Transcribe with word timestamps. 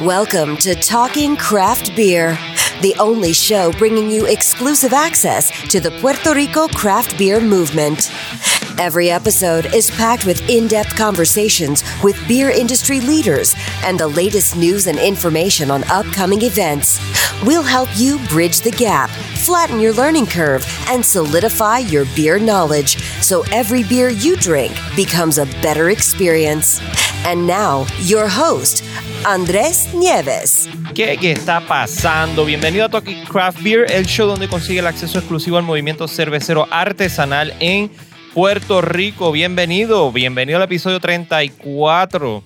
Welcome 0.00 0.56
to 0.58 0.74
Talking 0.74 1.36
Craft 1.36 1.94
Beer, 1.94 2.38
the 2.80 2.94
only 2.98 3.34
show 3.34 3.70
bringing 3.72 4.10
you 4.10 4.24
exclusive 4.24 4.94
access 4.94 5.50
to 5.68 5.78
the 5.78 5.90
Puerto 5.90 6.32
Rico 6.32 6.68
craft 6.68 7.18
beer 7.18 7.38
movement. 7.38 8.10
Every 8.80 9.10
episode 9.10 9.74
is 9.74 9.90
packed 9.90 10.24
with 10.24 10.40
in 10.48 10.66
depth 10.66 10.96
conversations 10.96 11.84
with 12.02 12.16
beer 12.26 12.48
industry 12.48 12.98
leaders 12.98 13.54
and 13.84 14.00
the 14.00 14.08
latest 14.08 14.56
news 14.56 14.86
and 14.86 14.98
information 14.98 15.70
on 15.70 15.84
upcoming 15.90 16.40
events. 16.40 16.98
We'll 17.44 17.62
help 17.62 17.90
you 17.94 18.18
bridge 18.30 18.62
the 18.62 18.70
gap, 18.70 19.10
flatten 19.44 19.80
your 19.80 19.92
learning 19.92 20.28
curve, 20.28 20.64
and 20.88 21.04
solidify 21.04 21.80
your 21.92 22.06
beer 22.16 22.38
knowledge 22.38 22.96
so 23.20 23.42
every 23.52 23.82
beer 23.82 24.08
you 24.08 24.34
drink 24.36 24.72
becomes 24.96 25.36
a 25.36 25.44
better 25.60 25.90
experience. 25.90 26.80
And 27.26 27.46
now, 27.46 27.84
your 28.00 28.28
host, 28.28 28.82
Andrés 29.24 29.92
Nieves. 29.92 30.70
¿Qué, 30.94 31.18
qué 31.18 31.32
está 31.32 31.60
pasando? 31.66 32.46
Bienvenido 32.46 32.86
a 32.86 32.88
Talking 32.88 33.26
Craft 33.26 33.62
Beer, 33.62 33.92
el 33.92 34.06
show 34.06 34.26
donde 34.26 34.48
consigue 34.48 34.78
el 34.78 34.86
acceso 34.86 35.18
exclusivo 35.18 35.58
al 35.58 35.64
movimiento 35.64 36.08
cervecero 36.08 36.66
artesanal 36.70 37.54
en 37.60 37.90
Puerto 38.34 38.80
Rico. 38.80 39.32
Bienvenido, 39.32 40.12
bienvenido 40.12 40.58
al 40.58 40.64
episodio 40.64 41.00
34. 41.00 42.44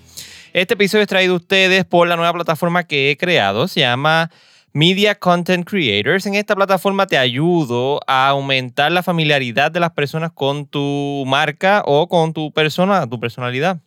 Este 0.55 0.74
episodio 0.74 1.02
es 1.02 1.09
traído 1.09 1.34
a 1.34 1.37
ustedes 1.37 1.84
por 1.84 2.09
la 2.09 2.16
nueva 2.16 2.33
plataforma 2.33 2.84
que 2.84 3.10
he 3.10 3.19
creado. 3.19 3.69
Se 3.69 3.80
llama 3.80 4.30
Media 4.73 5.15
Content 5.15 5.69
Creators. 5.69 6.24
En 6.24 6.37
esta 6.37 6.57
plataforma 6.57 7.07
te 7.07 7.19
ayudo 7.19 8.01
a 8.07 8.29
aumentar 8.29 8.93
la 8.93 9.02
familiaridad 9.02 9.70
de 9.70 9.80
las 9.80 9.91
personas 9.91 10.33
con 10.33 10.66
tu 10.66 11.24
marca 11.27 11.83
o 11.85 12.09
con 12.09 12.32
tu 12.32 12.51
persona, 12.51 13.07
tu 13.07 13.21
personalidad. 13.21 13.84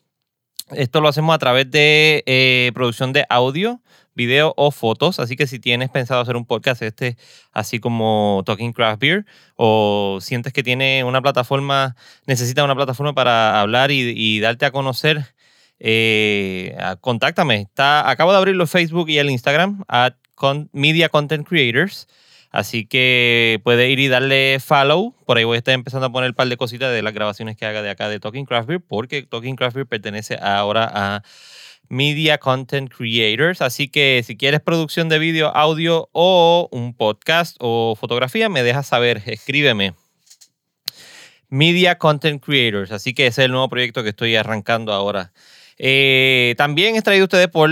Esto 0.72 1.00
lo 1.00 1.08
hacemos 1.08 1.34
a 1.34 1.38
través 1.38 1.72
de 1.72 2.24
eh, 2.26 2.72
producción 2.74 3.14
de 3.14 3.26
audio, 3.30 3.82
video 4.16 4.54
o 4.58 4.72
fotos. 4.72 5.20
Así 5.20 5.38
que 5.38 5.48
si 5.48 5.60
tienes 5.60 5.90
pensado 5.90 6.20
hacer 6.20 6.36
un 6.36 6.46
podcast 6.46 6.82
este, 6.82 7.18
así 7.54 7.80
como 7.80 8.44
Talking 8.46 8.74
Craft 8.74 9.00
Beer, 9.00 9.26
o 9.56 10.18
sientes 10.20 10.52
que 10.52 10.64
tiene 10.64 11.06
una 11.06 11.22
plataforma, 11.22 11.96
necesita 12.26 12.66
una 12.66 12.76
plataforma 12.76 13.14
para 13.14 13.62
hablar 13.62 13.92
y, 13.92 14.40
darte 14.42 14.66
a 14.66 14.72
conocer, 14.72 15.26
eh, 15.80 16.76
contáctame. 17.00 17.70
Acabo 17.78 18.32
de 18.32 18.38
abrirlo 18.38 18.68
Facebook 18.68 19.10
y 19.10 19.20
el 19.20 19.30
Instagram, 19.30 19.86
at 19.88 20.16
Media 20.74 21.08
Content 21.08 21.48
Creators. 21.48 22.08
Así 22.52 22.86
que 22.86 23.60
puede 23.64 23.90
ir 23.90 24.00
y 24.00 24.08
darle 24.08 24.60
follow. 24.60 25.14
Por 25.26 25.38
ahí 25.38 25.44
voy 25.44 25.56
a 25.56 25.58
estar 25.60 25.74
empezando 25.74 26.08
a 26.08 26.12
poner 26.12 26.30
un 26.30 26.36
par 26.36 26.48
de 26.48 26.58
cositas 26.58 26.92
de 26.92 27.02
las 27.02 27.14
grabaciones 27.14 27.58
que 27.58 27.66
haga 27.66 27.82
de 27.82 27.90
acá 27.90 28.10
de 28.10 28.20
Talking 28.20 28.46
Craft 28.46 28.68
Beer, 28.68 28.82
porque 28.82 29.24
Talking 29.24 29.56
Craft 29.56 29.76
Beer 29.76 29.88
pertenece 29.88 30.38
ahora 30.42 30.90
a 30.94 31.24
Media 31.90 32.38
Content 32.38 32.92
Creators. 32.92 33.62
Así 33.62 33.90
que 33.90 34.24
si 34.26 34.38
quieres 34.38 34.62
producción 34.62 35.10
de 35.10 35.20
vídeo, 35.20 35.56
audio 35.56 36.10
o 36.14 36.70
un 36.72 36.94
podcast 36.94 37.58
o 37.60 37.96
fotografía, 38.00 38.50
me 38.50 38.64
dejas 38.64 38.88
saber, 38.88 39.22
escríbeme. 39.26 39.94
Media 41.50 41.98
Content 41.98 42.44
Creators. 42.44 42.92
Así 42.92 43.14
que 43.14 43.28
ese 43.28 43.42
es 43.42 43.46
el 43.46 43.52
nuevo 43.52 43.70
proyecto 43.70 44.04
que 44.04 44.10
estoy 44.10 44.36
arrancando 44.36 44.94
ahora. 44.94 45.32
Eh, 45.78 46.56
también 46.58 46.96
es 46.96 47.04
traído 47.04 47.26
ustedes 47.26 47.48
por 47.48 47.70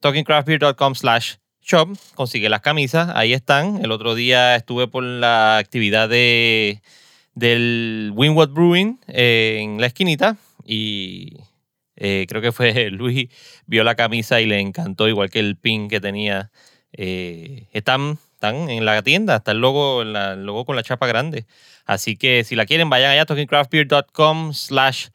talkingcraftbeer.com 0.00 0.94
slash 0.94 1.34
shop, 1.66 1.96
consigue 2.14 2.48
las 2.48 2.60
camisas, 2.60 3.10
ahí 3.14 3.32
están. 3.32 3.84
El 3.84 3.90
otro 3.90 4.14
día 4.14 4.54
estuve 4.54 4.86
por 4.86 5.02
la 5.02 5.58
actividad 5.58 6.08
de, 6.08 6.80
del 7.34 8.12
Winwood 8.14 8.50
Brewing 8.50 9.00
eh, 9.08 9.58
en 9.60 9.80
la 9.80 9.88
esquinita 9.88 10.36
y 10.64 11.38
eh, 11.96 12.26
creo 12.28 12.40
que 12.40 12.52
fue 12.52 12.90
Luis, 12.90 13.28
vio 13.66 13.82
la 13.82 13.96
camisa 13.96 14.40
y 14.40 14.46
le 14.46 14.60
encantó, 14.60 15.08
igual 15.08 15.28
que 15.28 15.40
el 15.40 15.56
pin 15.56 15.88
que 15.88 16.00
tenía. 16.00 16.50
Eh, 16.92 17.66
están, 17.72 18.18
están 18.34 18.70
en 18.70 18.84
la 18.84 19.02
tienda, 19.02 19.36
está 19.36 19.50
el 19.50 19.58
logo, 19.58 20.02
el 20.02 20.46
logo 20.46 20.64
con 20.64 20.76
la 20.76 20.84
chapa 20.84 21.08
grande. 21.08 21.46
Así 21.84 22.16
que 22.16 22.44
si 22.44 22.54
la 22.54 22.64
quieren, 22.64 22.88
vayan 22.88 23.10
allá 23.10 23.22
a 23.22 23.26
talkingcraftbeer.com 23.26 24.54
slash 24.54 25.08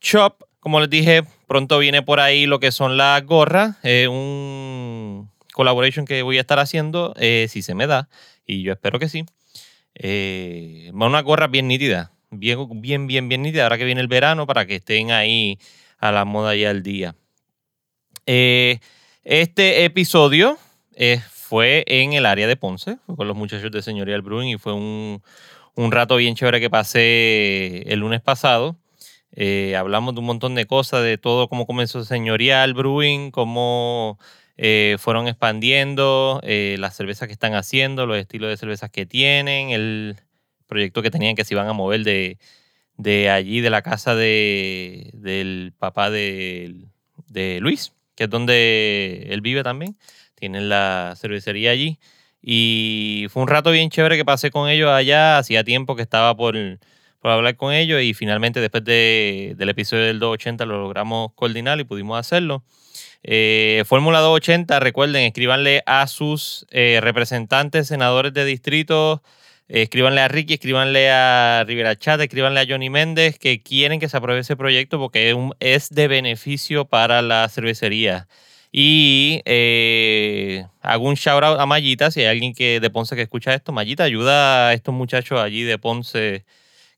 shop. 0.00 0.44
Como 0.60 0.80
les 0.80 0.88
dije, 0.88 1.24
pronto 1.48 1.78
viene 1.78 2.02
por 2.02 2.20
ahí 2.20 2.46
lo 2.46 2.60
que 2.60 2.72
son 2.72 2.96
las 2.96 3.24
gorras, 3.24 3.76
un 4.08 5.30
collaboration 5.56 6.04
que 6.04 6.20
voy 6.20 6.36
a 6.36 6.42
estar 6.42 6.58
haciendo, 6.58 7.14
eh, 7.16 7.46
si 7.48 7.62
se 7.62 7.74
me 7.74 7.86
da, 7.86 8.10
y 8.46 8.62
yo 8.62 8.74
espero 8.74 8.98
que 8.98 9.08
sí. 9.08 9.24
Eh, 9.94 10.90
una 10.92 11.22
gorra 11.22 11.46
bien 11.46 11.66
nítida, 11.66 12.12
bien, 12.30 12.58
bien, 12.82 13.06
bien, 13.06 13.30
bien 13.30 13.40
nítida, 13.40 13.62
ahora 13.62 13.78
que 13.78 13.86
viene 13.86 14.02
el 14.02 14.06
verano, 14.06 14.46
para 14.46 14.66
que 14.66 14.74
estén 14.76 15.12
ahí 15.12 15.58
a 15.96 16.12
la 16.12 16.26
moda 16.26 16.54
y 16.54 16.66
al 16.66 16.82
día. 16.82 17.16
Eh, 18.26 18.80
este 19.24 19.86
episodio 19.86 20.58
eh, 20.94 21.22
fue 21.32 21.84
en 21.86 22.12
el 22.12 22.26
área 22.26 22.46
de 22.46 22.56
Ponce, 22.56 22.98
con 23.06 23.26
los 23.26 23.34
muchachos 23.34 23.72
de 23.72 23.80
Señorial 23.80 24.20
Brewing, 24.20 24.48
y 24.48 24.58
fue 24.58 24.74
un, 24.74 25.22
un 25.74 25.90
rato 25.90 26.16
bien 26.16 26.34
chévere 26.34 26.60
que 26.60 26.68
pasé 26.68 27.80
el 27.90 28.00
lunes 28.00 28.20
pasado. 28.20 28.76
hablamos 29.74 30.12
de 30.12 30.20
un 30.20 30.26
montón 30.26 30.54
de 30.54 30.66
cosas, 30.66 31.02
de 31.02 31.16
todo 31.16 31.48
cómo 31.48 31.64
comenzó 31.64 32.04
Señorial 32.04 32.74
Brewing, 32.74 33.30
cómo 33.30 34.18
eh, 34.56 34.96
fueron 34.98 35.28
expandiendo 35.28 36.40
eh, 36.42 36.76
las 36.78 36.96
cervezas 36.96 37.28
que 37.28 37.32
están 37.32 37.54
haciendo, 37.54 38.06
los 38.06 38.16
estilos 38.16 38.50
de 38.50 38.56
cervezas 38.56 38.90
que 38.90 39.06
tienen, 39.06 39.70
el 39.70 40.16
proyecto 40.66 41.02
que 41.02 41.10
tenían 41.10 41.36
que 41.36 41.44
se 41.44 41.54
iban 41.54 41.68
a 41.68 41.72
mover 41.72 42.04
de, 42.04 42.38
de 42.96 43.30
allí, 43.30 43.60
de 43.60 43.70
la 43.70 43.82
casa 43.82 44.14
de, 44.14 45.10
del 45.14 45.72
papá 45.78 46.10
de, 46.10 46.86
de 47.28 47.60
Luis, 47.60 47.92
que 48.14 48.24
es 48.24 48.30
donde 48.30 49.26
él 49.30 49.40
vive 49.40 49.62
también. 49.62 49.96
Tienen 50.34 50.68
la 50.68 51.14
cervecería 51.16 51.70
allí. 51.70 51.98
Y 52.42 53.26
fue 53.30 53.42
un 53.42 53.48
rato 53.48 53.70
bien 53.70 53.90
chévere 53.90 54.16
que 54.16 54.24
pasé 54.24 54.50
con 54.50 54.68
ellos 54.68 54.90
allá. 54.90 55.38
Hacía 55.38 55.64
tiempo 55.64 55.96
que 55.96 56.02
estaba 56.02 56.36
por, 56.36 56.56
por 57.20 57.30
hablar 57.30 57.56
con 57.56 57.72
ellos 57.72 58.02
y 58.02 58.14
finalmente 58.14 58.60
después 58.60 58.84
de, 58.84 59.54
del 59.56 59.68
episodio 59.68 60.04
del 60.04 60.18
280 60.20 60.64
lo 60.66 60.78
logramos 60.80 61.32
coordinar 61.34 61.80
y 61.80 61.84
pudimos 61.84 62.18
hacerlo. 62.18 62.64
Eh, 63.22 63.84
Fórmula 63.86 64.20
280, 64.20 64.80
recuerden, 64.80 65.24
escríbanle 65.24 65.82
a 65.86 66.06
sus 66.06 66.66
eh, 66.70 67.00
representantes, 67.02 67.88
senadores 67.88 68.32
de 68.32 68.44
distrito, 68.44 69.22
eh, 69.68 69.82
escríbanle 69.82 70.20
a 70.20 70.28
Ricky, 70.28 70.54
escríbanle 70.54 71.10
a 71.10 71.64
Rivera 71.66 71.96
Chat, 71.98 72.20
escríbanle 72.20 72.60
a 72.60 72.66
Johnny 72.68 72.90
Méndez 72.90 73.38
que 73.38 73.62
quieren 73.62 74.00
que 74.00 74.08
se 74.08 74.16
apruebe 74.16 74.40
ese 74.40 74.56
proyecto 74.56 74.98
porque 74.98 75.36
es, 75.60 75.90
de 75.90 76.08
beneficio 76.08 76.84
para 76.86 77.22
la 77.22 77.48
cervecería. 77.48 78.28
Y 78.72 79.42
hago 80.82 81.08
un 81.08 81.14
shout 81.14 81.42
out 81.42 81.60
a 81.60 81.66
Mayita, 81.66 82.10
si 82.10 82.20
hay 82.20 82.26
alguien 82.26 82.54
que, 82.54 82.80
de 82.80 82.90
Ponce 82.90 83.16
que 83.16 83.22
escucha 83.22 83.54
esto, 83.54 83.72
Mayita 83.72 84.04
ayuda 84.04 84.68
a 84.68 84.74
estos 84.74 84.94
muchachos 84.94 85.40
allí 85.40 85.62
de 85.62 85.78
Ponce 85.78 86.44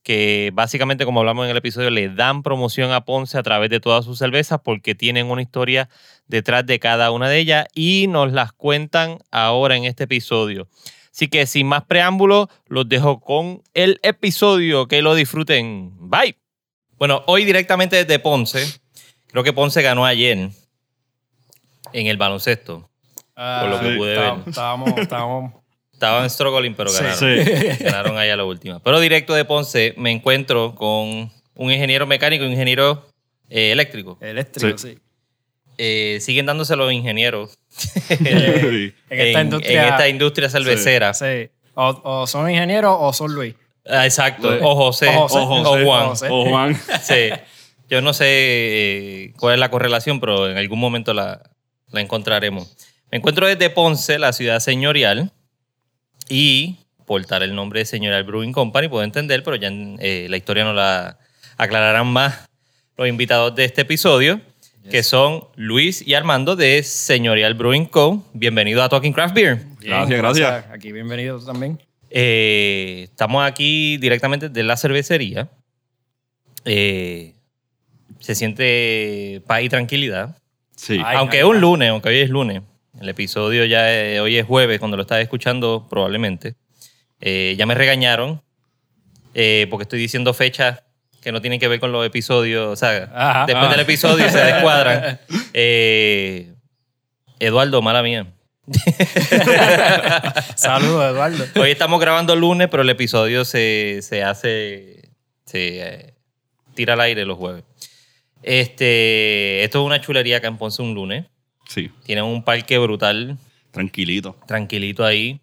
que 0.09 0.53
básicamente, 0.55 1.05
como 1.05 1.21
hablamos 1.21 1.45
en 1.45 1.51
el 1.51 1.59
episodio, 1.59 1.91
le 1.91 2.09
dan 2.09 2.43
promoción 2.43 2.93
a 2.93 3.05
Ponce 3.05 3.37
a 3.37 3.43
través 3.43 3.69
de 3.69 3.79
todas 3.79 4.07
sus 4.07 4.17
cervezas 4.17 4.59
porque 4.65 4.95
tienen 4.95 5.27
una 5.27 5.43
historia 5.43 5.91
detrás 6.27 6.65
de 6.65 6.79
cada 6.79 7.11
una 7.11 7.29
de 7.29 7.39
ellas 7.39 7.67
y 7.75 8.07
nos 8.09 8.33
las 8.33 8.55
cuentan 8.55 9.19
ahora 9.31 9.77
en 9.77 9.85
este 9.85 10.05
episodio. 10.05 10.67
Así 11.13 11.29
que 11.29 11.45
sin 11.45 11.67
más 11.67 11.85
preámbulos, 11.85 12.49
los 12.69 12.89
dejo 12.89 13.21
con 13.21 13.63
el 13.75 14.01
episodio. 14.03 14.89
Que 14.89 15.03
lo 15.03 15.15
disfruten. 15.15 15.93
Bye. 15.99 16.39
Bueno, 16.97 17.23
hoy 17.27 17.45
directamente 17.45 17.97
desde 17.97 18.19
Ponce. 18.19 18.65
Creo 19.27 19.45
que 19.45 19.53
Ponce 19.53 19.83
ganó 19.83 20.07
ayer 20.07 20.49
en 21.93 22.07
el 22.07 22.17
baloncesto. 22.17 22.89
por 23.35 23.69
lo 23.69 23.79
que 23.79 23.95
pude 23.95 24.19
ver. 24.19 24.35
Estábamos, 24.47 24.89
estábamos 24.97 25.58
Estaban 25.99 26.31
struggling, 26.31 26.77
pero 26.77 26.93
ganaron. 26.93 27.19
Sí. 27.19 27.81
Ganaron 27.81 28.17
ahí 28.19 28.31
a 28.31 28.37
la 28.37 28.45
última. 28.45 28.79
Pero 28.79 29.01
directo 29.01 29.35
de 29.35 29.45
Ponce 29.45 29.95
me 29.97 30.13
encuentro 30.13 30.77
con 30.77 31.33
un 31.57 31.73
ingeniero 31.73 32.07
mecánico 32.07 32.45
y 32.45 32.47
un 32.47 32.53
ingeniero 32.53 33.05
eh, 33.51 33.73
eléctrico. 33.73 34.17
Eléctrico, 34.21 34.79
sí. 34.79 34.97
Eh, 35.77 36.19
siguen 36.21 36.47
dándose 36.47 36.77
los 36.77 36.93
ingenieros 36.93 37.59
en, 38.11 38.95
esta 39.11 39.41
industria, 39.41 39.83
en, 39.83 39.93
esta 39.93 40.09
industria 40.09 40.49
cervecera. 40.49 41.15
Sí. 41.15 41.51
O, 41.75 42.29
son 42.29 42.49
ingenieros 42.49 42.97
o 42.97 43.13
son 43.13 43.35
Luis. 43.35 43.57
Ah, 43.85 44.05
exacto. 44.05 44.57
O 44.63 44.77
José. 44.77 45.09
O, 45.17 45.27
Juan. 45.27 46.13
O, 46.31 46.45
Juan. 46.49 46.81
sí. 47.03 47.31
Yo 47.91 48.03
no 48.03 48.13
sé 48.13 48.27
eh, 48.29 49.33
cuál 49.37 49.55
es 49.55 49.61
la 49.61 49.73
correlación, 49.73 50.21
pero 50.21 50.49
en 50.49 50.59
algún 50.59 50.79
momento 50.79 51.13
la, 51.13 51.43
la 51.91 52.01
encontraremos. 52.01 52.77
Me 53.11 53.19
encuentro 53.19 53.49
desde 53.49 53.69
Ponce, 53.69 54.21
la 54.21 54.33
ciudad 54.33 54.61
señorial 54.61 55.33
y 56.29 56.77
portar 57.07 57.43
el 57.43 57.55
nombre 57.55 57.81
de 57.81 57.87
Señorial 57.87 58.25
Brewing 58.25 58.53
Company, 58.53 58.89
puedo 58.89 59.03
entender, 59.03 59.43
pero 59.43 59.57
ya 59.57 59.71
eh, 59.73 60.27
la 60.29 60.37
historia 60.37 60.65
nos 60.65 60.77
la 60.77 61.19
aclararán 61.57 62.07
más 62.07 62.49
los 62.97 63.09
invitados 63.09 63.55
de 63.55 63.65
este 63.65 63.83
episodio, 63.83 64.41
que 64.91 65.03
son 65.03 65.45
Luis 65.57 66.07
y 66.07 66.15
Armando 66.15 66.57
de 66.57 66.83
Señorial 66.83 67.55
Brewing 67.55 67.87
Co. 67.87 68.25
Bienvenido 68.33 68.83
a 68.83 68.89
Talking 68.89 69.13
Craft 69.13 69.35
Beer. 69.35 69.59
gracias, 69.81 70.19
gracias. 70.19 70.65
Aquí 70.71 70.93
bienvenidos 70.93 71.47
también. 71.47 71.79
Eh, 72.11 73.07
estamos 73.11 73.47
aquí 73.47 73.97
directamente 73.99 74.49
de 74.49 74.63
la 74.63 74.77
cervecería. 74.77 75.49
Eh, 76.65 77.35
se 78.19 78.35
siente 78.35 79.43
paz 79.47 79.63
y 79.63 79.69
tranquilidad. 79.69 80.37
Sí. 80.77 81.01
Aunque 81.05 81.39
es 81.39 81.45
un 81.45 81.61
lunes, 81.61 81.91
aunque 81.91 82.09
hoy 82.09 82.19
es 82.19 82.31
lunes. 82.31 82.63
El 83.01 83.09
episodio 83.09 83.65
ya 83.65 83.93
eh, 83.93 84.21
hoy 84.21 84.39
es 84.39 84.47
jueves, 84.47 84.81
cuando 84.81 84.97
lo 84.97 85.03
estás 85.03 85.21
escuchando, 85.21 85.87
probablemente. 85.89 86.57
Eh, 87.21 87.55
ya 87.57 87.65
me 87.67 87.75
regañaron 87.75 88.43
eh, 89.35 89.67
porque 89.71 89.85
estoy 89.85 90.01
diciendo 90.01 90.35
fechas 90.35 90.83
que 91.21 91.31
no 91.31 91.41
tienen 91.41 91.61
que 91.61 91.69
ver 91.69 91.79
con 91.79 91.93
los 91.93 92.05
episodios. 92.05 92.67
O 92.67 92.77
sea, 92.77 93.11
Ajá. 93.15 93.47
después 93.47 93.71
del 93.71 93.81
episodio 93.81 94.29
se 94.29 94.39
descuadran. 94.39 95.21
Eduardo, 97.41 97.83
mala 97.83 98.03
mía. 98.03 98.27
Saludos, 100.57 101.13
Eduardo. 101.13 101.45
Hoy 101.57 101.71
estamos 101.71 102.01
grabando 102.01 102.35
lunes, 102.35 102.69
pero 102.69 102.83
el 102.83 102.91
episodio 102.91 103.45
se, 103.45 104.01
se 104.03 104.25
hace. 104.25 105.13
Se 105.47 106.15
tira 106.75 106.95
al 106.95 107.01
aire 107.01 107.25
los 107.25 107.39
jueves. 107.39 107.65
Este, 108.43 109.63
esto 109.63 109.81
es 109.81 109.87
una 109.87 110.01
chulería 110.01 110.39
acá 110.39 110.49
en 110.49 110.59
Ponce 110.59 110.83
un 110.83 110.95
lunes. 110.95 111.27
Sí, 111.69 111.91
Tienen 112.05 112.25
un 112.25 112.43
parque 112.43 112.79
brutal, 112.79 113.37
tranquilito. 113.71 114.37
tranquilito 114.47 115.05
ahí. 115.05 115.41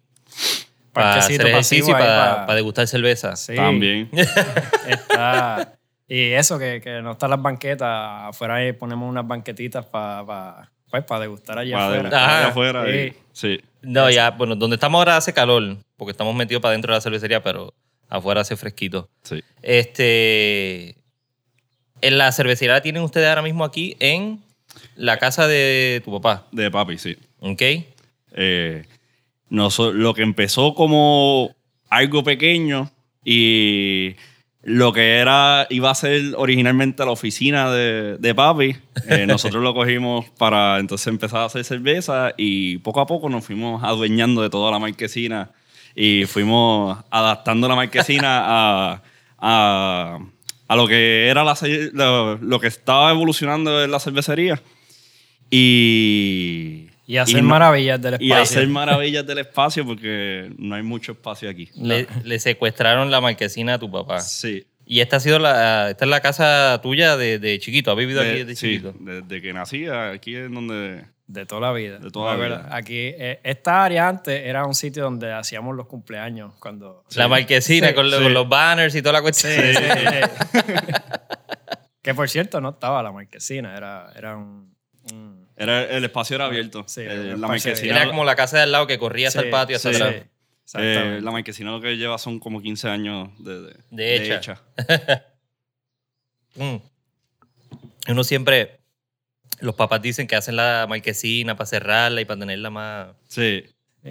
Para 0.92 1.14
hacer 1.16 1.40
ejercicio 1.46 1.90
y 1.90 1.92
para, 1.92 2.36
pa- 2.36 2.46
para 2.46 2.56
degustar 2.56 2.86
cerveza. 2.88 3.36
Sí, 3.36 3.54
También. 3.54 4.10
Está. 4.88 5.72
Y 6.08 6.32
eso, 6.32 6.58
que, 6.58 6.80
que 6.80 7.00
no 7.02 7.12
están 7.12 7.30
las 7.30 7.40
banquetas. 7.42 7.88
Afuera 8.28 8.56
ahí 8.56 8.72
ponemos 8.72 9.08
unas 9.08 9.26
banquetitas 9.26 9.84
para 9.84 10.70
pues, 10.90 11.04
pa 11.04 11.20
degustar 11.20 11.58
allá 11.58 11.74
Para 11.76 11.84
afuera. 11.86 12.02
degustar 12.02 12.22
allá 12.28 12.38
Ajá. 12.38 12.48
afuera. 12.48 12.84
Sí. 13.32 13.60
No, 13.82 14.10
ya, 14.10 14.30
bueno, 14.30 14.56
donde 14.56 14.76
estamos 14.76 14.98
ahora 14.98 15.16
hace 15.16 15.32
calor, 15.32 15.76
porque 15.96 16.10
estamos 16.12 16.34
metidos 16.34 16.60
para 16.62 16.72
dentro 16.72 16.92
de 16.92 16.96
la 16.96 17.00
cervecería, 17.00 17.42
pero 17.42 17.72
afuera 18.08 18.40
hace 18.40 18.56
fresquito. 18.56 19.08
Sí. 19.22 19.42
Este. 19.62 20.96
En 22.00 22.18
la 22.18 22.30
cervecería 22.32 22.74
la 22.74 22.80
tienen 22.82 23.02
ustedes 23.02 23.28
ahora 23.28 23.42
mismo 23.42 23.64
aquí 23.64 23.96
en 24.00 24.40
la 24.96 25.18
casa 25.18 25.46
de 25.46 26.00
tu 26.04 26.12
papá. 26.12 26.46
De 26.52 26.70
papi, 26.70 26.98
sí. 26.98 27.16
¿Ok? 27.40 27.62
Eh, 28.32 28.84
noso- 29.50 29.92
lo 29.92 30.14
que 30.14 30.22
empezó 30.22 30.74
como 30.74 31.54
algo 31.88 32.24
pequeño 32.24 32.90
y 33.24 34.16
lo 34.62 34.92
que 34.92 35.18
era 35.18 35.66
iba 35.70 35.90
a 35.90 35.94
ser 35.94 36.22
originalmente 36.36 37.04
la 37.04 37.12
oficina 37.12 37.70
de, 37.70 38.16
de 38.18 38.34
papi, 38.34 38.76
eh, 39.08 39.26
nosotros 39.28 39.62
lo 39.62 39.74
cogimos 39.74 40.28
para 40.38 40.78
entonces 40.80 41.06
empezar 41.06 41.40
a 41.40 41.44
hacer 41.44 41.64
cerveza 41.64 42.32
y 42.36 42.78
poco 42.78 43.00
a 43.00 43.06
poco 43.06 43.28
nos 43.28 43.44
fuimos 43.44 43.84
adueñando 43.84 44.42
de 44.42 44.50
toda 44.50 44.70
la 44.72 44.78
marquesina 44.80 45.50
y 45.94 46.24
fuimos 46.26 46.98
adaptando 47.10 47.68
la 47.68 47.76
marquesina 47.76 48.42
a, 48.44 49.02
a, 49.38 50.18
a 50.68 50.76
lo 50.76 50.86
que 50.88 51.28
era 51.28 51.44
la, 51.44 51.56
lo, 51.92 52.36
lo 52.38 52.60
que 52.60 52.66
estaba 52.66 53.10
evolucionando 53.10 53.84
en 53.84 53.90
la 53.90 54.00
cervecería. 54.00 54.60
Y, 55.50 56.88
Y 57.06 57.16
hacer 57.18 57.42
no- 57.42 57.48
maravillas 57.48 58.00
del 58.00 58.14
y 58.20 58.26
espacio. 58.32 58.42
hacer 58.58 58.68
maravillas 58.68 59.26
del 59.26 59.38
espacio 59.38 59.84
porque 59.86 60.50
no 60.58 60.74
hay 60.74 60.82
mucho 60.82 61.12
espacio 61.12 61.48
aquí. 61.48 61.68
Le, 61.76 62.06
le 62.24 62.38
secuestraron 62.38 63.10
la 63.10 63.20
marquesina 63.20 63.74
a 63.74 63.78
tu 63.78 63.90
papá. 63.90 64.20
Sí. 64.20 64.66
Y 64.88 65.00
esta 65.00 65.16
ha 65.16 65.20
sido 65.20 65.38
la, 65.38 65.90
esta 65.90 66.04
es 66.04 66.10
la 66.10 66.20
casa 66.20 66.80
tuya 66.82 67.16
de, 67.16 67.38
de 67.38 67.58
chiquito. 67.58 67.90
¿Has 67.90 67.96
vivido 67.96 68.20
aquí 68.20 68.30
De- 68.30 68.44
desde 68.44 68.56
sí, 68.56 68.66
chiquito? 68.76 68.94
desde 69.00 69.42
que 69.42 69.52
nací, 69.52 69.86
aquí 69.86 70.34
es 70.36 70.50
donde... 70.50 71.04
De 71.28 71.44
toda 71.44 71.60
la 71.62 71.72
vida. 71.72 71.98
De 71.98 72.10
toda 72.10 72.36
la 72.36 72.44
vida. 72.44 72.68
Aquí, 72.70 72.96
eh, 72.98 73.40
esta 73.42 73.82
área 73.84 74.08
antes 74.08 74.44
era 74.44 74.64
un 74.64 74.74
sitio 74.74 75.02
donde 75.02 75.32
hacíamos 75.32 75.74
los 75.74 75.86
cumpleaños. 75.86 76.54
Cuando, 76.60 77.04
La 77.16 77.26
marquesina 77.26 77.88
Sí, 77.88 77.94
con, 77.94 78.10
lo- 78.10 78.18
sí. 78.18 78.22
con 78.22 78.32
los 78.34 78.48
banners 78.48 78.94
y 78.94 79.02
toda 79.02 79.14
la 79.14 79.22
cuestión. 79.22 79.52
Sí, 79.52 79.74
sí, 79.74 79.82
sí. 79.82 80.62
que 82.02 82.14
por 82.14 82.28
cierto, 82.28 82.60
no 82.60 82.70
estaba 82.70 83.02
la 83.02 83.10
marquesina, 83.10 83.76
era, 83.76 84.12
era 84.14 84.36
un. 84.36 84.72
un- 85.12 85.48
Era, 85.56 85.82
el 85.84 86.04
espacio 86.04 86.36
era 86.36 86.44
abierto. 86.46 86.84
Sí, 86.86 87.00
Eh, 87.00 87.06
la 87.06 87.14
espacio 87.34 87.38
marquesina, 87.48 87.96
Era 87.96 88.06
como 88.06 88.24
la 88.24 88.36
casa 88.36 88.58
de 88.58 88.62
al 88.62 88.72
lado 88.72 88.86
que 88.86 88.98
corría 88.98 89.26
hasta 89.28 89.40
Sí, 89.40 89.46
el 89.46 89.50
patio 89.50 89.76
hasta 89.76 89.90
sí, 89.90 89.96
atrás. 89.96 90.10
sí, 90.14 90.18
eh, 90.20 90.28
exactamente. 90.64 91.20
la 91.22 91.30
marquesina 91.32 91.70
lo 91.72 91.80
que 91.80 91.96
lleva 91.96 92.18
son 92.18 92.38
como 92.38 92.62
15 92.62 92.88
años 92.88 93.30
de, 93.38 93.62
de, 93.62 93.74
De 93.90 94.36
hecha. 94.36 94.60
Mm. 96.58 96.76
Uno 98.08 98.24
siempre, 98.24 98.80
los 99.60 99.74
papás 99.74 100.02
dicen 100.02 100.26
que 100.26 100.36
hacen 100.36 100.56
la 100.56 100.86
marquesina 100.88 101.56
para 101.56 101.66
cerrarla 101.66 102.20
y 102.20 102.24
para 102.24 102.40
tenerla 102.40 102.70
más, 102.70 103.08
Sí. 103.28 103.64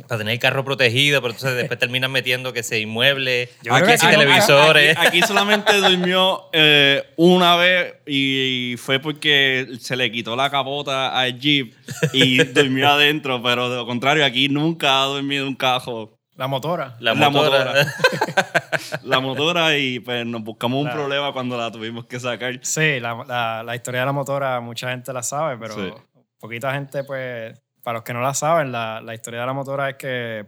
para 0.08 0.18
tener 0.20 0.34
el 0.34 0.40
carro 0.40 0.66
protegido, 0.66 1.22
pero 1.22 1.34
entonces 1.34 1.56
después 1.58 1.80
terminan 1.80 2.12
metiendo 2.12 2.52
que 2.52 2.64
se 2.64 2.80
inmueble, 2.82 3.50
Yo 3.64 3.74
creo 3.74 3.88
que 3.88 3.98
sí, 3.98 4.08
televisores. 4.08 4.98
Aquí, 4.98 5.08
aquí 5.08 5.22
solamente 5.22 5.74
durmió 5.78 6.50
eh, 6.52 7.02
una 7.16 7.56
vez 7.56 7.94
y 8.06 8.76
fue 8.78 9.00
porque 9.00 9.68
se 9.80 9.96
le 9.96 10.12
quitó 10.12 10.36
la 10.36 10.50
capota 10.50 11.18
al 11.18 11.40
Jeep 11.40 11.74
y 12.12 12.44
durmió 12.44 12.90
adentro, 12.90 13.42
pero 13.42 13.70
de 13.70 13.78
lo 13.78 13.86
contrario, 13.86 14.26
aquí 14.26 14.50
nunca 14.50 15.02
ha 15.02 15.06
dormido 15.06 15.48
un 15.48 15.56
cajo. 15.56 16.15
La 16.36 16.48
motora. 16.48 16.96
la, 17.00 17.14
la 17.14 17.30
motora. 17.30 17.66
motora. 17.66 17.86
La 19.04 19.20
motora 19.20 19.78
y 19.78 20.00
pues 20.00 20.26
nos 20.26 20.44
buscamos 20.44 20.78
un 20.80 20.86
Claro. 20.86 21.00
problema 21.02 21.32
cuando 21.34 21.58
la 21.58 21.72
tuvimos 21.72 22.06
que 22.06 22.20
sacar. 22.20 22.60
Sí, 22.62 23.00
la, 23.00 23.24
la- 23.26 23.64
la 23.64 23.76
historia 23.76 24.02
de 24.02 24.06
la 24.08 24.12
motora 24.12 24.60
mucha 24.60 24.90
gente 24.90 25.14
la 25.14 25.24
sabe, 25.24 25.58
pero 25.58 25.74
Sí. 25.76 25.94
poquita 26.40 26.74
gente, 26.74 27.04
pues, 27.04 27.58
para 27.84 27.96
los 28.00 28.04
que 28.04 28.14
no 28.14 28.22
la 28.22 28.34
saben, 28.34 28.72
la, 28.72 29.00
la 29.02 29.14
historia 29.14 29.40
de 29.42 29.46
la 29.46 29.54
motora 29.54 29.90
es 29.92 29.96
que 29.96 30.46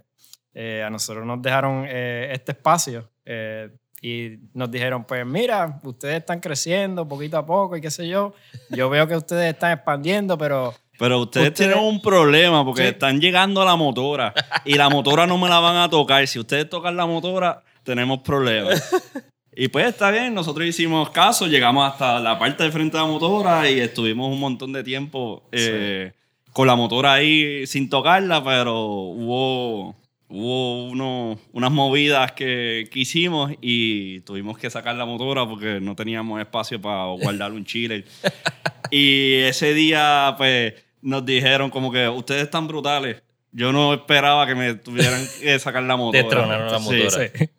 eh, 0.54 0.84
a 0.84 0.90
nosotros 0.90 1.26
nos 1.26 1.42
dejaron 1.42 1.86
eh, 1.88 2.30
este 2.34 2.52
espacio 2.54 3.10
eh, 3.26 3.70
y 4.02 4.38
nos 4.54 4.70
dijeron, 4.72 5.06
pues 5.06 5.26
mira, 5.26 5.80
ustedes 5.84 6.18
están 6.18 6.40
creciendo 6.40 7.08
poquito 7.08 7.38
a 7.38 7.46
poco 7.46 7.78
y 7.78 7.82
qué 7.82 7.92
sé 7.92 8.08
yo. 8.08 8.34
Yo 8.72 8.90
veo 8.90 9.08
que 9.08 9.16
ustedes 9.16 9.54
están 9.54 9.72
expandiendo, 9.74 10.38
pero 10.38 10.74
Pero 10.98 11.20
ustedes, 11.22 11.50
Ustedes- 11.50 11.70
tienen 11.72 11.86
un 11.88 12.02
problema 12.02 12.66
porque 12.66 12.82
Sí. 12.84 12.88
están 12.90 13.22
llegando 13.22 13.62
a 13.62 13.66
la 13.66 13.76
motora 13.76 14.34
y 14.66 14.74
la 14.76 14.90
motora 14.90 15.28
no 15.28 15.38
me 15.38 15.48
la 15.50 15.60
van 15.60 15.78
a 15.78 15.90
tocar. 15.90 16.28
Si 16.28 16.40
ustedes 16.40 16.70
tocan 16.70 16.96
la 16.98 17.06
motora, 17.06 17.64
tenemos 17.84 18.20
problemas. 18.20 18.82
Y 19.60 19.70
pues 19.70 19.88
está 19.88 20.12
bien, 20.12 20.36
nosotros 20.36 20.68
hicimos 20.68 21.10
caso, 21.10 21.48
llegamos 21.48 21.92
hasta 21.92 22.20
la 22.20 22.38
parte 22.38 22.64
de 22.64 22.72
frente 22.72 22.96
de 22.96 23.02
la 23.04 23.10
motora 23.10 23.68
y 23.68 23.80
estuvimos 23.80 24.32
un 24.32 24.40
montón 24.40 24.72
de 24.72 24.84
tiempo 24.84 25.50
eh, 25.52 26.12
con 26.54 26.68
la 26.68 26.76
motora 26.76 27.14
ahí 27.14 27.66
sin 27.66 27.90
tocarla, 27.90 28.44
pero 28.44 28.80
hubo, 28.86 29.96
hubo 30.28 30.86
uno- 30.90 31.40
unas 31.54 31.72
movidas 31.72 32.34
que, 32.34 32.88
que 32.92 33.00
hicimos 33.00 33.52
y 33.60 34.20
tuvimos 34.22 34.60
que 34.60 34.70
sacar 34.70 34.96
la 34.96 35.06
motora 35.08 35.48
porque 35.50 35.80
no 35.82 35.96
teníamos 35.96 36.40
espacio 36.40 36.80
para 36.80 37.06
guardar 37.14 37.52
un 37.52 37.66
chile. 37.66 38.06
Y 38.92 39.34
ese 39.42 39.74
día, 39.74 40.36
pues, 40.38 40.74
nos 41.08 41.26
dijeron 41.26 41.70
como 41.70 41.92
que 41.92 42.08
ustedes 42.10 42.44
están 42.44 42.68
brutales. 42.68 43.22
Yo 43.52 43.72
no 43.72 43.94
esperaba 43.94 44.46
que 44.46 44.56
me 44.56 44.76
tuvieran 44.76 45.26
que 45.40 45.58
sacar 45.58 45.84
la 45.84 45.96
motora. 45.96 46.22
Destronaron 46.22 46.72
la 46.72 46.80
Sí, 46.80 46.84
motora. 47.04 47.30
sí. 47.34 47.50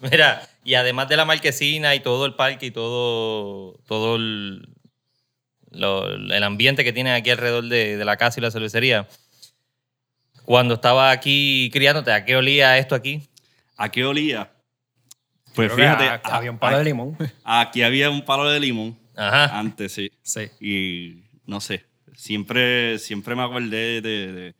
Mira, 0.10 0.48
y 0.64 0.74
además 0.74 1.08
de 1.08 1.16
la 1.16 1.24
marquesina 1.24 1.94
y 1.94 2.00
todo 2.00 2.24
el 2.26 2.34
parque 2.34 2.66
y 2.66 2.70
todo, 2.70 3.78
todo 3.86 4.16
el, 4.16 4.68
lo- 5.70 6.08
el 6.14 6.42
ambiente 6.42 6.82
que 6.84 6.92
tienen 6.92 7.12
aquí 7.14 7.30
alrededor 7.30 7.64
de, 7.64 7.96
de 7.98 8.04
la 8.04 8.16
casa 8.16 8.40
y 8.40 8.42
la 8.42 8.50
cervecería, 8.50 9.06
cuando 10.44 10.74
estaba 10.74 11.10
aquí 11.10 11.70
criándote, 11.72 12.12
¿a 12.12 12.24
qué 12.24 12.36
olía 12.36 12.78
esto 12.78 12.94
aquí? 12.94 13.28
¿A 13.76 13.90
qué 13.90 14.04
olía? 14.04 14.50
Pues 15.54 15.72
Creo 15.72 15.76
fíjate, 15.76 16.04
a- 16.08 16.20
a- 16.24 16.36
había 16.36 16.50
un 16.50 16.58
palo 16.58 16.76
a- 16.76 16.78
de 16.80 16.84
limón. 16.86 17.16
aquí 17.44 17.82
había 17.82 18.10
un 18.10 18.24
palo 18.24 18.48
de 18.48 18.60
limón 18.60 18.98
Ajá. 19.16 19.58
antes, 19.58 19.92
sí. 19.92 20.10
Sí. 20.22 20.48
Y 20.60 21.22
no 21.46 21.60
sé, 21.60 21.84
siempre, 22.16 22.98
siempre 22.98 23.34
me 23.34 23.42
acordé 23.42 24.00
de, 24.00 24.32
de- 24.32 24.54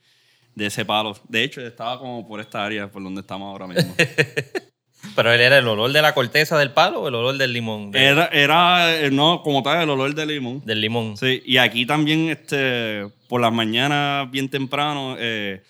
de 0.54 0.66
ese 0.66 0.84
palo. 0.84 1.16
De 1.28 1.42
hecho, 1.42 1.60
estaba 1.60 1.98
como 1.98 2.26
por 2.28 2.40
esta 2.40 2.64
área, 2.64 2.88
por 2.90 3.02
donde 3.02 3.22
estamos 3.22 3.46
ahora 3.50 3.66
mismo. 3.66 3.92
Pero 5.16 5.32
él 5.32 5.40
era 5.40 5.58
el 5.58 5.68
olor 5.68 5.92
de 5.92 6.00
la 6.00 6.14
corteza 6.14 6.56
del 6.58 6.70
palo 6.72 7.02
o 7.02 7.08
el 7.08 7.14
olor 7.14 7.36
del 7.36 7.52
limón. 7.52 7.90
De- 7.90 8.02
Era, 8.04 8.26
era, 8.32 9.00
eh, 9.00 9.10
no, 9.10 9.42
como 9.42 9.62
tal, 9.62 9.82
el 9.82 9.90
olor 9.90 10.14
de 10.14 10.24
limón. 10.26 10.62
Del 10.64 10.80
limón. 10.80 11.16
Sí, 11.16 11.42
y 11.44 11.56
aquí 11.58 11.84
también, 11.86 12.30
este, 12.30 13.06
por 13.28 13.40
las 13.40 13.52
mañanas, 13.52 14.30
bien 14.30 14.48
temprano, 14.48 15.16
eh, 15.18 15.62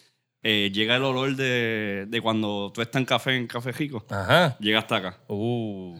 eh, 0.42 0.70
llega 0.72 0.96
el 0.96 1.02
olor 1.04 1.34
de, 1.34 2.04
de 2.06 2.20
cuando 2.20 2.70
tú 2.72 2.80
estás 2.82 3.00
en 3.00 3.06
café, 3.06 3.34
en 3.34 3.46
Café 3.46 3.72
Rico. 3.72 4.04
Ajá. 4.10 4.56
Llega 4.60 4.78
hasta 4.80 4.96
acá. 4.96 5.18
Uh. 5.28 5.96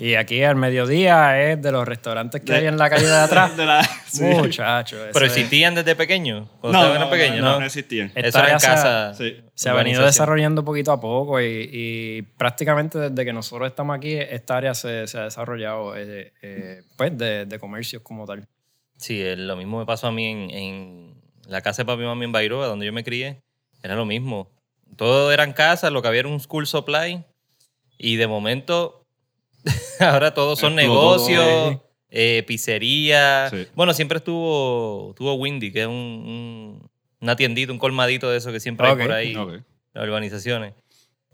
Y 0.00 0.14
aquí 0.14 0.44
al 0.44 0.54
mediodía 0.54 1.50
es 1.50 1.60
de 1.60 1.72
los 1.72 1.86
restaurantes 1.86 2.40
que 2.42 2.52
De- 2.52 2.58
hay 2.60 2.66
en 2.66 2.78
la 2.78 2.88
calle 2.88 3.06
de 3.06 3.16
atrás. 3.16 3.56
De 3.56 3.66
la- 3.66 3.82
sí. 4.06 4.22
Muchacho. 4.22 4.96
eso 5.02 5.10
Pero 5.12 5.26
es- 5.26 5.32
existían 5.36 5.74
desde 5.74 5.96
pequeños. 5.96 6.48
Cuando 6.60 6.78
No, 6.78 6.88
no, 6.88 6.94
eran 6.94 7.10
pequeños, 7.10 7.40
no, 7.40 7.52
¿no? 7.54 7.60
no 7.60 7.66
existían. 7.66 8.12
Esta 8.14 8.20
Eso 8.28 8.38
era 8.38 8.48
en 8.48 8.54
área 8.54 8.60
se- 8.60 8.66
casa. 8.68 9.14
Sí. 9.14 9.36
Se 9.54 9.68
ha 9.68 9.72
venido 9.74 10.04
desarrollando 10.06 10.64
poquito 10.64 10.92
a 10.92 11.00
poco 11.00 11.40
y, 11.40 11.68
y 11.72 12.22
prácticamente 12.22 12.98
desde 13.10 13.24
que 13.24 13.32
nosotros 13.32 13.68
estamos 13.68 13.96
aquí, 13.96 14.14
esta 14.14 14.56
área 14.56 14.72
se, 14.74 15.08
se 15.08 15.18
ha 15.18 15.24
desarrollado 15.24 15.96
eh, 15.96 16.32
eh, 16.42 16.82
pues 16.96 17.18
de, 17.18 17.44
de 17.46 17.58
comercios 17.58 18.02
como 18.02 18.24
tal. 18.24 18.46
Sí, 18.98 19.20
eh, 19.20 19.34
lo 19.36 19.56
mismo 19.56 19.80
me 19.80 19.86
pasó 19.86 20.06
a 20.06 20.12
mí 20.12 20.26
en, 20.26 20.50
en 20.50 21.14
la 21.48 21.60
casa 21.60 21.82
de 21.82 21.86
papi 21.86 22.02
y 22.02 22.06
mami 22.06 22.24
en 22.26 22.32
Bairoa, 22.32 22.66
donde 22.68 22.86
yo 22.86 22.92
me 22.92 23.02
crié. 23.02 23.42
Era 23.82 23.96
lo 23.96 24.04
mismo. 24.06 24.50
Todo 24.96 25.32
eran 25.32 25.52
casas, 25.52 25.90
lo 25.92 26.02
que 26.02 26.08
había 26.08 26.20
era 26.20 26.28
un 26.28 26.38
school 26.40 26.66
supply. 26.68 27.24
Y 27.98 28.14
de 28.16 28.26
momento, 28.28 28.97
ahora 30.00 30.32
todos 30.34 30.58
son 30.58 30.74
negocios, 30.74 31.44
todo. 31.44 31.84
eh, 32.10 32.44
pizzería. 32.46 33.48
Sí. 33.50 33.66
Bueno, 33.74 33.92
siempre 33.94 34.18
estuvo, 34.18 35.10
estuvo 35.10 35.34
Windy, 35.34 35.72
que 35.72 35.82
es 35.82 35.86
un, 35.86 35.92
un, 35.94 36.90
una 37.20 37.36
tiendita, 37.36 37.72
un 37.72 37.78
colmadito 37.78 38.30
de 38.30 38.38
eso 38.38 38.52
que 38.52 38.60
siempre 38.60 38.86
hay 38.88 38.96
por 38.96 39.12
ahí, 39.12 39.34
Ok. 39.36 39.54
las 39.94 40.04
urbanizaciones. 40.04 40.74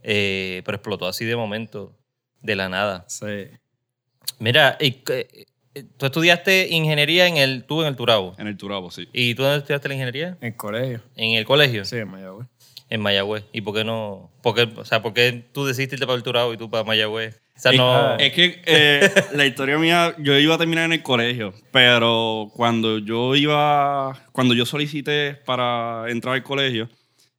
Eh, 0.02 0.62
pero 0.64 0.76
explotó 0.76 1.06
así 1.06 1.24
de 1.24 1.36
momento, 1.36 1.96
de 2.42 2.56
la 2.56 2.68
nada. 2.68 3.04
Sí. 3.08 3.46
Mira, 4.38 4.76
y, 4.80 5.02
eh, 5.10 5.46
eh, 5.74 5.84
tú 5.96 6.06
estudiaste 6.06 6.68
ingeniería 6.70 7.26
en 7.26 7.36
el, 7.36 7.64
tú 7.64 7.82
en 7.82 7.88
el 7.88 7.96
Turabo. 7.96 8.34
En 8.38 8.46
el 8.46 8.56
Turabo, 8.56 8.90
sí. 8.90 9.08
¿Y 9.12 9.34
tú 9.34 9.42
dónde 9.42 9.58
estudiaste 9.58 9.88
la 9.88 9.94
ingeniería? 9.94 10.36
En 10.40 10.48
el 10.48 10.56
colegio. 10.56 11.00
En 11.16 11.32
el 11.32 11.44
colegio, 11.44 11.84
Sí, 11.84 11.96
en 11.96 12.08
Mayagüez. 12.10 12.46
en 12.90 13.00
Mayagüez. 13.00 13.44
¿Y 13.52 13.60
por 13.62 13.74
qué 13.74 13.84
no? 13.84 14.30
Por 14.42 14.54
qué, 14.54 14.62
o 14.78 14.84
sea, 14.84 15.00
¿por 15.02 15.14
qué 15.14 15.44
tú 15.52 15.64
decidiste 15.64 15.96
irte 15.96 16.06
para 16.06 16.16
el 16.16 16.22
Turabo 16.22 16.52
y 16.52 16.56
tú 16.58 16.68
para 16.70 16.84
Mayagüez? 16.84 17.40
O 17.56 17.60
sea, 17.60 17.72
Es- 17.72 17.78
no... 17.78 18.16
Es 18.18 18.32
que 18.32 18.62
eh, 18.66 19.10
la 19.32 19.46
historia 19.46 19.78
mía, 19.78 20.14
yo 20.18 20.36
iba 20.38 20.54
a 20.54 20.58
terminar 20.58 20.86
en 20.86 20.92
el 20.94 21.02
colegio, 21.02 21.54
pero 21.70 22.50
cuando 22.54 22.98
yo 22.98 23.36
iba, 23.36 24.12
cuando 24.32 24.54
yo 24.54 24.66
solicité 24.66 25.34
para 25.44 26.04
entrar 26.08 26.34
al 26.34 26.42
colegio, 26.42 26.88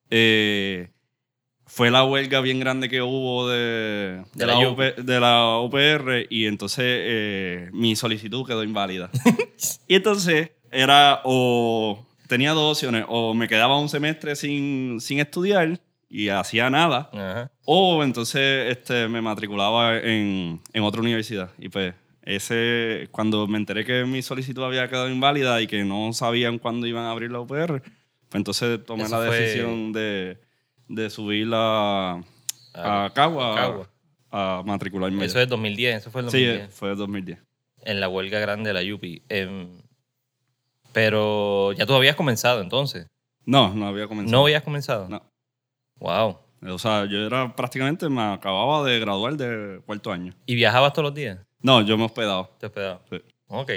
eh, 0.10 0.90
fue 1.68 1.92
la 1.92 2.04
huelga 2.06 2.40
bien 2.42 2.60
grande 2.60 2.88
que 2.90 3.02
hubo 3.02 3.50
de, 3.50 3.58
de, 3.58 4.24
De 4.36 4.46
la, 4.46 4.54
la 4.60 4.70
UP 4.70 4.80
de 4.80 5.20
la 5.20 5.58
UPR 5.60 6.28
y 6.30 6.46
entonces 6.46 6.86
eh, 6.88 7.70
mi 7.74 7.96
solicitud 7.96 8.46
quedó 8.48 8.64
inválida. 8.64 9.10
y 9.88 9.96
entonces 9.96 10.52
era 10.72 11.22
o 11.26 12.06
tenía 12.28 12.52
dos 12.54 12.78
opciones, 12.78 13.06
o 13.10 13.34
me 13.34 13.48
quedaba 13.48 13.78
un 13.80 13.90
semestre 13.90 14.36
sin, 14.36 15.00
sin 15.02 15.20
estudiar 15.20 15.80
y 16.10 16.30
hacía 16.30 16.70
nada, 16.70 17.10
Ajá. 17.14 17.52
o 17.66 18.04
entonces 18.04 18.72
este, 18.78 19.08
me 19.08 19.22
matriculaba 19.22 19.98
en, 19.98 20.62
en 20.74 20.84
otra 20.84 21.02
universidad. 21.02 21.50
Y 21.58 21.70
pues, 21.70 21.94
ese, 22.24 23.08
cuando 23.12 23.48
me 23.48 23.58
enteré 23.58 23.86
que 23.86 24.04
mi 24.06 24.22
solicitud 24.22 24.64
había 24.64 24.88
quedado 24.90 25.10
inválida 25.10 25.62
y 25.62 25.68
que 25.68 25.84
no 25.84 26.12
sabían 26.14 26.58
cuándo 26.60 26.88
iban 26.88 27.04
a 27.06 27.12
abrir 27.12 27.32
la 27.32 27.40
UPR, 27.40 27.82
pues 27.82 27.84
entonces 28.34 28.84
tomé 28.86 29.04
Eso 29.04 29.20
la 29.22 29.28
fue- 29.28 29.40
decisión 29.40 29.94
de, 29.94 30.38
de 30.88 31.10
subir 31.10 31.50
a, 31.54 32.14
a 32.74 33.12
Cagua, 33.14 33.52
a 33.54 33.56
Cagua. 33.56 33.90
a, 34.32 34.64
matricularme. 34.66 35.24
Eso 35.26 35.40
es 35.40 35.48
2010, 35.50 35.98
eso 35.98 36.12
fue 36.12 36.22
el 36.22 36.30
sí, 36.32 36.46
2010. 36.46 36.68
eh, 36.70 36.72
fue 36.72 36.92
en 36.92 36.98
2010. 36.98 37.40
En 37.84 38.00
la 38.00 38.10
huelga 38.10 38.40
grande 38.40 38.70
de 38.70 38.74
la 38.74 38.82
Yupi. 38.84 39.22
Em, 39.30 39.70
pero 40.92 41.74
ya 41.74 41.86
tú 41.86 41.94
habías 41.94 42.16
comenzado 42.16 42.62
entonces. 42.62 43.08
No, 43.46 43.74
no 43.74 43.88
había 43.88 44.08
comenzado. 44.08 44.32
¿No 44.40 44.44
habías 44.46 44.64
comenzado? 44.64 45.10
No. 45.10 45.22
Wow. 46.00 46.40
O 46.68 46.80
sea, 46.80 47.06
yo 47.06 47.20
era 47.26 47.56
prácticamente, 47.56 48.10
me 48.10 48.22
acababa 48.22 48.84
de 48.88 49.00
graduar 49.00 49.36
de 49.38 49.82
cuarto 49.86 50.12
año. 50.12 50.34
¿Y 50.46 50.56
viajabas 50.56 50.94
todos 50.94 51.06
los 51.10 51.14
días? 51.16 51.40
No, 51.62 51.82
yo 51.82 51.96
me 51.98 52.04
he 52.04 52.06
hospedado. 52.08 52.50
¿Te 52.60 52.66
hospedabas? 52.68 53.02
Sí. 53.10 53.18
Ok. 53.48 53.70
O 53.70 53.74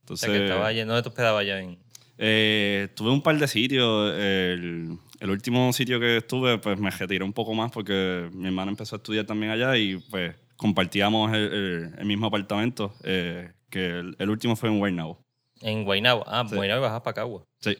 Entonces, 0.00 0.20
sea 0.28 0.32
que 0.32 0.44
estaba 0.44 0.66
allá, 0.66 0.84
¿dónde 0.86 1.02
te 1.02 1.08
hospedabas 1.08 1.40
allá 1.42 1.60
en...? 1.60 1.78
Eh, 2.20 2.88
tuve 2.96 3.10
un 3.10 3.22
par 3.22 3.38
de 3.38 3.46
sitios. 3.46 4.12
El, 4.16 4.98
el 5.20 5.30
último 5.30 5.72
sitio 5.72 6.00
que 6.00 6.16
estuve, 6.16 6.58
pues 6.58 6.78
me 6.78 6.90
retiré 6.90 7.22
un 7.24 7.32
poco 7.32 7.54
más 7.54 7.70
porque 7.70 8.28
mi 8.32 8.46
hermana 8.46 8.70
empezó 8.72 8.96
a 8.96 8.98
estudiar 8.98 9.24
también 9.24 9.52
allá 9.52 9.76
y 9.76 9.96
pues 10.10 10.34
compartíamos 10.56 11.32
el, 11.32 11.52
el- 11.52 11.94
el 11.98 12.06
mismo 12.06 12.26
apartamento. 12.26 12.94
eh, 13.04 13.52
que 13.70 13.86
el, 14.18 14.30
último 14.30 14.56
fue 14.56 14.70
en 14.70 14.78
Guaynabo. 14.78 15.20
En 15.60 15.84
Guaynabo. 15.84 16.24
Ah, 16.26 16.44
Sí. 16.48 16.56
Guaynabo 16.56 16.80
y 16.80 16.82
bajabas 16.82 17.02
para 17.02 17.14
Cagua. 17.14 17.44
Sí, 17.60 17.76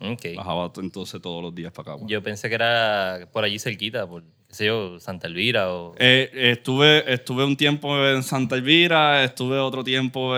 Ok. 0.00 0.26
bajaba 0.36 0.70
entonces 0.76 1.20
todos 1.20 1.42
los 1.42 1.54
días 1.54 1.72
para 1.72 1.94
acá. 1.94 2.04
Yo 2.06 2.22
pensé 2.22 2.48
que 2.48 2.54
era 2.56 3.28
por 3.32 3.44
allí 3.44 3.58
cerquita, 3.58 4.06
por, 4.06 4.22
qué 4.48 4.54
sé 4.54 4.66
yo, 4.66 4.98
Santa 5.00 5.26
Elvira 5.26 5.72
o... 5.72 5.94
Eh, 5.98 6.30
estuve, 6.34 7.12
estuve 7.12 7.44
un 7.44 7.56
tiempo 7.56 7.96
en 8.06 8.22
Santa 8.22 8.54
Elvira, 8.56 9.24
estuve 9.24 9.58
otro 9.58 9.82
tiempo 9.84 10.34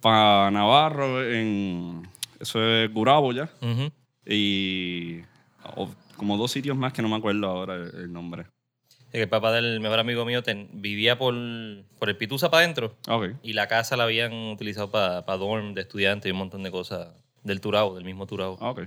para 0.00 0.50
Navarro, 0.50 1.22
en 1.24 2.08
eso 2.40 2.62
es 2.62 2.92
Gurabo 2.92 3.32
ya, 3.32 3.48
Ujú. 3.62 3.90
y 4.26 5.20
o- 5.76 5.88
como 6.16 6.36
dos 6.36 6.52
sitios 6.52 6.76
más 6.76 6.92
que 6.92 7.02
no 7.02 7.08
me 7.08 7.16
acuerdo 7.16 7.46
ahora 7.48 7.74
el, 7.74 7.90
el 7.94 8.12
nombre. 8.12 8.44
Que 9.10 9.22
el 9.22 9.28
papá 9.28 9.52
del 9.52 9.78
mejor 9.80 10.00
amigo 10.00 10.24
mío 10.24 10.42
ten- 10.42 10.68
vivía 10.72 11.16
por, 11.16 11.34
por 11.98 12.08
el 12.08 12.16
Pitusa 12.16 12.50
para 12.50 12.64
adentro 12.64 12.96
Ok. 13.08 13.30
y 13.42 13.52
la 13.52 13.68
casa 13.68 13.96
la 13.96 14.04
habían 14.04 14.32
utilizado 14.32 14.90
para 14.90 15.22
dorm 15.36 15.72
de 15.74 15.82
estudiantes 15.82 16.28
y 16.28 16.32
un 16.32 16.38
montón 16.38 16.62
de 16.64 16.70
cosas 16.72 17.08
del 17.44 17.60
Turao, 17.60 17.94
del 17.94 18.04
mismo 18.04 18.26
Turao, 18.26 18.54
Ok. 18.60 18.82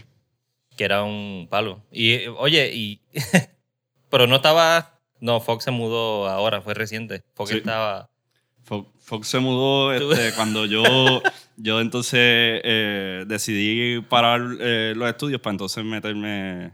que 0.75 0.83
era 0.83 1.03
un 1.03 1.47
palo. 1.49 1.81
Y 1.91 2.27
oye, 2.27 2.71
y 2.75 3.01
pero 4.09 4.27
no 4.27 4.35
estaba... 4.37 4.99
No, 5.19 5.39
Fox 5.39 5.63
se 5.63 5.71
mudó 5.71 6.27
ahora, 6.27 6.61
fue 6.61 6.73
reciente. 6.75 7.23
Fox 7.33 7.49
Sí. 7.51 7.57
estaba... 7.57 8.09
Fo- 8.67 8.91
Fox 8.99 9.27
se 9.29 9.39
mudó 9.39 9.93
este, 9.93 10.31
cuando 10.35 10.65
yo, 10.65 10.83
yo 11.55 11.79
entonces 11.79 12.19
eh, 12.63 13.23
decidí 13.27 14.01
parar 14.01 14.41
eh, 14.59 14.93
los 14.95 15.09
estudios 15.09 15.39
para 15.41 15.53
entonces 15.53 15.83
meterme 15.85 16.73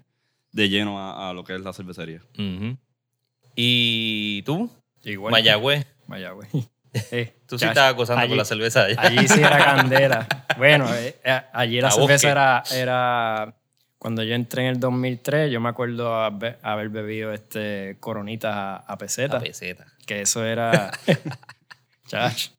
de 0.52 0.70
lleno 0.70 1.00
a, 1.00 1.30
a 1.30 1.34
lo 1.34 1.44
que 1.44 1.54
es 1.56 1.62
la 1.62 1.72
cervecería. 1.72 2.22
¿Y 3.56 4.42
tú? 4.44 4.70
Igual. 5.04 5.32
Mayagüez. 5.32 5.86
Mayagüez. 6.08 6.50
Eh, 7.12 7.34
Tú 7.48 7.58
sí 7.60 7.66
estabas 7.66 7.96
gozando 7.96 8.22
allí- 8.22 8.30
con 8.30 8.38
la 8.38 8.46
cerveza 8.46 8.84
allá. 8.86 9.02
Allí 9.02 9.28
sí 9.28 9.40
era 9.40 9.58
candela. 9.76 10.28
Bueno, 10.58 10.88
eh, 10.94 11.16
eh, 11.24 11.42
allí 11.54 11.82
la 11.82 11.88
A 11.90 11.92
cerveza 11.92 12.32
era, 12.32 12.64
era... 12.74 13.56
Cuando 13.98 14.22
yo 14.24 14.36
entré 14.36 14.64
en 14.64 14.68
el 14.70 14.80
2003, 14.82 15.50
yo 15.52 15.62
me 15.62 15.70
acuerdo 15.70 16.14
haber, 16.22 16.60
haber 16.62 16.90
bebido 16.90 17.32
este 17.32 17.96
coronitas 18.02 18.54
a, 18.54 18.76
a 18.78 18.98
peseta. 18.98 19.36
La 19.36 19.44
peseta. 19.44 19.86
Que 20.06 20.22
eso 20.22 20.44
era... 20.46 20.92
Chacho. 22.08 22.52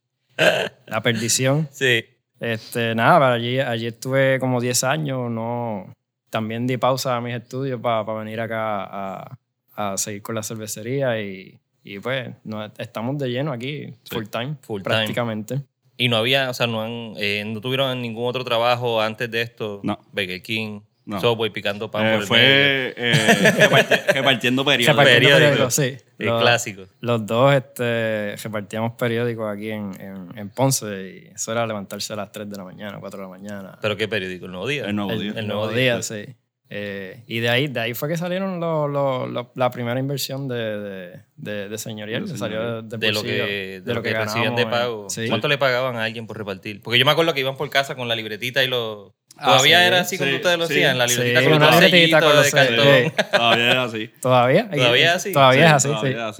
La 0.87 1.03
perdición. 1.03 1.69
Sí. 1.71 2.05
Este, 2.41 2.95
nada, 2.95 3.33
allí, 3.33 3.61
allí 3.61 3.87
estuve 3.87 4.39
como 4.41 4.61
10 4.61 4.85
años, 4.85 5.31
no... 5.31 5.93
También 6.31 6.67
di 6.67 6.77
pausa 6.79 7.15
a 7.17 7.21
mis 7.21 7.35
estudios 7.37 7.81
para 7.81 8.03
venir 8.15 8.41
acá 8.41 8.83
a, 8.83 9.39
a 9.77 9.97
seguir 9.97 10.21
con 10.23 10.35
la 10.35 10.43
cervecería 10.43 11.21
y, 11.21 11.61
y 11.85 11.99
pues 12.01 12.31
no, 12.45 12.65
estamos 12.79 13.17
de 13.19 13.29
lleno 13.29 13.53
aquí, 13.53 13.95
full 14.11 14.25
time, 14.27 14.57
Full 14.63 14.83
time. 14.83 14.95
prácticamente. 14.97 15.61
Y 15.97 16.09
no 16.09 16.17
había, 16.17 16.51
o 16.51 16.55
sea, 16.55 16.67
no, 16.67 16.83
han, 16.83 17.13
eh, 17.19 17.45
no 17.47 17.61
tuvieron 17.61 18.01
ningún 18.03 18.27
otro 18.27 18.43
trabajo 18.45 19.01
antes 19.01 19.31
de 19.31 19.43
esto. 19.43 19.81
No. 19.85 20.01
Burger 20.13 20.43
King, 20.43 20.81
No. 21.07 21.21
Subway 21.21 21.51
picando 21.51 21.91
pan 21.91 22.07
Eh, 22.07 22.11
por 22.15 22.21
el 22.23 22.27
fue 22.27 22.95
eh, 22.97 23.13
reparti- 23.59 24.07
repartiendo 24.15 24.65
periódicos. 24.65 25.05
periódico. 25.05 25.31
Repartiendo 25.37 25.39
periódicos, 25.39 25.75
sí. 25.75 25.97
El 26.19 26.27
Los- 26.27 26.43
clásico. 26.43 26.83
Los 27.01 27.27
dos 27.27 27.55
este, 27.55 28.35
repartíamos 28.43 28.93
periódicos 28.95 29.55
aquí 29.55 29.71
en, 29.71 29.93
en, 30.01 30.39
en 30.39 30.49
Ponce 30.49 30.87
y 31.29 31.35
eso 31.35 31.53
era 31.53 31.67
levantarse 31.67 32.13
a 32.15 32.17
las 32.17 32.33
3 32.33 32.49
de 32.51 32.57
la 32.57 32.65
mañana, 32.65 32.99
4 32.99 33.19
de 33.19 33.23
la 33.25 33.29
mañana. 33.29 33.79
¿Pero 33.83 33.97
qué 33.97 34.09
periódico? 34.09 34.47
¿El 34.47 34.53
Nuevo 34.53 34.67
Día? 34.67 34.87
El 34.87 34.97
Nuevo 34.97 35.13
el, 35.13 35.21
Día. 35.21 35.31
el 35.33 35.39
El 35.39 35.47
nuevo 35.47 35.63
Nuevo 35.67 35.77
día, 35.79 35.93
Día, 35.95 36.03
sí. 36.03 36.25
Eh, 36.71 37.23
y 37.27 37.41
de 37.41 37.51
ahí, 37.51 37.69
de 37.69 37.79
ahí 37.79 37.95
fue 37.95 38.09
que 38.09 38.17
salieron 38.17 38.59
lo- 38.59 38.89
lo- 38.89 39.27
lo- 39.27 39.53
la 39.55 39.71
primera 39.71 40.01
inversión 40.01 40.49
de, 40.49 40.55
de, 40.81 41.21
de, 41.37 41.69
de 41.69 41.79
señorial, 41.79 42.25
que 42.25 42.37
salió 42.39 42.81
de 42.83 42.99
de, 42.99 43.13
lo 43.13 43.23
que, 43.23 43.83
de 43.85 43.95
lo 43.95 44.03
que, 44.03 44.13
recibían 44.15 44.55
ganábamos 44.55 44.57
de 44.59 44.67
pago. 44.67 45.11
sí. 45.11 45.29
¿Cuánto 45.29 45.47
le 45.49 45.59
pagaban 45.59 45.97
a 45.97 46.05
alguien 46.05 46.27
por 46.27 46.39
repartir? 46.39 46.81
Porque 46.83 46.99
yo 46.99 47.05
me 47.05 47.11
acuerdo 47.13 47.35
que 47.35 47.41
iban 47.41 47.57
por 47.57 47.69
casa 47.71 47.95
con 47.95 48.09
la 48.09 48.17
libretita 48.17 48.65
y 48.65 48.69
los... 48.69 49.13
Ah, 49.37 49.47
Todavía 49.51 49.81
sí, 49.81 49.85
era 49.87 50.01
así 50.01 50.17
como 50.19 50.31
sí, 50.31 50.37
ustedes 50.37 50.59
lo 50.59 50.67
sí. 50.67 50.75
hacían, 50.75 50.97
la 50.99 51.07
Sí, 51.09 51.17
libretita 51.17 51.43
con 51.45 51.53
una 51.55 51.67
los 51.71 51.81
libretita 51.81 52.43
de 52.43 52.51
cartón. 52.51 53.13
Todavía 53.33 53.71
es 53.71 53.77
así. 53.77 54.11
¿Todavía? 54.21 54.71
¿Todavía 54.71 55.07
es 55.11 55.13
así? 55.17 55.33
Todavía 55.33 55.67
es 55.67 55.73
así, 55.73 55.89
todavía. 55.89 56.33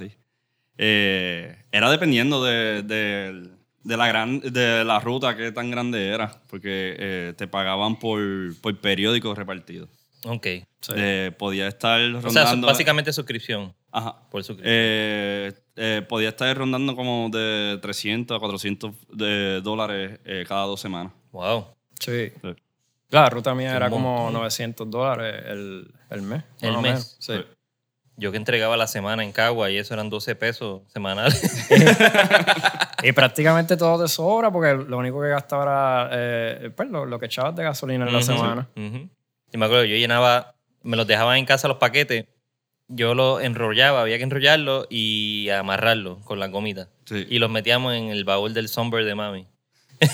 Eh, 0.77 1.55
era 1.71 1.89
dependiendo 1.91 2.43
de, 2.43 2.83
de- 2.83 3.49
de 3.83 3.97
la 3.97 4.07
gran, 4.07 4.39
de 4.39 4.83
la 4.83 4.99
ruta 4.99 5.35
que 5.37 5.51
tan 5.51 5.69
grande 5.69 6.07
era, 6.07 6.41
porque 6.49 6.95
eh, 6.97 7.33
te 7.37 7.47
pagaban 7.47 7.99
por, 7.99 8.19
por 8.61 8.75
periódico 8.81 9.35
repartido. 9.35 9.87
Ok. 10.25 10.47
Sí. 10.81 10.93
Eh, 10.95 11.31
podía 11.37 11.67
estar 11.67 11.99
O 12.01 12.21
rondando... 12.21 12.31
sea, 12.31 12.55
básicamente 12.55 13.13
suscripción. 13.13 13.73
Ajá. 13.91 14.17
Por 14.29 14.43
suscripción. 14.43 14.73
Eh, 14.75 15.53
eh, 15.77 16.01
podía 16.07 16.29
estar 16.29 16.55
rondando 16.57 16.95
como 16.95 17.29
de 17.31 17.79
300 17.81 18.35
a 18.35 18.39
400 18.39 18.91
de 19.13 19.61
dólares 19.61 20.19
eh, 20.25 20.43
cada 20.47 20.63
dos 20.65 20.79
semanas. 20.81 21.13
wow. 21.31 21.67
Sí. 21.99 22.31
Sí. 22.41 22.55
La 23.09 23.29
ruta 23.29 23.53
mía 23.55 23.75
era 23.75 23.89
como 23.89 24.15
montón. 24.23 24.33
900 24.41 24.89
dólares 24.89 25.43
el, 25.47 25.93
el 26.09 26.21
mes. 26.23 26.43
El 26.59 26.75
o 26.75 26.81
mes. 26.81 27.15
Sí. 27.19 27.33
Sí. 27.33 27.43
Yo 28.17 28.31
que 28.31 28.37
entregaba 28.37 28.75
la 28.77 28.87
semana 28.87 29.23
en 29.23 29.31
Cagua 29.31 29.69
y 29.71 29.77
eso 29.77 29.93
eran 29.93 30.09
12 30.09 30.35
pesos 30.35 30.81
semanales. 30.87 31.67
Y 33.03 33.11
prácticamente 33.11 33.77
todo 33.77 34.01
te 34.01 34.07
sobra 34.07 34.51
porque 34.51 34.73
lo 34.73 34.97
único 34.97 35.21
que 35.21 35.27
gastaba 35.27 35.63
era 35.63 36.09
eh, 36.13 36.71
pues, 36.75 36.89
lo, 36.89 37.05
lo 37.05 37.19
que 37.19 37.27
echabas 37.27 37.55
de 37.55 37.63
gasolina 37.63 38.07
en 38.07 38.13
la 38.13 38.21
semana. 38.21 38.67
ujú. 38.75 39.09
Y 39.51 39.57
me 39.57 39.65
acuerdo, 39.65 39.85
yo 39.85 39.95
llenaba, 39.95 40.55
me 40.83 40.97
los 40.97 41.07
dejaban 41.07 41.37
en 41.37 41.45
casa 41.45 41.67
los 41.67 41.77
paquetes, 41.77 42.25
yo 42.87 43.15
los 43.15 43.41
enrollaba, 43.41 44.01
había 44.01 44.17
que 44.17 44.23
enrollarlos 44.23 44.87
y 44.89 45.49
amarrarlos 45.49 46.23
con 46.23 46.39
la 46.39 46.47
gomita. 46.47 46.89
Sí. 47.05 47.25
Y 47.29 47.39
los 47.39 47.49
metíamos 47.49 47.93
en 47.93 48.09
el 48.09 48.23
baúl 48.25 48.53
del 48.53 48.67
Sunbird 48.69 49.05
de 49.05 49.15
mami. 49.15 49.47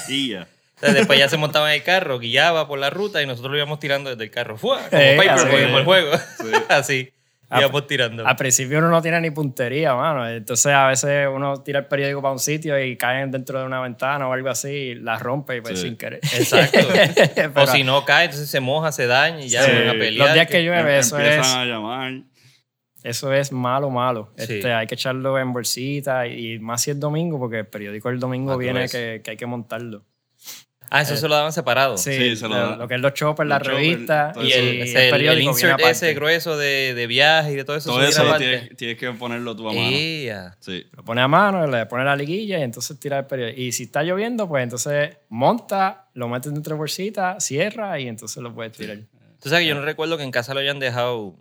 Y 0.08 0.30
ya. 0.30 0.48
Entonces, 0.76 1.00
después 1.00 1.20
ya 1.20 1.30
se 1.30 1.38
montaba 1.38 1.72
en 1.74 1.80
el 1.80 1.84
carro, 1.86 2.18
guiaba 2.18 2.68
por 2.68 2.80
la 2.80 2.90
ruta 2.90 3.22
y 3.22 3.28
nosotros 3.28 3.52
lo 3.52 3.58
íbamos 3.58 3.80
tirando 3.80 4.10
desde 4.10 4.24
el 4.24 4.32
carro. 4.32 4.58
¡Fua! 4.58 4.80
Como 4.90 5.02
Eh, 5.02 5.16
Paperboy, 5.16 5.54
así. 5.56 5.64
como 5.66 5.78
el 5.78 5.86
juego. 5.86 6.12
Así. 6.70 7.14
Íbamos 7.60 7.88
tirando. 7.88 8.25
Al 8.25 8.36
principio 8.36 8.77
uno 8.79 8.89
no 8.89 9.01
tiene 9.01 9.20
ni 9.22 9.31
puntería, 9.31 9.93
mano. 9.96 10.27
Entonces 10.29 10.72
a 10.74 10.88
veces 10.88 11.27
uno 11.34 11.62
tira 11.63 11.79
el 11.79 11.86
periódico 11.88 12.22
para 12.22 12.31
un 12.31 12.39
sitio 12.39 12.81
y 12.84 12.96
caen 12.98 13.29
dentro 13.31 13.60
de 13.60 13.65
una 13.65 13.81
ventana 13.81 14.27
o 14.27 14.34
algo 14.34 14.50
así 14.50 14.70
y 14.70 14.96
la 14.96 15.17
rompe 15.20 15.58
y 15.58 15.62
pues 15.62 15.79
Sí. 15.79 15.88
sin 15.88 15.98
querer. 15.98 16.20
Exacto. 16.24 16.79
Pero 17.36 17.51
o 17.63 17.67
si 17.67 17.84
no 17.84 18.05
cae, 18.05 18.25
entonces 18.25 18.50
se 18.50 18.60
moja, 18.60 18.91
se 18.91 19.08
daña 19.08 19.41
y 19.41 19.50
ya 19.50 19.63
Sí. 19.63 19.72
van 19.72 19.89
a 19.89 19.91
pelear. 19.93 20.27
Los 20.27 20.34
días 20.34 20.48
que 20.48 20.63
llueve, 20.63 21.00
eso 21.00 21.17
Empiezan 21.17 21.41
es, 21.41 21.53
a 21.55 21.65
llamar. 21.65 22.13
eso 23.03 23.34
es 23.34 23.51
malo, 23.51 23.89
malo. 23.89 24.34
Sí. 24.38 24.53
Este, 24.55 24.74
hay 24.74 24.88
que 24.88 24.96
echarlo 24.96 25.38
en 25.39 25.51
bolsita 25.53 26.27
y 26.27 26.60
más 26.60 26.81
si 26.84 26.91
es 26.91 27.00
domingo 27.00 27.38
porque 27.39 27.60
el 27.60 27.67
periódico 27.67 28.10
el 28.10 28.20
domingo 28.20 28.53
Ah, 28.53 28.58
viene 28.58 28.88
que 28.88 29.22
hay 29.27 29.38
que 29.38 29.46
montarlo. 29.46 30.05
Ah, 30.94 31.02
eso 31.04 31.16
se 31.16 31.28
lo 31.30 31.36
daban 31.36 31.54
separado. 31.54 31.98
Sí, 31.98 32.12
Sí, 32.14 32.36
se 32.36 32.50
lo 32.50 32.56
lo, 32.56 32.56
dan. 32.72 32.80
lo 32.80 32.88
que 32.88 32.96
es 32.96 33.00
los 33.02 33.14
choppers, 33.14 33.48
la 33.48 33.60
Los 33.60 33.68
choppers, 33.70 33.82
revista 33.86 34.34
y 34.36 34.40
Y 34.48 34.52
el, 34.52 34.68
el, 34.68 34.82
ese- 34.82 34.98
el- 35.00 35.04
el 35.06 35.12
periódico 35.12 35.54
viene 35.56 35.72
insert 35.74 35.80
ese 35.90 36.14
grueso 36.14 36.58
de, 36.58 36.94
de 36.94 37.08
viaje 37.08 37.54
y 37.54 37.56
de 37.56 37.64
todo 37.64 37.78
eso. 37.78 37.92
Todo 37.92 38.04
eso 38.04 38.36
tienes, 38.38 38.76
tienes 38.76 38.98
que 38.98 39.10
ponerlo 39.14 39.56
tú 39.56 39.70
a 39.70 39.74
mano. 39.74 39.88
Ea. 39.90 40.58
Sí. 40.60 40.86
Lo 40.92 41.04
pone 41.06 41.22
a 41.22 41.28
mano, 41.30 41.66
le 41.66 41.86
pone 41.86 42.04
la 42.04 42.16
liguilla 42.16 42.60
y 42.60 42.64
entonces 42.64 43.00
tira 43.00 43.20
el 43.20 43.26
periódico. 43.26 43.62
Y 43.62 43.72
si 43.72 43.84
está 43.84 44.04
lloviendo, 44.04 44.50
pues 44.50 44.64
entonces 44.64 45.18
monta, 45.30 46.10
lo 46.14 46.28
metes 46.28 46.54
dentro 46.54 46.76
de 46.76 46.80
bolsita, 46.80 47.40
cierra 47.40 47.98
y 48.00 48.08
entonces 48.10 48.44
lo 48.44 48.54
puedes 48.54 48.74
tirar. 48.74 48.98
Tú 49.42 49.48
sabes 49.50 49.64
que 49.64 49.70
yo 49.70 49.76
no 49.76 49.82
recuerdo 49.84 50.18
que 50.18 50.24
en 50.24 50.32
casa 50.32 50.54
lo 50.54 50.60
hayan 50.60 50.80
dejado 50.80 51.36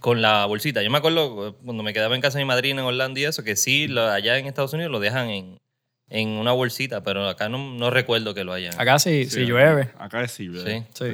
con 0.00 0.20
la 0.20 0.44
bolsita. 0.46 0.82
Yo 0.82 0.90
me 0.90 0.98
acuerdo 0.98 1.48
eh, 1.48 1.54
cuando 1.64 1.82
me 1.82 1.92
quedaba 1.92 2.14
en 2.14 2.20
casa 2.20 2.38
de 2.38 2.44
mi 2.44 2.48
madrina 2.48 2.80
en 2.82 2.86
Orlando 2.86 3.18
y 3.18 3.24
eso, 3.24 3.42
que 3.42 3.56
sí, 3.56 3.88
lo- 3.88 4.10
allá 4.10 4.36
en 4.38 4.46
Estados 4.46 4.72
Unidos 4.74 4.92
lo 4.92 5.00
dejan 5.00 5.30
en, 5.30 5.58
en 6.08 6.28
una 6.28 6.52
bolsita, 6.52 7.02
pero 7.02 7.28
acá 7.28 7.48
no, 7.48 7.58
no 7.58 7.90
recuerdo 7.90 8.32
que 8.34 8.44
lo 8.44 8.52
hayan. 8.52 8.78
Acá 8.80 8.98
sí, 8.98 9.24
Sí, 9.24 9.30
si 9.30 9.44
llueve. 9.46 9.90
Acá 9.98 10.22
es 10.22 10.32
sí, 10.32 10.48
Sí. 10.54 10.82
Sí. 10.94 11.04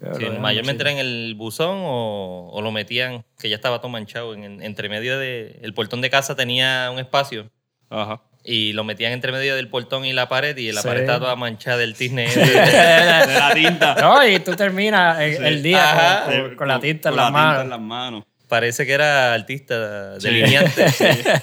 Sí, 0.00 0.18
dejan 0.18 0.40
mayormente 0.40 0.82
era 0.82 0.92
en 0.92 0.98
el 0.98 1.34
buzón 1.36 1.76
o, 1.82 2.48
o 2.52 2.62
lo 2.62 2.72
metían, 2.72 3.22
que 3.38 3.50
ya 3.50 3.56
estaba 3.56 3.80
todo 3.80 3.90
manchado. 3.90 4.32
En, 4.32 4.44
en- 4.44 4.62
entre 4.62 4.88
medio 4.88 5.18
de. 5.18 5.58
El 5.62 5.74
portón 5.74 6.00
de 6.00 6.08
casa 6.08 6.34
tenía 6.34 6.90
un 6.90 6.98
espacio 6.98 7.50
Ajá. 7.90 8.22
y 8.42 8.72
lo 8.72 8.82
metían 8.82 9.12
entre 9.12 9.30
medio 9.30 9.54
del 9.56 9.68
portón 9.68 10.06
y 10.06 10.14
la 10.14 10.26
pared 10.26 10.56
y 10.56 10.72
la 10.72 10.80
Sí. 10.80 10.88
pared 10.88 11.02
estaba 11.02 11.18
toda 11.20 11.36
manchada 11.36 11.76
del 11.76 11.94
tisne. 11.94 12.28
De 12.34 13.34
la 13.34 13.50
tinta. 13.54 13.94
No, 14.00 14.26
y 14.26 14.40
tú 14.40 14.56
terminas 14.56 15.20
el, 15.20 15.36
Sí. 15.36 15.42
el 15.44 15.62
día 15.62 16.22
con, 16.24 16.40
con- 16.48 16.56
con 16.56 16.68
la 16.68 16.80
tinta 16.80 17.08
en 17.10 17.14
con 17.14 17.22
las 17.22 17.32
la 17.32 17.38
tinta 17.38 17.42
manos. 17.46 17.62
en 17.64 17.70
las 17.70 17.80
manos. 17.80 18.24
Parece 18.48 18.86
que 18.86 18.92
era 18.92 19.34
artista 19.34 20.18
Sí. 20.18 20.26
delineante, 20.28 20.86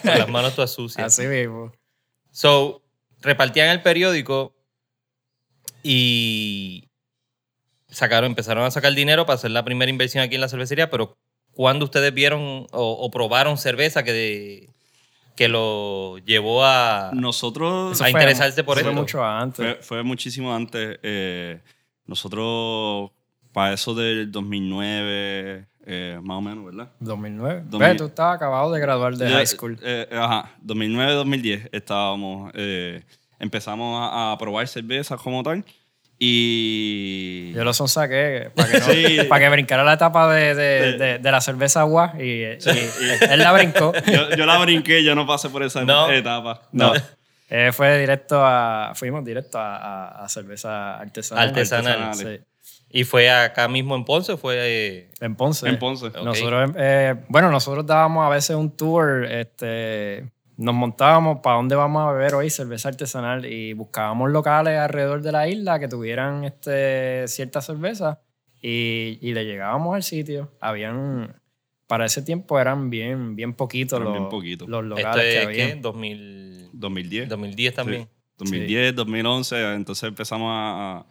con 0.01 0.17
las 0.17 0.29
manos 0.29 0.56
todas 0.56 0.74
sucias. 0.74 1.06
Así 1.06 1.27
mismo. 1.27 1.72
So, 2.38 2.84
repartían 3.22 3.70
el 3.70 3.82
periódico 3.82 4.53
y 5.82 6.88
sacaron, 7.89 8.29
empezaron 8.29 8.63
a 8.63 8.70
sacar 8.70 8.94
dinero 8.94 9.25
para 9.25 9.36
hacer 9.38 9.50
la 9.50 9.65
primera 9.65 9.89
inversión 9.89 10.24
aquí 10.24 10.36
en 10.36 10.41
la 10.41 10.48
cervecería, 10.48 10.91
pero 10.91 11.17
¿cuándo 11.53 11.86
ustedes 11.86 12.13
vieron 12.13 12.39
o, 12.72 12.91
o 12.91 13.10
probaron 13.10 13.58
cerveza 13.58 14.03
que, 14.03 14.70
que 15.36 15.48
lo 15.48 16.20
llevó 16.20 16.63
a, 16.63 17.10
Nosotros 17.15 18.00
a 18.00 18.03
fue- 18.03 18.12
interesarse 18.12 18.63
por 18.63 18.77
eso? 18.77 18.86
Fue 18.91 18.94
mucho 18.96 19.25
antes. 19.25 19.65
fue, 19.65 19.75
fue 19.82 20.03
muchísimo 20.03 20.53
antes. 20.53 21.00
eh, 21.01 21.60
nosotros, 22.06 23.10
para 23.51 23.74
eso 23.74 23.96
del 23.96 24.32
2009, 24.32 25.65
eh, 25.88 26.20
más 26.22 26.38
o 26.38 26.41
menos, 26.41 26.65
¿verdad? 26.65 26.89
2009. 27.00 27.63
2000. 27.65 27.89
Ve, 27.89 27.96
tú 27.96 28.06
estabas 28.08 28.36
acabado 28.36 28.72
de 28.72 28.79
graduar 28.79 29.15
de 29.15 29.29
Ya, 29.29 29.38
high 29.38 29.48
school. 29.48 29.79
eh, 29.82 30.08
ajá, 30.12 30.51
2009-2010 30.65 31.70
estábamos, 31.72 32.51
eh, 32.56 33.03
empezamos 33.39 33.98
a, 34.12 34.34
a 34.34 34.38
probar 34.38 34.67
cervezas 34.67 35.20
como 35.22 35.41
tal. 35.44 35.63
Y... 36.20 37.53
Yo 37.53 37.63
lo 37.63 37.74
son 37.74 37.88
saqué 37.88 38.50
para 38.56 38.70
que, 38.72 38.79
no- 38.79 38.86
Sí. 38.91 39.17
para 39.29 39.41
que 39.46 39.50
brincara 39.50 39.84
la 39.84 39.94
etapa 39.94 40.34
de, 40.34 40.56
de, 40.56 40.91
Sí. 40.94 40.98
de- 40.98 41.20
de 41.20 41.32
la 41.32 41.41
cerveza 41.41 41.82
agua 41.82 42.13
y, 42.17 42.24
y 42.24 42.58
él 43.29 43.39
la 43.39 43.51
brincó. 43.53 43.94
yo, 44.12 44.36
yo 44.36 44.46
la 44.46 44.58
brinqué, 44.58 45.03
yo 45.03 45.15
no 45.15 45.25
pasé 45.27 45.50
por 45.50 45.63
esa 45.63 45.84
No. 45.86 46.10
etapa. 46.12 46.62
No. 46.72 46.94
Eh, 47.50 47.72
fue 47.72 47.98
directo 48.00 48.41
a. 48.44 48.91
Fuimos 48.96 49.24
directo 49.24 49.58
a, 49.58 49.77
a- 49.77 50.25
a 50.25 50.29
cerveza 50.29 50.98
artesanal. 50.98 51.48
Artesanal. 51.50 52.13
Sí. 52.15 52.39
¿Y 52.89 53.03
fue 53.03 53.29
acá 53.29 53.67
mismo 53.67 53.96
en 53.96 54.06
Ponce 54.06 54.32
o 54.32 54.38
fue 54.38 54.56
eh, 54.60 55.10
En 55.20 55.36
Ponce. 55.36 55.67
En 55.67 55.77
Ponce. 55.77 56.10
Nosotros, 56.24 56.72
eh, 56.77 57.16
bueno, 57.27 57.51
nosotros 57.51 57.85
dábamos 57.85 58.25
a 58.25 58.29
veces 58.29 58.55
un 58.55 58.72
tour, 58.75 59.25
este, 59.25 60.31
nos 60.55 60.74
montábamos 60.74 61.40
para 61.44 61.57
dónde 61.57 61.75
vamos 61.75 62.07
a 62.07 62.12
beber 62.14 62.33
hoy 62.35 62.50
cerveza 62.50 62.90
artesanal 62.90 63.46
y 63.46 63.74
buscábamos 63.74 64.31
locales 64.31 64.79
alrededor 64.79 65.22
de 65.22 65.31
la 65.33 65.48
isla 65.50 65.79
que 65.79 65.88
tuvieran 65.90 66.46
este, 66.46 67.27
cierta 67.27 67.62
cerveza 67.62 68.22
y, 68.62 69.20
y 69.22 69.33
le 69.33 69.44
llegábamos 69.46 69.94
al 69.94 70.03
sitio. 70.03 70.51
Habían, 70.62 71.35
para 71.88 72.05
ese 72.05 72.22
tiempo 72.22 72.57
eran 72.59 72.90
bien, 72.90 73.35
bien 73.35 73.53
poquitos 73.53 74.01
los, 74.01 74.14
bien 74.14 74.29
poquitos. 74.29 74.68
los 74.70 74.83
locales 74.85 75.24
que 75.25 75.38
es 75.40 75.46
había. 75.46 75.68
qué? 75.74 75.75
2000, 75.81 76.70
2010. 76.74 77.29
2010 77.29 77.74
también. 77.74 78.09
2010, 78.38 78.96
2011, 78.96 79.74
entonces 79.74 80.07
empezamos 80.07 80.50
a, 80.51 80.98
a- 81.00 81.05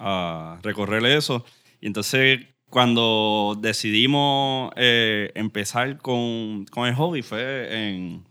a 0.00 0.58
recorrer 0.62 1.04
eso. 1.06 1.44
Y 1.80 1.86
entonces 1.86 2.40
cuando 2.68 3.56
decidimos 3.60 4.72
eh, 4.76 5.30
empezar 5.34 5.98
con, 5.98 6.64
con 6.66 6.86
el 6.88 6.94
hobby 6.94 7.22
fue 7.22 7.68
en, 7.88 8.24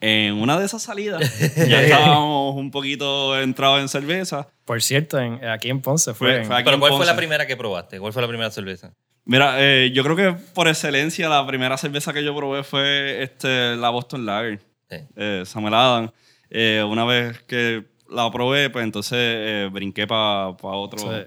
en 0.00 0.34
una 0.34 0.58
de 0.58 0.66
esas 0.66 0.82
salidas. 0.82 1.20
ya 1.68 1.82
estábamos 1.82 2.54
un 2.56 2.70
poquito 2.70 3.40
entrados 3.40 3.80
en 3.80 3.88
cerveza. 3.88 4.48
Por 4.64 4.80
cierto, 4.82 5.18
en- 5.18 5.44
aquí 5.44 5.70
en 5.70 5.80
Ponce 5.80 6.14
fue. 6.14 6.36
Fue- 6.38 6.44
fue 6.46 6.54
aquí 6.56 6.64
Pero 6.64 6.74
en 6.74 6.80
¿cuál 6.80 6.92
fue 6.92 7.00
la 7.06 7.12
Ponce. 7.12 7.18
primera 7.18 7.46
que 7.46 7.56
probaste? 7.56 7.98
¿Cuál 8.00 8.12
fue 8.12 8.22
la 8.22 8.28
primera 8.28 8.50
cerveza? 8.50 8.92
Mira, 9.24 9.54
eh, 9.58 9.92
yo 9.92 10.02
creo 10.02 10.16
que 10.16 10.32
por 10.54 10.66
excelencia 10.68 11.28
la 11.28 11.46
primera 11.46 11.76
cerveza 11.76 12.12
que 12.12 12.24
yo 12.24 12.34
probé 12.34 12.64
fue 12.64 13.22
este, 13.22 13.76
la 13.76 13.90
Boston 13.90 14.26
Lager. 14.26 14.60
Sí. 14.90 14.96
eh, 15.16 15.42
Samuel 15.46 15.74
Adam. 15.74 16.10
Eh, 16.50 16.84
una 16.86 17.04
vez 17.04 17.40
que 17.44 17.84
la 18.12 18.30
probé, 18.30 18.70
pues 18.70 18.84
entonces 18.84 19.18
eh, 19.18 19.68
brinqué 19.72 20.06
para 20.06 20.48
otro. 20.62 20.98
Sí. 21.00 21.24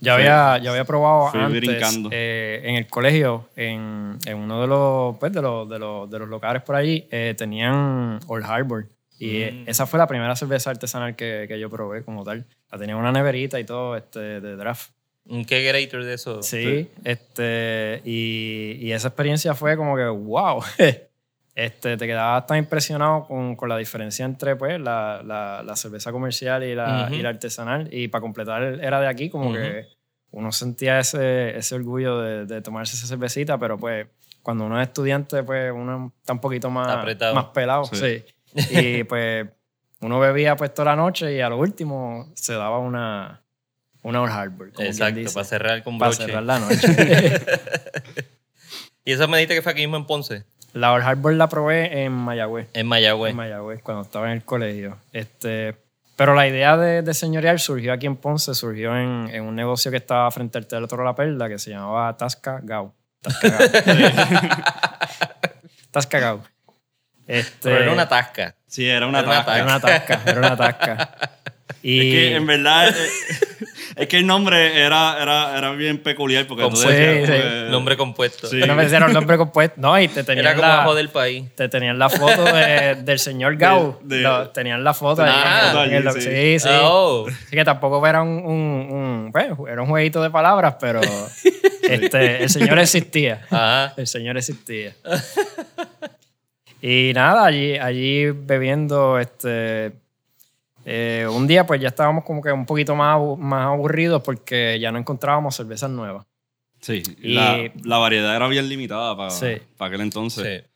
Yo 0.00 0.14
había, 0.14 0.58
yo 0.58 0.72
había 0.72 0.84
probado 0.84 1.28
fui 1.30 1.40
antes 1.40 1.60
brincando. 1.60 2.08
eh, 2.12 2.60
en 2.64 2.74
el 2.74 2.88
colegio, 2.88 3.48
en, 3.54 4.18
en 4.26 4.36
uno 4.36 4.60
de 4.60 4.66
los, 4.66 5.16
pues, 5.18 5.32
de 5.32 5.40
los, 5.40 5.68
de 5.68 5.78
los, 5.78 6.10
de 6.10 6.18
los 6.18 6.28
locales 6.28 6.62
por 6.62 6.74
allí, 6.74 7.06
eh, 7.10 7.34
tenían 7.38 8.18
Old 8.26 8.44
Harbor. 8.44 8.88
Y 9.18 9.42
eh, 9.42 9.52
Mm. 9.52 9.68
esa 9.70 9.86
fue 9.86 9.98
la 10.00 10.08
primera 10.08 10.34
cerveza 10.34 10.70
artesanal 10.70 11.14
que, 11.14 11.44
que 11.46 11.60
yo 11.60 11.70
probé 11.70 12.02
como 12.02 12.24
tal. 12.24 12.44
La 12.72 12.78
tenía 12.78 12.94
en 12.96 13.00
una 13.00 13.12
neverita 13.12 13.60
y 13.60 13.64
todo 13.64 13.96
este, 13.96 14.18
de 14.40 14.56
draft. 14.56 14.90
¿Un 15.26 15.44
qué 15.44 15.62
grader 15.62 16.04
de 16.04 16.14
eso? 16.14 16.42
Sí, 16.42 16.88
este, 17.04 18.02
y, 18.04 18.78
y 18.80 18.90
esa 18.90 19.06
experiencia 19.08 19.54
fue 19.54 19.76
como 19.76 19.94
que, 19.94 20.06
wow. 20.08 20.64
Este, 21.54 21.96
te 21.98 22.06
quedabas 22.06 22.46
tan 22.46 22.56
impresionado 22.58 23.26
con, 23.26 23.56
con 23.56 23.68
la 23.68 23.76
diferencia 23.76 24.24
entre 24.24 24.56
pues, 24.56 24.80
la, 24.80 25.22
la, 25.24 25.62
la 25.62 25.76
cerveza 25.76 26.10
comercial 26.10 26.64
y 26.64 26.74
la, 26.74 27.04
Ujú. 27.06 27.14
y 27.16 27.22
la 27.22 27.28
artesanal. 27.30 27.88
Y 27.92 28.08
para 28.08 28.22
completar, 28.22 28.62
era 28.82 29.00
de 29.00 29.06
aquí, 29.08 29.28
como 29.28 29.46
Ujú. 29.50 29.54
que 29.58 29.86
uno 30.30 30.50
sentía 30.50 30.98
ese, 30.98 31.56
ese 31.58 31.74
orgullo 31.74 32.20
de, 32.20 32.46
de 32.46 32.62
tomarse 32.62 32.96
esa 32.96 33.06
cervecita, 33.06 33.58
pero 33.58 33.76
pues 33.76 34.06
cuando 34.42 34.64
uno 34.64 34.80
es 34.80 34.88
estudiante, 34.88 35.42
pues 35.42 35.70
uno 35.72 36.12
está 36.20 36.32
un 36.32 36.40
poquito 36.40 36.70
más, 36.70 36.88
Apretado. 36.88 37.34
más 37.34 37.44
pelado. 37.46 37.84
Sí. 37.84 38.24
Sí. 38.56 38.74
Y 38.98 39.04
pues 39.08 39.46
uno 40.00 40.18
bebía 40.18 40.56
pues 40.56 40.72
toda 40.72 40.86
la 40.92 40.96
noche 40.96 41.34
y 41.36 41.40
a 41.42 41.48
lo 41.50 41.58
último 41.58 42.32
se 42.34 42.54
daba 42.54 42.78
una, 42.78 43.42
una 44.02 44.22
Old 44.22 44.32
Harbor. 44.32 44.72
como 44.72 44.88
Exacto, 44.88 45.20
dice, 45.20 45.34
para 45.34 45.44
cerrar 45.44 45.82
con 45.84 45.98
para 45.98 46.10
broche. 46.12 46.24
cerrar 46.24 46.42
la 46.44 46.58
noche. 46.58 46.86
Y 49.04 49.12
eso 49.12 49.26
me 49.28 49.36
dijiste 49.38 49.56
que 49.56 49.62
fue 49.62 49.72
aquí 49.72 49.80
mismo 49.82 49.96
en 49.96 50.06
Ponce, 50.06 50.44
La 50.72 50.92
Old 50.92 51.04
Harbor 51.04 51.34
la 51.34 51.48
probé 51.48 52.04
en 52.04 52.12
Mayagüez. 52.12 52.68
en 52.72 52.86
Mayagüez. 52.86 53.30
En 53.30 53.36
Mayagüez, 53.36 53.82
cuando 53.82 54.02
estaba 54.02 54.26
en 54.26 54.32
el 54.32 54.44
colegio. 54.44 54.96
Este, 55.12 55.76
pero 56.16 56.34
la 56.34 56.48
idea 56.48 56.76
de, 56.76 57.02
de 57.02 57.14
señorial 57.14 57.60
surgió 57.60 57.92
aquí 57.92 58.06
en 58.06 58.16
Ponce, 58.16 58.54
surgió 58.54 58.96
en, 58.96 59.28
en 59.32 59.42
un 59.44 59.54
negocio 59.54 59.90
que 59.90 59.98
estaba 59.98 60.30
frente 60.30 60.58
al 60.58 60.66
Teatro 60.66 61.04
La 61.04 61.14
Perla 61.14 61.48
que 61.48 61.58
se 61.58 61.70
llamaba 61.70 62.16
Tasca 62.16 62.60
Gau. 62.62 62.92
Tasca 63.20 63.48
Gau. 63.48 63.60
Tasca 65.90 66.18
Gau. 66.20 66.42
Este, 67.26 67.70
Pero 67.70 67.82
era 67.84 67.92
una 67.92 68.08
tasca. 68.08 68.54
Sí, 68.66 68.88
era 68.88 69.06
una 69.06 69.20
Era 69.20 69.28
una 69.28 69.44
tasca. 69.44 69.56
era 69.56 69.64
una 69.64 69.80
tasca, 69.80 70.20
era 70.26 70.38
una 70.40 70.56
tasca. 70.56 71.10
Y 71.82 71.98
Es 71.98 72.04
que 72.14 72.36
en 72.36 72.46
verdad, 72.46 72.88
eh, 72.88 73.08
es 73.96 74.08
que 74.08 74.18
el 74.18 74.26
nombre 74.26 74.80
era, 74.80 75.16
era, 75.22 75.56
era 75.56 75.70
bien 75.72 75.98
peculiar 76.02 76.46
porque 76.46 76.62
tú 76.64 76.70
Compuesto. 76.70 76.90
decías, 76.90 77.26
Sí, 77.28 77.32
sí. 77.34 77.38
pues, 77.40 77.70
Nombre 77.70 77.96
compuesto. 77.96 78.46
Sí. 78.48 78.56
no 78.66 78.74
me 78.74 78.84
era 78.84 79.06
un 79.06 79.12
nombre 79.12 79.36
compuesto. 79.36 79.74
No, 79.80 79.98
y 80.00 80.08
te 80.08 80.24
tenían 80.24 80.46
Era 80.46 80.54
como 80.82 80.92
la, 80.92 80.94
del 80.96 81.08
país. 81.08 81.44
te 81.54 81.68
tenían 81.68 81.98
la 81.98 82.08
foto 82.08 82.44
de- 82.44 82.96
del 83.02 83.18
señor 83.18 83.56
Gau. 83.56 83.98
De- 84.02 84.16
de- 84.16 84.22
Lo- 84.22 84.48
tenían 84.50 84.82
la 84.84 84.94
foto. 84.94 85.22
ahí 85.22 85.30
Ah, 85.32 85.82
el- 85.86 85.92
en 85.92 86.06
el- 86.08 86.12
sí. 86.14 86.20
sí, 86.20 86.58
sí. 86.60 86.68
Oh. 86.82 87.26
Así 87.28 87.56
que 87.56 87.64
tampoco 87.64 88.06
era 88.06 88.22
un, 88.22 88.28
un- 88.28 88.88
un- 88.92 89.30
bueno, 89.32 89.66
era 89.68 89.82
un 89.82 89.88
jueguito 89.88 90.22
de 90.22 90.30
palabras, 90.30 90.76
pero 90.80 91.00
este, 91.82 92.42
el 92.44 92.50
señor 92.50 92.78
existía. 92.78 93.46
Ajá. 93.50 93.94
El 93.96 94.06
señor 94.06 94.36
existía. 94.36 94.94
Y 96.80 97.12
nada, 97.14 97.46
allí, 97.46 97.76
allí 97.78 98.30
bebiendo, 98.30 99.18
este, 99.18 99.92
eh, 100.84 101.26
un 101.30 101.46
día 101.46 101.66
pues 101.66 101.80
ya 101.80 101.88
estábamos 101.88 102.24
como 102.24 102.42
que 102.42 102.50
un 102.52 102.66
poquito 102.66 102.94
más, 102.94 103.18
más 103.38 103.66
aburridos 103.66 104.22
porque 104.22 104.78
ya 104.80 104.90
no 104.92 104.98
encontrábamos 104.98 105.54
cervezas 105.56 105.90
nuevas. 105.90 106.26
Sí, 106.80 107.02
Y- 107.22 107.34
la, 107.34 107.70
la 107.84 107.98
variedad 107.98 108.34
era 108.34 108.48
bien 108.48 108.68
limitada 108.68 109.16
para, 109.16 109.30
Sí. 109.30 109.54
para 109.76 109.88
aquel 109.88 110.00
entonces. 110.00 110.62
Sí. 110.64 110.68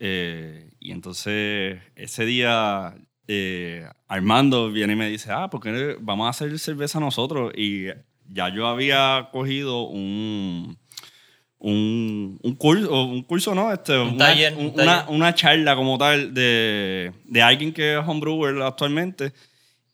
Eh, 0.00 0.70
y 0.80 0.90
entonces 0.92 1.78
ese 1.96 2.26
día 2.26 2.94
eh, 3.28 3.86
Armando 4.08 4.70
viene 4.70 4.92
y 4.92 4.96
me 4.96 5.08
dice, 5.08 5.30
ah, 5.32 5.48
¿por 5.48 5.60
qué 5.62 5.96
vamos 6.00 6.26
a 6.26 6.30
hacer 6.30 6.58
cerveza 6.58 7.00
nosotros? 7.00 7.52
Y 7.56 7.86
ya 8.28 8.50
yo 8.54 8.66
había 8.66 9.28
cogido 9.32 9.84
un, 9.84 10.76
un, 11.58 12.38
un 12.42 12.54
curso, 12.56 13.04
un 13.04 13.22
curso, 13.22 13.54
¿no? 13.54 13.72
Este, 13.72 13.98
una, 13.98 14.16
taller, 14.18 14.52
un- 14.54 14.66
un 14.66 14.72
una, 14.74 14.84
taller. 14.84 15.14
una 15.14 15.34
charla 15.34 15.76
como 15.76 15.96
tal 15.96 16.34
de, 16.34 17.12
de 17.24 17.42
alguien 17.42 17.72
que 17.72 17.94
es 17.94 18.00
homebrewer 18.06 18.60
actualmente. 18.62 19.32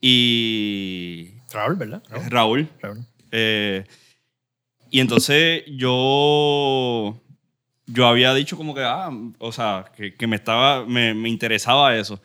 Y 0.00 1.30
Raúl, 1.52 1.76
¿verdad? 1.76 2.02
Raúl. 2.08 2.28
Raúl. 2.30 2.68
Raúl. 2.80 3.06
Eh, 3.32 3.84
y 4.90 5.00
entonces 5.00 5.62
yo, 5.66 7.20
yo 7.86 8.06
había 8.06 8.34
dicho 8.34 8.56
como 8.56 8.74
que, 8.74 8.82
ah, 8.82 9.10
o 9.38 9.52
sea, 9.52 9.92
que, 9.96 10.14
que 10.14 10.26
me 10.26 10.36
estaba, 10.36 10.84
me, 10.84 11.14
me 11.14 11.28
interesaba 11.28 11.96
eso. 11.96 12.20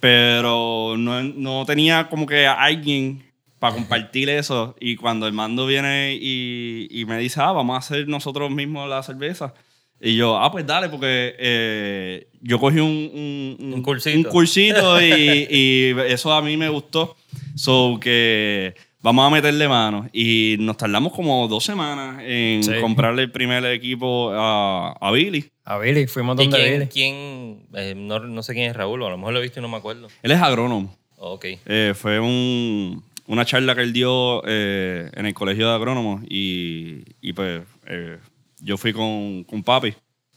Pero 0.00 0.96
no, 0.98 1.22
no 1.22 1.64
tenía 1.64 2.08
como 2.08 2.26
que 2.26 2.46
alguien 2.46 3.24
para 3.58 3.74
compartir 3.74 4.28
eso. 4.28 4.76
Y 4.78 4.96
cuando 4.96 5.26
el 5.26 5.32
mando 5.32 5.66
viene 5.66 6.18
y, 6.20 6.88
y 6.90 7.04
me 7.06 7.18
dice, 7.18 7.40
ah, 7.40 7.52
vamos 7.52 7.76
a 7.76 7.78
hacer 7.78 8.06
nosotros 8.08 8.50
mismos 8.50 8.88
la 8.88 9.02
cerveza. 9.02 9.54
Y 10.00 10.14
yo, 10.16 10.36
ah, 10.38 10.50
pues 10.52 10.66
dale, 10.66 10.88
porque 10.88 11.34
eh, 11.38 12.28
yo 12.42 12.58
cogí 12.58 12.78
un, 12.80 13.56
un, 13.60 13.72
Un 13.74 13.82
cursito. 13.82 14.16
un 14.18 14.24
cursito 14.24 15.00
y, 15.02 15.46
y 15.50 15.94
eso 16.08 16.32
a 16.32 16.42
mí 16.42 16.56
me 16.56 16.68
gustó. 16.68 17.16
So 17.54 17.98
que 18.00 18.74
vamos 19.00 19.26
a 19.26 19.30
meterle 19.30 19.66
mano. 19.68 20.08
Y 20.12 20.56
nos 20.60 20.76
tardamos 20.76 21.12
como 21.12 21.48
dos 21.48 21.64
semanas 21.64 22.22
en 22.26 22.62
Sí. 22.62 22.72
comprarle 22.80 23.22
el 23.22 23.30
primer 23.32 23.64
equipo 23.66 24.30
a, 24.32 24.92
a 24.92 25.10
Billy. 25.12 25.46
A 25.64 25.78
Billy, 25.78 26.06
fuimos 26.06 26.38
¿Y 26.38 26.44
donde 26.44 26.56
quién? 26.58 26.72
Billy. 26.78 26.86
quién 26.90 27.66
eh, 27.74 27.94
no, 27.96 28.18
no 28.20 28.42
sé 28.42 28.52
quién 28.52 28.70
es 28.70 28.76
Raúl, 28.76 29.02
a 29.02 29.08
lo 29.08 29.16
mejor 29.18 29.32
lo 29.32 29.38
he 29.40 29.42
visto 29.42 29.60
y 29.60 29.62
no 29.62 29.68
me 29.68 29.78
acuerdo. 29.78 30.08
Él 30.22 30.30
es 30.30 30.40
agrónomo. 30.40 30.94
Oh, 31.16 31.32
ok. 31.34 31.46
Eh, 31.66 31.94
fue 31.96 32.20
un- 32.20 33.02
una 33.26 33.44
charla 33.46 33.74
que 33.74 33.80
él 33.80 33.92
dio 33.92 34.42
eh, 34.46 35.10
en 35.14 35.26
el 35.26 35.34
colegio 35.34 35.68
de 35.68 35.74
agrónomos 35.74 36.22
y, 36.28 37.02
y 37.20 37.32
pues 37.32 37.62
eh, 37.88 38.18
yo 38.60 38.76
fui 38.76 38.92
con, 38.92 39.44
con 39.44 39.62
papi, 39.62 39.94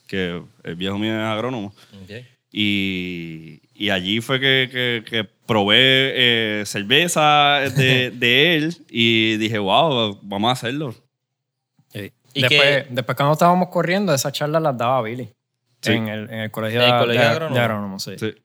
que 0.08 0.42
el 0.64 0.76
viejo 0.76 0.98
mío 0.98 1.14
es 1.14 1.24
agrónomo. 1.26 1.74
Y, 2.52 3.62
y 3.76 3.90
allí 3.92 4.22
fue 4.22 4.40
que, 4.40 4.70
que- 4.72 5.04
que 5.08 5.24
probé 5.46 6.62
eh, 6.62 6.64
cerveza 6.66 7.60
de, 7.76 8.12
de 8.16 8.56
él 8.56 8.76
y 8.90 9.38
dije, 9.38 9.60
wow, 9.60 10.20
vamos 10.24 10.50
a 10.50 10.54
hacerlo. 10.54 10.94
Sí. 11.90 12.12
¿Y 12.34 12.42
Después, 12.42 12.62
qué- 12.62 12.88
después 12.90 13.16
cuando 13.16 13.34
estábamos 13.34 13.70
corriendo, 13.70 14.14
esas 14.14 14.34
charlas 14.34 14.62
las 14.62 14.78
daba 14.78 15.02
Billy. 15.02 15.30
Sí. 15.82 15.94
En, 15.94 16.08
el, 16.10 16.24
en 16.30 16.40
el 16.40 16.52
colegio, 16.52 16.82
En 16.82 16.88
el 16.88 16.94
de, 16.94 17.00
colegio 17.00 17.22
de- 17.22 17.28
de 17.28 17.32
agrónomos. 17.32 17.56
de 17.58 17.62
agrónomos, 17.64 18.04
sí. 18.04 18.12
Sí. 18.18 18.36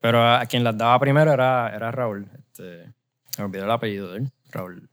Pero 0.00 0.22
a, 0.22 0.40
a 0.40 0.46
quien 0.46 0.64
las 0.64 0.76
daba 0.76 0.98
primero 0.98 1.32
era, 1.32 1.70
era 1.74 1.90
Raúl. 1.92 2.26
Este, 2.38 2.86
me 3.38 3.44
olvidé 3.44 3.64
el 3.64 3.70
apellido 3.70 4.10
de 4.12 4.18
él. 4.20 4.30
Raúl. 4.50 4.88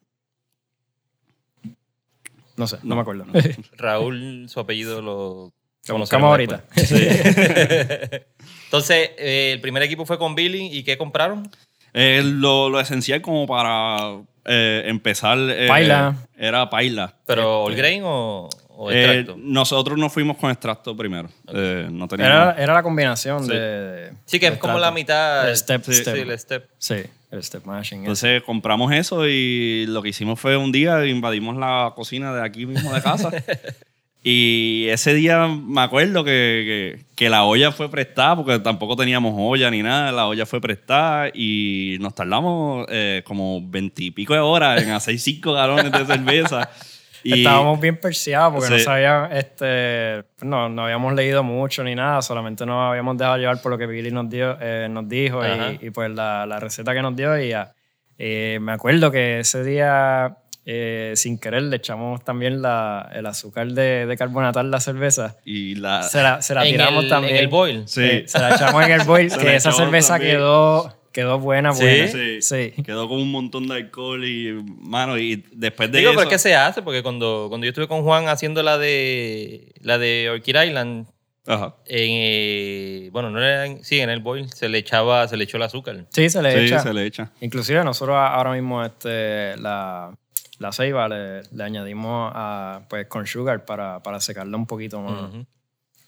No 2.58 2.68
sé, 2.68 2.78
no, 2.84 2.96
me 2.96 3.02
acuerdo. 3.02 3.26
Raúl, 3.78 4.48
su 4.50 4.60
apellido 4.60 5.02
lo 5.02 5.54
Lo 5.88 5.98
buscamos 6.00 6.30
ahorita. 6.32 6.64
después. 6.76 6.92
Entonces, 8.66 9.12
eh, 9.18 9.52
el 9.54 9.62
primer 9.62 9.84
equipo 9.84 10.06
fue 10.06 10.18
con 10.18 10.36
Billy 10.36 10.68
y 10.72 10.84
¿qué 10.84 10.98
compraron? 10.98 11.50
Eh, 11.94 12.22
lo, 12.24 12.70
lo 12.70 12.80
esencial 12.80 13.22
como 13.22 13.48
para 13.48 14.18
eh, 14.46 14.84
empezar 14.86 15.38
eh, 15.50 15.68
Paila. 15.68 16.16
era 16.38 16.70
paila. 16.70 17.16
¿Pero 17.26 17.64
All 17.64 17.76
Grain 17.76 18.02
o, 18.06 18.50
o 18.80 18.92
Eh, 18.92 19.04
extracto? 19.20 19.36
nosotros 19.42 19.98
nos 19.98 20.14
fuimos 20.14 20.38
con 20.38 20.52
extracto 20.52 20.96
primero. 20.96 21.30
Eh, 21.52 21.88
no 21.92 22.08
teníamos... 22.08 22.36
Era, 22.54 22.64
era 22.64 22.74
la 22.76 22.84
combinación 22.84 23.44
Sí. 23.46 23.52
de. 23.52 24.12
sí, 24.26 24.40
que 24.40 24.48
es 24.48 24.58
como 24.58 24.78
la 24.78 24.92
mitad. 24.92 25.50
El 25.50 25.58
step, 25.58 25.84
sí, 25.84 25.94
step. 25.94 26.16
sí, 26.16 26.22
el 26.22 26.40
step. 26.40 26.66
Sí, 26.78 26.96
el 27.32 27.44
step 27.44 27.66
mashing. 27.66 28.00
Entonces 28.02 28.44
compramos 28.44 28.92
eso 28.94 29.28
y 29.28 29.86
lo 29.88 30.02
que 30.04 30.10
hicimos 30.10 30.40
fue 30.40 30.56
un 30.58 30.72
día 30.72 31.04
invadimos 31.08 31.58
la 31.58 31.92
cocina 31.96 32.34
de 32.34 32.44
aquí 32.44 32.66
mismo 32.68 32.94
de 32.94 33.02
casa. 33.02 33.32
y 34.24 34.88
ese 34.90 35.14
día 35.14 35.48
me 35.48 35.82
acuerdo 35.82 36.24
que, 36.24 36.96
que- 37.02 37.06
que 37.16 37.30
la 37.32 37.46
olla 37.46 37.72
fue 37.72 37.90
prestada 37.90 38.36
porque 38.36 38.60
tampoco 38.60 38.96
teníamos 38.96 39.34
olla 39.36 39.72
ni 39.72 39.82
nada. 39.82 40.12
La 40.12 40.28
olla 40.28 40.46
fue 40.46 40.62
prestada 40.62 41.30
y 41.34 41.98
nos 42.00 42.14
tardamos 42.14 42.86
eh, 42.90 43.24
como 43.26 43.60
veintipico 43.68 44.34
de 44.36 44.40
horas 44.40 44.84
en 44.84 44.92
hacer 44.92 45.18
cinco 45.18 45.54
galones 45.54 45.92
de 45.92 46.06
cerveza. 46.06 46.70
Y 47.28 47.40
Estábamos 47.40 47.80
bien 47.80 47.98
perseados 47.98 48.54
porque 48.54 48.70
no 48.70 48.78
Sí. 48.78 48.84
sabíamos, 48.84 49.30
este, 49.34 50.24
no, 50.42 50.70
no 50.70 50.84
habíamos 50.84 51.14
leído 51.14 51.44
mucho 51.44 51.84
ni 51.84 51.96
nada, 51.96 52.22
solamente 52.22 52.66
nos 52.66 52.90
habíamos 52.90 53.18
dejado 53.18 53.38
llevar 53.38 53.62
por 53.62 53.72
lo 53.72 53.78
que 53.78 53.86
Billy 53.88 54.12
nos, 54.12 54.30
dio, 54.30 54.58
eh, 54.62 54.88
nos 54.90 55.08
dijo 55.10 55.42
y, 55.46 55.88
y, 55.88 55.90
pues 55.90 56.10
la, 56.12 56.46
la 56.46 56.60
receta 56.60 56.94
que 56.94 57.02
nos 57.02 57.16
dio. 57.16 57.38
Y 57.40 57.50
ya, 57.50 57.74
eh, 58.18 58.60
me 58.62 58.72
acuerdo 58.72 59.12
que 59.12 59.40
ese 59.40 59.64
día, 59.64 60.38
eh, 60.66 61.14
sin 61.16 61.38
querer, 61.40 61.64
le 61.64 61.76
echamos 61.78 62.24
también 62.24 62.62
la, 62.62 63.10
el 63.14 63.26
azúcar 63.26 63.68
de, 63.68 64.06
de 64.06 64.18
carbonatar 64.18 64.66
la 64.66 64.80
cerveza. 64.80 65.38
y 65.46 65.76
la... 65.76 66.04
Se 66.04 66.22
la, 66.24 66.42
se 66.42 66.54
la 66.56 66.66
en, 66.66 66.72
tiramos 66.72 67.04
el, 67.04 67.10
también. 67.10 67.36
en 67.36 67.42
el 67.42 67.48
boil. 67.48 67.84
Sí. 67.88 68.04
Eh, 68.04 68.24
se 68.28 68.40
la 68.40 68.56
echamos 68.56 68.84
en 68.86 68.92
el 68.92 69.02
boil, 69.08 69.32
que 69.38 69.56
esa 69.56 69.72
cerveza 69.72 70.14
también. 70.16 70.38
quedó, 70.38 70.94
quedó 71.18 71.40
buena, 71.40 71.74
¿Sí? 71.74 71.84
buena. 71.84 72.08
Sí. 72.10 72.42
Sí. 72.44 72.84
Quedó 72.84 73.10
con 73.10 73.18
un 73.20 73.32
montón 73.32 73.68
de 73.68 73.74
alcohol 73.74 74.24
y, 74.24 74.54
mano, 74.80 75.18
y 75.18 75.44
después 75.52 75.92
de 75.92 75.98
Digo, 75.98 76.12
eso... 76.12 76.20
pero 76.20 76.30
que 76.30 76.38
se 76.38 76.56
hace, 76.56 76.84
porque 76.84 77.02
cuando, 77.02 77.48
cuando 77.50 77.66
yo 77.66 77.70
estuve 77.70 77.88
con 77.88 78.04
Juan 78.04 78.28
haciendo 78.28 78.62
la 78.62 78.78
de 78.78 79.74
la 79.82 79.98
de 79.98 80.30
Orchid 80.30 80.56
Island, 80.62 81.08
Ajá. 81.48 81.76
en, 81.86 82.10
eh, 82.12 83.10
bueno, 83.12 83.32
no 83.32 83.40
era 83.42 83.66
en, 83.66 83.84
sí, 83.84 84.00
en 84.00 84.12
el 84.12 84.20
boil 84.20 84.48
se 84.52 84.70
le 84.70 84.78
echaba, 84.78 85.28
se 85.28 85.38
le 85.38 85.46
echó 85.46 85.58
el 85.58 85.64
azúcar. 85.64 86.06
Sí, 86.10 86.30
se 86.30 86.42
le 86.44 86.52
Sí, 86.52 86.66
echa. 86.68 86.80
se 86.82 86.94
le 86.94 87.06
echa. 87.06 87.32
Inclusive 87.42 87.84
nosotros 87.84 88.16
ahora 88.16 88.52
mismo 88.52 88.84
este, 88.84 89.58
la, 89.58 90.16
la 90.60 90.72
ceiba 90.72 91.08
le, 91.10 91.42
le 91.52 91.64
añadimos 91.64 92.32
a, 92.36 92.82
pues, 92.90 93.08
con 93.08 93.26
sugar 93.26 93.66
para, 93.66 94.04
para 94.04 94.20
secarla 94.20 94.56
un 94.56 94.68
poquito 94.68 95.02
más. 95.02 95.30
Ujú. 95.34 95.46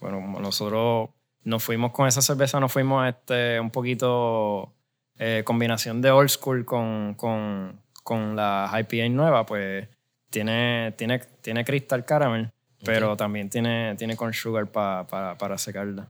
Bueno, 0.01 0.17
como 0.21 0.39
nosotros 0.39 1.09
nos 1.43 1.63
fuimos 1.63 1.93
con 1.93 2.07
esa 2.07 2.21
cerveza, 2.21 2.59
nos 2.59 2.71
fuimos 2.71 3.07
este, 3.07 3.59
un 3.59 3.71
poquito 3.71 4.75
eh, 5.19 5.43
combinación 5.45 6.01
de 6.01 6.09
old 6.11 6.29
school 6.29 6.65
con, 6.65 7.13
con, 7.15 7.79
con 8.03 8.35
la 8.35 8.71
IPA 8.73 9.09
nueva, 9.09 9.45
pues 9.45 9.87
tiene, 10.29 10.93
tiene, 10.97 11.19
tiene 11.41 11.63
crystal 11.65 12.05
caramel, 12.05 12.49
pero 12.83 13.15
también 13.17 13.49
tiene, 13.49 13.95
tiene 13.97 14.15
con 14.15 14.33
sugar 14.33 14.67
pa- 14.67 15.05
pa- 15.05 15.37
para 15.37 15.57
secarla. 15.57 16.07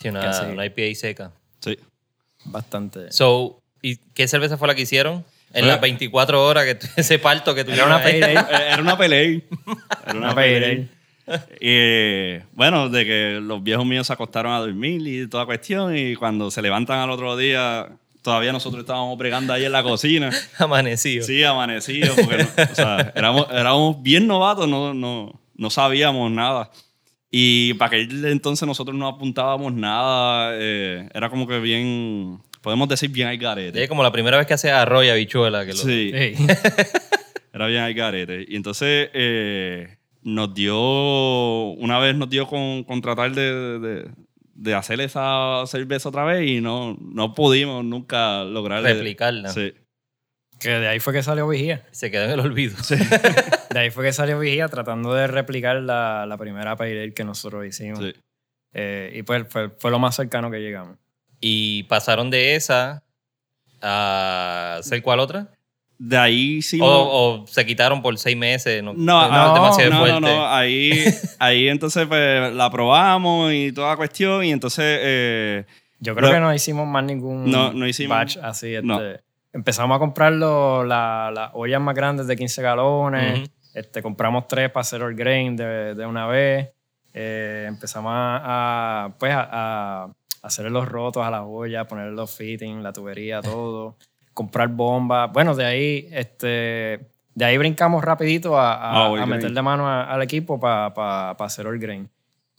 Sí, 0.00 0.08
una, 0.08 0.30
una 0.52 0.64
IPA 0.66 0.94
seca. 0.94 1.32
Sí. 1.58 1.76
Bastante. 2.44 3.10
So, 3.10 3.60
¿y 3.82 3.96
qué 3.96 4.28
cerveza 4.28 4.56
fue 4.56 4.68
la 4.68 4.74
que 4.74 4.82
hicieron? 4.82 5.24
En 5.52 5.66
las 5.66 5.80
24 5.80 6.44
horas 6.44 6.64
que 6.66 6.78
ese 7.00 7.18
parto 7.18 7.54
que 7.54 7.64
tuvieron. 7.64 7.90
Era 7.90 7.96
una. 7.96 8.10
Eh, 8.10 8.70
Era 8.72 8.82
una 8.82 8.96
pelea. 8.98 9.40
Era 10.06 10.14
Una 10.14 10.34
pale 10.34 10.56
ale. 10.56 10.88
Y 11.60 12.38
bueno, 12.54 12.88
de 12.88 13.04
que 13.04 13.38
los 13.42 13.62
viejos 13.62 13.84
míos 13.86 14.06
se 14.06 14.12
acostaron 14.12 14.52
a 14.52 14.58
dormir 14.58 15.00
y 15.06 15.26
toda 15.28 15.46
cuestión, 15.46 15.96
y 15.96 16.14
cuando 16.14 16.50
se 16.50 16.62
levantan 16.62 16.98
al 17.00 17.10
otro 17.10 17.36
día, 17.36 17.88
todavía 18.22 18.52
nosotros 18.52 18.80
estábamos 18.82 19.16
bregando 19.18 19.52
ahí 19.52 19.64
en 19.64 19.72
la 19.72 19.82
cocina. 19.82 20.30
Amanecido. 20.58 21.24
Sí, 21.26 21.42
amanecidos, 21.44 22.16
porque 22.16 22.38
no- 22.38 22.48
o 22.72 22.74
sea, 22.74 23.12
éramos, 23.14 23.46
éramos 23.52 24.02
bien 24.02 24.26
novatos, 24.26 24.68
no, 24.68 24.94
no, 24.94 25.40
no 25.56 25.70
sabíamos 25.70 26.30
nada. 26.30 26.70
Y 27.30 27.74
para 27.74 27.88
aquel 27.88 28.24
entonces 28.24 28.66
nosotros 28.66 28.96
no 28.96 29.06
apuntábamos 29.06 29.72
nada, 29.74 30.52
eh, 30.54 31.08
era 31.12 31.28
como 31.28 31.46
que 31.46 31.58
bien, 31.60 32.38
podemos 32.62 32.88
decir 32.88 33.10
bien 33.10 33.28
al 33.28 33.36
garete. 33.36 33.82
Es 33.82 33.88
como 33.88 34.02
la 34.02 34.10
primera 34.12 34.38
vez 34.38 34.46
que 34.46 34.54
hace 34.54 34.70
arroz 34.70 35.04
y 35.04 35.10
habichuela. 35.10 35.66
Que 35.66 35.72
lo, 35.72 35.76
Sí. 35.78 36.10
Sí. 36.12 36.46
Era 37.52 37.66
bien 37.66 37.82
al 37.82 37.92
garete. 37.92 38.44
Y 38.48 38.56
entonces 38.56 39.10
eh, 39.12 39.97
nos 40.22 40.52
dio, 40.54 40.78
una 41.70 41.98
vez 41.98 42.14
nos 42.16 42.28
dio 42.28 42.46
con, 42.46 42.84
con 42.84 43.00
tratar 43.00 43.32
de, 43.32 43.78
de- 43.78 44.10
de 44.60 44.74
hacer 44.74 45.00
esa 45.00 45.62
cerveza 45.66 46.08
otra 46.08 46.24
vez 46.24 46.48
y 46.48 46.60
no, 46.60 46.96
no 47.00 47.32
pudimos 47.32 47.84
nunca 47.84 48.42
lograr 48.42 48.82
Replicarla. 48.82 49.50
Sí. 49.50 49.72
Que 50.58 50.70
de 50.70 50.88
ahí 50.88 50.98
fue 50.98 51.12
que 51.12 51.22
salió 51.22 51.46
Vigía. 51.46 51.86
Se 51.92 52.10
quedó 52.10 52.24
en 52.24 52.30
el 52.32 52.40
olvido. 52.40 52.76
De 53.70 53.78
ahí 53.78 53.90
fue 53.90 54.02
que 54.04 54.12
salió 54.12 54.40
Vigía 54.40 54.66
tratando 54.66 55.14
de 55.14 55.28
replicar 55.28 55.76
la, 55.76 56.26
la 56.26 56.36
primera 56.38 56.74
pale 56.74 57.00
ale 57.02 57.14
que 57.14 57.22
nosotros 57.22 57.64
hicimos. 57.66 58.00
sí. 58.00 58.12
Eh, 58.74 59.12
y 59.14 59.22
pues 59.22 59.46
fue, 59.48 59.70
fue 59.78 59.90
lo 59.92 59.98
más 60.00 60.16
cercano 60.16 60.50
que 60.50 60.58
llegamos. 60.58 60.98
Y 61.40 61.84
pasaron 61.84 62.28
de 62.30 62.56
esa 62.56 63.04
a 63.80 64.76
hacer 64.80 65.02
cuál 65.02 65.20
otra? 65.20 65.52
De 65.98 66.16
ahí 66.16 66.62
sí. 66.62 66.78
O, 66.80 66.86
o 66.86 67.46
se 67.48 67.66
quitaron 67.66 68.00
por 68.02 68.16
seis 68.18 68.36
meses. 68.36 68.82
No, 68.82 68.92
No, 68.94 69.28
no, 69.28 69.34
ah, 69.34 69.52
demasiado 69.54 69.90
no, 69.90 69.96
no, 69.96 70.00
fuerte. 70.06 70.20
no, 70.20 70.46
ahí, 70.46 70.92
ahí 71.40 71.68
entonces 71.68 72.06
pues, 72.06 72.52
la 72.54 72.70
probamos 72.70 73.52
y 73.52 73.72
toda 73.72 73.96
cuestión 73.96 74.44
y 74.44 74.52
entonces 74.52 74.84
eh, 75.02 75.64
Yo 75.98 76.14
creo 76.14 76.28
Lo- 76.28 76.34
que 76.34 76.40
no 76.40 76.54
hicimos 76.54 76.86
más 76.86 77.02
ningún 77.04 77.50
No, 77.50 77.72
no 77.72 77.86
hicimos- 77.86 78.16
batch 78.16 78.36
así. 78.38 78.74
Este. 78.74 78.86
no. 78.86 79.00
Empezamos 79.52 79.96
a 79.96 79.98
comprar 79.98 80.32
lo- 80.34 80.84
la- 80.84 81.32
las 81.34 81.50
ollas 81.54 81.80
más 81.80 81.94
grandes 81.96 82.26
de 82.28 82.36
15 82.36 82.62
galones. 82.62 83.40
Ujú. 83.40 83.48
Este, 83.74 84.02
compramos 84.02 84.46
tres 84.46 84.70
para 84.70 84.82
hacer 84.82 85.02
el 85.02 85.14
grain 85.14 85.56
de, 85.56 85.94
de 85.94 86.06
una 86.06 86.26
vez. 86.26 86.68
Eh, 87.14 87.64
empezamos 87.66 88.12
a, 88.14 89.04
a, 89.06 89.18
pues, 89.18 89.32
a, 89.34 90.04
a 90.04 90.10
hacer 90.42 90.70
los 90.70 90.86
rotos 90.86 91.24
a 91.24 91.30
la 91.30 91.42
olla, 91.44 91.86
poner 91.88 92.12
los 92.12 92.30
fittings, 92.36 92.82
la 92.82 92.92
tubería, 92.92 93.40
todo. 93.40 93.96
Comprar 94.38 94.68
bombas. 94.68 95.32
Bueno, 95.32 95.54
de 95.56 95.64
ahí, 95.64 96.08
este, 96.12 96.46
de 97.34 97.44
ahí 97.44 97.58
brincamos 97.58 98.04
rapidito 98.04 98.56
a, 98.56 98.72
a, 98.74 99.06
Ah, 99.16 99.22
a 99.22 99.26
meterle 99.26 99.60
mano 99.62 99.88
a- 99.88 100.04
al 100.04 100.22
equipo 100.22 100.60
para 100.60 101.30
hacer 101.32 101.66
all 101.66 101.78
grain. 101.80 102.08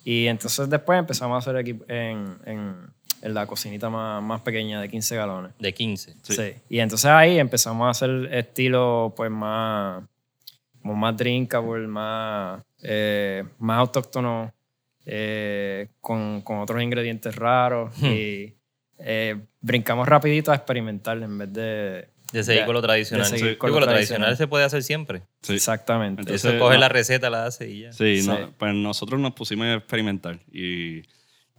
Y 0.04 0.28
entonces 0.28 0.70
después 0.70 1.00
empezamos 1.00 1.36
a 1.36 1.38
hacer 1.40 1.56
equipo 1.62 1.86
en, 1.88 2.38
en, 2.46 2.76
en 3.22 3.34
la 3.34 3.46
cocinita 3.48 3.90
más, 3.90 4.22
más 4.22 4.42
pequeña 4.42 4.82
de 4.82 4.90
15 4.90 5.16
galones. 5.16 5.52
De 5.58 5.74
15. 5.74 6.16
Sí. 6.22 6.34
Sí. 6.34 6.54
Y 6.70 6.80
entonces 6.80 7.10
ahí 7.10 7.40
empezamos 7.40 7.88
a 7.88 7.92
hacer 7.92 8.28
estilo 8.34 9.14
pues 9.16 9.32
más, 9.32 10.04
como 10.82 10.96
más 10.96 11.16
drinkable, 11.16 11.88
más, 11.88 12.62
eh, 12.84 13.44
más 13.60 13.80
autóctono, 13.80 14.52
eh, 15.06 15.88
con, 16.02 16.42
con 16.42 16.60
otros 16.60 16.82
ingredientes 16.84 17.36
raros. 17.36 17.92
Hmm. 18.02 18.06
Y 18.06 18.54
eh, 19.00 19.36
brincamos 19.62 20.08
rapidito 20.08 20.52
a 20.52 20.56
experimentar 20.56 21.18
en 21.22 21.38
vez 21.38 21.54
de... 21.54 22.10
De 22.32 22.44
seguir 22.44 22.62
de- 22.62 22.66
con 22.68 22.76
lo 22.76 22.82
tradicional. 22.84 23.26
Sí, 23.26 23.40
con 23.40 23.56
con 23.58 23.72
lo 23.72 23.80
lo 23.80 23.86
tradicional 23.88 24.28
tradicional. 24.28 24.38
se 24.38 24.48
puede 24.48 24.64
hacer 24.64 24.84
siempre. 24.84 25.24
Sí. 25.42 25.56
Exactamente. 25.56 26.22
Entonces, 26.22 26.46
Eso 26.46 26.60
coge 26.60 26.76
no- 26.76 26.82
la 26.82 26.90
receta, 26.90 27.30
la 27.32 27.46
hace 27.46 27.68
y 27.70 27.82
ya. 27.82 27.92
Sí, 27.92 28.22
Sí. 28.22 28.28
no, 28.28 28.54
pues 28.58 28.74
nosotros 28.76 29.20
nos 29.20 29.34
pusimos 29.34 29.66
a 29.66 29.74
experimentar 29.76 30.40
y 30.52 31.02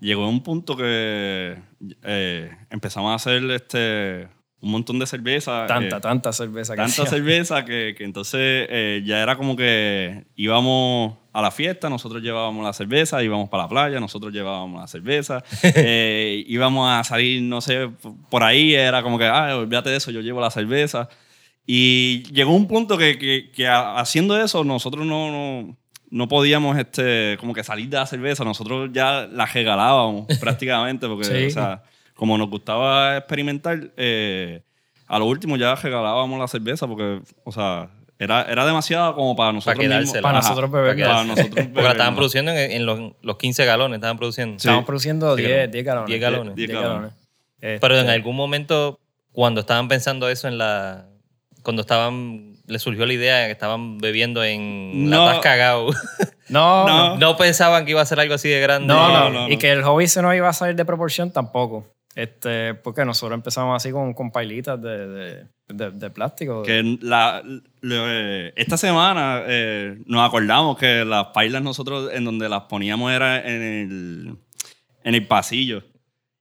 llegó 0.01 0.29
un 0.29 0.43
punto 0.45 0.77
que 0.77 1.57
eh, 2.05 2.51
empezamos 2.71 3.11
a 3.11 3.15
hacer 3.17 3.43
este, 3.51 4.29
un 4.63 4.71
montón 4.73 4.99
de 4.99 5.07
cerveza. 5.07 5.67
tanta, 5.67 5.97
eh, 5.97 6.01
tanta 6.01 6.33
cerveza 6.33 6.75
que 6.75 6.83
tanta 6.83 7.07
cerveza 7.07 7.65
que, 7.65 7.95
que 7.97 8.05
entonces 8.05 8.41
eh, 8.69 9.03
ya 9.07 9.23
era 9.23 9.37
como 9.37 9.57
que 9.57 10.25
íbamos 10.37 11.15
a 11.33 11.41
la 11.41 11.51
fiesta, 11.51 11.89
nosotros 11.89 12.23
llevábamos 12.23 12.65
la 12.65 12.73
cerveza, 12.73 13.23
íbamos 13.23 13.49
para 13.49 13.63
la 13.65 13.69
playa, 13.69 14.01
nosotros 14.01 14.33
llevábamos 14.33 14.81
la 14.81 14.87
cerveza, 14.89 15.43
eh, 15.63 16.45
íbamos 16.47 16.91
a 16.91 17.03
salir, 17.05 17.41
no 17.43 17.61
sé, 17.61 17.89
por 18.31 18.43
ahí 18.43 18.75
era 18.75 19.03
como 19.03 19.19
que, 19.19 19.25
ah, 19.27 19.57
olvídate 19.57 19.91
de 19.91 19.97
eso, 19.97 20.11
yo 20.11 20.21
llevo 20.21 20.41
la 20.41 20.51
cerveza. 20.51 21.09
Y 21.67 22.25
llegó 22.33 22.53
un 22.55 22.67
punto 22.67 22.99
que, 22.99 23.17
que- 23.19 23.51
que 23.53 23.69
haciendo 23.69 24.41
eso 24.43 24.65
nosotros 24.65 25.07
no, 25.07 25.31
no, 25.31 25.77
no 26.11 26.29
podíamos 26.29 26.77
este, 26.77 27.37
como 27.39 27.55
que 27.55 27.63
salir 27.63 27.89
de 27.89 27.97
la 27.99 28.07
cerveza, 28.07 28.45
nosotros 28.45 28.91
ya 28.93 29.27
la 29.31 29.47
regalábamos 29.47 30.27
prácticamente, 30.41 31.07
porque 31.07 31.25
Sí. 31.27 31.45
o 31.47 31.51
sea, 31.51 31.83
como 32.21 32.37
nos 32.37 32.51
gustaba 32.51 33.17
experimentar, 33.17 33.93
eh, 33.97 34.61
a 35.09 35.19
lo 35.19 35.25
último 35.25 35.57
ya 35.57 35.75
regalábamos 35.75 36.39
la 36.39 36.47
cerveza 36.49 36.87
porque, 36.87 37.23
o 37.45 37.51
sea, 37.51 37.89
era, 38.19 38.43
era 38.43 38.67
demasiado 38.67 39.15
como 39.15 39.35
para 39.35 39.55
nosotros 39.55 39.79
mismos. 39.79 39.95
quedársela. 39.97 40.21
Para 40.23 40.39
Ajá, 40.41 40.49
nosotros 40.51 40.71
beber. 40.71 40.97
Para 40.99 41.09
Para 41.15 41.25
nosotros 41.25 41.49
Porque 41.55 41.63
la 41.69 41.73
beber, 41.81 41.91
estaban 41.93 42.15
produciendo 42.17 42.51
en, 42.51 42.73
en 42.73 42.85
los, 42.85 43.01
los 43.23 43.37
15 43.39 43.65
galones, 43.65 43.97
estaban 43.97 44.19
produciendo. 44.19 44.59
Estamos 44.59 44.85
produciendo 44.85 45.35
Sí, 45.35 45.45
10, 45.45 45.71
10 45.73 45.85
galones. 45.87 46.09
10 46.09 46.21
galones. 46.21 46.55
10 46.57 46.69
10 46.69 46.81
galones. 46.83 47.13
Este, 47.63 47.81
Pero 47.81 47.99
en 47.99 48.11
algún 48.11 48.37
momento, 48.37 49.01
cuando 49.33 49.63
estaban 49.63 49.89
pensando 49.89 50.29
eso 50.29 50.47
en 50.47 50.59
la. 50.59 51.07
Cuando 51.63 51.81
estaban. 51.81 52.51
Les 52.67 52.83
surgió 52.83 53.07
la 53.07 53.15
idea 53.15 53.39
de 53.39 53.47
que 53.47 53.53
estaban 53.53 53.97
bebiendo 53.99 54.45
en 54.45 55.09
No. 55.09 55.25
la 55.25 55.33
Tascagao. 55.33 55.87
No, 56.51 56.87
No. 56.87 56.87
no. 56.87 57.17
no 57.17 57.37
pensaban 57.39 57.87
que 57.87 57.93
iba 57.93 58.03
a 58.03 58.07
ser 58.07 58.21
algo 58.21 58.35
así 58.35 58.49
de 58.51 58.61
grande. 58.61 58.87
No, 58.87 59.09
no, 59.09 59.31
no, 59.31 59.49
no. 59.49 59.53
Y 59.53 59.57
que 59.57 59.73
el 59.73 59.83
hobby 59.83 60.07
se 60.07 60.21
nos 60.21 60.35
iba 60.37 60.49
a 60.51 60.53
salir 60.53 60.77
de 60.77 60.85
proporción 60.85 61.33
tampoco. 61.33 61.87
Este, 62.15 62.75
porque 62.75 63.05
nosotros 63.05 63.37
empezamos 63.37 63.77
así 63.77 63.93
con, 63.93 64.15
con 64.15 64.33
pailitas 64.33 64.81
de, 64.81 65.47
de, 65.69 66.11
plástico. 66.11 66.63
Que 66.63 66.99
eh, 67.83 68.53
esta 68.57 68.77
semana 68.77 69.43
eh, 69.47 69.97
nos 70.07 70.27
acordamos 70.27 70.77
que 70.77 71.05
las 71.05 71.27
pailas 71.27 71.63
nosotros 71.63 72.11
en 72.13 72.25
donde 72.25 72.49
las 72.49 72.63
poníamos 72.63 73.13
era 73.13 73.41
en 73.41 73.63
el, 73.63 74.37
en 75.05 75.15
el 75.15 75.27
pasillo. 75.27 75.85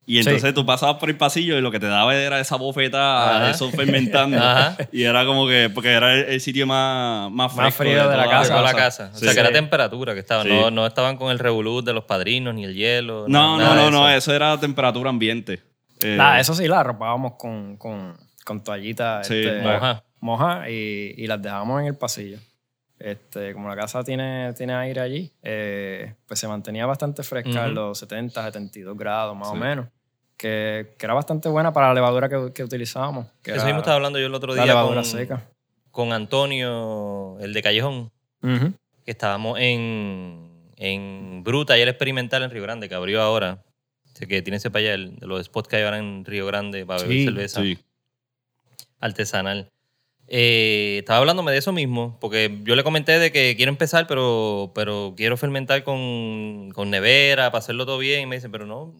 Y 0.09 0.17
entonces 0.17 0.41
Sí. 0.49 0.53
tú 0.55 0.65
pasabas 0.65 0.95
por 0.97 1.07
el 1.09 1.17
pasillo 1.17 1.55
y 1.55 1.61
lo 1.61 1.69
que 1.69 1.79
te 1.79 1.85
daba 1.85 2.15
era 2.15 2.39
esa 2.39 2.55
bofeta, 2.55 3.35
Ajá. 3.37 3.51
eso 3.51 3.69
fermentando. 3.69 4.37
Ajá. 4.43 4.75
Y 4.91 5.03
era 5.03 5.23
como 5.23 5.47
que, 5.47 5.69
porque 5.71 5.91
era 5.91 6.15
el, 6.15 6.25
el 6.25 6.41
sitio 6.41 6.65
más, 6.65 7.29
más 7.31 7.51
fresco. 7.53 7.63
Más 7.63 7.75
frío 7.75 8.09
de 8.09 8.17
la 8.17 8.27
casa. 8.27 8.59
la 8.61 8.73
casa. 8.73 9.11
O 9.13 9.17
Sí. 9.17 9.25
sea, 9.25 9.33
que 9.35 9.39
era 9.39 9.51
temperatura 9.51 10.15
que 10.15 10.21
estaban. 10.21 10.47
Sí. 10.47 10.51
No, 10.51 10.71
no 10.71 10.87
estaban 10.87 11.15
con 11.15 11.29
el 11.31 11.37
revolú 11.37 11.83
de 11.83 11.93
los 11.93 12.05
padrinos, 12.05 12.55
ni 12.55 12.63
el 12.65 12.73
hielo. 12.73 13.25
No, 13.27 13.57
nada 13.59 13.75
no, 13.75 13.85
de 13.85 13.91
no, 13.91 13.99
no, 13.99 14.09
eso. 14.09 14.17
eso 14.17 14.33
era 14.35 14.59
temperatura 14.59 15.11
ambiente. 15.11 15.61
Eh, 16.01 16.15
La- 16.17 16.39
eso 16.39 16.55
sí, 16.55 16.67
la 16.67 16.79
arropábamos 16.79 17.33
con, 17.37 17.77
con, 17.77 18.17
con 18.45 18.63
toallitas 18.63 19.27
Sí, 19.27 19.35
este, 19.35 19.61
moja. 19.61 20.03
moja 20.21 20.69
y, 20.71 21.13
y 21.17 21.27
las 21.27 21.39
dejábamos 21.39 21.81
en 21.81 21.87
el 21.87 21.95
pasillo. 21.95 22.39
Este, 22.97 23.53
como 23.53 23.69
la 23.69 23.75
casa 23.75 24.03
tiene, 24.03 24.51
tiene 24.53 24.73
aire 24.73 24.99
allí, 25.01 25.31
eh, 25.43 26.15
pues 26.27 26.39
se 26.39 26.47
mantenía 26.47 26.85
bastante 26.85 27.21
fresca 27.23 27.49
en 27.65 27.73
Ujú. 27.73 27.75
los 27.75 27.97
70, 27.99 28.43
72 28.43 28.97
grados 28.97 29.37
más 29.37 29.49
o 29.49 29.55
menos. 29.55 29.85
Que, 30.39 30.95
que 30.97 31.05
era 31.05 31.13
bastante 31.13 31.49
buena 31.49 31.73
para 31.73 31.89
la 31.89 31.93
levadura 31.95 32.29
que, 32.29 32.53
que 32.53 32.63
utilizábamos. 32.63 33.27
Que 33.43 33.51
Eso 33.51 33.65
mismo 33.65 33.79
estaba 33.79 33.97
hablando 33.97 34.19
yo 34.19 34.27
el 34.27 34.33
otro 34.33 34.55
la 34.55 34.63
día 34.63 34.71
levadura 34.73 35.01
con, 35.01 35.05
seca. 35.05 35.49
con 35.91 36.13
Antonio, 36.13 37.37
el 37.41 37.51
de 37.53 37.61
Callejón, 37.61 38.09
que 38.41 39.11
estábamos 39.11 39.59
en, 39.59 40.71
en 40.77 41.43
Bruta 41.43 41.77
y 41.77 41.81
el 41.81 41.89
experimental 41.89 42.41
en 42.43 42.51
Río 42.51 42.63
Grande, 42.63 42.87
que 42.87 42.95
abrió 42.95 43.21
ahora. 43.21 43.65
Sé 44.13 44.27
que 44.27 44.41
tiene 44.41 44.57
ese 44.57 44.71
para 44.71 44.79
allá, 44.85 44.93
el- 44.93 45.17
de 45.17 45.27
los 45.27 45.45
spots 45.45 45.67
que 45.67 45.75
hay 45.75 45.83
ahora 45.83 45.97
en 45.99 46.23
Río 46.23 46.45
Grande 46.45 46.85
para 46.85 47.01
beber 47.01 47.17
Sí, 47.17 47.25
cerveza 47.25 47.61
Sí. 47.61 47.77
artesanal. 49.01 49.67
Eh, 50.27 50.97
estaba 50.99 51.19
hablándome 51.19 51.51
de 51.51 51.57
eso 51.57 51.73
mismo, 51.73 52.17
porque 52.21 52.59
yo 52.63 52.75
le 52.77 52.83
comenté 52.83 53.17
de 53.19 53.31
que 53.31 53.55
quiero 53.57 53.71
empezar, 53.71 54.05
pero, 54.07 54.71
pero 54.75 55.15
quiero 55.17 55.37
fermentar 55.37 55.83
con, 55.83 56.69
con 56.73 56.89
nevera 56.91 57.51
para 57.51 57.59
hacerlo 57.59 57.85
todo 57.85 57.97
bien. 57.97 58.21
Y 58.21 58.25
me 58.25 58.35
dice, 58.35 58.49
pero 58.49 58.65
no. 58.65 58.93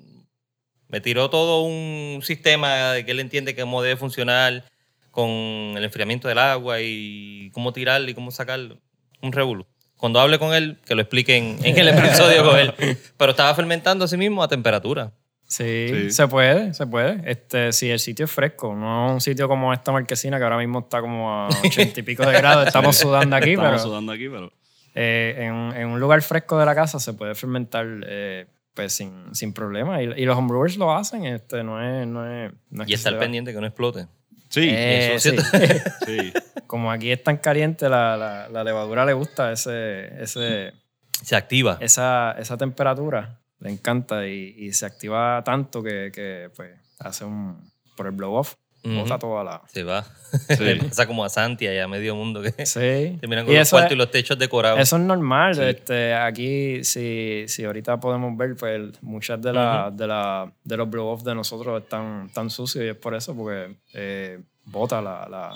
Me 0.90 1.00
tiró 1.02 1.30
todo 1.30 1.62
un 1.62 2.20
sistema 2.24 2.92
de 2.94 3.06
que 3.06 3.12
él 3.12 3.20
entiende 3.20 3.56
cómo 3.56 3.82
debe 3.82 3.96
funcionar 3.96 4.64
con 5.12 5.30
el 5.30 5.84
enfriamiento 5.84 6.28
del 6.28 6.38
agua 6.40 6.82
y 6.82 7.50
cómo 7.54 7.74
tirarlo 7.74 8.10
y 8.10 8.14
cómo 8.14 8.32
sacarlo. 8.32 8.78
Un 9.22 9.32
revuelo. 9.32 9.68
Cuando 9.98 10.20
hable 10.20 10.40
con 10.40 10.54
él, 10.54 10.78
que 10.86 10.96
lo 10.96 11.02
explique 11.02 11.36
en, 11.36 11.58
en 11.64 11.78
el 11.78 11.90
episodio 11.90 12.44
con 12.46 12.58
él. 12.58 12.74
Pero 13.18 13.32
estaba 13.32 13.54
fermentando 13.54 14.06
a 14.06 14.08
sí 14.08 14.18
mismo 14.18 14.42
a 14.44 14.48
temperatura. 14.48 15.12
Sí, 15.46 15.88
Sí. 15.90 16.12
se 16.12 16.28
puede, 16.28 16.74
se 16.76 16.86
puede. 16.88 17.22
Este, 17.30 17.74
si 17.74 17.90
el 17.90 18.00
sitio 18.00 18.26
es 18.26 18.32
fresco, 18.32 18.76
no 18.76 19.14
un 19.14 19.20
sitio 19.22 19.48
como 19.48 19.74
esta 19.74 19.92
marquesina 19.92 20.38
que 20.38 20.44
ahora 20.44 20.58
mismo 20.60 20.80
está 20.80 21.02
como 21.02 21.32
a 21.34 21.48
ochenta 21.66 22.00
y 22.00 22.04
pico 22.04 22.24
de 22.26 22.34
grados, 22.34 22.68
estamos 22.68 22.96
sudando 22.96 23.36
aquí, 23.36 23.52
Estamos 23.52 23.72
pero 23.72 23.84
sudando 23.84 24.12
aquí, 24.12 24.30
pero... 24.30 24.52
eh, 24.96 25.36
en, 25.40 25.54
un- 25.54 25.76
en 25.76 25.88
un 25.88 26.00
lugar 26.00 26.22
fresco 26.22 26.58
de 26.60 26.66
la 26.68 26.76
casa 26.76 27.00
se 27.00 27.14
puede 27.14 27.34
fermentar 27.34 27.88
eh, 28.08 28.46
pues 28.80 28.94
sin, 28.94 29.36
sin 29.36 29.52
problema. 29.52 30.02
Y, 30.02 30.06
y 30.22 30.26
los 30.26 30.38
homebrewers 30.38 30.78
lo 30.78 30.96
hacen, 30.96 31.26
este, 31.26 31.64
no 31.64 31.82
es, 31.84 32.08
no 32.08 32.26
es, 32.26 32.52
no 32.70 32.84
es 32.84 32.90
Y 32.90 32.94
estar 32.94 33.20
pendiente 33.20 33.54
que 33.54 33.60
no 33.60 33.68
explote. 33.68 34.08
Sí, 34.48 34.70
Eh, 34.72 35.16
eso, 35.16 35.32
sí. 35.32 35.38
sí. 36.06 36.34
como 36.66 36.90
aquí 36.90 37.12
es 37.12 37.22
tan 37.22 37.38
caliente, 37.38 37.90
la, 37.90 38.16
la, 38.16 38.48
la 38.48 38.64
levadura 38.64 39.06
le 39.06 39.12
gusta 39.14 39.52
ese, 39.52 40.24
ese, 40.24 40.74
Se 41.22 41.36
activa. 41.36 41.78
esa, 41.82 42.32
esa 42.40 42.56
temperatura, 42.56 43.42
le 43.60 43.70
encanta 43.70 44.26
y, 44.26 44.56
y 44.58 44.72
se 44.72 44.86
activa 44.86 45.42
tanto 45.44 45.84
que, 45.84 46.10
que, 46.14 46.50
pues, 46.56 46.72
hace 47.00 47.26
un, 47.26 47.70
por 47.98 48.06
el 48.08 48.14
blow 48.14 48.34
off, 48.34 48.56
Bota 48.84 49.20
toda 49.20 49.44
la... 49.44 49.62
Se 49.68 49.84
va. 49.84 50.04
Sí. 50.04 50.56
Le 50.64 50.76
pasa 50.78 51.06
como 51.06 51.26
a 51.26 51.30
Santi 51.30 51.68
allá 51.68 51.84
a 51.84 51.88
medio 51.88 52.16
mundo 52.16 52.42
que 52.42 52.66
Sí. 52.66 53.18
terminan 53.20 53.46
con 53.46 53.54
Y 53.54 53.58
los 53.58 53.68
eso 53.68 53.76
cuartos 53.76 53.92
es- 53.92 53.96
y 53.96 53.98
los 53.98 54.12
techos 54.12 54.40
decorados. 54.40 54.80
Eso 54.80 54.96
es 54.96 55.02
normal. 55.02 55.56
Sí. 55.56 55.62
Este, 55.64 56.14
aquí, 56.14 56.84
si, 56.84 57.44
si 57.48 57.66
ahorita 57.66 58.00
podemos 58.00 58.36
ver, 58.38 58.56
pues 58.56 59.02
muchas 59.04 59.42
de, 59.42 59.52
la, 59.54 59.92
de, 59.92 60.08
la, 60.08 60.52
de 60.64 60.78
los 60.78 60.90
blow-offs 60.90 61.24
de 61.26 61.36
nosotros 61.36 61.82
están 61.84 62.30
tan 62.34 62.50
sucios 62.50 62.86
y 62.86 62.88
es 62.90 62.96
por 62.96 63.16
eso, 63.16 63.36
porque 63.36 63.76
eh, 63.94 64.40
bota 64.66 65.02
la, 65.02 65.28
la, 65.30 65.54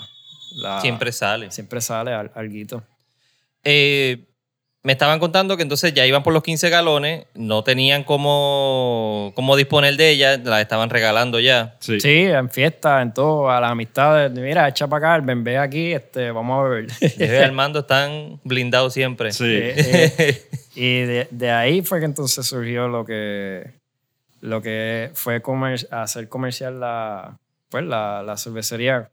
la- 0.56 0.80
Siempre 0.80 1.10
sale. 1.12 1.50
siempre 1.50 1.80
sale 1.80 2.12
al, 2.12 2.30
alguito. 2.34 2.82
Eh, 3.62 4.26
me 4.84 4.92
estaban 4.92 5.18
contando 5.18 5.56
que 5.56 5.62
entonces 5.62 5.94
ya 5.94 6.04
iban 6.06 6.22
por 6.22 6.34
los 6.34 6.42
15 6.42 6.68
galones, 6.68 7.24
no 7.34 7.64
tenían 7.64 8.04
cómo, 8.04 9.32
cómo 9.34 9.56
disponer 9.56 9.96
de 9.96 10.10
ellas, 10.10 10.40
las 10.44 10.60
estaban 10.60 10.90
regalando 10.90 11.40
ya. 11.40 11.76
Sí. 11.80 12.00
Sí, 12.00 12.18
en 12.24 12.50
fiestas, 12.50 13.02
en 13.02 13.14
todo, 13.14 13.50
a 13.50 13.60
las 13.62 13.70
amistades. 13.70 14.30
Mira, 14.30 14.68
echa 14.68 14.86
para 14.86 15.14
acá, 15.16 15.24
ven, 15.24 15.42
ve 15.42 15.56
aquí, 15.56 15.92
este, 15.94 16.30
vamos 16.30 16.60
a 16.60 16.68
beber. 16.68 16.86
Desde 17.00 17.42
Armando 17.42 17.80
están 17.80 18.38
blindados 18.44 18.92
siempre. 18.92 19.32
Sí. 19.32 19.44
Eh, 19.46 19.74
eh, 20.18 20.42
y 20.74 21.00
de, 21.00 21.28
de 21.30 21.50
ahí 21.50 21.80
fue 21.80 21.98
que 22.00 22.04
entonces 22.04 22.44
surgió 22.46 22.86
lo 22.86 23.06
que, 23.06 23.64
lo 24.42 24.60
que 24.60 25.10
fue 25.14 25.40
comer- 25.40 25.88
hacer 25.92 26.28
comercial 26.28 26.78
la, 26.78 27.38
pues, 27.70 27.84
la, 27.84 28.22
la 28.22 28.36
cervecería. 28.36 29.10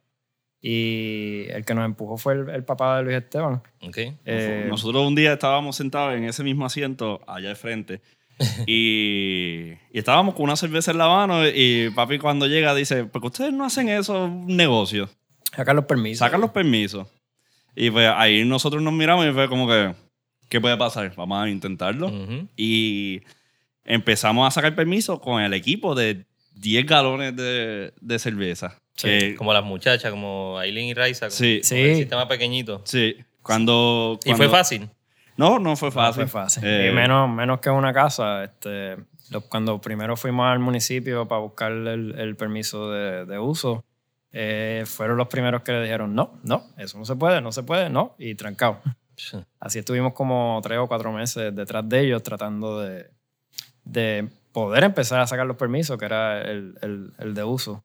Y 0.62 1.45
el 1.50 1.65
que 1.65 1.74
nos 1.74 1.86
empujó 1.86 2.17
fue 2.17 2.34
el, 2.34 2.50
el 2.50 2.63
papá 2.63 2.97
de 2.97 3.04
Luis 3.04 3.17
Esteban. 3.17 3.63
Ok. 3.82 3.97
Eh, 4.26 4.65
Nosotros 4.69 5.08
un 5.08 5.15
día 5.15 5.34
estábamos 5.34 5.76
sentados 5.76 6.15
en 6.15 6.26
ese 6.26 6.43
mismo 6.43 6.65
asiento 6.65 7.19
allá 7.26 7.50
de 7.50 7.56
frente 7.56 8.02
y, 8.67 9.71
y 9.91 10.00
estábamos 10.00 10.36
con 10.36 10.43
una 10.43 10.56
cerveza 10.56 10.91
en 10.91 10.97
la 11.00 11.08
mano 11.08 11.47
y 11.47 11.89
papi 11.95 12.19
cuando 12.19 12.47
llega 12.47 12.76
dice, 12.76 13.06
¿por 13.06 13.21
qué 13.21 13.28
ustedes 13.28 13.54
no 13.54 13.65
hacen 13.65 13.89
eso 13.89 14.26
un 14.26 14.47
negocio? 14.56 15.10
sacar 15.56 15.76
los 15.76 15.86
permisos. 15.86 16.19
Sacan 16.19 16.39
los 16.41 16.52
permisos. 16.52 17.08
Y 17.76 17.89
pues 17.89 18.10
ahí 18.15 18.45
nosotros 18.45 18.82
nos 18.82 18.93
miramos 18.93 19.26
y 19.26 19.32
fue 19.32 19.50
como 19.50 19.67
que, 19.67 19.93
¿qué 20.47 20.62
puede 20.62 20.78
pasar? 20.78 21.13
Vamos 21.17 21.43
a 21.43 21.50
intentarlo. 21.50 22.08
Ujú. 22.08 22.47
Y 22.56 23.21
empezamos 23.84 24.47
a 24.47 24.52
sacar 24.52 24.76
permiso 24.76 25.19
con 25.19 25.41
el 25.41 25.54
equipo 25.54 25.93
de 25.95 26.26
10 26.56 26.86
galones 26.86 27.36
de, 27.36 27.93
de 28.00 28.19
cerveza. 28.19 28.81
Sí, 28.95 29.08
Que- 29.08 29.36
Como 29.36 29.54
las 29.54 29.63
muchachas, 29.63 30.12
como 30.12 30.58
Aileen 30.60 30.88
y 30.88 30.93
Raiza. 30.93 31.27
como- 31.27 31.32
Sí. 31.38 31.62
como 31.67 31.82
el 31.82 31.89
Sí. 31.93 31.95
sistema 31.95 32.27
pequeñito. 32.27 32.82
sí. 32.86 33.15
Cuando, 33.41 34.19
Y 34.23 34.30
fue 34.30 34.38
cuando- 34.38 34.56
fácil. 34.58 34.89
No, 35.38 35.58
no 35.58 35.75
fue 35.75 35.88
No 35.89 35.93
fácil. 35.93 36.27
fue 36.27 36.41
fácil. 36.41 36.63
Eh, 36.63 36.89
Y 36.91 36.95
menos, 36.95 37.27
menos 37.30 37.60
que 37.60 37.71
una 37.71 37.91
casa. 37.91 38.43
Este, 38.43 38.97
cuando 39.49 39.82
primero 39.82 40.15
fuimos 40.15 40.45
al 40.45 40.60
municipio 40.60 41.27
para 41.27 41.41
buscar 41.41 41.71
el, 41.71 42.13
el 42.19 42.36
permiso 42.36 42.91
de, 42.91 43.25
de 43.25 43.39
uso, 43.39 43.84
eh, 44.32 44.84
fueron 44.86 45.17
los 45.17 45.27
primeros 45.27 45.63
que 45.63 45.71
le 45.71 45.82
dijeron, 45.82 46.13
no, 46.13 46.38
no, 46.43 46.65
eso 46.77 46.99
no 46.99 47.06
se 47.06 47.15
puede, 47.15 47.41
no 47.41 47.51
se 47.51 47.63
puede, 47.63 47.89
no, 47.89 48.13
y 48.19 48.36
trancado. 48.36 48.80
Así 49.60 49.80
estuvimos 49.80 50.13
como 50.13 50.60
tres 50.63 50.77
o 50.77 50.88
cuatro 50.88 51.12
meses 51.12 51.56
detrás 51.56 51.88
de 51.89 51.99
ellos 52.01 52.21
tratando 52.23 52.80
de, 52.80 53.10
de 53.86 54.30
poder 54.51 54.84
empezar 54.84 55.19
a 55.19 55.25
sacar 55.27 55.45
los 55.47 55.58
permisos, 55.58 55.97
que 55.97 56.06
era 56.06 56.41
el, 56.43 56.75
el- 56.82 57.13
el 57.17 57.34
de 57.34 57.43
uso. 57.43 57.84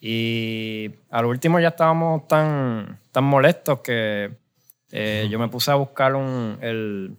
Y 0.00 0.90
al 1.10 1.24
último 1.26 1.58
ya 1.60 1.68
estábamos 1.68 2.28
tan, 2.28 3.00
tan 3.10 3.24
molestos 3.24 3.80
que 3.80 4.30
eh, 4.92 5.26
yo 5.30 5.38
me 5.38 5.48
puse 5.48 5.70
a 5.70 5.74
buscar 5.76 6.14
un, 6.14 6.58
el, 6.60 7.16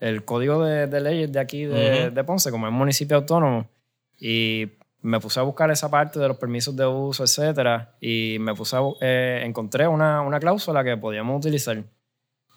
el 0.00 0.24
código 0.24 0.62
de, 0.64 0.86
de 0.86 1.00
leyes 1.00 1.32
de 1.32 1.40
aquí 1.40 1.64
de, 1.64 2.06
Ujú. 2.06 2.14
de 2.14 2.24
Ponce, 2.24 2.50
como 2.50 2.66
es 2.66 2.72
municipio 2.72 3.16
autónomo, 3.16 3.66
y 4.20 4.68
me 5.00 5.18
puse 5.18 5.40
a 5.40 5.42
buscar 5.42 5.68
esa 5.70 5.90
parte 5.90 6.20
de 6.20 6.28
los 6.28 6.36
permisos 6.36 6.76
de 6.76 6.86
uso, 6.86 7.24
etcétera, 7.24 7.96
y 8.00 8.36
me 8.40 8.54
puse 8.54 8.76
a, 8.76 8.80
eh, 9.00 9.42
encontré 9.44 9.88
una, 9.88 10.20
una 10.20 10.38
cláusula 10.38 10.84
que 10.84 10.96
podíamos 10.96 11.38
utilizar. 11.38 11.82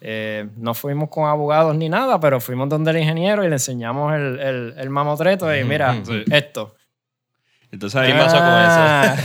Eh, 0.00 0.46
no 0.58 0.74
fuimos 0.74 1.08
con 1.08 1.24
abogados 1.28 1.74
ni 1.74 1.88
nada, 1.88 2.20
pero 2.20 2.38
fuimos 2.38 2.68
donde 2.68 2.90
el 2.90 2.98
ingeniero 2.98 3.42
y 3.42 3.48
le 3.48 3.54
enseñamos 3.54 4.14
el, 4.14 4.38
el, 4.38 4.74
el 4.76 4.90
mamotreto 4.90 5.52
y 5.56 5.64
mira, 5.64 5.94
Sí. 6.04 6.22
esto. 6.30 6.75
Entonces 7.72 8.00
ahí, 8.00 8.12
¿Qué 8.12 8.18
pasó 8.18 8.36
con 8.36 8.44
Ah, 8.46 9.16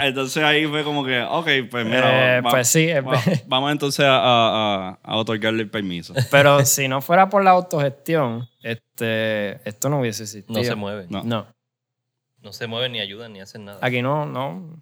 entonces 0.06 0.42
ahí 0.42 0.66
fue 0.66 0.84
como 0.84 1.04
que, 1.04 1.20
ok, 1.22 1.48
pues 1.70 1.84
mira, 1.84 2.36
eh, 2.36 2.40
va- 2.40 2.50
pues 2.50 2.68
sí, 2.68 2.88
eh, 2.88 3.00
va- 3.00 3.20
vamos 3.46 3.72
entonces 3.72 4.04
a, 4.06 4.18
a- 4.18 4.98
a 5.02 5.16
otorgarle 5.16 5.62
el 5.62 5.70
permiso. 5.70 6.14
pero 6.30 6.64
si 6.64 6.88
no 6.88 7.00
fuera 7.02 7.28
por 7.28 7.42
la 7.44 7.50
autogestión, 7.50 8.48
este, 8.62 9.66
esto 9.68 9.88
no 9.88 10.00
hubiese 10.00 10.22
existido. 10.22 10.58
No 10.58 10.64
se 10.64 10.74
mueven. 10.74 11.06
No. 11.10 11.22
No. 11.24 11.46
No 12.42 12.52
se 12.52 12.66
mueven 12.66 12.92
ni 12.92 13.00
ayudan 13.00 13.32
ni 13.34 13.40
hacen 13.40 13.64
nada. 13.66 13.78
Aquí 13.82 14.00
no, 14.02 14.24
no. 14.24 14.80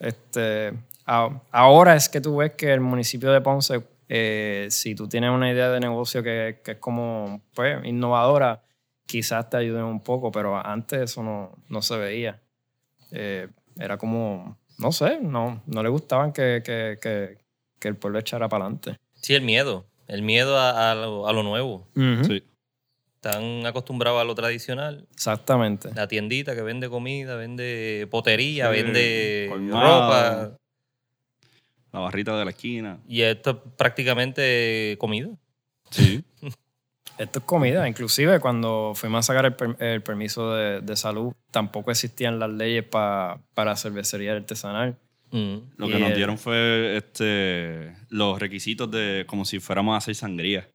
Este, 0.00 0.72
a- 1.06 1.30
ahora 1.52 1.94
es 1.96 2.08
que 2.08 2.20
tú 2.20 2.36
ves 2.38 2.52
que 2.52 2.72
el 2.72 2.80
municipio 2.80 3.30
de 3.30 3.40
Ponce, 3.40 3.82
eh, 4.08 4.68
si 4.70 4.94
tú 4.94 5.06
tienes 5.08 5.30
una 5.30 5.50
idea 5.50 5.68
de 5.70 5.80
negocio 5.80 6.22
que, 6.22 6.60
que 6.64 6.72
es 6.72 6.78
como 6.78 7.40
pues, 7.54 7.84
innovadora, 7.84 8.62
quizás 9.08 9.48
te 9.48 9.56
ayuden 9.56 9.84
un 9.84 10.00
poco, 10.00 10.30
pero 10.30 10.54
antes 10.64 11.00
eso 11.00 11.22
no, 11.22 11.56
no 11.68 11.82
se 11.82 11.96
veía. 11.96 12.40
Eh, 13.10 13.48
era 13.78 13.96
como, 13.96 14.58
no 14.78 14.92
sé, 14.92 15.18
no, 15.20 15.62
no 15.66 15.82
le 15.82 15.88
gustaban 15.88 16.32
que, 16.32 16.62
que, 16.64 16.98
que, 17.00 17.38
que 17.80 17.88
el 17.88 17.96
pueblo 17.96 18.18
echara 18.18 18.48
para 18.48 18.66
adelante. 18.66 18.98
Sí, 19.14 19.34
el 19.34 19.42
miedo. 19.42 19.86
El 20.06 20.22
miedo 20.22 20.58
a, 20.58 20.92
a 20.92 20.94
lo, 20.94 21.26
a 21.26 21.32
lo 21.32 21.42
nuevo. 21.42 21.88
Sí. 21.94 22.44
Están 23.16 23.66
acostumbrados 23.66 24.20
a 24.20 24.24
lo 24.24 24.34
tradicional. 24.34 25.06
Exactamente. 25.12 25.90
La 25.94 26.06
tiendita 26.06 26.54
que 26.54 26.62
vende 26.62 26.88
comida, 26.88 27.34
vende 27.34 28.06
potería, 28.10 28.70
Sí, 28.72 28.82
vende 28.82 29.50
ropa. 29.70 30.56
La 31.92 32.00
barrita 32.00 32.38
de 32.38 32.44
la 32.44 32.50
esquina. 32.50 33.00
Y 33.08 33.22
esto 33.22 33.50
es 33.50 33.56
prácticamente 33.76 34.96
comida. 35.00 35.30
Sí. 35.90 36.22
Esto 37.18 37.40
es 37.40 37.44
comida. 37.44 37.88
Inclusive 37.88 38.38
cuando 38.40 38.92
fuimos 38.94 39.18
a 39.20 39.22
sacar 39.22 39.44
el, 39.46 39.54
per- 39.54 39.76
el 39.80 40.02
permiso 40.02 40.54
de, 40.54 40.80
de 40.80 40.96
salud, 40.96 41.32
tampoco 41.50 41.90
existían 41.90 42.38
las 42.38 42.50
leyes 42.50 42.84
pa- 42.84 43.40
para 43.54 43.76
cervecería 43.76 44.32
artesanal. 44.34 44.96
Mm. 45.30 45.56
Lo 45.76 45.88
Y 45.88 45.92
que 45.92 45.98
nos 45.98 46.10
el- 46.10 46.16
dieron 46.16 46.38
fue 46.38 46.96
este, 46.96 47.94
los 48.08 48.38
requisitos 48.38 48.90
de 48.90 49.24
como 49.26 49.44
si 49.44 49.58
fuéramos 49.60 49.94
a 49.94 49.98
hacer 49.98 50.14
sangría. 50.14 50.68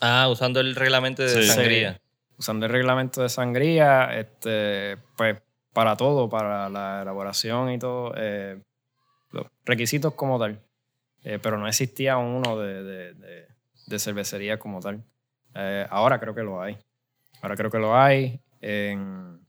Ah, 0.00 0.28
usando 0.30 0.60
el 0.60 0.74
reglamento 0.74 1.22
de 1.22 1.28
Sí. 1.28 1.44
sangría. 1.48 2.00
Usando 2.36 2.66
el 2.66 2.72
reglamento 2.72 3.22
de 3.22 3.28
sangría, 3.28 4.18
este, 4.18 4.96
pues 5.16 5.40
para 5.72 5.96
todo, 5.96 6.28
para 6.28 6.68
la 6.68 7.02
elaboración 7.02 7.70
y 7.72 7.78
todo, 7.78 8.12
eh, 8.16 8.58
los 9.30 9.46
requisitos 9.64 10.14
como 10.14 10.38
tal. 10.38 10.60
Eh, 11.22 11.38
pero 11.40 11.56
no 11.58 11.66
existía 11.68 12.16
uno 12.18 12.58
de, 12.58 12.82
de- 12.82 13.14
de- 13.14 13.46
de 13.86 13.98
cervecería 13.98 14.58
como 14.58 14.80
tal. 14.80 15.04
Eh, 15.54 15.86
ahora 15.90 16.18
creo 16.18 16.34
que 16.34 16.42
lo 16.42 16.60
hay. 16.60 16.78
Ahora 17.42 17.56
creo 17.56 17.70
que 17.70 17.78
lo 17.78 17.96
hay. 17.96 18.40
En, 18.60 19.40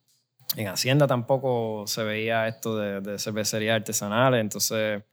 en 0.56 0.68
Hacienda 0.68 1.08
tampoco 1.08 1.86
se 1.88 2.04
veía 2.04 2.48
esto 2.48 2.78
de, 2.78 3.02
de 3.02 3.20
cervecerías 3.20 3.76
artesanales. 3.76 4.42
Entonces, 4.42 5.04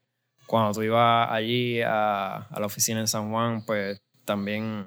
cuando 0.46 0.72
tú 0.72 0.82
ibas 0.82 1.30
allí 1.30 1.80
a, 1.82 2.36
a 2.36 2.60
la 2.60 2.66
oficina 2.66 3.00
en 3.00 3.08
San 3.08 3.30
Juan, 3.30 3.64
pues 3.64 4.02
también 4.24 4.86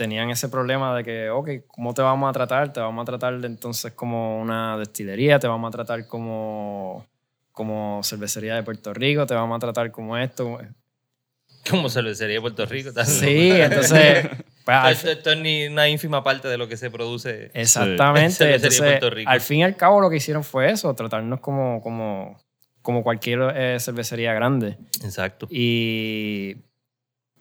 tenían 0.00 0.30
ese 0.30 0.48
problema 0.48 0.96
de 0.96 1.04
que, 1.04 1.28
ok, 1.28 1.48
¿cómo 1.66 1.92
te 1.92 2.00
vamos 2.00 2.30
a 2.30 2.32
tratar? 2.32 2.72
Te 2.72 2.80
vamos 2.80 3.02
a 3.02 3.04
tratar 3.04 3.38
de, 3.38 3.46
entonces 3.46 3.92
como 3.92 4.40
una 4.40 4.78
destilería, 4.78 5.38
te 5.38 5.46
vamos 5.46 5.68
a 5.68 5.72
tratar 5.72 6.06
como, 6.06 7.06
como 7.52 8.00
cervecería 8.02 8.54
de 8.54 8.62
Puerto 8.62 8.94
Rico, 8.94 9.26
te 9.26 9.34
vamos 9.34 9.56
a 9.56 9.58
tratar 9.58 9.90
como 9.90 10.16
esto. 10.16 10.58
Como 11.68 11.90
cervecería 11.90 12.36
de 12.36 12.40
Puerto 12.40 12.64
Rico. 12.64 12.90
Sí, 13.04 13.50
entonces, 13.50 14.26
pues, 14.70 14.84
al- 14.84 14.92
Esto, 14.92 15.10
esto 15.10 15.30
es 15.32 15.38
ni 15.38 15.66
una 15.66 15.88
ínfima 15.88 16.22
parte 16.22 16.48
de 16.48 16.56
lo 16.58 16.68
que 16.68 16.76
se 16.76 16.90
produce. 16.90 17.50
exactamente. 17.54 18.30
Cervecería 18.32 18.48
de 18.48 18.54
Entonces, 18.56 18.80
Puerto 18.80 19.10
Rico. 19.10 19.30
al 19.30 19.40
fin 19.40 19.58
y 19.60 19.64
al 19.64 19.76
cabo 19.76 20.00
lo 20.00 20.10
que 20.10 20.16
hicieron 20.16 20.44
fue 20.44 20.70
eso, 20.70 20.94
tratarnos 20.94 21.40
como, 21.40 21.80
como, 21.82 22.38
como 22.82 23.02
cualquier 23.02 23.40
eh, 23.54 23.76
cervecería 23.80 24.32
grande. 24.34 24.76
Exacto. 25.04 25.46
Y 25.50 26.56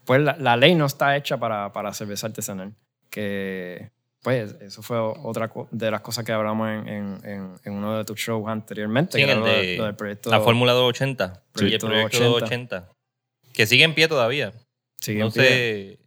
pues 0.06 0.22
la, 0.22 0.36
la 0.38 0.58
ley 0.58 0.76
no 0.76 0.86
está 0.86 1.16
hecha 1.16 1.38
para, 1.38 1.72
para 1.72 1.94
cerveza 1.94 2.28
artesanal. 2.28 2.74
Que 3.10 3.92
pues 4.22 4.56
eso 4.62 4.82
fue 4.82 4.98
otra 5.00 5.50
de 5.72 5.92
las 5.92 6.02
cosas 6.02 6.26
que 6.26 6.32
hablamos 6.34 6.68
en, 6.70 6.88
en, 6.90 7.20
en, 7.24 7.54
en 7.64 7.74
uno 7.74 7.98
de 7.98 8.04
tus 8.06 8.20
shows 8.20 8.48
anteriormente. 8.50 9.18
Sí, 9.18 9.26
que 9.26 9.32
era 9.32 9.40
de 9.42 9.78
lo 9.78 9.86
del 9.86 9.96
proyecto. 9.96 10.30
La 10.30 10.42
Fórmula 10.42 10.74
280. 10.74 11.24
Y 11.26 11.38
el 11.38 11.42
Proyecto 11.54 11.88
proyecto 11.88 12.20
280. 12.20 12.76
280. 12.82 13.54
Que 13.54 13.66
sigue 13.66 13.84
en 13.86 13.94
pie 13.94 14.08
todavía. 14.08 14.52
sigue 14.98 15.20
no 15.20 15.28
en 15.28 15.32
pie. 15.32 15.44
se, 15.44 15.99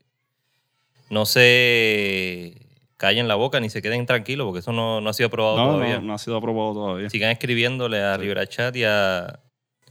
no 1.12 1.26
se 1.26 2.56
callen 2.96 3.28
la 3.28 3.34
boca 3.34 3.60
ni 3.60 3.68
se 3.68 3.82
queden 3.82 4.06
tranquilos 4.06 4.46
porque 4.46 4.60
eso 4.60 4.72
no, 4.72 5.02
no 5.02 5.10
ha 5.10 5.12
sido 5.12 5.26
aprobado 5.26 5.58
No, 5.58 5.72
todavía. 5.74 5.96
no, 5.96 6.02
no 6.06 6.14
ha 6.14 6.18
sido 6.18 6.38
aprobado 6.38 6.72
todavía. 6.72 7.10
Sigan 7.10 7.30
escribiéndole 7.30 8.00
a 8.00 8.16
Rivera 8.16 8.46
Chat 8.46 8.74
y 8.76 8.84
a 8.84 9.40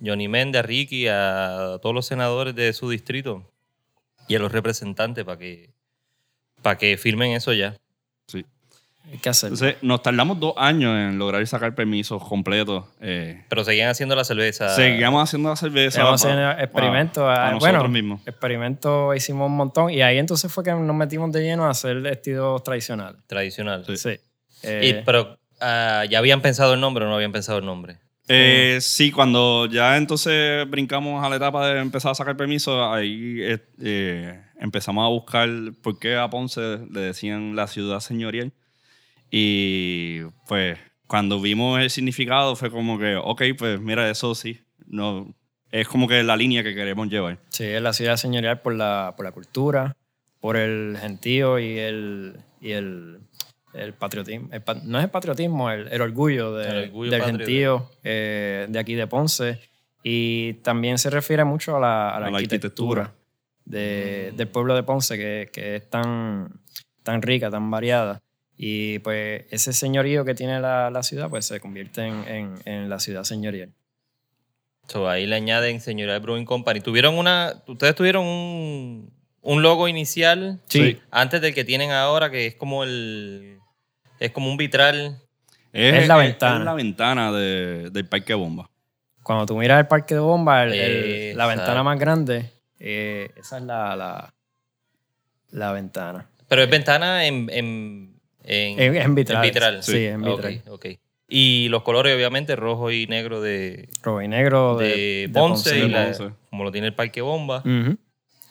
Johnny 0.03 0.27
Méndez, 0.27 0.61
a 0.61 0.63
Ricky, 0.63 1.07
a 1.07 1.77
todos 1.79 1.93
los 1.93 2.07
senadores 2.07 2.55
de 2.55 2.73
su 2.73 2.89
distrito 2.89 3.43
y 4.27 4.35
a 4.35 4.39
los 4.39 4.51
representantes 4.51 5.23
para 5.23 5.37
que, 5.37 5.69
para 6.63 6.79
que 6.79 6.97
firmen 6.97 7.33
eso 7.33 7.53
ya. 7.53 7.75
Sí. 9.03 9.09
Hay 9.13 9.17
que 9.17 9.29
hacerlo. 9.29 9.55
Entonces, 9.55 9.77
nos 9.83 10.01
tardamos 10.01 10.39
dos 10.39 10.53
años 10.57 10.95
en 10.97 11.17
lograr 11.17 11.45
sacar 11.47 11.75
permisos 11.75 12.23
completos. 12.27 12.85
Eh, 13.01 13.43
Pero 13.49 13.63
seguían 13.63 13.89
haciendo 13.89 14.15
la 14.15 14.23
cerveza. 14.23 14.69
seguíamos 14.75 15.21
haciendo 15.23 15.49
la 15.49 15.55
cerveza. 15.55 16.01
Pa- 16.03 16.13
haciendo 16.13 16.51
experimentos. 16.51 17.23
pa 17.23 17.33
ah, 17.47 17.51
nosotros 17.51 17.59
bueno, 17.79 17.87
mismos. 17.89 18.21
experimentos 18.27 19.15
hicimos 19.17 19.47
un 19.49 19.57
montón. 19.57 19.89
Y 19.89 20.01
ahí 20.01 20.17
entonces 20.17 20.51
fue 20.51 20.63
que 20.63 20.71
nos 20.71 20.95
metimos 20.95 21.31
de 21.31 21.41
lleno 21.43 21.65
a 21.65 21.71
hacer 21.71 22.05
estilos 22.07 22.63
tradicionales. 22.63 23.19
Tradicional. 23.27 23.83
Sí. 23.85 23.97
Sí. 23.97 24.09
Y- 24.63 24.67
Eh, 24.67 25.03
pero 25.05 25.37
ah, 25.59 26.05
ya 26.09 26.19
habían 26.19 26.41
pensado 26.41 26.73
el 26.73 26.79
nombre 26.79 27.03
o 27.05 27.07
no 27.09 27.15
habían 27.15 27.31
pensado 27.31 27.57
el 27.59 27.65
nombre. 27.65 27.97
Eh, 28.27 28.77
sí, 28.79 29.11
cuando 29.11 29.65
ya 29.65 29.97
entonces 29.97 30.69
brincamos 30.69 31.25
a 31.25 31.27
la 31.27 31.35
etapa 31.35 31.67
de 31.67 31.81
empezar 31.81 32.11
a 32.11 32.15
sacar 32.15 32.37
permisos, 32.37 32.79
ahí 32.95 33.39
eh, 33.83 34.41
empezamos 34.59 35.03
a 35.05 35.09
buscar 35.09 35.49
por 35.81 35.99
qué 35.99 36.15
a 36.15 36.29
Ponce 36.29 36.61
le 36.89 36.99
decían 37.01 37.55
la 37.57 37.67
ciudad 37.67 37.99
señorial. 37.99 38.53
Y 39.31 40.21
pues 40.47 40.77
cuando 41.07 41.39
vimos 41.41 41.79
el 41.79 41.89
significado 41.89 42.55
fue 42.55 42.69
como 42.69 42.99
que, 42.99 43.15
ok, 43.15 43.41
pues 43.57 43.79
mira, 43.79 44.09
eso 44.09 44.35
sí, 44.35 44.59
no, 44.85 45.33
es 45.71 45.87
como 45.87 46.07
que 46.07 46.21
la 46.21 46.35
línea 46.35 46.63
que 46.63 46.75
queremos 46.75 47.07
llevar. 47.09 47.39
Sí, 47.49 47.63
es 47.63 47.81
la 47.81 47.93
ciudad 47.93 48.17
señorial 48.17 48.61
por 48.61 48.75
la, 48.75 49.13
por 49.15 49.25
la 49.25 49.31
cultura, 49.31 49.95
por 50.41 50.57
el 50.57 50.97
gentío 50.99 51.59
y 51.59 51.77
el, 51.79 52.35
y 52.59 52.71
el, 52.71 53.19
el 53.73 53.93
patriotismo. 53.93 54.49
El 54.51 54.61
no 54.83 54.97
es 54.99 55.05
el 55.05 55.09
patriotismo, 55.11 55.71
el, 55.71 55.87
el 55.87 56.01
orgullo, 56.01 56.53
de- 56.55 56.69
El 56.69 56.83
orgullo 56.89 57.11
del 57.11 57.23
gentío 57.23 57.89
eh, 58.03 58.65
de 58.69 58.79
aquí 58.79 58.95
de 58.95 59.07
Ponce. 59.07 59.59
Y 60.03 60.53
también 60.55 60.97
se 60.97 61.09
refiere 61.11 61.45
mucho 61.45 61.77
a 61.77 61.79
la, 61.79 62.09
a 62.09 62.19
la 62.19 62.27
A 62.27 62.31
la 62.31 62.37
arquitectura, 62.37 63.01
arquitectura. 63.03 63.25
de- 63.65 64.33
del 64.35 64.47
pueblo 64.49 64.75
de 64.75 64.83
Ponce, 64.83 65.15
que, 65.17 65.49
que 65.53 65.75
es 65.77 65.89
tan, 65.89 66.49
tan 67.03 67.21
rica, 67.21 67.49
tan 67.51 67.69
variada. 67.71 68.19
Y 68.63 68.99
pues 68.99 69.45
ese 69.49 69.73
señorío 69.73 70.23
que 70.23 70.35
tiene 70.35 70.59
la, 70.59 70.91
la 70.91 71.01
ciudad, 71.01 71.29
pues 71.31 71.45
se 71.47 71.59
convierte 71.59 72.05
en, 72.05 72.27
en- 72.27 72.55
en 72.65 72.89
la 72.91 72.99
ciudad 72.99 73.23
señorial. 73.23 73.73
So, 74.87 75.09
ahí 75.09 75.25
le 75.25 75.35
añaden 75.35 75.81
Señora 75.81 76.19
Brewing 76.19 76.45
Company. 76.45 76.79
¿Tuvieron 76.79 77.17
una, 77.17 77.63
ustedes 77.65 77.95
tuvieron 77.95 78.23
un, 78.23 79.11
un 79.41 79.61
logo 79.63 79.87
inicial 79.87 80.59
Sí. 80.67 80.99
antes 81.09 81.41
del 81.41 81.55
que 81.55 81.63
tienen 81.65 81.89
ahora, 81.89 82.29
que 82.29 82.45
es 82.45 82.53
como 82.55 82.83
el, 82.83 83.57
es 84.19 84.29
como 84.29 84.51
un 84.51 84.57
vitral. 84.57 85.17
Es 85.73 86.07
la 86.07 86.17
ventana. 86.17 86.59
Es 86.59 86.65
la 86.65 86.73
ventana 86.75 87.31
de- 87.31 87.89
del 87.89 88.05
parque 88.07 88.35
bomba. 88.35 88.69
Cuando 89.23 89.47
tú 89.47 89.55
miras 89.57 89.79
el 89.79 89.87
parque 89.87 90.13
de 90.13 90.19
bomba, 90.19 90.63
el- 90.65 90.73
el- 90.73 91.37
la 91.37 91.47
ventana 91.47 91.81
más 91.81 91.97
grande, 91.97 92.51
eh, 92.77 93.31
esa 93.37 93.57
es 93.57 93.63
la, 93.63 93.95
la, 93.95 94.33
la 95.49 95.71
ventana. 95.71 96.29
Pero 96.47 96.61
es 96.61 96.69
ventana 96.69 97.25
en, 97.25 97.49
en, 97.51 98.10
en, 98.43 98.79
En, 98.79 98.95
en 98.95 99.15
vitral. 99.15 99.43
en 99.45 99.49
vitral. 99.51 99.83
Sí, 99.83 100.05
en 100.05 100.21
vitral. 100.21 100.61
Ok, 100.67 100.73
ok. 100.73 100.85
Y 101.27 101.69
los 101.69 101.83
colores, 101.83 102.13
obviamente, 102.15 102.55
rojo 102.57 102.91
y 102.91 103.07
negro 103.07 103.41
de, 103.41 103.87
Rojo 104.03 104.21
y 104.21 104.27
negro 104.27 104.75
de, 104.77 104.87
de, 104.87 104.95
de 105.27 105.29
Ponce, 105.29 105.77
y 105.77 105.81
de 105.83 105.87
la- 105.87 106.05
Ponce. 106.05 106.31
como 106.49 106.63
lo 106.65 106.71
tiene 106.71 106.87
el 106.87 106.93
Parque 106.95 107.21
Bomba. 107.21 107.59
Ujú. 107.59 107.97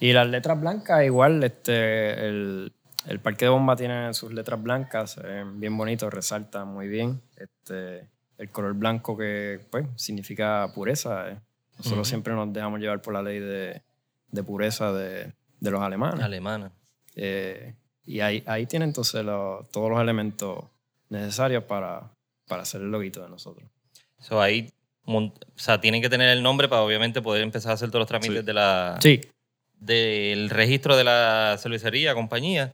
Y 0.00 0.12
las 0.14 0.26
letras 0.28 0.58
blancas, 0.58 1.04
igual, 1.04 1.44
este, 1.44 2.26
el, 2.26 2.72
el 3.06 3.20
parque 3.20 3.44
de 3.44 3.50
bomba 3.50 3.76
tiene 3.76 4.14
sus 4.14 4.32
letras 4.32 4.62
blancas, 4.62 5.16
ven 5.22 5.60
bien 5.60 5.76
bonitos, 5.76 6.10
resalta 6.12 6.64
muy 6.64 6.88
bien. 6.88 7.20
Este, 7.36 8.08
el 8.38 8.48
color 8.50 8.72
blanco 8.72 9.14
que 9.18 9.60
pues, 9.70 9.86
significa 9.96 10.66
pureza. 10.74 11.28
eh. 11.32 11.36
Nosotros 11.76 11.98
Ujú. 11.98 12.04
siempre 12.08 12.32
nos 12.32 12.50
dejamos 12.50 12.80
llevar 12.80 13.02
por 13.02 13.12
la 13.12 13.20
ley 13.22 13.40
de, 13.40 13.82
de 14.28 14.42
pureza 14.42 14.90
de, 14.94 15.34
de 15.60 15.70
los 15.70 15.82
alemanes. 15.82 16.24
Alemana. 16.24 16.72
Eh, 17.14 17.74
y 18.16 18.20
ahí, 18.20 18.42
ahí 18.46 18.66
tiene 18.66 18.84
entonces 18.84 19.24
lo- 19.24 19.66
todos 19.72 19.90
los 19.90 20.00
elementos 20.00 20.64
necesarios 21.08 21.64
para, 21.64 22.10
para 22.46 22.62
hacer 22.62 22.80
el 22.80 22.90
loguito 22.90 23.22
de 23.22 23.28
nosotros. 23.28 23.64
So, 24.20 24.40
ahí, 24.40 24.70
o 25.06 25.32
sea, 25.56 25.80
tienen 25.80 26.02
que 26.02 26.08
tener 26.10 26.28
el 26.30 26.42
nombre 26.42 26.68
para 26.68 26.82
obviamente 26.82 27.22
poder 27.22 27.42
empezar 27.42 27.70
a 27.72 27.74
hacer 27.74 27.88
todos 27.90 28.00
los 28.00 28.08
trámites 28.08 28.40
Sí. 28.40 28.46
de 28.46 28.52
la, 28.52 28.98
Sí, 29.00 29.20
del 29.78 30.50
registro 30.50 30.96
de 30.96 31.04
la 31.04 31.56
cervecería, 31.58 32.14
compañía. 32.14 32.72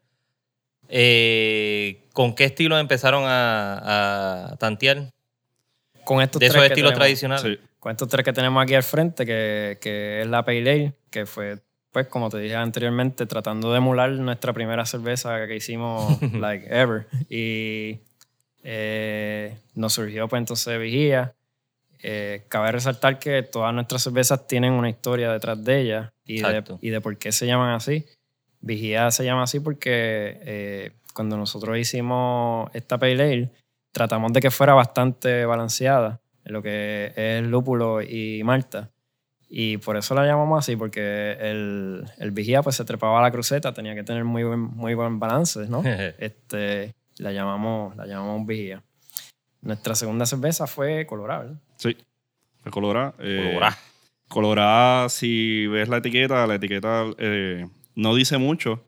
Eh, 0.89 2.03
¿Con 2.13 2.35
qué 2.35 2.45
estilo 2.45 2.79
empezaron 2.79 3.25
a, 3.27 4.51
a 4.53 4.57
tantear? 4.57 5.11
con 6.05 6.23
estos 6.23 6.39
De 6.39 6.47
esos 6.47 6.55
tres 6.55 6.69
que 6.69 6.73
estilos 6.75 6.91
tenemos- 6.93 6.99
tradicionales. 7.01 7.59
Sí. 7.61 7.69
con 7.81 7.91
estos 7.91 8.09
tres 8.09 8.25
que 8.25 8.33
tenemos 8.33 8.63
aquí 8.63 8.75
al 8.75 8.83
frente, 8.85 9.27
que, 9.27 9.77
que 9.81 10.21
es 10.23 10.27
la 10.29 10.45
Pale 10.45 10.61
Ale, 10.61 10.93
que 11.11 11.27
fue, 11.27 11.59
pues, 11.97 12.09
como 12.09 12.29
te 12.29 12.37
dije 12.37 12.55
anteriormente, 12.55 13.25
tratando 13.25 13.73
de 13.73 13.79
emular 13.79 14.11
nuestra 14.11 14.53
primera 14.53 14.85
cerveza 14.85 15.47
que 15.47 15.57
hicimos, 15.57 16.21
like, 16.35 16.67
ever. 16.69 17.07
Y 17.31 18.01
eh, 18.63 19.57
nos 19.75 19.95
surgió, 19.95 20.29
pues, 20.29 20.41
entonces 20.41 20.79
Vigía. 20.79 21.35
Eh, 22.03 22.43
cabe 22.49 22.71
resaltar 22.71 23.19
que 23.19 23.43
todas 23.43 23.73
nuestras 23.73 24.03
cervezas 24.03 24.47
tienen 24.47 24.75
una 24.75 24.91
historia 24.91 25.33
detrás 25.33 25.65
de 25.65 25.81
ellas 25.81 26.13
y 26.27 26.43
de, 26.43 26.49
Exacto. 26.49 26.79
y 26.83 26.91
de 26.91 27.01
por 27.01 27.17
qué 27.17 27.33
se 27.33 27.47
llaman 27.47 27.73
así. 27.73 28.05
Vigía 28.61 29.11
se 29.11 29.25
llama 29.25 29.45
así 29.45 29.61
porque 29.61 30.39
eh, 30.43 30.93
cuando 31.15 31.39
nosotros 31.39 31.79
hicimos 31.79 32.69
esta 32.75 32.99
Pale 32.99 33.23
Ale, 33.23 33.51
tratamos 33.91 34.35
de 34.35 34.43
que 34.43 34.51
fuera 34.51 34.75
bastante 34.75 35.47
balanceada 35.47 36.21
en 36.45 36.53
lo 36.53 36.61
que 36.61 37.15
es 37.17 37.43
lúpulo 37.43 38.03
y 38.03 38.43
malta. 38.45 38.91
Y 39.49 39.77
por 39.79 39.97
eso 39.97 40.15
la 40.15 40.27
llamamos 40.27 40.59
así, 40.59 40.75
porque 40.77 41.33
el, 41.41 42.05
el 42.19 42.31
vigía 42.33 42.63
pues 42.63 42.77
se 42.77 42.85
trepaba 42.85 43.21
a 43.21 43.23
la 43.23 43.31
cruceta, 43.31 43.73
tenía 43.73 43.95
que 43.95 44.03
tener 44.03 44.25
muy 44.25 44.43
buen, 44.43 44.59
muy 44.61 44.95
buen 44.95 45.19
balance, 45.21 45.69
¿no? 45.69 45.83
este, 46.19 46.95
la 47.19 47.33
llamamos, 47.33 47.95
la 47.97 48.07
llamamos 48.07 48.45
vigía. 48.47 48.83
Nuestra 49.63 49.95
segunda 49.95 50.27
cerveza 50.27 50.67
fue 50.67 51.07
colorada, 51.07 51.41
¿verdad? 51.45 51.61
Sí. 51.77 51.97
Fue 52.63 52.73
colorada. 52.73 53.15
eh, 53.21 53.51
Colorá. 53.53 53.79
colorada, 54.29 55.09
si 55.09 55.67
ves 55.69 55.89
la 55.89 55.99
etiqueta, 55.99 56.47
la 56.47 56.57
etiqueta 56.57 57.05
eh, 57.19 57.69
no 57.95 58.15
dice 58.17 58.39
mucho, 58.39 58.85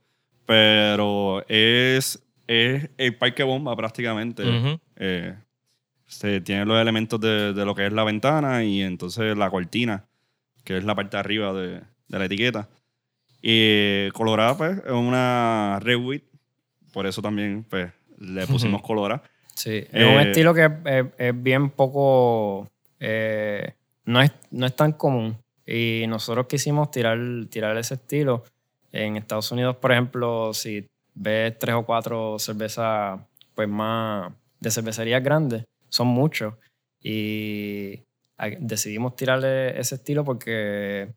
pero 0.47 1.45
es, 1.49 2.21
es 2.49 2.91
el 2.99 3.17
parque 3.17 3.45
bomba 3.45 3.77
prácticamente. 3.77 4.43
Ujú. 4.43 4.81
Eh, 4.97 5.35
se 6.07 6.41
tiene 6.41 6.65
los 6.65 6.81
elementos 6.81 7.21
de, 7.21 7.53
de 7.53 7.65
lo 7.65 7.75
que 7.75 7.87
es 7.87 7.93
la 7.93 8.03
ventana 8.03 8.65
y 8.65 8.81
entonces 8.83 9.37
la 9.37 9.51
cortina, 9.51 10.08
que 10.69 10.77
es 10.77 10.85
la 10.85 10.95
parte 10.95 11.17
de 11.17 11.21
arriba 11.21 11.53
de, 11.55 11.81
de 12.09 12.19
la 12.19 12.27
etiqueta. 12.27 12.69
Y 13.41 14.11
colorada, 14.11 14.55
pues, 14.57 14.79
es 14.85 14.93
una 14.93 15.79
red 15.81 15.97
wheat, 15.97 16.23
por 16.93 17.07
eso 17.07 17.23
también, 17.23 17.65
pues, 17.65 17.91
le 18.19 18.47
pusimos 18.47 18.83
colorada. 18.83 19.23
Sí, 19.55 19.71
es 19.91 20.05
un 20.05 20.21
Eh, 20.21 20.29
estilo 20.29 20.53
que 20.53 20.65
es, 20.67 20.71
es- 20.85 21.07
es 21.17 21.43
bien 21.43 21.71
poco, 21.71 22.69
eh, 23.01 23.73
no, 24.05 24.21
es, 24.21 24.31
no 24.51 24.67
es 24.67 24.77
tan 24.77 24.93
común. 24.93 25.39
Y 25.67 26.05
nosotros 26.07 26.47
quisimos 26.47 26.91
tirar, 26.91 27.19
tirar 27.49 27.77
ese 27.79 27.95
estilo. 27.95 28.45
En 28.93 29.17
Estados 29.17 29.51
Unidos, 29.53 29.77
por 29.77 29.93
ejemplo, 29.93 30.53
si 30.55 30.87
ves 31.15 31.59
tres 31.59 31.75
o 31.77 31.85
cuatro 31.85 32.39
cervezas 32.39 33.21
pues 33.55 33.69
más 33.69 34.33
de 34.61 34.71
cervecerías 34.71 35.23
grandes, 35.23 35.65
son 35.89 36.07
muchos. 36.09 36.55
Y 37.03 37.98
decidimos 38.61 39.17
tirarle 39.17 39.79
ese 39.79 39.97
estilo 39.97 40.25
porque 40.25 41.13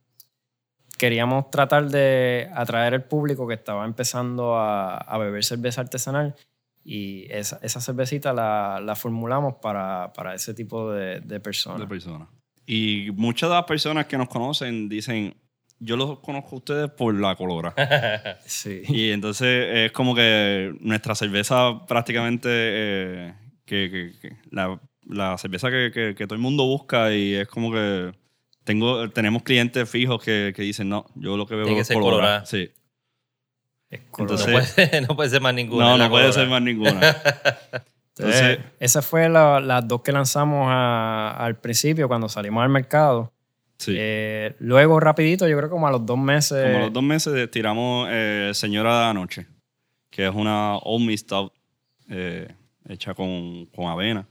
queríamos 0.98 1.50
tratar 1.50 1.88
de 1.90 2.50
atraer 2.54 2.94
al 2.94 3.04
público 3.06 3.48
que 3.48 3.56
estaba 3.56 3.86
empezando 3.86 4.56
a, 4.58 4.98
a 4.98 5.18
beber 5.18 5.44
cerveza 5.44 5.82
artesanal 5.82 6.36
y 6.84 7.32
esa, 7.32 7.60
esa 7.64 7.80
cervecita 7.82 8.34
la, 8.34 8.80
la 8.84 8.96
formulamos 8.96 9.56
para, 9.62 10.12
para 10.14 10.34
ese 10.36 10.54
tipo 10.54 10.92
de, 10.92 11.20
de 11.22 11.40
personas. 11.40 11.80
de 11.80 11.88
personas. 11.88 12.28
Y 12.66 13.10
muchas 13.16 13.50
de 13.50 13.56
las 13.56 13.66
personas 13.66 14.06
que 14.06 14.18
nos 14.18 14.30
conocen 14.30 14.88
dicen, 14.90 15.36
yo 15.80 15.98
los 15.98 16.20
conozco 16.20 16.56
a 16.56 16.60
ustedes 16.60 16.90
por 16.92 17.14
la 17.16 17.36
colora. 17.36 17.74
Sí. 18.46 18.82
y 18.88 19.12
entonces 19.12 19.68
es 19.88 19.92
como 19.92 20.14
que 20.16 20.74
nuestra 20.82 21.16
cerveza 21.16 21.86
prácticamente, 21.88 22.50
eh, 22.52 23.34
que, 23.66 23.90
que- 23.90 24.20
que 24.30 24.38
la, 24.52 24.80
la 25.08 25.38
cerveza 25.38 25.70
que, 25.70 25.92
que- 25.94 26.16
que 26.16 26.26
todo 26.28 26.36
el 26.36 26.42
mundo 26.42 26.66
busca 26.66 27.14
y 27.14 27.34
es 27.36 27.48
como 27.48 27.72
que 27.72 28.12
tengo, 28.64 29.10
tenemos 29.10 29.44
clientes 29.44 29.90
fijos 29.90 30.24
que, 30.24 30.54
que 30.56 30.62
dicen, 30.62 30.88
no, 30.90 31.06
yo 31.16 31.36
lo 31.38 31.46
que 31.48 31.56
veo 31.56 31.68
es 31.68 31.88
ser 31.88 31.96
colora. 31.96 32.16
colorada. 32.18 32.46
Sí. 32.46 32.72
Es 33.90 34.02
No 34.04 34.12
colorado. 34.12 34.46
Entonces- 34.48 34.74
puede, 34.74 34.88
ser- 34.90 35.02
no 35.08 35.16
puede 35.16 35.30
ser 35.30 35.42
más 35.42 35.54
ninguna. 35.54 35.86
No, 35.86 35.98
no 35.98 36.10
puede 36.10 36.32
colorada. 36.32 36.34
ser 36.34 36.48
más 36.50 36.62
ninguna. 36.62 36.92
Entonces, 38.18 38.42
Entonces- 38.42 38.60
esas 38.80 39.06
fueron 39.06 39.34
la- 39.34 39.60
las 39.60 39.88
dos 39.88 40.02
que 40.02 40.12
lanzamos 40.12 40.68
a- 40.70 41.36
al 41.40 41.58
principio 41.60 42.08
cuando 42.08 42.30
salimos 42.30 42.64
al 42.64 42.70
mercado. 42.70 43.34
Sí. 43.78 43.96
Eh, 43.98 44.56
luego, 44.60 45.00
rapidito, 45.00 45.48
yo 45.48 45.58
creo 45.58 45.70
como 45.70 45.88
a 45.88 45.92
los 45.92 46.06
dos 46.06 46.18
meses. 46.20 46.64
Como 46.66 46.78
a 46.78 46.82
los 46.82 46.94
dos 46.94 47.02
meses 47.04 47.50
tiramos 47.50 48.08
eh, 48.12 48.52
Señora 48.54 48.94
de 49.00 49.06
la 49.08 49.14
Noche, 49.16 49.48
que 50.12 50.28
es 50.28 50.36
una 50.36 50.78
Old 50.78 51.04
Miss 51.04 51.22
Stout 51.22 51.52
eh, 52.10 52.48
hecha 52.88 53.16
con, 53.16 53.66
con 53.68 53.88
avena. 53.88 54.28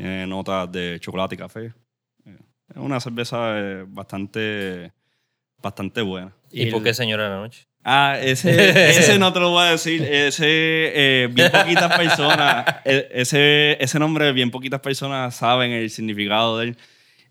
Tiene 0.00 0.26
notas 0.26 0.70
de 0.72 0.98
chocolate 1.00 1.34
y 1.34 1.38
café. 1.38 1.64
Eh, 2.24 2.36
es 2.70 2.76
una 2.76 2.98
cerveza 3.00 3.58
eh, 3.58 3.84
bastante, 3.86 4.92
bastante 5.62 6.00
buena. 6.00 6.32
¿Y 6.50 6.66
por 6.66 6.78
el- 6.78 6.84
qué 6.84 6.94
Señora 6.94 7.24
de 7.24 7.30
la 7.30 7.36
Noche? 7.36 7.66
Ah, 7.84 8.16
ese, 8.20 8.50
ese 8.90 9.18
no 9.18 9.32
te 9.32 9.40
lo 9.40 9.50
voy 9.50 9.66
a 9.66 9.70
decir. 9.72 10.02
Ese, 10.02 10.44
eh, 10.46 11.28
bien 11.30 11.50
poquitas 11.52 11.96
personas, 11.98 12.64
ese, 12.84 13.76
ese 13.82 13.98
nombre, 13.98 14.32
bien 14.32 14.50
poquitas 14.50 14.80
personas 14.80 15.34
saben 15.36 15.70
el 15.72 15.90
significado 15.90 16.58
de 16.58 16.68
él. 16.68 16.76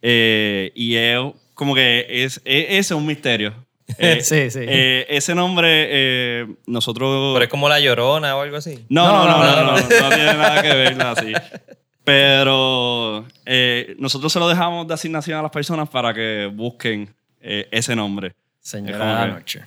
Eh, 0.02 0.72
y 0.76 0.96
es 0.96 1.20
como 1.56 1.74
que 1.76 2.06
es, 2.08 2.38
es, 2.46 2.66
ese 2.70 2.78
es 2.80 2.92
un 2.92 3.06
misterio. 3.06 3.54
Eh, 3.98 4.22
Sí, 4.22 4.52
sí. 4.52 4.60
eh, 4.62 5.08
ese 5.10 5.34
nombre, 5.34 5.88
eh, 5.90 6.48
nosotros. 6.68 7.34
Pero 7.34 7.44
es 7.44 7.50
como 7.50 7.68
La 7.68 7.80
Llorona 7.80 8.36
o 8.36 8.42
algo 8.42 8.58
así. 8.58 8.86
No, 8.88 9.08
no, 9.08 9.26
no, 9.26 9.38
no, 9.40 9.44
no, 9.44 9.56
no, 9.56 9.64
no, 9.64 9.78
no, 9.82 9.82
no 9.82 10.10
tiene 10.16 10.34
nada 10.36 10.62
que 10.62 10.76
ver 10.76 11.02
así. 11.02 11.34
Pero 12.10 13.26
eh, 13.46 13.96
nosotros 14.00 14.34
se 14.34 14.40
lo 14.40 14.48
dejamos 14.50 14.88
de 14.88 14.94
asignación 14.94 15.38
a 15.40 15.42
las 15.44 15.52
personas 15.52 15.88
para 15.90 16.14
que 16.14 16.50
busquen 16.54 17.14
eh, 17.40 17.68
ese 17.72 17.96
nombre. 17.96 18.34
Señora 18.60 19.26
es 19.28 19.34
noche. 19.34 19.64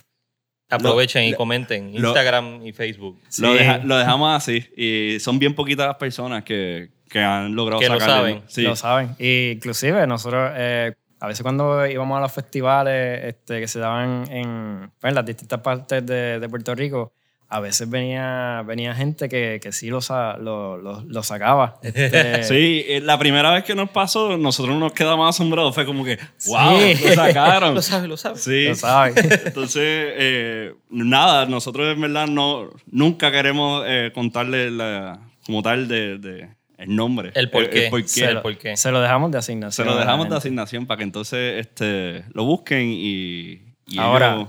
Aprovechen 0.68 1.24
y 1.24 1.34
comenten. 1.34 1.93
lo- 2.01 2.09
Instagram 2.09 2.66
y 2.66 2.72
Facebook. 2.72 3.20
Lo, 3.38 3.53
Sí. 3.53 3.59
deja- 3.59 3.78
lo 3.78 3.97
dejamos 3.97 4.34
así. 4.36 4.64
Y 4.76 5.18
son 5.20 5.38
bien 5.38 5.55
poquitas 5.55 5.86
las 5.86 5.97
personas 5.97 6.43
que, 6.45 6.90
que 7.09 7.20
han 7.20 7.55
logrado 7.55 7.80
Que 7.80 7.88
lo 7.88 8.01
saben. 8.01 8.43
Sí. 8.49 8.62
Lo 8.62 8.74
saben. 8.76 9.14
Y 9.18 9.51
inclusive 9.53 10.07
nosotros, 10.07 10.51
eh, 10.57 10.95
a 11.20 11.26
veces 11.26 11.43
cuando 11.43 11.86
íbamos 11.86 12.18
a 12.18 12.20
los 12.22 12.32
festivales 12.32 13.24
este, 13.24 13.61
que 13.61 13.68
se 13.68 13.78
daban 13.78 14.24
en, 14.30 14.90
en 15.03 15.14
las 15.14 15.24
distintas 15.26 15.61
partes 15.61 16.05
de, 16.07 16.40
de 16.40 16.49
Puerto 16.49 16.74
Rico, 16.74 17.12
a 17.55 17.61
veces 17.61 17.88
venía, 17.90 18.62
venía 18.66 18.94
gente 18.94 19.28
que, 19.28 19.61
que 19.62 19.72
sí 19.72 19.88
lo, 19.88 20.00
sa- 20.00 20.38
lo, 20.38 20.78
lo- 20.78 21.03
lo 21.07 21.22
sacaba. 21.22 21.78
Este, 21.82 22.44
Sí, 22.44 22.84
eh, 22.88 23.00
la 23.03 23.18
primera 23.18 23.50
vez 23.53 23.62
que 23.64 23.74
nos 23.74 23.90
pasó, 23.90 24.38
nosotros 24.38 24.76
nos 24.78 24.92
quedamos 24.92 25.28
asombrados. 25.28 25.74
Fue 25.74 25.84
como 25.84 26.03
que, 26.03 26.18
wow, 26.46 26.78
Sí. 26.80 27.05
lo 27.09 27.14
sacaron. 27.14 27.74
Lo 27.74 27.82
sabe, 27.82 28.09
lo 28.09 28.16
sabe. 28.16 28.38
Sí. 28.38 28.68
Lo 28.68 28.74
saben. 28.74 29.14
Entonces, 29.44 29.82
eh, 29.84 30.72
nada, 30.88 31.44
nosotros 31.44 31.94
en 31.94 32.00
verdad 32.00 32.26
no, 32.26 32.70
nunca 32.86 33.30
queremos 33.30 33.84
eh, 33.86 34.11
contarle 34.14 34.70
la- 34.70 35.20
como 35.44 35.62
tal 35.62 35.88
de, 35.88 36.16
de 36.18 36.48
el 36.78 36.96
nombre. 36.96 37.32
El 37.34 37.50
por 37.50 37.68
qué. 37.68 37.88
por 37.90 38.00
qué. 38.03 38.09
se, 38.09 38.24
el 38.24 38.34
lo, 38.36 38.42
por 38.42 38.57
qué. 38.57 38.76
se 38.78 38.90
lo 38.90 39.00
dejamos 39.03 39.30
de 39.30 39.36
Se 39.36 39.53
asignación. 39.53 39.86
lo 39.86 39.92
a 39.92 39.96
la 39.96 40.00
dejamos 40.03 40.28
de 40.30 40.36
asignación 40.36 40.86
para 40.86 40.98
que 40.98 41.05
entonces 41.05 41.61
este, 41.61 42.24
lo 42.32 42.44
busquen 42.44 42.88
y, 42.88 43.61
y 43.86 43.98
Ahora, 43.98 44.34
ellos- 44.36 44.48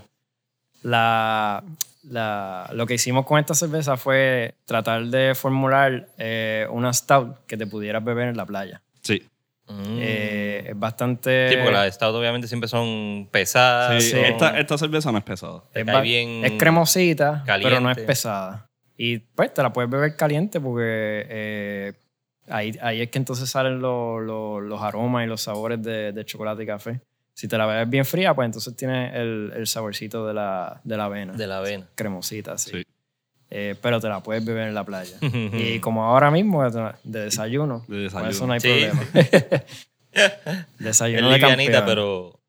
La, 0.83 1.63
la- 2.03 2.69
lo 2.73 2.85
que 2.85 2.95
hicimos 2.95 3.25
con 3.25 3.39
esta 3.39 3.53
cerveza 3.55 3.97
fue 3.97 4.55
tratar 4.65 5.03
de 5.05 5.33
formular 5.35 6.07
eh, 6.17 6.67
una 6.69 6.93
stout 6.93 7.45
que 7.47 7.57
te 7.57 7.65
pudieras 7.67 8.03
beber 8.03 8.27
en 8.29 8.37
la 8.37 8.45
playa. 8.45 8.81
sí. 9.01 9.21
Mm. 9.65 9.97
Eh, 10.01 10.65
es 10.71 10.77
bastante... 10.77 11.47
sí, 11.49 11.55
porque 11.55 11.71
las 11.71 11.95
stout 11.95 12.13
obviamente 12.13 12.49
siempre 12.49 12.67
son 12.67 13.29
pesadas. 13.31 14.03
Sí, 14.03 14.09
son- 14.11 14.19
Esta, 14.19 14.59
esta 14.59 14.77
cerveza 14.77 15.09
no 15.13 15.17
es 15.19 15.23
pesada. 15.23 15.63
es, 15.73 15.85
bien 16.01 16.43
es 16.43 16.51
cremosita, 16.59 17.43
pero 17.63 17.79
no 17.79 17.89
es 17.89 17.97
pesada. 17.97 18.67
Y 18.97 19.19
pues 19.19 19.53
te 19.53 19.63
la 19.63 19.71
puedes 19.71 19.89
beber 19.89 20.17
caliente 20.17 20.59
porque 20.59 21.25
eh, 21.29 21.93
ahí, 22.49 22.77
ahí 22.81 23.01
es 23.03 23.09
que 23.09 23.17
entonces 23.17 23.49
salen 23.49 23.79
los, 23.79 24.21
los- 24.21 24.61
los 24.63 24.81
aromas 24.81 25.23
y 25.23 25.27
los 25.27 25.41
sabores 25.41 25.81
de, 25.81 26.11
de 26.11 26.25
chocolate 26.25 26.63
y 26.63 26.65
café. 26.67 26.99
Si 27.33 27.47
te 27.47 27.57
la 27.57 27.65
bebes 27.65 27.89
bien 27.89 28.05
fría, 28.05 28.33
pues 28.35 28.45
entonces 28.45 28.75
tiene 28.75 29.15
el, 29.19 29.51
el 29.55 29.67
saborcito 29.67 30.25
de 30.27 30.33
la, 30.35 30.79
de 30.83 30.97
la 30.97 31.05
avena. 31.05 31.33
de 31.33 31.47
la 31.47 31.57
avena. 31.57 31.87
cremosita, 31.95 32.57
sí. 32.57 32.71
Sí. 32.71 32.83
Eh, 33.49 33.75
pero 33.81 33.99
te 33.99 34.07
la 34.09 34.21
puedes 34.21 34.43
beber 34.45 34.67
en 34.67 34.73
la 34.75 34.83
playa. 34.83 35.17
y 35.21 35.79
como 35.79 36.03
ahora 36.05 36.31
mismo 36.31 36.67
de 36.69 36.91
de 37.03 37.19
desayuno, 37.25 37.79
De 37.87 38.09
con 38.09 38.23
desayuno. 38.27 38.29
eso 38.29 38.47
no 38.47 38.53
hay 38.53 38.59
Sí. 38.59 38.67
problema. 38.69 39.03
Es 40.13 40.31
desayuno 40.77 41.29
de 41.31 41.37
livianita, 41.39 41.71
campeón. 41.71 41.85
pero, 41.87 42.39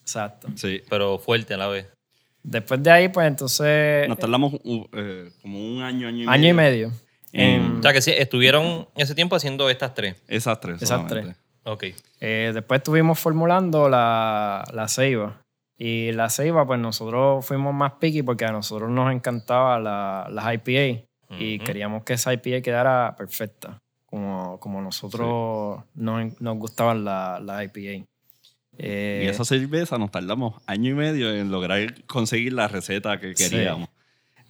Exacto. 0.00 0.48
Sí. 0.56 0.82
pero 0.88 1.18
fuerte 1.18 1.52
a 1.54 1.56
la 1.58 1.68
vez. 1.68 1.86
Después 2.42 2.82
de 2.82 2.90
ahí, 2.90 3.08
pues 3.08 3.26
entonces, 3.28 4.08
Nos 4.08 4.18
tardamos 4.18 4.54
uh, 4.64 4.86
eh, 4.94 5.30
como 5.42 5.58
un 5.58 5.82
año, 5.82 6.08
año 6.08 6.24
y 6.24 6.26
año 6.26 6.48
y 6.48 6.52
medio. 6.54 6.92
En, 7.32 7.78
O 7.78 7.82
sea 7.82 7.92
que 7.92 8.00
sí, 8.02 8.10
estuvieron 8.16 8.88
ese 8.96 9.14
tiempo 9.14 9.36
haciendo 9.36 9.68
estas 9.70 9.94
tres. 9.94 10.16
Esas 10.26 10.58
tres. 10.60 10.76
Esas 10.82 11.00
solamente. 11.08 11.36
Ok. 11.64 11.84
eh, 12.20 12.50
después 12.54 12.78
estuvimos 12.78 13.18
formulando 13.18 13.88
la, 13.88 14.64
la 14.72 14.88
ceiba. 14.88 15.40
Y 15.78 16.12
la 16.12 16.28
ceiba, 16.30 16.64
pues 16.66 16.78
nosotros 16.78 17.44
fuimos 17.44 17.74
más 17.74 17.92
picky 18.00 18.22
porque 18.22 18.44
a 18.44 18.52
nosotros 18.52 18.88
nos 18.90 19.12
encantaba 19.12 19.78
la, 19.80 20.28
las 20.30 20.54
IPA. 20.54 21.04
Y 21.38 21.56
Ujú. 21.56 21.64
queríamos 21.64 22.04
que 22.04 22.12
esa 22.12 22.32
IPA 22.32 22.60
quedara 22.60 23.14
perfecta. 23.16 23.78
Como, 24.06 24.60
como 24.60 24.82
nosotros 24.82 25.82
nos, 25.94 26.40
nos 26.40 26.56
gustaban 26.58 27.04
las 27.04 27.42
la 27.42 27.64
IPA. 27.64 28.04
Eh, 28.78 29.22
Y 29.24 29.28
esa 29.28 29.44
cerveza 29.44 29.98
nos 29.98 30.10
tardamos 30.10 30.60
año 30.66 30.90
y 30.90 30.94
medio 30.94 31.34
en 31.34 31.50
lograr 31.50 32.04
conseguir 32.04 32.52
la 32.52 32.68
receta 32.68 33.18
que 33.18 33.34
Sí. 33.34 33.56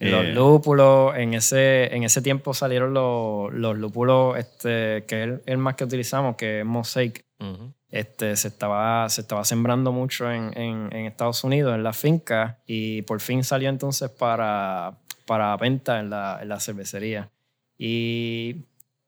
Queríamos. 0.03 0.25
Los 0.25 0.31
Eh, 0.31 0.35
lúpulos, 0.35 1.15
en 1.17 1.33
ese, 1.33 1.95
en 1.95 2.03
ese 2.03 2.21
tiempo 2.21 2.53
salieron 2.53 2.93
los, 2.93 3.53
los 3.53 3.77
lúpulos, 3.77 4.37
este, 4.37 5.03
que 5.07 5.23
es 5.23 5.29
el, 5.29 5.41
el 5.45 5.57
más 5.57 5.75
que 5.75 5.83
utilizamos, 5.83 6.35
que 6.35 6.59
es 6.59 6.65
Mosaic. 6.65 7.25
Ujú. 7.39 7.73
Este, 7.89 8.35
se, 8.35 8.47
estaba, 8.47 9.07
se 9.09 9.21
estaba 9.21 9.45
sembrando 9.45 9.91
mucho 9.91 10.31
en, 10.31 10.51
en, 10.57 10.89
en 10.95 11.05
Estados 11.05 11.43
Unidos, 11.43 11.75
en 11.75 11.83
las 11.83 11.95
fincas, 11.95 12.55
y 12.65 13.03
por 13.03 13.19
fin 13.19 13.43
salió 13.43 13.69
entonces 13.69 14.09
para, 14.09 14.97
para 15.27 15.55
venta 15.57 15.99
en 15.99 16.09
la, 16.09 16.39
en 16.41 16.49
la 16.49 16.59
cervecería. 16.59 17.29
Y 17.77 18.55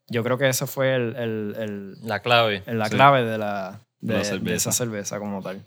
yo 0.07 0.23
creo 0.23 0.37
que 0.37 0.47
eso 0.49 0.67
fue 0.67 0.93
el, 0.95 1.15
el- 1.15 1.55
el- 1.57 1.95
La 2.07 2.19
clave. 2.21 2.61
la 2.67 2.85
Sí. 2.85 2.91
clave 2.95 3.23
de, 3.23 3.37
la, 3.39 3.79
De 4.01 4.13
de, 4.13 4.19
la 4.19 4.23
cerveza. 4.25 4.49
de 4.51 4.55
esa 4.55 4.71
cerveza 4.71 5.17
como 5.19 5.41
tal. 5.41 5.65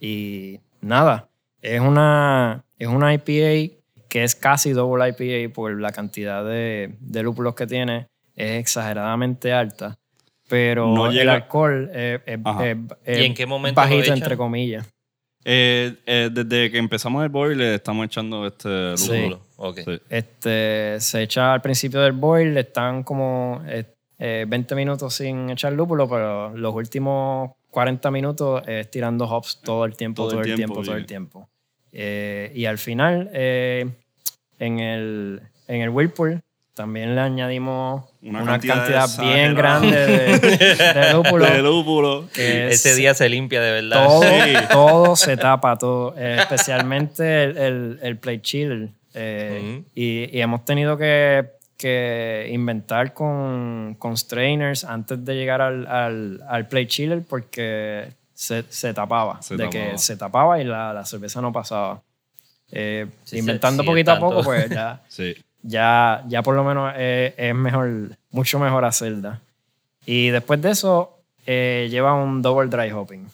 Y 0.00 0.60
nada, 0.80 1.28
es 1.60 1.80
una, 1.80 2.64
es 2.78 2.88
una 2.88 3.12
IPA 3.14 3.74
que 4.16 4.24
es 4.24 4.34
casi 4.34 4.70
double 4.72 5.06
IPA 5.10 5.52
por 5.52 5.78
la 5.78 5.92
cantidad 5.92 6.42
de, 6.42 6.94
de 7.00 7.22
lúpulos 7.22 7.54
que 7.54 7.66
tiene. 7.66 8.06
Es 8.34 8.52
exageradamente 8.60 9.52
alta, 9.52 9.98
pero 10.48 10.86
No 10.94 11.08
el 11.08 11.12
llega- 11.12 11.34
alcohol 11.34 11.90
es, 11.92 12.22
es- 12.24 12.38
Ajá. 12.42 12.70
es- 12.70 12.78
¿Y 13.20 13.24
en 13.26 13.34
qué 13.34 13.44
momento 13.44 13.78
bajito, 13.78 14.14
entre 14.14 14.34
comillas. 14.38 14.86
eh, 15.44 15.96
eh, 16.06 16.30
desde 16.32 16.70
que 16.70 16.78
empezamos 16.78 17.22
el 17.24 17.28
boil 17.28 17.58
le 17.58 17.74
estamos 17.74 18.06
echando 18.06 18.46
este 18.46 18.96
Sí. 18.96 19.28
lúpulo. 19.28 19.74
Sí. 19.74 20.00
Este, 20.08 20.96
se 20.98 21.22
echa 21.22 21.52
al 21.52 21.60
principio 21.60 22.00
del 22.00 22.12
boil, 22.12 22.56
están 22.56 23.02
como 23.02 23.60
eh, 23.66 23.84
eh, 24.18 24.46
20 24.48 24.74
minutos 24.74 25.12
sin 25.12 25.50
echar 25.50 25.74
lúpulo, 25.74 26.08
pero 26.08 26.56
los 26.56 26.74
últimos 26.74 27.50
40 27.70 28.10
minutos 28.10 28.62
es 28.66 28.90
tirando 28.90 29.26
hops 29.26 29.60
todo 29.62 29.84
el 29.84 29.94
tiempo, 29.94 30.26
todo, 30.26 30.40
el 30.40 30.54
tiempo, 30.54 30.80
todo 30.82 30.96
el 30.96 31.04
tiempo. 31.04 31.50
Eh, 31.92 32.50
y 32.54 32.64
al 32.64 32.78
final, 32.78 33.28
eh, 33.34 33.90
en, 34.58 34.78
el, 34.80 35.42
en 35.68 35.80
el 35.82 35.88
whirlpool, 35.90 36.42
también 36.74 37.14
le 37.14 37.20
añadimos 37.22 38.04
Una 38.20 38.42
una, 38.42 38.52
cantidad 38.52 38.86
cantidad, 38.86 39.24
bien 39.24 39.54
grande 39.54 39.96
de, 40.06 40.38
de 40.76 41.12
lúpulo. 41.14 41.46
De 41.46 41.62
lúpulo. 41.62 42.28
que 42.34 42.68
es- 42.68 42.84
Ese 42.86 42.94
día 42.94 43.14
se 43.14 43.28
limpia 43.30 43.62
de 43.62 43.70
verdad. 43.82 44.06
todo, 44.06 44.22
Sí. 44.22 44.54
todo 44.70 45.16
se 45.16 45.36
tapa, 45.38 45.76
todo, 45.78 46.14
eh, 46.18 46.36
especialmente 46.38 47.44
el, 47.44 47.56
el, 47.56 47.98
el 48.02 48.16
plate 48.18 48.42
chiller. 48.42 48.88
eh, 49.14 49.82
y, 49.94 50.36
y 50.36 50.40
hemos 50.42 50.66
tenido 50.66 50.98
que, 50.98 51.46
que 51.78 52.50
inventar 52.52 53.14
con, 53.14 53.96
con 53.98 54.14
strainers 54.16 54.84
antes 54.84 55.24
de 55.24 55.34
llegar 55.34 55.62
al, 55.62 55.86
al, 55.86 56.42
al 56.46 56.68
plate 56.68 56.88
chiller 56.88 57.22
porque 57.26 58.08
se, 58.34 58.64
se 58.68 58.92
tapaba. 58.92 59.40
Se 59.40 59.56
de 59.56 59.64
tapaba. 59.64 59.92
que 59.92 59.98
se 59.98 60.16
tapaba 60.18 60.60
y 60.60 60.64
la, 60.64 60.92
la 60.92 61.06
cerveza 61.06 61.40
no 61.40 61.52
pasaba. 61.52 62.02
Eh, 62.72 63.06
Sí, 63.24 63.38
inventando 63.38 63.82
sí, 63.82 63.86
poquito 63.88 64.10
a 64.12 64.18
poco, 64.18 64.42
pues 64.42 64.68
ya, 64.70 65.02
Sí. 65.08 65.34
ya, 65.62 66.24
ya 66.28 66.42
por 66.42 66.54
lo 66.56 66.64
menos 66.64 66.92
eh, 66.96 67.34
es 67.36 67.54
mejor, 67.54 67.90
mucho 68.30 68.58
mejor 68.58 68.84
hacerla. 68.84 69.40
Y 70.04 70.28
después 70.30 70.60
de 70.62 70.70
eso, 70.70 71.18
eh, 71.46 71.88
lleva 71.90 72.14
un 72.14 72.42
double 72.42 72.68
dry 72.68 72.90
hopping. 72.90 73.26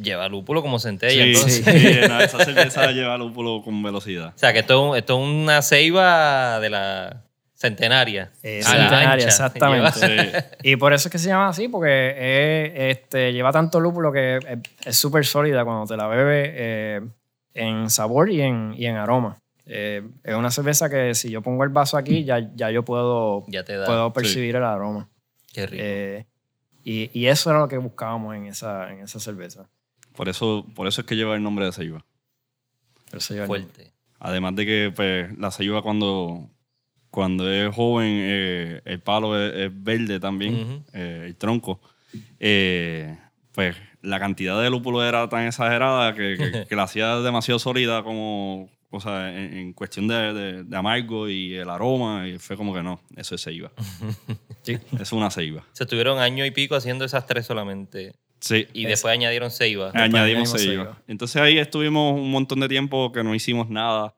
Lleva 0.00 0.28
lúpulo 0.28 0.62
como 0.62 0.78
centella. 0.78 1.24
Sí, 1.24 1.32
entonces. 1.32 1.64
sí, 1.64 2.00
no, 2.08 2.20
esa 2.20 2.44
cerveza 2.44 2.92
lleva 2.92 3.18
lúpulo 3.18 3.62
con 3.64 3.82
velocidad. 3.82 4.28
O 4.28 4.38
sea, 4.38 4.52
que 4.52 4.60
esto, 4.60 4.74
es 4.84 4.90
un- 4.92 4.96
esto 4.96 5.18
es 5.18 5.28
una 5.28 5.60
ceiba 5.62 6.60
de 6.60 6.70
la 6.70 7.22
centenaria. 7.56 8.30
Eh, 8.44 8.60
A 8.64 8.68
centenaria, 8.70 9.12
ancha. 9.14 9.26
exactamente. 9.26 9.90
Sí. 10.62 10.68
Y 10.70 10.76
por 10.76 10.92
eso 10.92 11.08
es 11.08 11.12
que 11.12 11.18
se 11.18 11.28
llama 11.28 11.48
así, 11.48 11.66
porque 11.66 12.10
es, 12.16 12.96
este, 12.98 13.32
lleva 13.32 13.50
tanto 13.50 13.80
lúpulo 13.80 14.12
que 14.12 14.36
es- 14.36 14.44
es 14.86 14.96
súper 14.96 15.26
sólida 15.26 15.64
cuando 15.64 15.84
te 15.86 15.96
la 15.96 16.06
bebes 16.06 16.50
eh, 16.54 17.00
en 17.54 17.90
sabor 17.90 18.30
y 18.30 18.40
en, 18.42 18.74
y 18.76 18.86
en 18.86 18.96
aroma. 18.96 19.38
Eh, 19.66 20.02
es 20.24 20.34
una 20.34 20.50
cerveza 20.50 20.90
que 20.90 21.14
si 21.14 21.30
yo 21.30 21.40
pongo 21.42 21.62
el 21.64 21.70
vaso 21.70 21.96
aquí, 21.96 22.24
ya, 22.24 22.50
ya 22.54 22.70
yo 22.70 22.84
puedo, 22.84 23.44
Ya 23.48 23.64
te 23.64 23.76
da. 23.76 23.86
puedo 23.86 24.12
percibir 24.12 24.56
el 24.56 24.64
aroma. 24.64 25.08
Qué 25.52 25.66
rico. 25.66 25.82
Eh, 25.84 26.26
y, 26.84 27.10
y 27.18 27.26
eso 27.26 27.50
era 27.50 27.60
lo 27.60 27.68
que 27.68 27.78
buscábamos 27.78 28.34
en 28.34 28.46
esa, 28.46 28.92
en 28.92 29.00
esa 29.00 29.20
cerveza. 29.20 29.68
Por 30.16 30.28
eso, 30.28 30.66
por 30.74 30.86
eso 30.88 31.00
es 31.02 31.06
que 31.06 31.14
lleva 31.16 31.34
el 31.36 31.42
nombre 31.42 31.64
de 31.64 31.72
Ceiba. 31.72 32.04
Fuerte. 33.46 33.92
Además 34.18 34.54
de 34.56 34.66
que 34.66 34.92
pues, 34.94 35.36
la 35.38 35.50
Ceiba 35.50 35.82
cuando, 35.82 36.48
cuando 37.10 37.50
es 37.50 37.74
joven, 37.74 38.08
eh, 38.10 38.80
el 38.84 39.00
palo 39.00 39.38
es, 39.38 39.54
es 39.54 39.70
verde 39.84 40.18
también, 40.18 40.54
Ujú. 40.62 40.82
eh, 40.94 41.24
el 41.26 41.36
tronco. 41.36 41.80
Eh, 42.40 43.16
pues 43.52 43.76
la 44.02 44.18
cantidad 44.20 44.60
de 44.60 44.68
lúpulo 44.70 45.04
era 45.04 45.28
tan 45.28 45.46
exagerada 45.46 46.14
que, 46.14 46.36
que- 46.36 46.66
que 46.68 46.76
la 46.76 46.82
hacía 46.84 47.16
demasiado 47.20 47.58
sólida 47.58 48.02
como, 48.02 48.68
o 48.90 49.00
sea, 49.00 49.30
en, 49.36 49.56
en 49.56 49.72
cuestión 49.72 50.08
de, 50.08 50.32
de- 50.32 50.64
de 50.64 50.76
amargo 50.76 51.28
y 51.28 51.54
el 51.54 51.70
aroma. 51.70 52.28
Y 52.28 52.38
fue 52.38 52.56
como 52.56 52.74
que 52.74 52.82
no, 52.82 53.00
eso 53.16 53.34
es 53.34 53.42
Ceiba. 53.44 53.70
Sí. 54.62 54.78
es 55.00 55.10
una 55.12 55.28
Ceiba. 55.30 55.64
Se 55.72 55.82
estuvieron 55.84 56.20
año 56.20 56.46
y 56.46 56.52
pico 56.52 56.76
haciendo 56.76 57.04
esas 57.04 57.26
tres 57.26 57.46
solamente. 57.46 58.12
Sí. 58.38 58.66
Y 58.72 58.86
después 58.86 59.12
añadieron 59.12 59.50
ceiba. 59.50 59.90
Añadimos 59.94 60.14
añadimos 60.20 60.50
Ceiba. 60.52 60.84
Ceiba. 60.84 60.98
Entonces 61.08 61.42
ahí 61.42 61.58
estuvimos 61.58 62.14
un 62.14 62.30
montón 62.30 62.60
de 62.60 62.68
tiempo 62.68 63.10
que 63.12 63.22
no 63.24 63.34
hicimos 63.34 63.68
nada. 63.70 64.14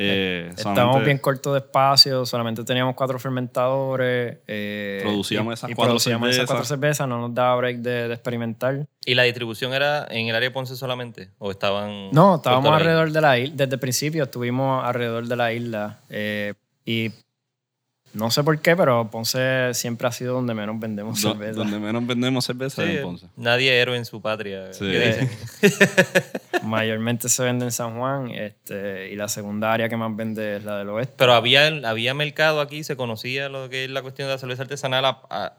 Eh, 0.00 0.50
Estábamos 0.56 1.04
bien 1.04 1.18
cortos 1.18 1.52
de 1.54 1.58
espacio, 1.58 2.24
solamente 2.24 2.62
teníamos 2.64 2.94
cuatro 2.94 3.18
fermentadores. 3.18 4.38
eh, 4.46 5.00
Producíamos 5.02 5.50
y- 5.50 5.54
esas 5.54 5.70
y 5.70 5.74
cuatro 5.74 5.90
producíamos 5.92 6.28
esas 6.28 6.36
cervezas. 6.36 6.46
cuatro 6.50 6.64
cervezas, 6.66 7.08
no 7.08 7.20
nos 7.20 7.34
daba 7.34 7.56
break 7.56 7.78
de, 7.78 8.08
de 8.08 8.14
experimentar. 8.14 8.86
¿Y 9.04 9.14
la 9.14 9.24
distribución 9.24 9.72
era 9.74 10.06
en 10.10 10.28
el 10.28 10.34
área 10.36 10.48
de 10.48 10.52
Ponce 10.52 10.76
solamente? 10.76 11.30
¿O 11.38 11.50
estaban.? 11.50 12.10
No, 12.12 12.36
estábamos 12.36 12.72
alrededor 12.72 13.10
de 13.12 13.20
la 13.20 13.38
isla. 13.38 13.54
Desde 13.56 13.74
el 13.74 13.80
principio 13.80 14.24
estuvimos 14.24 14.84
alrededor 14.84 15.26
de 15.26 15.36
la 15.36 15.52
isla. 15.52 15.98
eh, 16.10 16.54
y 16.84 17.10
no 18.14 18.30
sé 18.30 18.42
por 18.42 18.58
qué, 18.60 18.74
pero 18.76 19.10
Ponce 19.10 19.72
siempre 19.74 20.08
ha 20.08 20.12
sido 20.12 20.34
donde 20.34 20.54
menos 20.54 20.78
vendemos 20.80 21.20
Do- 21.22 21.32
cerveza. 21.32 21.52
donde 21.58 21.78
menos 21.78 22.06
vendemos 22.06 22.44
cerveza 22.44 22.82
es 22.84 22.90
Sí, 22.90 22.96
en 22.96 23.02
Ponce. 23.02 23.26
nadie 23.36 23.76
es 23.76 23.82
héroe 23.82 23.96
en 23.96 24.04
su 24.04 24.20
patria. 24.22 24.72
Sí. 24.72 24.90
¿Qué 24.90 25.28
dicen? 25.60 26.10
Mayormente 26.64 27.28
se 27.28 27.42
vende 27.44 27.64
en 27.66 27.72
San 27.72 27.96
Juan 27.98 28.30
este, 28.30 29.10
y 29.10 29.16
la 29.16 29.28
segunda 29.28 29.72
área 29.72 29.88
que 29.88 29.96
más 29.96 30.14
vende 30.14 30.56
es 30.56 30.64
la 30.64 30.78
del 30.78 30.88
oeste. 30.90 31.14
Pero 31.16 31.34
había, 31.34 31.66
había 31.88 32.14
mercado 32.14 32.60
aquí, 32.60 32.82
se 32.84 32.96
conocía 32.96 33.48
lo 33.48 33.68
que 33.68 33.84
es 33.84 33.90
la 33.90 34.02
cuestión 34.02 34.28
de 34.28 34.34
la 34.34 34.38
cerveza 34.38 34.62
artesanal, 34.62 35.04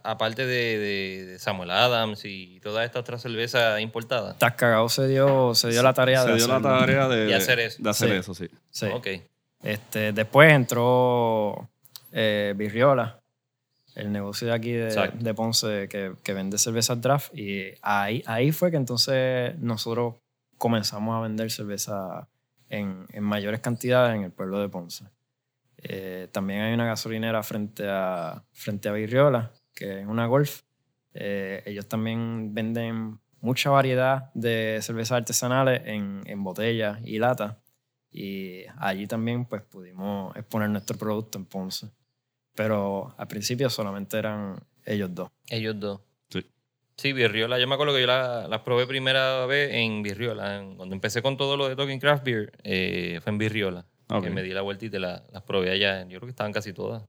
aparte 0.04 0.46
de, 0.46 0.78
de- 0.78 1.26
de 1.26 1.40
Samuel 1.40 1.72
Adams 1.72 2.26
y 2.26 2.60
todas 2.62 2.86
estas 2.86 3.02
otras 3.02 3.22
cervezas 3.22 3.80
importadas. 3.82 4.38
Tascagao 4.38 4.90
se 4.90 5.08
dio, 5.08 5.56
se 5.56 5.70
dio 5.70 5.84
la 5.84 5.94
tarea 5.94 6.24
Se 6.24 6.30
de 6.32 6.36
dio 6.36 6.48
la 6.48 6.62
tarea 6.62 7.08
de, 7.08 7.26
De 7.28 7.36
hacer 7.36 7.60
eso. 7.60 7.82
de 7.82 7.90
hacer 7.90 8.10
Sí. 8.10 8.16
eso, 8.16 8.34
sí. 8.34 8.48
Sí. 8.72 8.86
Ok. 8.94 9.08
Este, 9.64 10.14
después 10.14 10.52
entró 10.52 11.70
eh, 12.12 12.54
Virriola 12.56 13.20
el 13.96 14.12
negocio 14.12 14.48
de 14.48 14.54
aquí 14.54 14.72
de, 14.72 15.34
Ponce 15.34 15.88
que, 15.90 16.14
que 16.24 16.34
vende 16.34 16.58
cerveza 16.58 16.96
draft. 16.96 17.36
Y 17.38 17.74
ahí, 17.82 18.24
ahí 18.26 18.52
fue 18.52 18.72
que 18.72 18.78
entonces 18.78 19.58
nosotros 19.60 20.16
comenzamos 20.58 21.16
a 21.18 21.22
vender 21.22 21.52
cerveza 21.52 22.28
en, 22.70 23.06
en 23.12 23.24
mayores 23.24 23.60
cantidades 23.60 24.16
en 24.16 24.24
el 24.24 24.32
pueblo 24.32 24.60
de 24.60 24.70
Ponce. 24.70 25.06
Eh, 25.78 26.28
también 26.32 26.62
hay 26.62 26.74
una 26.74 26.86
gasolinera 26.86 27.42
frente 27.44 27.86
a, 27.88 28.44
frente 28.54 28.90
a 28.90 28.94
Virriola, 28.94 29.52
que 29.74 30.02
es 30.02 30.08
una 30.08 30.26
Golf. 30.28 30.62
Eh, 31.14 31.64
ellos 31.66 31.88
también 31.88 32.54
venden 32.54 33.20
mucha 33.42 33.70
variedad 33.70 34.32
de 34.34 34.80
cervezas 34.82 35.18
artesanales 35.18 35.82
en, 35.86 36.22
en 36.26 36.44
botellas 36.44 37.00
y 37.04 37.18
latas. 37.18 37.56
Y 38.12 38.64
allí 38.78 39.08
también 39.08 39.46
pues 39.46 39.62
pudimos 39.62 40.36
exponer 40.36 40.70
nuestro 40.70 40.98
producto 40.98 41.38
en 41.38 41.46
Ponce. 41.46 41.90
Pero 42.56 43.14
al 43.18 43.28
principio 43.28 43.70
solamente 43.70 44.18
eran 44.18 44.58
ellos 44.86 45.14
dos. 45.14 45.30
Ellos 45.50 45.80
dos. 45.80 46.02
Sí. 46.30 46.46
Sí, 46.98 47.14
Birriola. 47.14 47.58
Yo 47.60 47.68
me 47.68 47.76
acuerdo 47.76 47.94
que 47.94 48.02
yo 48.02 48.08
la- 48.08 48.48
las 48.48 48.62
probé 48.62 48.86
primera 48.88 49.46
vez 49.46 49.72
en 49.74 50.04
Birriola. 50.04 50.64
Cuando 50.76 50.94
empecé 50.96 51.22
con 51.22 51.38
todo 51.38 51.56
lo 51.58 51.70
de 51.70 51.76
Talking 51.76 52.00
Craft 52.00 52.24
Beer, 52.26 52.52
eh, 52.64 53.20
fue 53.24 53.32
en 53.32 53.38
Birriola. 53.38 53.86
Ok. 54.10 54.24
Que 54.24 54.30
me 54.32 54.44
di 54.44 54.50
la 54.52 54.62
vuelta 54.62 54.86
y 54.86 54.90
te 54.90 55.00
la- 55.00 55.24
las 55.32 55.44
probé 55.44 55.72
allá. 55.72 56.02
Yo 56.04 56.20
creo 56.20 56.22
que 56.22 56.30
estaban 56.32 56.52
casi 56.52 56.74
todas. 56.74 57.04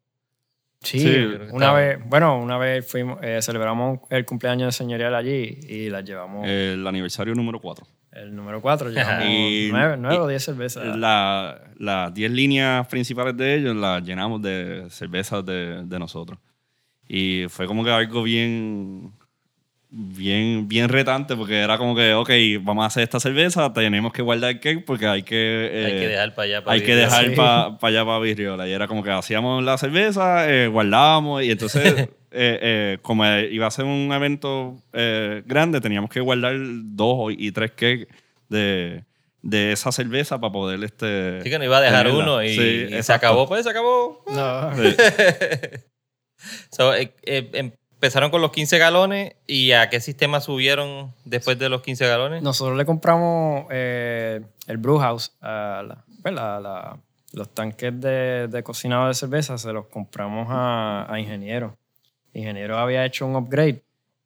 Sí, 0.83 1.07
una 1.15 1.45
estaba- 1.47 1.79
vez, 1.79 1.99
bueno, 2.07 2.39
una 2.41 2.57
vez 2.57 2.87
fuimos, 2.91 3.19
eh, 3.23 3.41
celebramos 3.43 3.99
el 4.09 4.25
cumpleaños 4.25 4.69
de 4.69 4.73
señorial 4.73 5.15
allí 5.15 5.59
y 5.69 5.91
las 5.91 6.03
llevamos 6.05 6.49
El 6.49 6.87
aniversario 6.87 7.35
número 7.35 7.61
4. 7.61 7.87
El 8.13 8.35
número 8.35 8.61
4, 8.61 8.91
llevamos 8.91 9.25
Y- 9.29 9.69
nueve, 9.71 9.97
nueve 9.99 10.17
y- 10.17 10.19
o 10.19 10.27
diez 10.27 10.45
cervezas. 10.45 10.97
La- 10.97 11.61
las 11.79 12.13
10 12.13 12.31
líneas 12.31 12.87
principales 12.89 13.37
de 13.37 13.55
ellos 13.57 13.77
las 13.77 14.03
llenamos 14.03 14.43
de 14.43 14.87
cervezas 14.91 15.45
de, 15.47 15.83
de 15.85 15.99
nosotros. 15.99 16.39
Y 17.09 17.47
fue 17.49 17.67
como 17.67 17.83
que 17.85 17.91
algo 17.91 18.23
bien, 18.23 19.13
bien, 19.91 20.69
bien 20.69 20.89
retante 20.89 21.35
porque 21.37 21.59
era 21.61 21.77
como 21.79 21.95
que, 21.97 22.15
ok, 22.15 22.31
vamos 22.63 22.85
a 22.85 22.87
hacer 22.87 23.03
esta 23.03 23.19
cerveza, 23.21 23.73
tenemos 23.73 24.13
que 24.13 24.23
guardar 24.23 24.51
el 24.51 24.61
cake 24.61 24.85
porque 24.85 25.07
hay 25.07 25.23
que... 25.23 25.71
hay 25.87 25.93
que 25.93 26.05
eh, 26.05 26.09
dejar 26.09 26.35
para 26.35 26.45
allá. 26.47 26.65
Para 26.65 26.75
hay 26.75 26.81
que 26.81 26.87
Birriola. 26.95 27.07
dejar 27.09 27.25
Sí. 27.31 27.37
para 27.37 27.79
allá, 27.81 28.05
para 28.05 28.19
Virriola. 28.21 28.69
Y 28.69 28.73
era 28.73 28.87
como 28.87 29.03
que 29.03 29.11
hacíamos 29.11 29.63
la 29.65 29.77
cerveza, 29.79 30.49
eh, 30.51 30.69
guardábamos, 30.69 31.43
y 31.43 31.51
entonces, 31.51 31.83
eh, 31.99 32.09
eh, 32.31 32.99
como 33.03 33.25
iba 33.27 33.67
a 33.67 33.71
ser 33.71 33.85
un 33.85 34.13
evento 34.13 34.77
eh, 34.93 35.43
grande, 35.47 35.81
teníamos 35.81 36.11
que 36.11 36.21
guardar 36.21 36.55
dos 36.59 37.33
y 37.37 37.51
tres 37.53 37.73
cakes 37.73 38.07
de, 38.49 39.05
de 39.43 39.73
esa 39.73 39.91
cerveza 39.91 40.41
para 40.41 40.53
poder... 40.53 40.85
Este, 40.85 41.39
Así 41.41 41.51
que 41.51 41.59
no 41.59 41.65
iba 41.65 41.79
a 41.79 41.81
dejar 41.81 42.07
tenerla. 42.07 42.25
uno 42.25 42.43
y, 42.45 42.49
Sí, 42.55 42.87
y 42.97 43.03
se 43.03 43.13
acabó, 43.13 43.49
pues 43.49 43.65
se 43.65 43.71
acabó. 43.71 44.23
No. 44.29 44.71
Sí. 44.77 44.95
So, 46.71 46.95
eh, 46.95 47.13
eh, 47.25 47.73
empezaron 48.01 48.31
con 48.31 48.41
los 48.41 48.51
15 48.51 48.79
galones 48.79 49.35
y 49.47 49.73
a 49.73 49.91
qué 49.91 50.01
sistema 50.01 50.41
subieron 50.41 51.13
después 51.27 51.59
de 51.59 51.69
los 51.69 51.83
15 51.83 52.07
galones. 52.07 52.43
Nosotros 52.43 52.79
le 52.79 52.87
compramos 52.87 53.67
eh, 53.71 54.41
el 54.67 54.79
brew 54.79 54.97
house, 54.99 55.33
a 55.43 55.83
la- 55.87 56.03
pues, 56.23 56.33
la- 56.35 56.59
la- 56.61 56.99
los 57.35 57.51
tanques 57.51 58.01
de, 58.01 58.49
de 58.49 58.63
cocinado 58.63 59.09
de 59.09 59.13
cerveza, 59.15 59.59
se 59.59 59.71
los 59.75 59.87
compramos 59.89 60.47
a, 60.49 61.13
a 61.13 61.21
Ingeniero. 61.21 61.77
Ingeniero 62.33 62.79
había 62.79 63.05
hecho 63.05 63.27
un 63.27 63.37
upgrade 63.37 63.83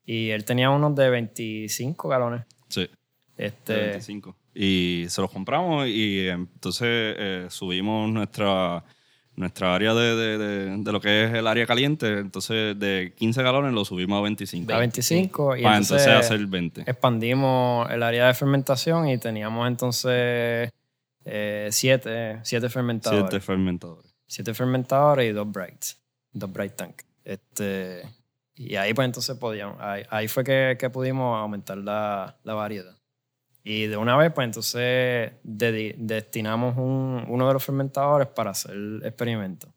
y 0.07 0.31
él 0.31 0.45
tenía 0.45 0.71
unos 0.71 0.95
de 0.95 1.11
25 1.11 2.09
galones. 2.09 2.45
Sí, 2.69 2.89
de 3.37 3.47
Este, 3.47 3.75
25. 3.75 4.37
Y 4.55 5.07
se 5.09 5.21
los 5.21 5.33
compramos 5.33 5.89
y 5.89 6.21
eh, 6.21 6.31
entonces 6.31 6.87
eh, 7.19 7.47
subimos 7.51 8.09
nuestra, 8.09 8.85
nuestra 9.37 9.75
área 9.75 9.95
de, 9.95 10.15
de- 10.17 10.39
de- 10.39 10.77
de 10.79 10.93
lo 10.93 11.01
que 11.01 11.25
es 11.25 11.35
el 11.35 11.47
área 11.47 11.67
caliente. 11.67 12.19
Entonces 12.19 12.79
de 12.79 13.13
15 13.17 13.43
galones 13.43 13.73
lo 13.73 13.85
subimos 13.85 14.19
a 14.19 14.23
25. 14.23 14.73
a 14.73 14.79
25 14.79 15.57
y 15.57 15.63
para 15.63 15.77
entonces, 15.77 16.07
entonces 16.07 16.31
hacer 16.31 16.47
20. 16.47 16.83
expandimos 16.83 17.91
el 17.91 18.03
área 18.03 18.27
de 18.29 18.35
fermentación 18.35 19.09
y 19.09 19.19
teníamos 19.19 19.67
entonces 19.67 20.71
eh, 21.25 21.69
siete, 21.71 22.39
siete 22.43 22.69
fermentadores. 22.69 23.27
Siete 23.31 23.41
fermentadores. 23.45 24.15
siete 24.27 24.55
fermentadores 24.55 25.31
y 25.31 25.33
dos 25.33 25.51
brights, 25.51 26.01
dos 26.33 26.53
bright 26.53 26.75
tank. 26.77 27.03
Este, 27.25 28.03
y 28.57 28.77
ahí 28.77 28.93
pues 28.95 29.07
entonces 29.07 29.37
podíamos, 29.39 29.79
ahí, 29.81 30.03
ahí 30.11 30.29
fue 30.29 30.45
que, 30.45 30.77
que 30.79 30.91
pudimos 30.91 31.37
aumentar 31.41 31.79
la, 31.79 32.37
la 32.45 32.55
variedad. 32.55 32.97
Y 33.67 33.87
de 33.87 33.97
una 33.97 34.17
vez 34.17 34.31
pues 34.33 34.45
entonces 34.45 35.33
dedi- 35.43 35.95
destinamos 35.97 36.77
un- 36.77 37.25
uno 37.29 37.49
de 37.49 37.55
los 37.55 37.65
fermentadores 37.65 38.29
para 38.29 38.51
hacer 38.51 38.77
experimentos. 39.03 39.71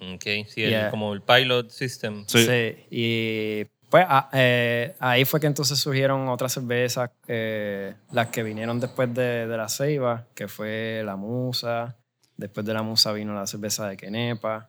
Ok, 0.00 0.24
sí, 0.48 0.64
el- 0.64 0.70
Yeah. 0.70 0.90
como 0.90 1.12
el 1.14 1.22
pilot 1.22 1.70
system. 1.70 2.24
Sí. 2.26 2.46
Y 2.90 3.64
pues 3.88 4.04
a- 4.08 4.28
eh, 4.32 4.96
ahí 4.98 5.24
fue 5.24 5.38
que 5.38 5.46
entonces 5.46 5.78
surgieron 5.78 6.28
otras 6.28 6.52
cervezas, 6.52 7.10
eh, 7.28 7.94
las 8.10 8.26
que 8.28 8.42
vinieron 8.42 8.80
después 8.80 9.14
de, 9.14 9.46
de 9.46 9.56
la 9.56 9.68
ceiba, 9.68 10.26
que 10.34 10.48
fue 10.48 11.02
la 11.04 11.14
musa. 11.14 11.96
Después 12.36 12.66
de 12.66 12.74
la 12.74 12.82
musa 12.82 13.12
vino 13.12 13.34
la 13.34 13.46
cerveza 13.46 13.88
de 13.88 13.96
Kenepa. 13.96 14.68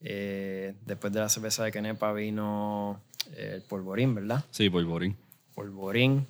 Eh, 0.00 0.74
después 0.86 1.12
de 1.12 1.18
la 1.18 1.28
cerveza 1.28 1.64
de 1.64 1.72
Kenepa 1.72 2.12
vino 2.12 3.00
eh, 3.32 3.54
el 3.56 3.62
polvorín, 3.62 4.14
¿verdad? 4.14 4.44
Sí, 4.52 4.70
polvorín. 4.70 5.16
Polvorín. 5.54 6.24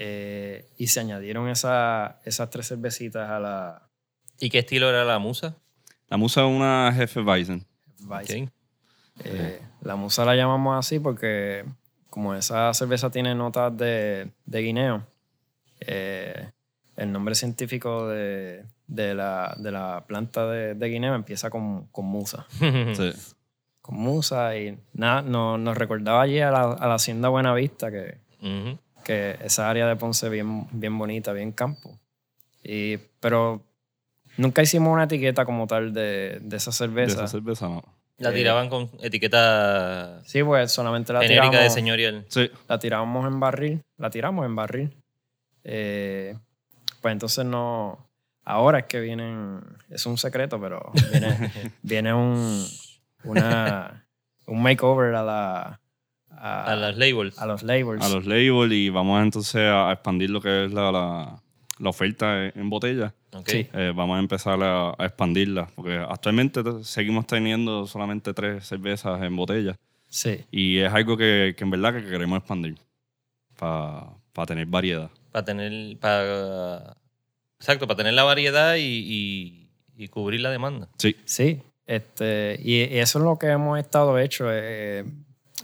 Eh, 0.00 0.68
y 0.78 0.86
se 0.86 1.00
añadieron 1.00 1.48
esa- 1.48 2.20
esas 2.24 2.48
tres 2.50 2.68
cervecitas 2.68 3.28
a 3.28 3.40
la 3.40 3.82
¿Y 4.38 4.48
qué 4.50 4.60
estilo 4.60 4.88
era 4.88 5.04
la 5.04 5.18
musa? 5.18 5.56
La 6.08 6.16
musa 6.16 6.42
es 6.42 6.46
una 6.56 6.92
jefe 6.94 7.20
Weizen. 7.20 7.66
Weizen. 8.06 8.44
Ok. 8.44 9.26
Eh, 9.26 9.60
la 9.82 9.96
musa 9.96 10.24
la 10.24 10.36
llamamos 10.36 10.78
así 10.78 11.00
porque 11.00 11.64
como 12.08 12.34
esa 12.36 12.72
cerveza 12.72 13.10
tiene 13.10 13.34
notas 13.34 13.76
de, 13.76 14.30
de 14.46 14.60
guineo, 14.62 15.04
eh, 15.80 16.50
el 16.96 17.10
nombre 17.12 17.34
científico 17.34 18.08
de, 18.08 18.64
de 18.86 19.14
la, 19.14 19.54
de 19.58 19.70
la 19.72 20.04
planta 20.06 20.46
de, 20.46 20.74
de 20.74 20.88
guineo 20.88 21.14
empieza 21.16 21.50
con, 21.50 21.86
con 21.88 22.06
musa. 22.06 22.46
Sí. 22.94 23.12
Con 23.80 23.96
musa 23.96 24.56
y 24.56 24.78
nada, 24.92 25.22
no- 25.22 25.56
nos 25.58 25.76
recordaba 25.76 26.22
allí 26.22 26.40
a 26.40 26.50
la, 26.50 26.72
a 26.72 26.86
la 26.86 26.94
hacienda 26.94 27.28
Buenavista 27.30 27.90
que, 27.90 28.18
Ujú. 28.40 28.78
Que 29.04 29.38
esa 29.42 29.68
área 29.70 29.86
de 29.86 29.96
Ponce 29.96 30.28
bien, 30.28 30.66
bien 30.72 30.96
bonita, 30.98 31.32
bien 31.32 31.52
campo. 31.52 31.98
Y, 32.62 32.96
pero 33.20 33.62
nunca 34.36 34.62
hicimos 34.62 34.92
una 34.92 35.04
etiqueta 35.04 35.44
como 35.44 35.66
tal 35.66 35.92
de, 35.92 36.38
de 36.42 36.56
esa 36.56 36.70
De 36.70 36.76
cerveza. 36.76 37.14
esa 37.16 37.28
cerveza 37.28 37.68
no. 37.68 37.82
La 38.18 38.30
Eh, 38.30 38.34
tiraban 38.34 38.68
con 38.68 38.90
etiqueta 39.00 40.20
Sí, 40.24 40.42
pues 40.42 40.72
solamente 40.72 41.12
la 41.12 41.20
genérica 41.20 41.50
tiramos. 41.50 41.64
de 41.64 41.70
señorial. 41.70 42.24
Sí. 42.28 42.50
la 42.68 42.78
tiramos 42.78 43.26
en 43.32 43.38
barril, 43.40 43.82
la 43.96 44.10
tiramos 44.10 44.44
en 44.44 44.56
barril. 44.56 44.96
Eh, 45.64 46.36
pues 47.00 47.12
entonces 47.12 47.44
no, 47.44 48.08
ahora 48.44 48.80
es 48.80 48.84
que 48.86 48.98
vienen, 49.00 49.60
es 49.88 50.04
un 50.06 50.18
secreto, 50.18 50.60
pero 50.60 50.90
viene, 51.12 51.52
viene 51.82 52.12
un, 52.14 52.66
una, 53.24 54.04
un 54.46 54.62
makeover 54.62 55.14
a 55.14 55.22
la, 55.22 55.80
a, 56.40 56.72
A 56.72 56.76
las 56.76 56.96
labels. 56.96 57.38
a 57.38 57.46
los 57.46 57.62
labels. 57.62 58.02
A 58.04 58.08
los 58.08 58.26
labels 58.26 58.72
y 58.72 58.88
vamos 58.90 59.22
entonces 59.22 59.60
a 59.62 59.92
expandir 59.92 60.30
lo 60.30 60.40
que 60.40 60.66
es 60.66 60.72
la, 60.72 60.90
la, 60.92 61.42
la 61.78 61.90
oferta 61.90 62.46
en, 62.46 62.70
botella. 62.70 63.14
Ok. 63.32 63.48
Sí. 63.48 63.68
Eh, 63.72 63.92
vamos 63.94 64.16
a 64.16 64.20
empezar 64.20 64.62
a, 64.62 64.90
a 64.96 65.04
expandirla 65.06 65.68
porque 65.74 65.96
actualmente 65.96 66.62
te- 66.62 66.84
seguimos 66.84 67.26
teniendo 67.26 67.86
solamente 67.86 68.32
tres 68.32 68.66
cervezas 68.66 69.22
en 69.22 69.36
botella 69.36 69.76
Sí, 70.10 70.42
y 70.50 70.78
es 70.78 70.90
algo 70.92 71.16
que, 71.18 71.54
que 71.56 71.64
en 71.64 71.70
verdad 71.70 71.92
que 71.94 72.08
queremos 72.08 72.38
expandir 72.38 72.76
para 73.58 74.46
tener 74.46 74.66
variedad. 74.66 75.10
Para 75.32 75.44
tener. 75.44 75.98
Para, 75.98 76.96
exacto, 77.58 77.86
para 77.86 77.96
tener 77.98 78.14
la 78.14 78.24
variedad 78.24 78.76
y, 78.76 78.80
y- 78.80 79.68
y 79.96 80.08
cubrir 80.08 80.40
la 80.40 80.50
demanda. 80.50 80.88
Sí, 80.96 81.16
sí. 81.24 81.60
Este, 81.86 82.58
y 82.62 82.76
y 82.84 82.98
eso 82.98 83.18
es 83.18 83.24
lo 83.24 83.38
que 83.38 83.48
hemos 83.48 83.78
estado 83.78 84.18
hecho 84.18 84.46
eh, 84.50 85.04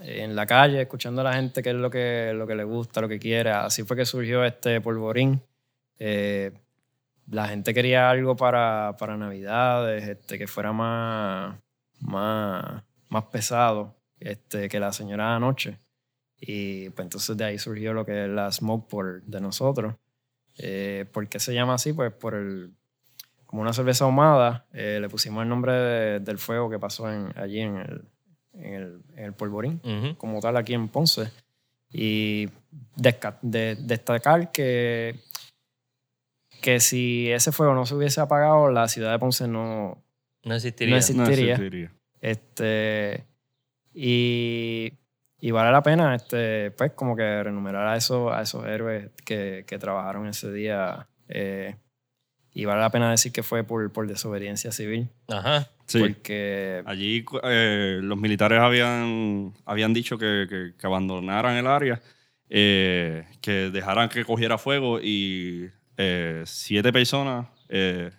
en 0.03 0.35
la 0.35 0.45
calle, 0.45 0.81
escuchando 0.81 1.21
a 1.21 1.23
la 1.23 1.33
gente 1.33 1.61
qué 1.63 1.69
es 1.69 1.75
lo 1.75 1.89
que, 1.89 2.31
lo 2.35 2.45
que 2.47 2.55
le 2.55 2.63
gusta, 2.63 3.01
lo 3.01 3.07
que 3.07 3.19
quiere. 3.19 3.51
Así 3.51 3.83
fue 3.83 3.95
que 3.97 4.05
surgió 4.05 4.43
este 4.43 4.81
polvorín. 4.81 5.41
Eh, 5.99 6.51
la 7.27 7.47
gente 7.47 7.73
quería 7.73 8.09
algo 8.09 8.35
para, 8.35 8.95
para 8.99 9.17
Navidades, 9.17 10.07
este, 10.07 10.37
que 10.37 10.47
fuera 10.47 10.71
más, 10.73 11.57
más, 11.99 12.83
más 13.09 13.23
pesado 13.25 13.95
este, 14.19 14.69
que 14.69 14.79
la 14.79 14.91
señora 14.91 15.35
anoche. 15.35 15.79
Y 16.39 16.89
pues 16.91 17.05
entonces 17.05 17.35
de 17.37 17.45
ahí 17.45 17.57
surgió 17.57 17.93
lo 17.93 18.05
que 18.05 18.25
es 18.25 18.29
la 18.29 18.51
Smoke 18.51 18.87
Porter 18.89 19.21
de 19.23 19.41
nosotros. 19.41 19.95
Eh, 20.57 21.05
¿Por 21.11 21.27
qué 21.27 21.39
se 21.39 21.53
llama 21.53 21.75
así? 21.75 21.93
Pues 21.93 22.13
por 22.13 22.35
el, 22.35 22.73
como 23.45 23.61
una 23.61 23.73
cerveza 23.73 24.05
ahumada, 24.05 24.65
eh, 24.73 24.99
le 25.01 25.09
pusimos 25.09 25.41
el 25.43 25.49
nombre 25.49 25.73
de- 25.73 26.19
del 26.19 26.37
fuego 26.37 26.69
que 26.69 26.77
pasó 26.79 27.07
allí 27.07 27.61
en 27.61 27.77
el, 27.77 28.05
en 28.57 28.73
el, 28.73 29.01
en 29.15 29.23
el 29.25 29.33
polvorín 29.33 29.81
Ujú. 29.83 30.17
como 30.17 30.39
tal 30.41 30.57
aquí 30.57 30.73
en 30.73 30.87
Ponce. 30.87 31.31
Y 31.91 32.47
desca- 32.97 33.37
de- 33.41 33.75
destacar 33.79 34.51
que, 34.51 35.15
que 36.61 36.79
si 36.79 37.31
ese 37.31 37.51
fuego 37.51 37.73
no 37.73 37.85
se 37.85 37.95
hubiese 37.95 38.19
apagado, 38.21 38.69
la 38.71 38.87
ciudad 38.87 39.11
de 39.11 39.19
Ponce 39.19 39.47
no, 39.47 40.03
No 40.43 40.55
existiría. 40.55 40.95
No 40.95 40.97
existe- 40.99 41.17
no 41.17 41.23
Existiría. 41.23 41.53
existiría. 41.55 41.91
este, 42.21 43.25
y, 43.93 44.93
y 45.39 45.51
vale 45.51 45.71
la 45.71 45.83
pena, 45.83 46.15
este, 46.15 46.71
pues, 46.71 46.91
como 46.93 47.15
que 47.15 47.43
renumerar 47.43 47.87
a 47.87 47.95
esos, 47.97 48.31
a 48.33 48.41
esos 48.41 48.65
héroes 48.65 49.09
que, 49.25 49.63
que 49.67 49.77
trabajaron 49.77 50.27
ese 50.27 50.51
día. 50.51 51.07
eh, 51.27 51.75
y 52.57 52.63
vale 52.65 52.79
la 52.81 52.89
pena 52.89 53.11
decir 53.11 53.31
que 53.33 53.43
fue 53.43 53.63
por, 53.65 53.91
por 53.91 54.07
desobediencia 54.07 54.71
civil. 54.71 55.09
Ajá. 55.27 55.69
Sí. 55.87 55.99
Porque 55.99 56.81
Allí 56.85 57.23
eh, 57.43 57.99
los 58.01 58.17
militares 58.17 58.59
habían, 58.59 59.53
habían 59.65 59.93
dicho 59.93 60.17
que, 60.17 60.47
que- 60.49 60.73
que 60.77 60.87
abandonaran 60.87 61.55
el 61.57 61.67
área, 61.67 62.01
eh, 62.49 63.25
que 63.41 63.69
dejaran 63.71 64.09
que 64.09 64.23
cogiera 64.25 64.57
fuego 64.57 64.99
y 65.01 65.69
eh, 65.97 66.43
siete 66.45 66.91
personas 66.93 67.47
eh, 67.69 68.11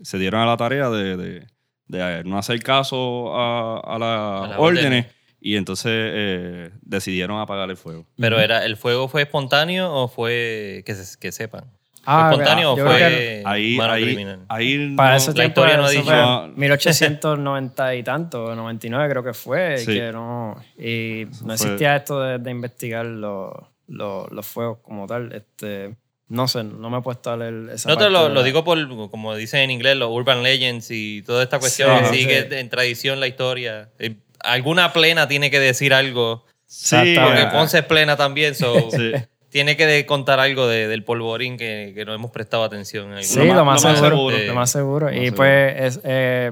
se 0.00 0.18
dieron 0.18 0.40
a 0.40 0.46
la 0.46 0.56
tarea 0.56 0.88
de, 0.90 1.16
de- 1.16 1.46
de 1.86 2.24
no 2.24 2.38
hacer 2.38 2.62
caso 2.62 3.34
a, 3.36 3.78
a 3.80 3.98
las 3.98 4.58
órdenes 4.58 4.58
órdenes. 4.58 5.06
y 5.40 5.56
entonces 5.56 5.92
eh, 5.92 6.70
decidieron 6.80 7.38
apagar 7.40 7.68
el 7.70 7.76
fuego. 7.76 8.06
Pero 8.16 8.40
era, 8.40 8.64
¿el 8.64 8.76
fuego 8.78 9.06
fue 9.08 9.22
espontáneo 9.22 9.92
o 9.92 10.08
fue 10.08 10.82
que, 10.86 10.94
se- 10.94 11.18
que 11.18 11.30
sepan? 11.30 11.64
Ah, 12.06 12.26
¿Fue 12.28 12.32
espontáneo 12.42 12.72
o 12.72 12.76
fue 12.76 13.42
Ahí, 13.44 13.76
mano 13.76 13.92
ahí, 13.94 14.02
criminal? 14.04 14.40
ahí 14.48 14.94
para 14.96 15.10
no- 15.12 15.16
ese 15.16 15.28
la 15.30 15.34
tiempo, 15.34 15.48
historia 15.60 15.76
no 15.76 15.84
ha 15.86 15.90
eso 15.92 16.02
No. 16.48 16.48
1890 16.56 17.94
y 17.94 18.02
tanto, 18.02 18.54
99 18.54 19.08
creo 19.10 19.24
que 19.24 19.32
fue, 19.34 19.74
y 19.74 19.84
Sí. 19.84 19.92
que 19.94 20.12
no, 20.12 20.56
y 20.78 21.24
no 21.26 21.32
fue- 21.46 21.54
existía 21.54 21.96
esto 21.96 22.20
de, 22.20 22.38
de 22.38 22.50
investigar 22.50 23.06
los, 23.06 23.52
los, 23.86 24.30
los 24.32 24.46
fuegos 24.46 24.78
como 24.82 25.06
tal. 25.06 25.32
Este, 25.32 25.94
no 26.28 26.48
sé, 26.48 26.64
no 26.64 26.90
me 26.90 26.98
he 26.98 27.02
puesto 27.02 27.30
a 27.32 27.36
leer 27.36 27.70
esa 27.74 27.88
No 27.88 27.96
te 27.96 28.04
lo, 28.10 28.28
lo 28.28 28.34
la- 28.36 28.42
digo 28.42 28.64
por, 28.64 28.78
como 29.10 29.34
dicen 29.36 29.60
en 29.60 29.70
inglés, 29.70 29.96
los 29.96 30.10
urban 30.10 30.42
legends 30.42 30.90
y 30.90 31.22
toda 31.22 31.42
esta 31.42 31.58
cuestión 31.58 31.90
Sí, 31.98 32.10
que 32.10 32.16
sigue 32.18 32.42
sí. 32.48 32.54
en 32.56 32.68
tradición 32.70 33.20
la 33.20 33.26
historia. 33.26 33.90
Eh, 33.98 34.16
Alguna 34.40 34.92
plena 34.92 35.26
tiene 35.26 35.50
que 35.50 35.58
decir 35.58 35.94
algo, 35.94 36.44
Sí, 36.66 36.96
porque 37.22 37.46
Ponce 37.50 37.78
es 37.78 37.84
plena 37.86 38.14
también, 38.16 38.54
so 38.54 38.90
sí. 38.90 39.12
Tiene 39.54 39.76
que 39.76 39.86
de- 39.86 40.04
contar 40.04 40.40
algo 40.40 40.66
de- 40.66 40.88
del 40.88 41.04
polvorín 41.04 41.56
que, 41.56 41.92
que 41.94 42.04
no 42.04 42.12
hemos 42.12 42.32
prestado 42.32 42.64
atención. 42.64 43.16
en 43.16 43.22
Sí, 43.22 43.38
algún 43.38 43.54
lo 43.56 43.64
momento. 43.64 43.64
más, 43.64 43.82
lo 43.84 43.88
más 43.88 43.98
seguro, 44.00 44.16
seguro. 44.16 44.36
Eh, 44.36 44.46
lo 44.48 44.54
más 44.56 44.70
seguro. 44.72 45.10
Lo 45.10 45.16
y 45.16 45.30
más 45.30 45.34
pues 45.36 45.74
es, 45.78 46.00
eh, 46.02 46.50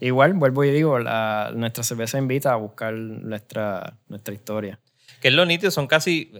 igual, 0.00 0.32
vuelvo 0.32 0.64
y 0.64 0.70
digo, 0.70 0.98
la, 0.98 1.52
nuestra 1.54 1.84
cerveza 1.84 2.16
invita 2.16 2.54
a 2.54 2.56
buscar 2.56 2.94
nuestra, 2.94 3.98
nuestra 4.08 4.32
historia. 4.32 4.80
Que 5.20 5.28
es 5.28 5.34
lo 5.34 5.44
nítido, 5.44 5.70
son 5.70 5.86
casi, 5.86 6.32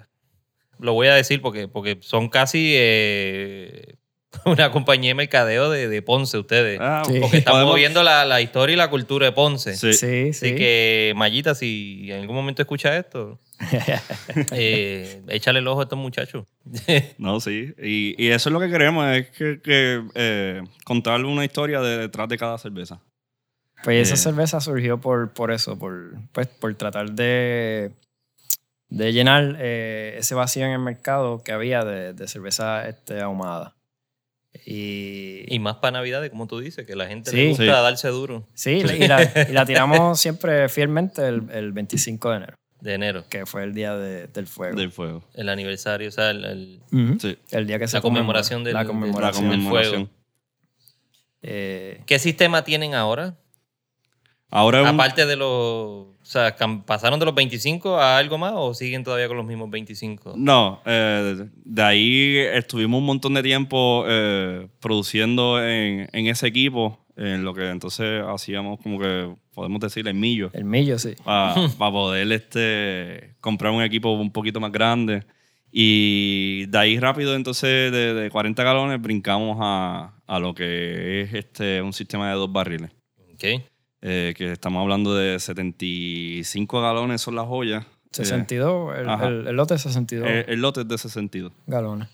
lo 0.79 0.95
voy 0.95 1.09
a 1.09 1.15
decir 1.17 1.43
porque, 1.43 1.69
porque 1.69 1.99
son 2.01 2.31
casi 2.31 2.73
eh, 2.77 3.97
una 4.45 4.71
compañía 4.71 5.11
de 5.11 5.15
mercadeo 5.15 5.71
de, 5.71 5.89
de 5.89 6.03
Ponce 6.03 6.39
ustedes. 6.39 6.79
Ah, 6.81 7.03
Sí. 7.07 7.19
Porque 7.21 7.39
están 7.39 7.55
podemos- 7.55 7.73
moviendo 7.73 8.03
la, 8.03 8.25
la 8.25 8.41
historia 8.41 8.75
y 8.75 8.77
la 8.77 8.89
cultura 8.91 9.27
de 9.27 9.33
Ponce. 9.33 9.77
Sí. 9.77 9.93
Sí, 9.93 10.33
sí. 10.33 10.47
Así 10.47 10.55
que, 10.57 11.13
Mayita, 11.17 11.55
si 11.55 12.11
en 12.11 12.21
algún 12.21 12.37
momento 12.37 12.63
escucha 12.63 12.97
esto, 12.97 13.39
eh, 14.53 15.23
échale 15.29 15.59
el 15.61 15.69
ojo 15.69 15.81
a 15.81 15.83
estos 15.85 15.99
muchachos. 15.99 16.45
No, 17.19 17.41
sí. 17.41 17.75
Y, 17.83 18.15
y 18.23 18.29
eso 18.31 18.49
es 18.49 18.53
lo 18.53 18.61
que 18.61 18.69
queremos, 18.71 19.07
es 19.17 19.31
que, 19.31 19.61
que, 19.63 20.03
eh, 20.15 20.63
contar 20.85 21.25
una 21.25 21.45
historia 21.45 21.81
de 21.81 21.99
detrás 21.99 22.29
de 22.29 22.39
cada 22.39 22.59
cerveza. 22.59 23.01
Pues 23.83 24.09
esa 24.09 24.15
Eh. 24.15 24.19
cerveza 24.33 24.61
surgió 24.61 24.99
por, 25.01 25.33
por 25.33 25.51
eso, 25.53 25.79
por, 25.79 26.13
pues, 26.33 26.47
por 26.47 26.75
tratar 26.75 27.11
de, 27.13 27.93
de 28.89 29.13
llenar 29.13 29.57
eh, 29.61 30.17
ese 30.19 30.35
vacío 30.35 30.65
en 30.65 30.73
el 30.73 30.79
mercado 30.79 31.43
que 31.43 31.53
había 31.53 31.85
de, 31.85 32.15
de 32.15 32.29
cerveza 32.29 32.89
este, 32.89 33.21
ahumada. 33.21 33.75
Y, 34.65 35.45
y 35.49 35.59
más 35.59 35.77
para 35.77 35.93
Navidades, 35.99 36.31
como 36.31 36.47
tú 36.47 36.59
dices, 36.61 36.87
que 36.87 36.95
la 36.97 37.07
gente 37.07 37.31
Sí. 37.31 37.37
le 37.37 37.49
gusta 37.49 37.65
Sí. 37.65 37.69
darse 37.71 38.09
duro 38.09 38.47
sí, 38.55 38.71
y 38.99 39.09
la, 39.09 39.23
y 39.49 39.53
la 39.53 39.67
tiramos 39.67 40.21
siempre 40.21 40.69
fielmente 40.69 41.27
el, 41.27 41.43
el 41.53 41.73
25 41.73 42.31
de 42.31 42.37
enero, 42.37 42.55
de 42.81 42.95
enero, 42.95 43.25
que 43.29 43.47
fue 43.47 43.65
el 43.65 43.75
día 43.75 43.97
de- 43.97 44.27
del 44.29 44.47
fuego. 44.47 44.77
Del 44.79 44.93
fuego. 44.93 45.25
el 45.35 45.49
aniversario, 45.49 46.09
o 46.09 46.13
sea, 46.13 46.31
el- 46.31 46.45
el- 46.45 46.81
Ujú. 46.93 47.19
Sí. 47.21 47.37
El 47.51 47.67
día 47.67 47.79
que 47.79 47.89
se 47.89 47.97
La 47.97 48.01
conmemoración 48.03 48.63
conmemora- 48.63 48.65
del- 48.65 48.75
la 48.75 48.79
del- 48.81 48.87
La 48.89 49.33
conmemoración. 49.33 49.51
del 49.51 49.63
fuego. 49.63 50.11
Eh, 51.43 52.01
¿Qué 52.07 52.19
sistema 52.19 52.65
tienen 52.65 52.95
ahora? 52.95 53.37
Ahora 54.55 54.79
es 54.79 54.85
un- 54.85 54.95
Aparte 54.95 55.27
de 55.27 55.37
los... 55.37 55.49
O 55.49 56.27
sea, 56.27 56.57
¿pasaron 56.87 57.19
de 57.21 57.27
los 57.27 57.35
25 57.35 57.97
a 57.99 58.17
algo 58.17 58.39
más 58.39 58.53
o 58.57 58.73
siguen 58.73 59.05
todavía 59.05 59.29
con 59.29 59.37
los 59.37 59.45
mismos 59.45 59.69
25? 59.69 60.35
No, 60.37 60.81
eh, 60.87 61.47
de 61.65 61.83
ahí 61.83 62.37
estuvimos 62.39 62.99
un 63.01 63.05
montón 63.07 63.35
de 63.35 63.43
tiempo 63.43 64.05
eh, 64.09 64.69
produciendo 64.81 65.63
en, 65.63 66.09
en 66.13 66.27
ese 66.29 66.47
equipo, 66.47 66.99
en 67.17 67.45
lo 67.45 67.53
que 67.53 67.69
entonces 67.69 68.23
hacíamos 68.27 68.81
como 68.81 68.99
que, 68.99 69.35
podemos 69.53 69.81
decir, 69.81 70.09
el 70.09 70.15
millo, 70.15 70.51
el 70.55 70.65
millo, 70.65 70.99
sí. 70.99 71.15
para 71.25 71.55
poder 71.79 72.33
este, 72.33 73.35
comprar 73.41 73.73
un 73.73 73.83
equipo 73.83 74.13
un 74.13 74.31
poquito 74.31 74.61
más 74.61 74.73
grande. 74.73 75.25
Y 75.77 76.67
de 76.67 76.79
ahí 76.79 76.99
rápido, 77.01 77.35
entonces, 77.35 77.91
de, 77.93 78.15
de 78.15 78.31
40 78.31 78.63
galones, 78.63 79.03
brincamos 79.03 79.59
a, 79.61 80.15
a 80.27 80.39
lo 80.39 80.55
que 80.55 81.23
es 81.23 81.35
este, 81.35 81.83
un 81.83 81.93
sistema 81.93 82.29
de 82.31 82.35
dos 82.37 82.51
barriles. 82.53 82.91
Ok. 83.35 83.45
Eh, 84.07 84.35
que 84.37 84.53
estamos 84.53 84.83
hablando 84.83 85.15
de 85.15 85.39
75 85.41 86.81
galones 86.83 87.23
son 87.23 87.37
las 87.37 87.47
joyas. 87.47 87.87
62, 88.13 88.99
el, 88.99 89.09
Ajá. 89.09 89.29
el- 89.29 89.47
el 89.49 89.57
lote 89.57 89.79
62 89.79 90.29
Eh, 90.29 90.45
el 90.49 90.61
lote 90.61 90.83
es 90.83 90.89
de 90.89 90.95
ese 90.95 91.09
sentido. 91.09 91.51
galones. 91.67 92.09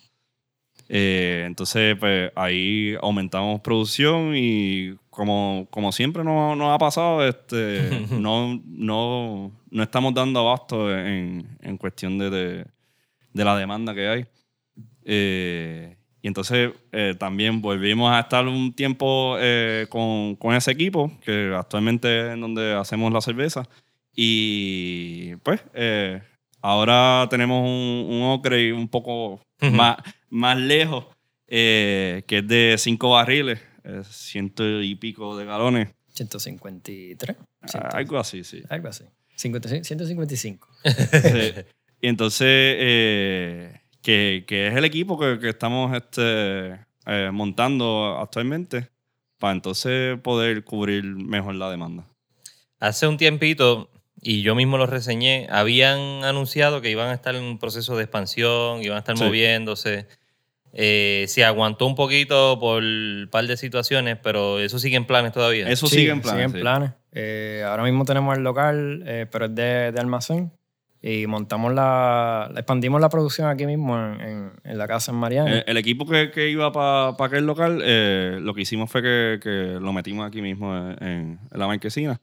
Eh, 0.88 1.44
entonces, 1.46 1.96
pues 1.98 2.32
ahí 2.36 2.94
aumentamos 3.02 3.60
producción 3.60 4.32
y 4.36 4.94
como, 5.10 5.66
como 5.70 5.92
siempre 5.92 6.24
nos, 6.24 6.56
nos 6.56 6.72
ha 6.74 6.78
pasado, 6.78 7.26
este, 7.26 7.90
no, 8.24 8.60
no, 8.64 9.52
no 9.70 9.82
estamos 9.82 10.14
dando 10.14 10.40
abasto 10.40 10.96
en, 10.96 11.46
en 11.60 11.76
cuestión 11.76 12.18
de, 12.18 12.30
de, 12.30 12.66
de 13.32 13.44
la 13.44 13.56
demanda 13.56 13.94
que 13.94 14.08
hay. 14.08 14.26
Y 16.22 16.28
entonces 16.28 16.72
eh, 16.92 17.14
también 17.18 17.62
volvimos 17.62 18.12
a 18.12 18.20
estar 18.20 18.46
un 18.46 18.72
tiempo 18.74 19.36
eh, 19.38 19.86
con, 19.88 20.36
con 20.36 20.54
ese 20.54 20.70
equipo, 20.70 21.10
que 21.24 21.52
actualmente 21.56 22.32
es 22.32 22.40
donde 22.40 22.74
hacemos 22.74 23.12
la 23.12 23.20
cerveza. 23.20 23.68
Y 24.14 25.36
pues 25.36 25.62
eh, 25.72 26.20
ahora 26.60 27.26
tenemos 27.30 27.62
un, 27.62 28.06
un 28.14 28.32
upgrade 28.32 28.72
un 28.72 28.88
poco 28.88 29.40
más, 29.60 29.96
más 30.28 30.58
lejos, 30.58 31.06
eh, 31.46 32.22
que 32.26 32.38
es 32.38 32.48
de 32.48 32.74
cinco 32.78 33.10
barriles, 33.10 33.60
eh, 33.84 34.02
ciento 34.04 34.82
y 34.82 34.94
pico 34.94 35.36
de 35.36 35.44
galones. 35.46 35.88
153. 36.12 37.36
Ah, 37.74 37.88
Algo 37.92 38.18
así, 38.18 38.44
sí. 38.44 38.62
Algo 38.68 38.88
así. 38.88 39.04
55, 39.36 39.84
155. 39.84 40.68
Sí. 40.84 41.52
Y 42.02 42.08
entonces, 42.08 42.46
eh, 42.48 43.80
que, 44.02 44.44
que 44.46 44.68
es 44.68 44.74
el 44.76 44.84
equipo 44.84 45.18
que, 45.18 45.38
que 45.38 45.48
estamos 45.50 45.94
este, 45.96 46.78
eh, 47.06 47.30
montando 47.32 48.18
actualmente 48.20 48.88
para 49.38 49.52
entonces 49.54 50.18
poder 50.20 50.64
cubrir 50.64 51.04
mejor 51.04 51.54
la 51.54 51.70
demanda. 51.70 52.04
Hace 52.78 53.06
un 53.06 53.16
tiempito, 53.16 53.90
y 54.22 54.42
yo 54.42 54.54
mismo 54.54 54.78
lo 54.78 54.86
reseñé, 54.86 55.46
habían 55.50 56.24
anunciado 56.24 56.80
que 56.80 56.90
iban 56.90 57.08
a 57.08 57.14
estar 57.14 57.34
en 57.34 57.42
un 57.42 57.58
proceso 57.58 57.96
de 57.96 58.04
expansión, 58.04 58.82
iban 58.82 58.96
a 58.96 59.00
estar 59.00 59.16
Sí. 59.16 59.24
moviéndose. 59.24 60.06
Eh, 60.72 61.24
se 61.28 61.44
aguantó 61.44 61.84
un 61.86 61.96
poquito 61.96 62.58
por 62.60 62.82
un 62.82 63.28
par 63.30 63.44
de 63.46 63.56
situaciones, 63.56 64.18
pero 64.22 64.60
eso 64.60 64.78
sigue 64.78 64.96
en 64.96 65.04
planes 65.04 65.32
todavía. 65.32 65.68
Eso 65.68 65.88
Sí, 65.88 65.96
sigue 65.96 66.10
en 66.12 66.20
plan. 66.22 66.34
sigue 66.36 66.44
en 66.44 66.52
planes. 66.52 66.90
Eh, 67.12 67.64
ahora 67.66 67.82
mismo 67.82 68.04
tenemos 68.04 68.36
el 68.36 68.44
local, 68.44 69.02
eh, 69.04 69.26
pero 69.30 69.46
es 69.46 69.54
de, 69.54 69.90
de 69.92 70.00
almacén. 70.00 70.52
Y 71.02 71.26
montamos 71.26 71.72
la, 71.72 72.50
expandimos 72.56 73.00
la 73.00 73.08
producción 73.08 73.48
aquí 73.48 73.64
mismo 73.64 73.96
en, 73.98 74.20
en- 74.20 74.52
en 74.64 74.78
la 74.78 74.86
casa 74.86 75.12
en 75.12 75.16
Mariana. 75.18 75.50
El, 75.60 75.64
el 75.66 75.76
equipo 75.78 76.04
que, 76.06 76.30
que 76.30 76.50
iba 76.50 76.70
para 76.72 77.14
aquel 77.26 77.46
local, 77.46 77.80
eh, 77.82 78.38
lo 78.40 78.52
que 78.52 78.60
hicimos 78.62 78.90
fue 78.90 79.00
que, 79.00 79.40
que 79.42 79.78
lo 79.80 79.92
metimos 79.94 80.26
aquí 80.26 80.42
mismo 80.42 80.76
en, 80.76 81.38
en 81.50 81.58
la 81.58 81.66
marquesina. 81.66 82.20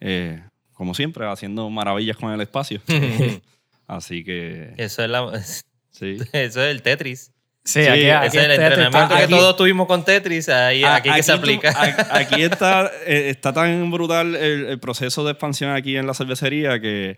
Eh, 0.00 0.40
como 0.74 0.94
siempre, 0.94 1.26
haciendo 1.26 1.68
maravillas 1.70 2.16
con 2.16 2.32
el 2.32 2.40
espacio. 2.40 2.80
Así 3.86 4.22
que, 4.22 4.74
eso, 4.76 5.02
es 5.02 5.10
la- 5.10 5.42
sí. 5.90 6.16
eso 6.32 6.62
es 6.62 6.70
el 6.70 6.82
Tetris. 6.82 7.32
sí, 7.64 7.82
sí, 7.82 7.88
aquí, 7.88 8.00
Ese 8.02 8.12
aquí 8.12 8.38
es 8.38 8.44
el 8.44 8.50
entrenamiento 8.52 8.98
está- 9.02 9.16
que 9.16 9.22
aquí- 9.24 9.32
todos 9.34 9.56
tuvimos 9.56 9.86
con 9.88 10.04
Tetris, 10.04 10.48
ahí, 10.48 10.84
A- 10.84 10.94
aquí, 10.96 11.10
que 11.12 11.22
se 11.24 11.32
tú- 11.32 11.38
aplica. 11.38 11.70
a- 11.70 12.18
aquí 12.18 12.42
está, 12.42 12.86
eh, 13.06 13.30
está 13.30 13.52
tan 13.52 13.90
brutal 13.90 14.36
el, 14.36 14.66
el 14.66 14.78
proceso 14.78 15.24
de 15.24 15.32
expansión 15.32 15.72
aquí 15.72 15.96
en 15.96 16.06
la 16.06 16.14
cervecería 16.14 16.80
que, 16.80 17.16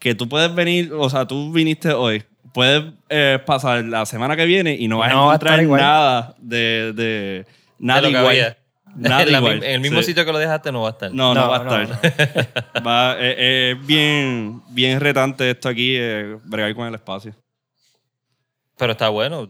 que 0.00 0.16
tú 0.16 0.28
puedes 0.28 0.52
venir, 0.52 0.92
o 0.92 1.08
sea, 1.08 1.26
tú 1.26 1.52
viniste 1.52 1.92
hoy, 1.92 2.24
puedes 2.52 2.82
eh, 3.08 3.38
pasar 3.46 3.84
la 3.84 4.04
semana 4.06 4.34
que 4.36 4.46
viene 4.46 4.74
y 4.74 4.88
no 4.88 4.98
vas 4.98 5.12
No 5.12 5.30
a 5.30 5.34
encontrar 5.34 5.62
igual. 5.62 5.80
nada 5.80 6.34
de, 6.38 6.92
de 6.94 7.46
nada 7.78 8.00
de 8.00 8.06
lo 8.08 8.12
que 8.12 8.18
igual. 8.18 8.26
había. 8.36 8.56
Nada 8.96 9.22
en, 9.22 9.28
igual, 9.36 9.62
en 9.62 9.70
el 9.70 9.80
mismo 9.80 10.00
sí. 10.00 10.06
sitio 10.06 10.24
que 10.24 10.32
lo 10.32 10.38
dejaste 10.38 10.72
no 10.72 10.82
va 10.82 10.88
a 10.88 10.90
estar. 10.92 11.12
No, 11.14 11.32
no, 11.32 11.42
No, 11.42 11.48
va 11.48 11.56
a 11.58 11.64
no, 11.64 11.80
estar. 11.80 12.66
Va, 12.84 13.16
eh, 13.20 13.70
es 13.78 13.86
bien, 13.86 14.62
bien 14.70 14.98
retante 14.98 15.48
esto 15.48 15.68
aquí, 15.68 15.94
eh, 15.96 16.36
bregar 16.42 16.74
con 16.74 16.88
el 16.88 16.94
espacio. 16.96 17.32
Pero 18.76 18.92
está 18.92 19.08
bueno. 19.10 19.42
O 19.42 19.48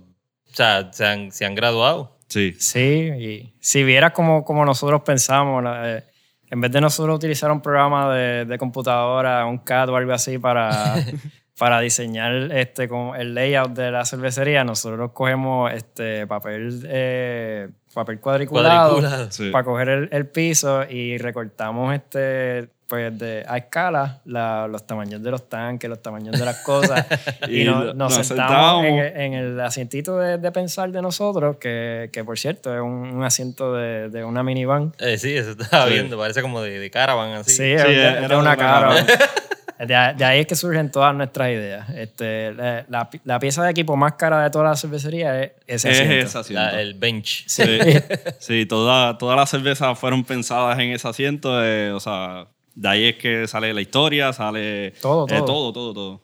sea, 0.53 0.93
se 0.93 1.07
han, 1.07 1.33
se 1.33 1.47
han 1.47 1.55
graduado. 1.55 2.19
Sí. 2.29 2.55
Sí, 2.59 2.79
y 3.19 3.55
si 3.61 3.83
vieras 3.83 4.13
como, 4.13 4.45
como 4.45 4.65
nosotros 4.67 5.01
pensamos, 5.07 5.65
la, 5.65 5.97
eh, 5.99 6.05
en 6.51 6.61
vez 6.61 6.73
de 6.73 6.81
nosotros 6.81 7.17
utilizar 7.17 7.51
un 7.53 7.61
programa 7.61 8.13
de, 8.15 8.45
de 8.45 8.59
computadora, 8.59 9.47
un 9.47 9.59
CAD 9.59 9.91
o 9.91 9.97
algo 9.97 10.13
así 10.13 10.39
para, 10.39 10.97
para 11.59 11.81
diseñar 11.81 12.51
este, 12.53 12.89
el 13.19 13.35
layout 13.35 13.73
de 13.73 13.91
la 13.91 14.05
cervecería, 14.05 14.65
nosotros 14.65 15.13
cogemos 15.13 15.73
este, 15.73 16.27
papel, 16.27 16.83
eh, 16.87 17.69
papel 17.95 18.21
cuadriculado, 18.21 18.91
Cuadriculado. 18.95 19.31
Sí. 19.31 19.51
para 19.51 19.65
coger 19.65 19.89
el, 19.89 20.09
el 20.13 20.27
piso 20.27 20.85
y 20.89 21.19
recortamos 21.19 21.95
este 21.95 22.69
pues 22.87 23.17
de, 23.17 23.45
a 23.47 23.57
escala 23.57 24.21
la- 24.25 24.67
los 24.67 24.85
tamaños 24.85 25.23
de 25.23 25.31
los 25.31 25.49
tanques, 25.49 25.89
los 25.89 26.03
tamaños 26.03 26.37
de 26.37 26.45
las 26.45 26.57
cosas 26.65 27.07
y, 27.49 27.61
Y 27.63 27.65
no- 27.65 27.85
lo- 27.85 27.95
nos, 27.95 28.17
nos 28.19 28.27
sentamos 28.27 28.85
en, 28.85 28.97
sentábamos. 28.97 29.13
en 29.15 29.35
el 29.35 29.61
asientito 29.61 30.19
de, 30.19 30.39
de 30.39 30.51
pensar 30.51 30.91
de 30.91 31.01
nosotros, 31.01 31.57
que, 31.59 32.11
que 32.13 32.25
por 32.25 32.37
cierto 32.37 32.75
es 32.75 32.81
un, 32.81 32.91
un 33.15 33.23
asiento 33.23 33.75
de, 33.75 34.09
de 34.09 34.25
una 34.25 34.43
minivan. 34.43 34.93
Eh, 34.99 35.19
sí, 35.19 35.37
eso 35.37 35.51
estaba 35.53 35.87
Sí. 35.87 35.93
viendo. 35.93 36.19
Parece 36.19 36.43
como 36.43 36.61
de, 36.63 36.81
de 36.81 36.91
caravan 36.91 37.31
así. 37.35 37.53
Sí, 37.59 37.63
de, 37.63 37.75
era 37.75 38.27
una 38.27 38.39
una 38.41 38.57
cara. 38.57 38.89
cara. 39.07 39.07
De, 39.87 39.95
ahí- 39.97 40.15
de 40.15 40.25
ahí 40.25 40.41
es 40.41 40.47
que 40.47 40.55
surgen 40.57 40.91
todas 40.91 41.15
nuestras 41.15 41.49
ideas. 41.51 41.89
Este, 41.91 42.53
la, 42.53 42.85
la 42.89 43.09
pi- 43.09 43.21
la 43.25 43.39
pieza 43.39 43.65
de 43.65 43.71
equipo 43.71 43.97
más 43.97 44.13
cara 44.15 44.43
de 44.43 44.51
toda 44.51 44.65
la 44.67 44.77
cervecería 44.77 45.43
es 45.43 45.53
ese 45.67 45.91
Es 45.91 46.01
asiento. 46.01 46.27
ese 46.27 46.39
asiento. 46.39 46.63
La- 46.63 46.81
el 46.83 46.95
bench. 46.95 47.45
Sí. 47.47 47.63
Sí, 47.65 48.01
sí 48.39 48.67
toda- 48.67 49.17
todas 49.19 49.37
las 49.37 49.49
cervezas 49.51 49.99
fueron 49.99 50.23
pensadas 50.25 50.79
en 50.79 50.91
ese 50.91 51.09
asiento. 51.09 51.65
eh, 51.65 51.93
o 51.93 52.01
sea, 52.01 52.47
de 52.75 52.89
ahí 52.89 53.05
es 53.09 53.17
que 53.17 53.47
sale 53.49 53.73
la 53.73 53.81
historia, 53.81 54.33
sale 54.33 54.93
Todo, 55.01 55.27
eh, 55.29 55.39
todo. 55.39 55.45
todo, 55.47 55.73
todo, 55.73 55.95
todo. 55.95 56.21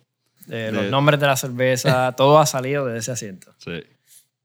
Eh, 0.51 0.71
los 0.73 0.85
nombres 0.91 1.19
de 1.19 1.27
la 1.27 1.37
cerveza, 1.37 2.13
todo 2.17 2.39
ha 2.39 2.47
salido 2.47 2.87
de 2.87 2.99
ese 2.99 3.11
asiento. 3.13 3.53
Sí. 3.59 3.83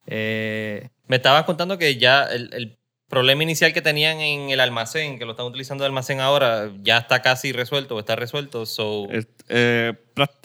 Eh, 0.07 0.89
Me 1.07 1.18
estabas 1.18 1.43
contando 1.43 1.78
que 1.78 1.97
ya 1.97 2.24
el, 2.26 2.51
el 2.53 2.78
problema 3.12 3.43
inicial 3.43 3.72
que 3.74 3.82
tenían 3.84 4.20
en 4.20 4.49
el 4.49 4.59
almacén, 4.59 5.20
que 5.20 5.26
lo 5.26 5.32
están 5.32 5.45
utilizando 5.45 5.84
de 5.84 5.88
almacén 5.88 6.20
ahora, 6.20 6.72
ya 6.82 6.97
está 6.97 7.22
casi 7.22 7.51
resuelto 7.51 7.95
o 7.95 7.99
está 7.99 8.16
resuelto. 8.16 8.66
So, 8.66 9.07
eh, 9.49 9.93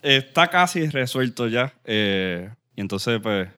está 0.03 0.49
casi 0.49 0.89
resuelto 0.91 1.49
ya. 1.49 1.73
eh, 1.85 2.51
y 2.77 2.81
entonces, 2.83 3.19
pues, 3.23 3.49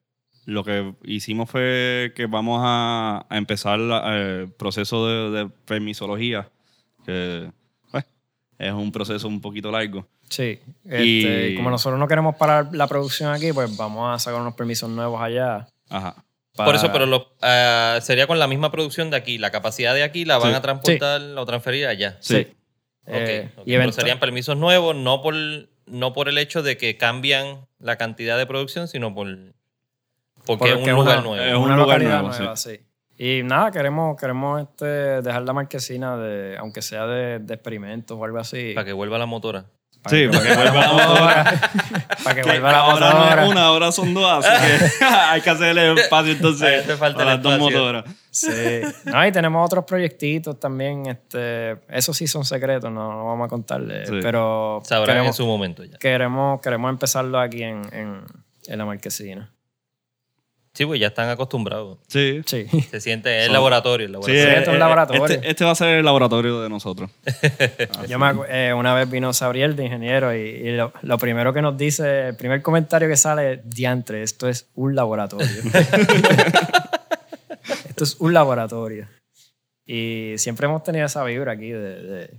lo 0.45 0.63
que 0.63 0.93
hicimos 1.03 1.49
fue 1.49 2.13
que 2.15 2.25
vamos 2.27 2.61
a, 2.63 3.25
a 3.29 3.37
empezar 3.37 3.77
la- 3.79 4.15
el 4.17 4.51
proceso 4.53 5.05
de, 5.07 5.37
de 5.43 5.49
permisología, 5.65 6.49
que 7.05 7.51
pues, 7.91 8.05
es 8.57 8.71
un 8.71 8.91
proceso 8.91 9.27
un 9.27 9.41
poquito 9.41 9.69
largo. 9.71 10.07
sí. 10.29 10.59
Este, 10.85 11.49
y 11.51 11.55
como 11.55 11.69
nosotros 11.69 11.99
no 11.99 12.07
queremos 12.07 12.35
parar 12.35 12.69
la 12.71 12.87
producción 12.87 13.31
aquí, 13.31 13.51
pues 13.53 13.75
vamos 13.77 14.15
a 14.15 14.17
sacar 14.19 14.39
unos 14.41 14.55
permisos 14.55 14.89
nuevos 14.89 15.21
allá. 15.21 15.67
Ajá. 15.89 16.15
Por 16.55 16.75
eso, 16.75 16.91
pero 16.91 17.05
lo- 17.05 17.33
ah, 17.41 17.99
sería 18.01 18.27
con 18.27 18.37
la 18.39 18.47
misma 18.47 18.71
producción 18.71 19.09
de 19.09 19.17
aquí. 19.17 19.37
La 19.37 19.51
capacidad 19.51 19.93
de 19.93 20.03
aquí 20.03 20.25
la 20.25 20.37
van 20.37 20.51
Sí. 20.51 20.55
a 20.57 20.61
transportar 20.61 21.21
o 21.21 21.45
transferir 21.45 21.87
allá. 21.87 22.17
Sí. 22.19 22.47
Ok, 23.05 23.15
Eh, 23.15 23.49
y 23.65 23.75
Pero 23.77 23.91
serían 23.91 24.19
permisos 24.19 24.55
nuevos, 24.57 24.95
no 24.95 25.21
por, 25.21 25.33
no 25.87 26.13
por 26.13 26.29
el 26.29 26.37
hecho 26.37 26.61
de 26.61 26.77
que 26.77 26.95
cambian 26.97 27.65
la 27.79 27.95
cantidad 27.97 28.37
de 28.37 28.45
producción, 28.45 28.87
sino 28.87 29.15
por 29.15 29.27
porque, 30.45 30.69
es 30.69 30.75
un 30.75 30.89
lugar 30.91 31.17
una- 31.19 31.21
nuevo. 31.21 31.35
es 31.43 31.49
una 31.53 31.57
un 31.57 31.63
lugar 31.63 31.79
localidad 31.79 32.21
nuevo, 32.21 32.37
nueva, 32.37 32.55
sí. 32.57 32.79
Y 33.17 33.43
nada, 33.43 33.71
queremos, 33.71 34.15
queremos 34.19 34.61
este, 34.61 34.85
dejar 35.21 35.41
la 35.43 35.53
marquesina 35.53 36.17
de, 36.17 36.57
aunque 36.57 36.81
sea 36.81 37.05
de, 37.07 37.39
de 37.39 37.53
experimentos 37.53 38.17
o 38.17 38.23
algo 38.23 38.37
así. 38.39 38.73
Para 38.73 38.85
que 38.85 38.93
vuelva 38.93 39.17
la 39.17 39.25
motora. 39.25 39.65
Sí, 40.07 40.27
para 40.31 40.43
que 40.43 40.55
vuelva 40.55 40.81
la 40.81 40.93
motora. 40.93 41.43
Para 42.23 42.35
que 42.35 42.43
vuelva 42.43 42.71
la 42.71 42.77
ahora 42.79 43.09
no 43.09 43.19
motora. 43.19 43.43
es 43.43 43.49
una, 43.51 43.61
ahora 43.65 43.91
son 43.91 44.13
dos, 44.13 44.45
así 44.45 44.65
que 44.65 45.05
hay 45.05 45.41
que 45.41 45.49
hacerle 45.49 45.93
espacio 45.93 46.31
entonces 46.31 46.87
te 46.87 46.95
falta 46.95 47.25
las 47.25 47.41
dos 47.41 47.59
motoras. 47.59 48.05
Sí. 48.31 48.49
No, 49.05 49.27
y 49.27 49.31
tenemos 49.31 49.65
otros 49.65 49.83
proyectitos 49.85 50.59
también. 50.59 51.05
Este, 51.07 51.77
esos 51.89 52.15
sí 52.15 52.27
son 52.27 52.45
secretos, 52.45 52.91
no, 52.91 53.11
no 53.11 53.25
vamos 53.25 53.45
a 53.47 53.49
contarles. 53.49 54.07
Sí. 54.07 54.19
Pero 54.21 54.79
Sabrán 54.83 55.25
en 55.25 55.33
su 55.33 55.45
momento 55.45 55.83
ya. 55.83 55.97
queremos, 55.97 56.61
queremos 56.61 56.89
empezarlo 56.89 57.39
aquí 57.39 57.63
en, 57.63 57.81
en, 57.91 58.23
en 58.67 58.77
la 58.77 58.85
marquesina. 58.85 59.51
Sí, 60.73 60.85
pues 60.85 60.99
ya 60.99 61.07
están 61.07 61.29
acostumbrados. 61.29 61.97
Sí. 62.07 62.41
Sí. 62.45 62.67
Se 62.89 63.01
siente 63.01 63.45
el 63.45 63.51
laboratorio. 63.51 64.05
El 64.07 64.13
Sí, 64.23 64.31
laboratorio. 64.31 64.45
esto 64.45 64.61
es 64.61 64.67
un 64.69 64.75
eh, 64.75 64.79
laboratorio. 64.79 65.25
Este, 65.25 65.49
este 65.49 65.65
va 65.65 65.71
a 65.71 65.75
ser 65.75 65.97
el 65.97 66.05
laboratorio 66.05 66.61
de 66.61 66.69
nosotros. 66.69 67.09
Yo 68.07 68.19
me 68.19 68.31
eh, 68.49 68.73
una 68.73 68.93
vez 68.93 69.09
vino 69.09 69.33
Sabriel 69.33 69.75
de 69.75 69.85
ingeniero 69.85 70.33
y, 70.35 70.39
y 70.39 70.75
lo, 70.77 70.93
lo 71.01 71.17
primero 71.17 71.53
que 71.53 71.61
nos 71.61 71.75
dice, 71.77 72.27
el 72.29 72.35
primer 72.35 72.61
comentario 72.61 73.09
que 73.09 73.17
sale 73.17 73.53
es, 73.53 73.59
diantre, 73.69 74.23
esto 74.23 74.47
es 74.47 74.69
un 74.75 74.95
laboratorio. 74.95 75.47
esto 77.89 78.03
es 78.03 78.15
un 78.19 78.33
laboratorio. 78.33 79.07
Y 79.85 80.35
siempre 80.37 80.67
hemos 80.67 80.83
tenido 80.83 81.05
esa 81.07 81.23
vibra 81.23 81.53
aquí 81.53 81.69
de, 81.69 82.01
de, 82.03 82.29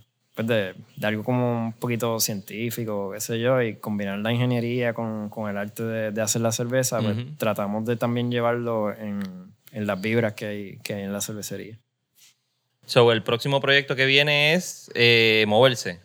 pues 0.45 0.47
de, 0.49 0.75
de 0.97 1.07
algo 1.07 1.23
como 1.25 1.67
un 1.67 1.73
poquito 1.73 2.19
científico, 2.21 3.11
qué 3.13 3.21
sé 3.21 3.39
yo, 3.41 3.61
y 3.63 3.77
combinar 3.77 4.19
la 4.19 4.33
ingeniería 4.33 4.95
con, 4.95 5.29
con 5.29 5.51
el 5.51 5.57
arte 5.57 5.83
de, 5.83 6.11
de 6.13 6.23
hacer 6.23 6.43
la 6.43 6.53
cerveza, 6.53 7.01
pues 7.01 7.17
Ujú. 7.17 7.27
tratamos 7.37 7.85
de 7.85 7.97
también 7.97 8.31
llevarlo 8.31 8.93
en, 8.93 9.21
en 9.73 9.87
las 9.87 10.01
vibras 10.01 10.33
que 10.35 10.47
hay, 10.47 10.79
que 10.79 10.95
hay 10.95 11.03
en 11.03 11.13
la 11.13 11.21
cervecería. 11.21 11.79
So, 12.87 13.13
el 13.13 13.23
próximo 13.23 13.61
proyecto 13.61 13.95
que 13.95 14.07
viene 14.07 14.55
es 14.55 14.91
eh, 14.95 15.45
moverse. 15.47 16.01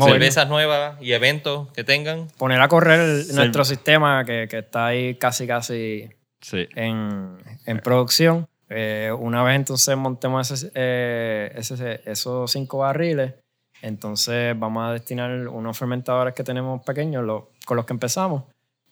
Cervezas 0.00 0.48
nuevas 0.48 0.96
y 1.02 1.12
eventos 1.12 1.68
que 1.72 1.82
tengan. 1.82 2.28
Poner 2.38 2.60
a 2.60 2.68
correr 2.68 3.00
el- 3.00 3.24
Sí. 3.24 3.34
nuestro 3.34 3.64
sistema 3.64 4.24
que, 4.24 4.46
que 4.48 4.58
está 4.58 4.86
ahí 4.86 5.16
casi, 5.16 5.46
casi 5.48 6.08
Sí. 6.40 6.66
en, 6.76 7.36
en 7.66 7.78
producción. 7.80 8.46
Eh, 8.68 9.10
una 9.18 9.42
vez 9.42 9.56
entonces 9.56 9.96
montemos 9.96 10.48
ese- 10.50 10.70
eh, 10.76 11.50
ese- 11.56 12.00
esos 12.06 12.52
cinco 12.52 12.78
barriles, 12.78 13.34
entonces 13.82 14.58
vamos 14.58 14.84
a 14.88 14.92
destinar 14.92 15.48
unos 15.48 15.76
fermentadores 15.78 16.34
que 16.34 16.44
tenemos 16.44 16.82
pequeños 16.82 17.24
los- 17.24 17.44
con 17.64 17.76
los 17.76 17.86
que 17.86 17.92
empezamos, 17.92 18.44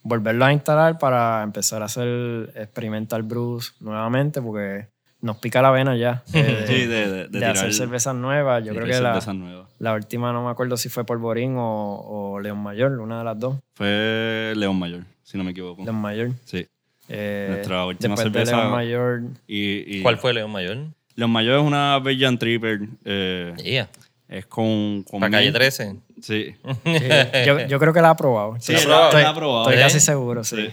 volverlos 0.03 0.49
a 0.49 0.53
instalar 0.53 0.99
para 0.99 1.43
empezar 1.43 1.83
a 1.83 1.87
hacer 1.87 2.53
experimental 2.55 3.23
brews 3.23 3.75
nuevamente 3.81 4.41
porque 4.41 4.87
nos 5.21 5.37
pica 5.39 5.61
la 5.61 5.71
vena 5.73 5.97
ya 5.97 6.23
eh, 6.33 6.43
de, 6.43 6.67
Sí, 6.67 6.87
de, 6.87 6.87
de, 6.87 7.07
de 7.09 7.29
de 7.29 7.39
tirar- 7.41 7.51
hacer 7.57 7.75
cervezas 7.75 8.15
nuevas. 8.15 8.65
Yo 8.65 8.73
creo 8.73 8.87
que 8.87 9.01
la, 9.81 9.93
última 9.95 10.33
no 10.33 10.45
me 10.45 10.51
acuerdo 10.51 10.77
si 10.77 10.89
fue 10.89 11.05
Polvorín 11.05 11.57
o, 11.57 12.35
o 12.35 12.41
León 12.41 12.59
Mayor, 12.59 12.93
una 13.01 13.19
de 13.19 13.25
las 13.25 13.39
dos. 13.39 13.57
Fue 13.75 14.53
León 14.57 14.79
Mayor, 14.79 15.03
si 15.25 15.37
no 15.37 15.45
me 15.45 15.51
equivoco. 15.51 15.83
León 15.83 15.97
Mayor. 15.97 16.31
Sí. 16.45 16.67
Eh, 17.09 17.47
Nuestra 17.51 17.85
última 17.87 18.17
cerveza- 18.17 18.57
León 18.57 18.71
Mayor 18.71 19.23
Y, 19.47 19.99
y 19.99 20.03
¿Cuál 20.03 20.19
fue 20.19 20.33
León 20.35 20.51
Mayor? 20.53 20.77
León 21.17 21.31
Mayor 21.33 21.59
es 21.61 21.67
una 21.67 21.99
Belgian 21.99 22.39
Tripper. 22.39 22.81
eh, 23.05 23.55
Yeah. 23.65 23.89
Es 24.29 24.47
con. 24.47 25.03
con 25.05 25.21
Para 25.21 25.31
calle 25.33 25.45
miel. 25.51 25.55
13. 25.55 25.97
Sí. 26.23 26.55
Sí, 26.85 26.93
yo, 27.47 27.67
yo 27.67 27.79
creo 27.81 27.93
que 27.93 28.01
la 28.03 28.11
ha 28.11 28.17
probado. 28.17 28.57
Sí, 28.61 28.73
la- 28.73 28.79
estoy, 29.07 29.23
la 29.23 29.31
ha 29.31 29.35
probado. 29.35 29.63
estoy 29.63 29.77
¿Eh? 29.77 29.83
casi 29.85 30.01
seguro, 30.01 30.45
sí. 30.45 30.57
Sí. 30.57 30.71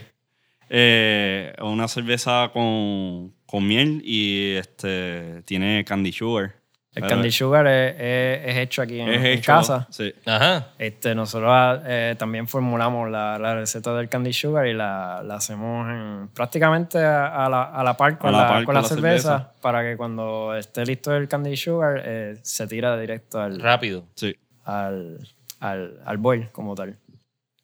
Eh, 0.69 1.53
una 1.61 1.87
cerveza 1.87 2.49
con, 2.51 3.33
con 3.45 3.67
miel 3.67 4.01
y 4.03 4.55
este 4.55 5.41
tiene 5.45 5.85
candy 5.85 6.11
sugar. 6.11 6.55
El 6.95 7.07
candy 7.07 7.29
sugar 7.29 7.67
es, 7.67 7.93
es- 7.99 8.47
es 8.47 8.57
hecho 8.57 8.81
aquí 8.81 8.99
en, 9.01 9.09
es 9.09 9.17
en 9.19 9.25
hecho- 9.25 9.51
casa. 9.51 9.85
Sí. 9.89 10.13
Ajá. 10.25 10.69
Este, 10.77 11.13
nosotros 11.13 11.81
eh, 11.85 12.15
también 12.17 12.47
formulamos 12.47 13.11
la, 13.11 13.37
la 13.37 13.55
receta 13.55 13.93
del 13.95 14.07
candy 14.07 14.31
sugar 14.31 14.65
y 14.67 14.73
la, 14.73 15.21
la 15.23 15.35
hacemos 15.35 15.89
en, 15.89 16.29
prácticamente 16.33 16.97
a, 16.99 17.45
a 17.45 17.49
la, 17.49 17.63
a 17.63 17.83
la 17.83 17.97
par 17.97 18.17
con 18.17 18.29
A 18.29 18.31
la 18.31 18.37
la, 18.43 18.47
par 18.47 18.55
con 18.59 18.65
con 18.65 18.75
la 18.75 18.81
la 18.81 18.87
cerveza, 18.87 19.37
cerveza. 19.39 19.53
para 19.61 19.83
que 19.83 19.97
cuando 19.97 20.55
esté 20.55 20.85
listo 20.85 21.13
el 21.13 21.27
candy 21.27 21.57
sugar 21.57 22.01
eh, 22.05 22.37
se 22.41 22.65
tira 22.67 22.97
directo 22.97 23.41
al, 23.41 23.59
Rápido. 23.59 24.05
Sí. 24.15 24.33
al, 24.63 25.19
al, 25.59 25.99
al 26.05 26.17
boil 26.17 26.49
como 26.51 26.75
tal. 26.75 26.97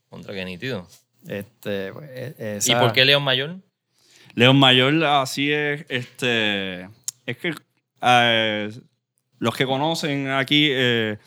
Contra 0.09 0.33
que 0.33 0.43
nítido. 0.43 0.85
Este, 1.25 1.93
pues, 1.93 2.09
eh, 2.13 2.59
¿Y 2.61 2.71
esa- 2.71 2.79
por 2.81 2.91
qué 2.91 3.05
León 3.05 3.23
Mayor? 3.23 3.55
León 4.33 4.59
Mayor 4.59 5.03
así 5.05 5.51
es, 5.53 5.85
este, 5.87 6.81
es 7.25 7.37
que 7.37 7.53
eh, 8.01 8.71
los 9.41 9.55
que 9.55 9.65
conocen 9.65 10.29
aquí 10.29 10.67
eh, 10.71 11.17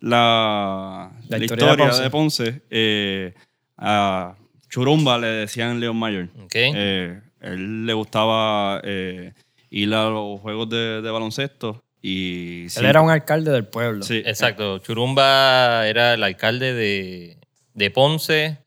la, 0.00 1.10
La 1.28 1.38
la 1.38 1.44
historia 1.44 1.70
de 1.70 1.76
Ponce. 1.76 2.02
de 2.02 2.10
Ponce, 2.10 2.62
eh, 2.70 3.34
a 3.78 4.36
Churumba 4.68 5.18
le 5.18 5.26
decían 5.28 5.80
León 5.80 5.96
Mayor. 5.96 6.28
Ok. 6.44 6.52
Eh, 6.54 7.20
él 7.40 7.86
le 7.86 7.92
gustaba 7.94 8.80
eh, 8.84 9.32
ir 9.70 9.94
a 9.94 10.08
los 10.10 10.40
juegos 10.40 10.68
de, 10.68 11.02
de 11.02 11.10
baloncesto 11.10 11.82
y 12.00 12.66
Él 12.78 12.84
era 12.86 13.00
un 13.00 13.10
alcalde 13.10 13.50
del 13.52 13.64
pueblo. 13.66 14.02
sí, 14.04 14.22
Exacto. 14.26 14.78
Churumba 14.78 15.86
era 15.88 16.14
el 16.14 16.22
alcalde 16.22 16.74
de, 16.74 17.38
de 17.74 17.90
Ponce 17.90 18.58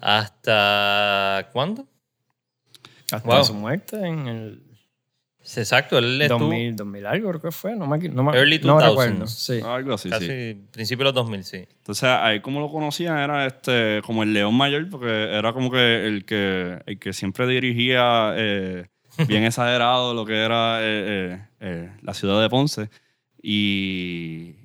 hasta... 0.00 1.48
¿Cuándo? 1.52 1.86
Hasta 3.10 3.28
Wow. 3.28 3.44
su 3.44 3.54
muerte 3.54 3.96
en 4.06 4.26
el 4.28 4.62
Exacto, 5.56 5.98
él 5.98 6.20
estuvo 6.20 6.40
2000, 6.40 6.76
2000 6.76 7.06
algo 7.06 7.28
creo 7.30 7.40
que 7.40 7.50
fue. 7.52 7.76
No 7.76 7.86
me, 7.86 7.98
no 8.08 8.22
me, 8.24 8.36
Early 8.36 8.58
no 8.60 8.78
2000s. 8.80 8.88
recuerdo. 8.88 9.26
Sí. 9.28 9.60
algo 9.64 9.94
así, 9.94 10.10
casi 10.10 10.26
sí. 10.26 10.60
principio 10.72 11.04
de 11.04 11.12
los 11.12 11.14
2000, 11.14 11.44
sí. 11.44 11.56
Entonces, 11.78 12.04
ahí 12.04 12.40
como 12.40 12.60
lo 12.60 12.70
conocían 12.70 13.18
era 13.18 13.46
este 13.46 14.00
como 14.04 14.22
el 14.24 14.32
León 14.32 14.54
Mayor, 14.56 14.88
porque 14.90 15.06
era 15.08 15.52
como 15.52 15.70
que 15.70 16.06
el 16.06 16.24
que, 16.24 16.78
el 16.86 16.98
que 16.98 17.12
siempre 17.12 17.46
dirigía 17.46 18.32
eh, 18.36 18.86
bien 19.28 19.44
exagerado 19.44 20.14
lo 20.14 20.24
que 20.26 20.34
era 20.42 20.80
eh, 20.82 20.84
eh, 20.84 21.40
eh, 21.60 21.90
la 22.02 22.12
ciudad 22.14 22.40
de 22.42 22.48
Ponce. 22.50 22.88
y, 23.40 24.56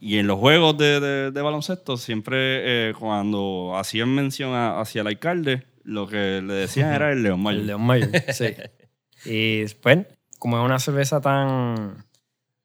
y 0.00 0.18
en 0.18 0.26
los 0.26 0.38
juegos 0.38 0.76
de, 0.76 1.00
de- 1.00 1.30
de 1.30 1.42
baloncesto, 1.42 1.96
siempre 1.96 2.88
eh, 2.90 2.92
cuando 2.98 3.74
hacían 3.76 4.08
mención 4.14 4.52
a- 4.52 4.80
hacia 4.80 5.00
el 5.02 5.06
alcalde, 5.06 5.62
lo 5.84 6.06
que 6.06 6.42
le 6.44 6.52
decían 6.54 6.92
era 6.94 7.12
el 7.12 7.22
León 7.22 7.40
Mayor. 7.42 7.60
El 7.60 7.66
León 7.68 7.82
Mayor, 7.82 8.10
sí. 8.32 8.46
Y 9.26 9.64
pues, 9.80 10.00
como 10.44 10.58
es 10.58 10.64
una 10.66 10.78
cerveza 10.78 11.22
tan, 11.22 12.04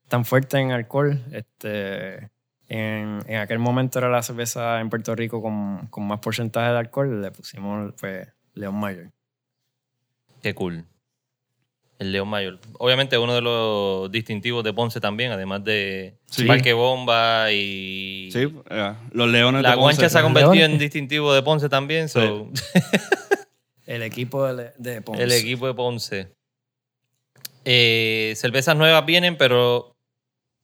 tan 0.09 0.25
fuerte 0.25 0.57
en 0.57 0.71
alcohol, 0.73 1.17
este, 1.32 2.30
en, 2.67 3.19
en 3.25 3.38
aquel 3.38 3.57
momento 3.57 3.99
era 3.99 4.09
la 4.09 4.21
cerveza 4.21 4.82
en 4.82 4.89
Puerto 4.89 5.15
Rico 5.15 5.41
con, 5.41 5.88
con 5.88 6.05
más 6.05 6.19
porcentaje 6.19 6.73
de 6.73 6.77
alcohol, 6.77 7.21
le 7.21 7.32
pusimos 7.32 7.93
pues, 7.97 8.27
León 8.53 8.75
Mayor. 8.77 9.11
Qué 10.43 10.53
cool. 10.53 10.84
El 11.99 12.11
León 12.11 12.27
Mayor. 12.27 12.59
Obviamente 12.80 13.17
uno 13.17 13.34
de 13.34 13.41
los 13.43 14.11
distintivos 14.11 14.61
de 14.65 14.73
Ponce 14.73 14.99
también, 14.99 15.32
además 15.32 15.63
de 15.63 16.17
Sí. 16.25 16.43
Parque 16.43 16.73
Bomba 16.73 17.49
y... 17.53 18.30
Sí, 18.34 18.53
eh, 18.71 18.93
los 19.13 19.30
Leones 19.30 19.61
La 19.61 19.69
de 19.69 19.75
Ponce. 19.77 19.84
guancha 19.95 20.09
se 20.09 20.19
ha 20.19 20.21
convertido 20.21 20.53
Leones. 20.53 20.73
en 20.73 20.80
distintivo 20.80 21.34
de 21.34 21.41
Ponce 21.43 21.69
también. 21.69 22.09
so, 22.09 22.51
El 23.86 24.03
equipo 24.03 24.53
de, 24.53 24.71
de 24.77 25.01
Ponce. 25.01 25.23
el 25.23 25.32
equipo 25.32 25.65
de 25.65 25.73
Ponce. 25.73 26.39
Eh, 27.72 28.34
cervezas 28.36 28.76
nuevas 28.76 29.05
vienen, 29.05 29.38
pero 29.38 29.95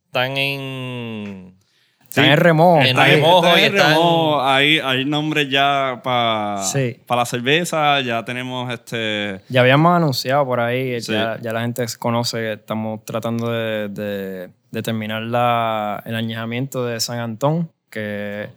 están 0.07 0.37
en... 0.37 1.55
Está 2.01 2.31
en 2.31 2.37
remojo. 2.37 2.81
En 2.81 2.95
remojo 2.95 3.45
está 3.45 3.59
y 3.61 3.65
en 3.65 3.75
están- 3.75 3.89
remojo. 3.91 4.41
Hay, 4.41 4.79
hay 4.79 5.03
nombres 5.05 5.49
ya 5.49 5.99
para 6.03 6.63
Sí. 6.63 6.97
la 7.09 7.25
cerveza. 7.25 7.99
Ya 8.01 8.23
tenemos 8.23 8.73
este. 8.73 9.41
Ya 9.49 9.59
habíamos 9.61 9.93
anunciado 9.97 10.45
por 10.45 10.61
ahí, 10.61 10.99
Sí. 11.01 11.11
ya, 11.11 11.37
ya 11.41 11.51
la 11.51 11.59
gente 11.61 11.85
conoce 11.99 12.37
que 12.37 12.53
estamos 12.53 13.03
tratando 13.03 13.51
de, 13.51 13.89
de- 13.89 14.49
de 14.71 14.81
terminar 14.81 15.23
la- 15.23 16.01
el 16.05 16.15
añejamiento 16.15 16.85
de 16.85 17.01
San 17.01 17.19
Antón, 17.19 17.69
que 17.89 18.47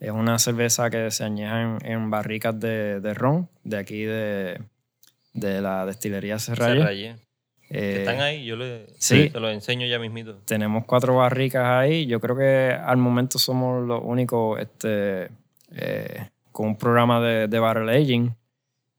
es 0.00 0.10
una 0.10 0.38
cerveza 0.40 0.90
que 0.90 1.10
se 1.12 1.22
añeja 1.22 1.62
en, 1.62 1.78
en 1.84 2.10
barricas 2.10 2.58
de, 2.58 2.98
de 3.00 3.14
ron, 3.14 3.48
de 3.62 3.78
aquí 3.78 4.02
de, 4.02 4.60
de 5.34 5.60
la 5.60 5.86
destilería 5.86 6.38
Serraya. 6.40 7.16
Eh, 7.70 7.96
Están 8.00 8.20
ahí, 8.20 8.44
yo 8.44 8.56
le, 8.56 8.86
sí. 8.98 9.30
te 9.30 9.40
los 9.40 9.52
enseño 9.52 9.86
ya 9.86 9.98
mismito. 9.98 10.36
tenemos 10.44 10.84
cuatro 10.84 11.16
barricas 11.16 11.64
ahí. 11.66 12.06
Yo 12.06 12.20
creo 12.20 12.36
que 12.36 12.72
al 12.72 12.96
momento 12.98 13.38
somos 13.38 13.86
los 13.86 14.00
únicos 14.04 14.60
este, 14.60 15.30
eh, 15.72 16.28
con 16.52 16.68
un 16.68 16.76
programa 16.76 17.20
de, 17.20 17.48
de 17.48 17.58
barrel 17.58 17.88
aging. 17.88 18.34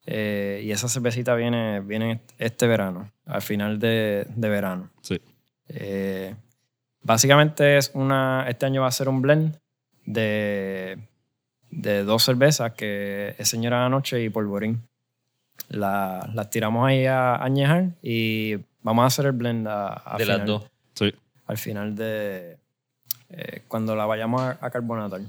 Eh, 0.07 0.61
y 0.63 0.71
esa 0.71 0.87
cervecita 0.87 1.33
viene, 1.35 1.79
viene 1.79 2.21
este 2.37 2.67
verano, 2.67 3.11
al 3.25 3.41
final 3.41 3.79
de, 3.79 4.27
de 4.35 4.49
verano. 4.49 4.91
Sí. 5.01 5.19
Eh, 5.67 6.35
básicamente 7.01 7.77
es 7.77 7.91
una, 7.95 8.45
este 8.47 8.67
año 8.67 8.81
va 8.81 8.87
a 8.87 8.91
ser 8.91 9.09
un 9.09 9.21
blend 9.23 9.57
de, 10.05 10.99
de 11.71 12.03
dos 12.03 12.23
cervezas 12.23 12.73
que 12.73 13.33
es 13.39 13.49
Señora 13.49 13.85
Anoche 13.85 14.21
y 14.21 14.29
Polvorín. 14.29 14.87
La- 15.69 16.29
las 16.33 16.49
tiramos 16.49 16.87
ahí 16.87 17.05
a 17.05 17.35
añejar 17.43 17.85
y 18.01 18.55
vamos 18.81 19.03
a 19.03 19.07
hacer 19.07 19.25
el 19.27 19.31
blend 19.31 19.67
a, 19.67 20.01
a 20.05 20.17
de 20.17 20.25
las 20.25 20.45
dos. 20.45 20.63
Sí. 20.93 21.13
al 21.47 21.57
final 21.57 21.95
de 21.95 22.57
eh, 23.29 23.63
cuando 23.67 23.95
la 23.95 24.05
vayamos 24.05 24.41
a, 24.41 24.57
a 24.61 24.69
carbonatar. 24.69 25.21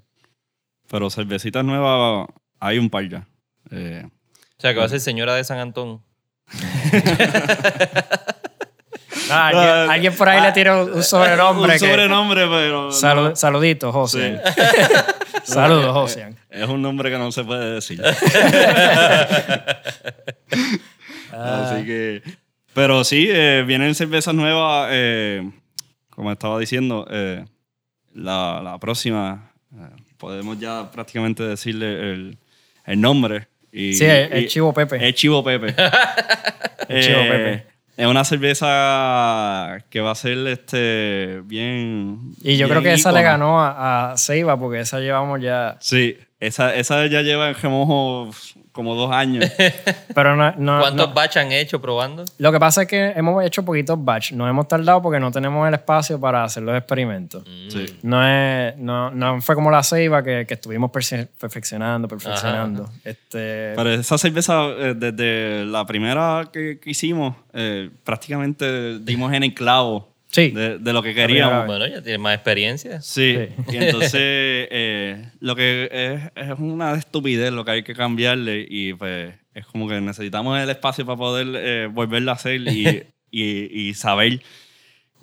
Pero 0.90 1.10
cervecitas 1.10 1.64
nuevas 1.64 2.28
hay 2.60 2.78
un 2.78 2.88
par 2.90 3.08
ya. 3.08 3.26
Eh, 3.70 4.04
O 4.06 4.60
sea, 4.60 4.72
que 4.72 4.78
va 4.78 4.84
a 4.84 4.88
ser 4.88 5.00
señora 5.00 5.34
de 5.34 5.42
San 5.44 5.58
Antón. 5.58 6.00
Ah, 9.28 9.48
alguien, 9.48 9.90
alguien 9.90 10.16
por 10.16 10.28
ahí 10.28 10.40
le 10.40 10.52
tiró 10.52 10.84
un 10.84 11.02
sobrenombre. 11.02 11.64
un 11.74 11.78
que- 11.78 11.78
sobrenombre, 11.80 12.46
pero. 12.46 12.90
Salu- 12.92 13.30
no. 13.30 13.36
saluditos, 13.36 13.92
José. 13.92 14.40
Saludos, 15.44 15.92
José. 15.92 16.34
Es 16.50 16.68
un 16.68 16.82
nombre 16.82 17.10
que 17.10 17.18
no 17.18 17.30
se 17.32 17.44
puede 17.44 17.74
decir. 17.74 18.00
Ah. 21.32 21.70
Así 21.72 21.84
que. 21.86 22.22
Pero 22.74 23.04
sí, 23.04 23.26
eh, 23.30 23.64
vienen 23.66 23.94
cervezas 23.94 24.34
nuevas. 24.34 24.88
eh, 24.92 25.48
como 26.10 26.32
estaba 26.32 26.58
diciendo, 26.58 27.06
eh, 27.10 27.44
la, 28.14 28.60
la 28.62 28.78
próxima. 28.78 29.52
eh, 29.74 29.88
podemos 30.18 30.58
ya 30.58 30.90
prácticamente 30.90 31.42
decirle 31.42 32.12
el, 32.12 32.38
el 32.86 33.00
nombre. 33.00 33.48
Y, 33.72 33.92
Sí, 33.94 34.06
y- 34.06 34.46
chivo 34.46 34.72
Pepe. 34.72 35.06
Es 35.08 35.14
Chivo 35.14 35.44
Pepe. 35.44 35.74
El 36.88 37.02
Chivo 37.04 37.18
Pepe. 37.20 37.66
Es 37.96 38.06
una 38.06 38.24
cerveza 38.24 39.78
que 39.88 40.00
va 40.00 40.10
a 40.10 40.14
ser 40.14 40.46
este 40.48 41.40
bien. 41.44 42.34
y 42.42 42.56
yo 42.58 42.66
bien 42.66 42.68
creo 42.68 42.82
que 42.82 42.92
esa 42.92 43.10
le 43.10 43.22
ganó 43.22 43.62
a, 43.62 44.12
a 44.12 44.18
Ceiba 44.18 44.58
porque 44.58 44.80
esa 44.80 45.00
llevamos 45.00 45.40
ya. 45.40 45.76
Sí, 45.80 46.18
esa, 46.40 46.74
esa 46.74 47.06
ya 47.06 47.22
lleva 47.22 47.48
en 47.48 47.54
remojo 47.54 48.30
como 48.72 48.94
dos 48.94 49.10
años. 49.10 49.42
Pero 50.14 50.36
no, 50.36 50.52
no- 50.58 50.80
¿Cuántos 50.80 51.08
no- 51.08 51.14
batch 51.14 51.38
han 51.38 51.50
hecho 51.50 51.80
probando? 51.80 52.24
Lo 52.36 52.52
que 52.52 52.60
pasa 52.60 52.82
es 52.82 52.88
que 52.88 53.12
hemos 53.16 53.42
hecho 53.42 53.64
poquitos 53.64 53.96
batch. 54.04 54.32
Nos 54.32 54.50
hemos 54.50 54.68
tardado 54.68 55.00
porque 55.00 55.18
no 55.18 55.30
tenemos 55.30 55.66
el 55.66 55.72
espacio 55.72 56.20
para 56.20 56.44
hacer 56.44 56.62
los 56.62 56.76
experimentos. 56.76 57.42
Sí. 57.70 57.86
No, 58.02 58.22
es, 58.26 58.76
no, 58.76 59.10
no 59.10 59.40
fue 59.40 59.54
como 59.54 59.70
la 59.70 59.82
ceiba 59.82 60.22
que, 60.22 60.44
que 60.46 60.54
estuvimos 60.54 60.90
perfe- 60.90 61.26
perfeccionando, 61.40 62.06
perfeccionando. 62.06 62.90
Este, 63.02 63.72
Pero 63.74 63.90
esa 63.92 64.18
cerveza, 64.18 64.66
eh, 64.78 64.92
desde 64.94 65.64
la 65.64 65.86
primera 65.86 66.50
que, 66.52 66.78
que 66.78 66.90
hicimos, 66.90 67.34
eh, 67.54 67.88
prácticamente 68.04 68.98
dimos 68.98 69.32
en 69.32 69.42
el 69.42 69.54
clavo 69.54 70.08
Sí. 70.36 70.50
de, 70.50 70.78
de 70.78 70.92
lo 70.92 71.02
que 71.02 71.14
queríamos. 71.14 71.66
Bueno, 71.66 71.86
ya 71.86 72.02
tiene 72.02 72.18
más 72.18 72.34
experiencia. 72.34 73.00
Sí, 73.00 73.36
Sí. 73.36 73.72
y 73.72 73.76
entonces 73.76 74.12
eh, 74.22 75.24
lo 75.40 75.56
que 75.56 75.88
es, 75.90 76.20
es 76.50 76.58
una 76.58 76.94
estupidez 76.94 77.52
lo 77.52 77.64
que 77.64 77.70
hay 77.72 77.82
que 77.82 77.94
cambiarle 77.94 78.66
y 78.68 78.92
pues 78.94 79.34
es 79.54 79.66
como 79.66 79.88
que 79.88 80.00
necesitamos 80.00 80.58
el 80.60 80.68
espacio 80.70 81.04
para 81.06 81.16
poder 81.16 81.46
eh, 81.56 81.88
volverla 81.90 82.32
a 82.32 82.34
hacer 82.34 82.60
y, 82.60 83.02
y- 83.30 83.88
y 83.88 83.94
saber 83.94 84.40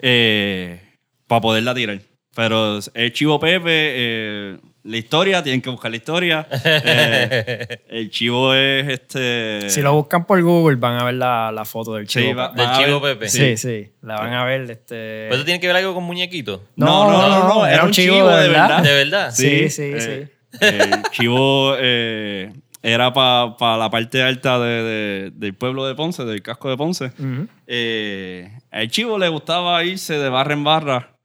eh, 0.00 0.80
para 1.26 1.40
poderla 1.40 1.74
tirar. 1.74 2.00
Pero 2.34 2.80
el 2.94 3.12
Chivo 3.12 3.38
Pepe, 3.38 3.62
eh, 3.70 4.58
la 4.84 4.96
historia, 4.98 5.42
tienen 5.42 5.60
que 5.62 5.70
buscar 5.70 5.90
la 5.90 5.96
historia. 5.96 6.46
Eh, 6.64 7.66
el 7.88 8.10
Chivo 8.10 8.52
es 8.54 8.86
este... 8.88 9.70
si 9.70 9.80
lo 9.82 9.92
buscan 9.94 10.26
por 10.26 10.40
Google 10.42 10.76
van 10.76 10.98
a 10.98 11.04
ver 11.04 11.14
la, 11.14 11.50
la 11.52 11.64
foto 11.64 11.94
del 11.94 12.06
Sí, 12.08 12.20
chivo. 12.20 12.36
va-. 12.36 12.48
Del 12.50 12.66
a 12.66 12.78
Chivo 12.78 13.00
ver- 13.00 13.18
Pepe. 13.18 13.28
sí, 13.30 13.56
sí, 13.56 13.92
la 14.02 14.16
van 14.16 14.32
a 14.34 14.44
ver. 14.44 14.70
Este... 14.70 15.26
¿Pero 15.28 15.34
eso 15.36 15.44
tiene 15.44 15.60
que 15.60 15.66
ver 15.66 15.76
algo 15.76 15.94
con 15.94 16.04
muñequitos? 16.04 16.60
No, 16.76 17.10
no, 17.10 17.28
no, 17.28 17.48
no, 17.48 17.66
era 17.66 17.84
un 17.84 17.90
chivo 17.90 18.28
de 18.28 18.48
verdad. 18.48 18.82
¿De 18.82 18.92
verdad? 18.92 19.30
Sí, 19.32 19.68
sí, 19.70 19.82
eh, 19.94 20.28
sí. 20.50 20.58
El 20.60 21.02
chivo 21.10 21.74
eh, 21.78 22.52
era 22.82 23.12
para 23.12 23.76
la 23.78 23.90
parte 23.90 24.22
alta 24.22 24.58
de- 24.58 24.82
de- 24.82 25.30
del 25.34 25.54
pueblo 25.54 25.86
de 25.86 25.94
Ponce, 25.94 26.24
del 26.24 26.42
casco 26.42 26.68
de 26.70 26.76
Ponce. 26.76 27.06
Ujú. 27.18 27.48
Eh, 27.66 28.50
al 28.70 28.88
chivo 28.90 29.18
le 29.18 29.28
gustaba 29.28 29.82
irse 29.84 30.18
de 30.18 30.28
barra 30.28 30.52
en 30.52 30.64
barra 30.64 31.16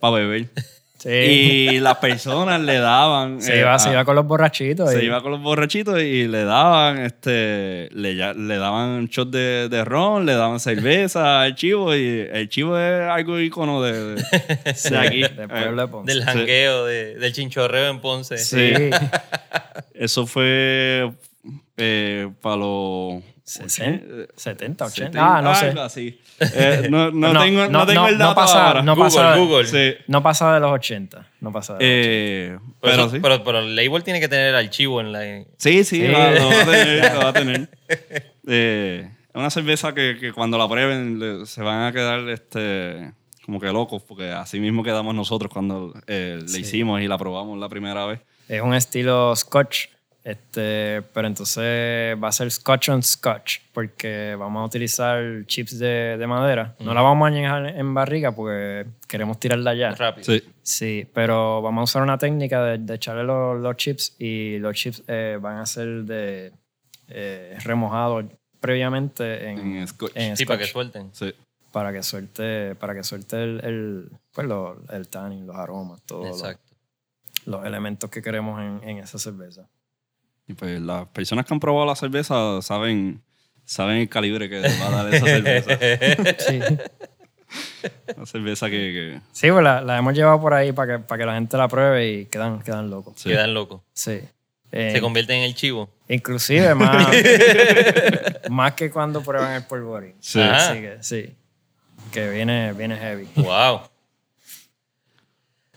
para 0.00 0.14
beber. 0.16 0.46
Sí. 0.98 1.08
Y 1.10 1.78
las 1.80 1.98
personas 1.98 2.60
le 2.60 2.78
daban. 2.78 3.40
se, 3.40 3.56
eh, 3.56 3.60
iba, 3.60 3.74
a- 3.74 3.78
se 3.78 3.90
iba 3.90 4.04
con 4.04 4.16
los 4.16 4.26
borrachitos. 4.26 4.90
se 4.90 5.00
y- 5.02 5.06
iba 5.06 5.22
con 5.22 5.30
los 5.30 5.40
borrachitos 5.40 6.00
y 6.02 6.26
le 6.26 6.42
daban 6.44 6.98
este 6.98 7.88
le, 7.92 8.16
ya- 8.16 8.34
le 8.34 8.56
daban 8.56 9.06
shot 9.06 9.30
de, 9.30 9.68
de 9.68 9.84
ron, 9.84 10.26
le 10.26 10.34
daban 10.34 10.58
cerveza 10.58 11.42
al 11.42 11.54
chivo 11.54 11.94
y 11.94 12.26
el 12.32 12.48
chivo 12.48 12.76
es 12.76 13.08
algo 13.08 13.38
icono 13.40 13.80
de, 13.82 14.14
de- 14.16 14.24
Sí, 14.74 14.90
de 14.90 14.98
aquí. 14.98 15.20
del 15.22 15.48
pueblo 15.48 15.82
de 15.82 15.88
Ponce. 15.88 16.12
Del 16.12 16.24
jangueo, 16.24 16.84
de- 16.84 17.14
del 17.14 17.32
chinchorreo 17.32 17.90
en 17.90 18.00
Ponce. 18.00 18.36
Sí. 18.38 18.72
Eso 19.94 20.26
fue 20.26 21.10
para 22.40 22.56
los 22.56 23.22
60, 23.48 24.32
70, 24.36 24.84
80. 24.84 25.06
70, 25.12 25.36
Ah, 25.36 25.42
no 25.42 25.54
sé. 25.54 25.68
así. 25.80 26.20
Eh, 26.40 26.86
no, 26.90 27.10
no 27.10 27.32
No, 27.32 27.42
tengo, 27.42 27.62
no, 27.62 27.68
no, 27.70 27.86
tengo 27.86 28.02
no, 28.02 28.08
el 28.08 28.18
no 28.18 28.24
dato 28.24 28.34
pasa- 28.34 28.66
ahora. 28.68 28.82
no 28.82 28.94
Google, 28.94 29.10
pasa- 29.10 29.36
Google. 29.36 29.66
Sí. 29.66 30.04
No 30.06 30.22
pasa 30.22 30.54
de 30.54 30.60
los 30.60 30.72
80. 30.72 31.26
No 31.40 31.50
pasa 31.52 31.74
de 31.74 31.78
los 31.78 31.82
Eh, 31.88 32.58
Pero, 32.80 33.08
sí. 33.10 33.18
pero, 33.20 33.42
pero 33.44 33.58
el 33.60 33.74
label 33.74 34.04
tiene 34.04 34.20
que 34.20 34.28
tener 34.28 34.48
el 34.50 34.54
archivo 34.56 35.00
en 35.00 35.12
la... 35.12 35.20
Sí, 35.56 35.82
sí, 35.84 36.00
Sí. 36.00 36.06
Lo, 36.08 36.18
lo 36.18 36.48
va 36.50 36.60
a 36.60 36.64
tener. 36.66 37.12
lo 37.14 37.18
va 37.20 37.28
a 37.28 37.32
tener. 37.32 37.68
Eh, 38.46 39.10
es 39.28 39.34
una 39.34 39.50
cerveza 39.50 39.94
que, 39.94 40.16
que 40.20 40.32
cuando 40.32 40.58
la 40.58 40.68
prueben 40.68 41.18
le- 41.18 41.46
se 41.46 41.62
van 41.62 41.84
a 41.84 41.92
quedar 41.92 42.28
este, 42.28 43.12
como 43.44 43.60
que 43.60 43.66
locos, 43.72 44.02
porque 44.02 44.30
así 44.30 44.60
mismo 44.60 44.82
quedamos 44.82 45.14
nosotros 45.14 45.50
cuando 45.52 45.94
eh, 46.06 46.38
le 46.42 46.48
Sí. 46.48 46.60
hicimos 46.60 47.00
y 47.00 47.08
la 47.08 47.16
probamos 47.18 47.58
la 47.58 47.68
primera 47.68 48.04
vez. 48.06 48.20
80. 48.20 48.54
Es 48.56 48.62
un 48.62 48.74
estilo 48.74 49.34
Scotch. 49.36 49.86
Este, 50.28 51.00
pero 51.14 51.26
entonces 51.26 52.16
va 52.22 52.28
a 52.28 52.32
ser 52.32 52.50
Scotch 52.50 52.90
on 52.90 53.02
Scotch. 53.02 53.60
Porque 53.72 54.36
vamos 54.38 54.60
a 54.62 54.66
utilizar 54.66 55.22
chips 55.46 55.78
de, 55.78 56.16
de 56.18 56.26
madera. 56.26 56.74
No 56.80 56.92
la 56.92 57.00
vamos 57.00 57.24
a 57.24 57.28
añejar 57.28 57.66
en 57.68 57.94
barriga 57.94 58.32
porque 58.32 58.86
queremos 59.06 59.40
tirarla 59.40 59.74
ya. 59.74 59.92
Rápido. 59.94 60.24
Sí. 60.24 60.42
Sí, 60.62 61.08
pero 61.14 61.62
vamos 61.62 61.80
a 61.80 61.84
usar 61.84 62.02
una 62.02 62.18
técnica 62.18 62.62
de, 62.62 62.78
de 62.78 62.94
echarle 62.94 63.24
los, 63.24 63.58
los 63.60 63.76
chips 63.76 64.16
y 64.18 64.58
los 64.58 64.74
chips 64.76 65.02
eh, 65.08 65.38
van 65.40 65.58
a 65.58 65.66
ser 65.66 66.04
de 66.04 66.52
eh, 67.08 67.56
remojados 67.64 68.26
previamente 68.60 69.48
en, 69.48 69.76
En 69.78 69.88
Scotch. 69.88 70.12
en 70.14 70.36
Sí, 70.36 70.44
para 70.44 70.58
que 70.58 70.66
suelten. 70.66 71.10
Sí. 71.14 71.32
para 71.72 71.92
que 71.92 72.02
suelte, 72.02 72.74
para 72.74 72.94
que 72.94 73.02
suelte 73.02 73.42
el, 73.42 73.60
el, 73.64 74.10
pues 74.32 74.46
lo- 74.46 74.76
el 74.90 75.08
tannin, 75.08 75.46
los 75.46 75.56
aromas, 75.56 76.02
todos 76.02 76.42
los, 76.42 76.56
los 77.46 77.64
elementos 77.64 78.10
que 78.10 78.20
queremos 78.20 78.60
en, 78.60 78.80
en 78.88 78.98
esa 78.98 79.18
cerveza. 79.18 79.66
Y 80.48 80.54
pues 80.54 80.80
las 80.80 81.06
personas 81.08 81.44
que 81.46 81.52
han 81.54 81.60
probado 81.60 81.86
la 81.86 81.94
cerveza 81.96 82.60
saben, 82.62 83.20
saben 83.64 83.98
el 83.98 84.08
calibre 84.08 84.48
que 84.48 84.60
va 84.60 84.86
a 84.86 85.04
dar 85.04 85.14
esa 85.14 85.26
cerveza. 85.26 85.78
Sí, 86.38 86.60
La 88.16 88.26
cerveza 88.26 88.66
que... 88.68 88.76
que- 88.76 89.20
sí 89.32 89.50
pues 89.50 89.62
la, 89.64 89.80
la 89.80 89.96
hemos 89.98 90.12
llevado 90.14 90.38
por 90.40 90.52
ahí 90.52 90.72
para 90.72 90.98
que, 90.98 91.04
para 91.04 91.18
que 91.18 91.26
la 91.26 91.34
gente 91.34 91.56
la 91.56 91.66
pruebe 91.68 92.06
y 92.12 92.24
quedan, 92.26 92.60
quedan 92.62 92.90
locos. 92.90 93.14
sí. 93.16 93.28
Quedan 93.30 93.54
locos. 93.54 93.80
Sí. 93.94 94.20
Eh, 94.70 94.90
Se 94.92 95.00
convierten 95.00 95.38
en 95.38 95.44
el 95.44 95.54
chivo. 95.54 95.88
inclusive 96.08 96.74
más, 96.74 97.06
más 98.50 98.74
que 98.74 98.90
cuando 98.90 99.22
prueban 99.22 99.52
el 99.52 99.64
polvorín. 99.64 100.14
Sí. 100.20 100.40
Ajá. 100.42 100.72
Así 100.72 100.80
que 100.80 100.96
sí. 101.00 101.34
Que 102.12 102.28
viene, 102.30 102.72
viene 102.74 102.96
heavy. 102.98 103.28
Wow. 103.36 103.80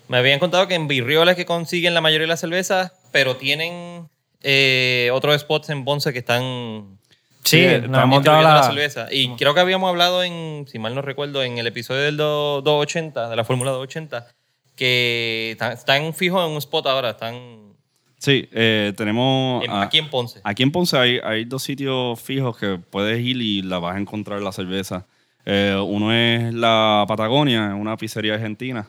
Me 0.09 0.17
habían 0.17 0.39
contado 0.39 0.67
que 0.67 0.75
en 0.75 0.87
Virriola 0.89 1.31
es 1.31 1.37
que 1.37 1.45
consiguen 1.45 1.93
la 1.93 2.01
mayoría 2.01 2.23
de 2.25 2.27
las 2.27 2.41
cervezas, 2.41 2.91
pero 3.13 3.37
tienen 3.37 4.09
eh, 4.43 5.09
otros 5.13 5.39
spots 5.41 5.69
en 5.69 5.83
Ponce 5.85 6.11
que 6.13 6.19
están 6.19 6.97
Sí, 7.43 7.57
Sí, 7.57 7.65
nos 7.65 7.73
estamos 7.85 8.03
hemos 8.03 8.23
dado 8.23 8.43
la 8.43 8.53
la, 8.55 8.63
cerveza. 8.63 9.07
Y 9.11 9.35
creo 9.35 9.53
que 9.55 9.59
habíamos 9.61 9.89
hablado 9.89 10.23
en, 10.23 10.67
si 10.67 10.77
mal 10.77 10.93
no 10.93 11.01
recuerdo, 11.01 11.41
en 11.43 11.57
el 11.57 11.65
episodio 11.65 12.01
del 12.01 12.15
do- 12.17 12.61
280, 12.61 13.29
de 13.29 13.35
la 13.35 13.43
Fórmula 13.43 13.71
280, 13.71 14.27
que 14.75 15.49
están, 15.53 15.71
están 15.73 16.13
fijos 16.13 16.45
en 16.45 16.51
un 16.51 16.57
spot 16.59 16.85
ahora, 16.87 17.09
están 17.11 17.73
Sí, 18.19 18.47
eh, 18.51 18.93
tenemos... 18.95 19.63
en- 19.65 19.71
a- 19.71 19.81
aquí 19.81 19.97
en 19.97 20.09
Ponce. 20.11 20.39
Aquí 20.43 20.61
en 20.61 20.71
Ponce 20.71 20.95
hay, 20.97 21.19
hay 21.23 21.45
dos 21.45 21.63
sitios 21.63 22.19
fijos 22.21 22.55
que 22.57 22.77
puedes 22.77 23.19
ir 23.19 23.41
y 23.41 23.63
la 23.63 23.79
vas 23.79 23.95
a 23.95 23.99
encontrar 23.99 24.39
la 24.41 24.51
cerveza. 24.51 25.07
Eh, 25.43 25.75
uno 25.83 26.13
es 26.13 26.53
la 26.53 27.05
Patagonia, 27.07 27.73
una 27.73 27.97
pizzería 27.97 28.35
argentina, 28.35 28.87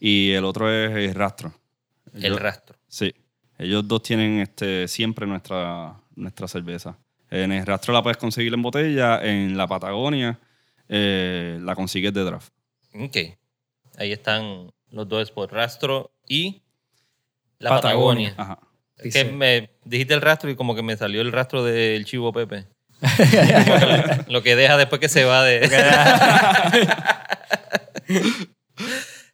y 0.00 0.32
el 0.32 0.44
otro 0.44 0.68
es 0.68 0.90
el 0.96 1.14
Rastro. 1.14 1.54
El 2.12 2.24
Ellos- 2.24 2.40
rastro. 2.40 2.76
Sí, 2.88 3.14
ellos 3.58 3.86
dos 3.86 4.02
tienen 4.02 4.40
este, 4.40 4.88
siempre 4.88 5.26
nuestra, 5.26 5.94
nuestra 6.16 6.48
cerveza. 6.48 6.96
En 7.30 7.52
el 7.52 7.64
Rastro 7.66 7.92
la 7.92 8.02
puedes 8.02 8.16
conseguir 8.16 8.52
en 8.54 8.62
botella, 8.62 9.20
en 9.22 9.56
la 9.56 9.66
Patagonia 9.66 10.38
eh, 10.88 11.58
la 11.62 11.74
consigues 11.74 12.12
de 12.12 12.22
draft. 12.24 12.52
Ok. 12.94 13.16
Ahí 13.96 14.12
están 14.12 14.70
los 14.90 15.08
dos 15.08 15.26
spots, 15.28 15.52
rastro 15.52 16.12
y 16.28 16.62
la 17.58 17.70
Patagonia. 17.70 18.30
Patagonia. 18.30 18.34
Ajá. 18.36 18.58
Es 18.98 19.12
que 19.12 19.24
Sí. 19.24 19.32
me 19.32 19.70
dijiste 19.84 20.14
el 20.14 20.20
rastro 20.20 20.50
y 20.50 20.56
como 20.56 20.74
que 20.76 20.82
me 20.82 20.96
salió 20.96 21.20
el 21.20 21.32
rastro 21.32 21.64
del 21.64 22.04
chivo 22.04 22.32
Pepe. 22.32 22.66
Que 23.00 24.24
lo 24.28 24.42
que 24.42 24.54
deja 24.54 24.76
después 24.76 25.00
que 25.00 25.08
se 25.08 25.24
va 25.24 25.42
de... 25.42 25.68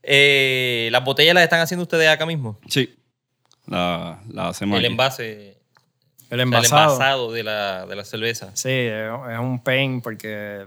Eh, 0.02 0.88
las 0.92 1.04
botellas 1.04 1.34
las 1.34 1.44
están 1.44 1.60
haciendo 1.60 1.82
ustedes 1.82 2.08
acá 2.08 2.24
mismo. 2.24 2.58
Sí, 2.68 2.96
la, 3.70 4.18
la 4.32 4.48
hacemos 4.48 4.78
El 4.78 4.84
aquí. 4.84 4.92
envase, 4.92 5.32
el 5.32 5.48
o 5.50 6.26
sea, 6.28 6.34
el 6.34 6.40
envasado. 6.40 6.92
envasado 6.92 7.32
de 7.32 7.42
la, 7.42 7.86
de 7.86 7.96
la 7.96 8.04
cerveza. 8.04 8.50
Sí, 8.54 8.68
es 8.70 9.38
un 9.38 9.60
pain 9.64 10.00
porque 10.02 10.66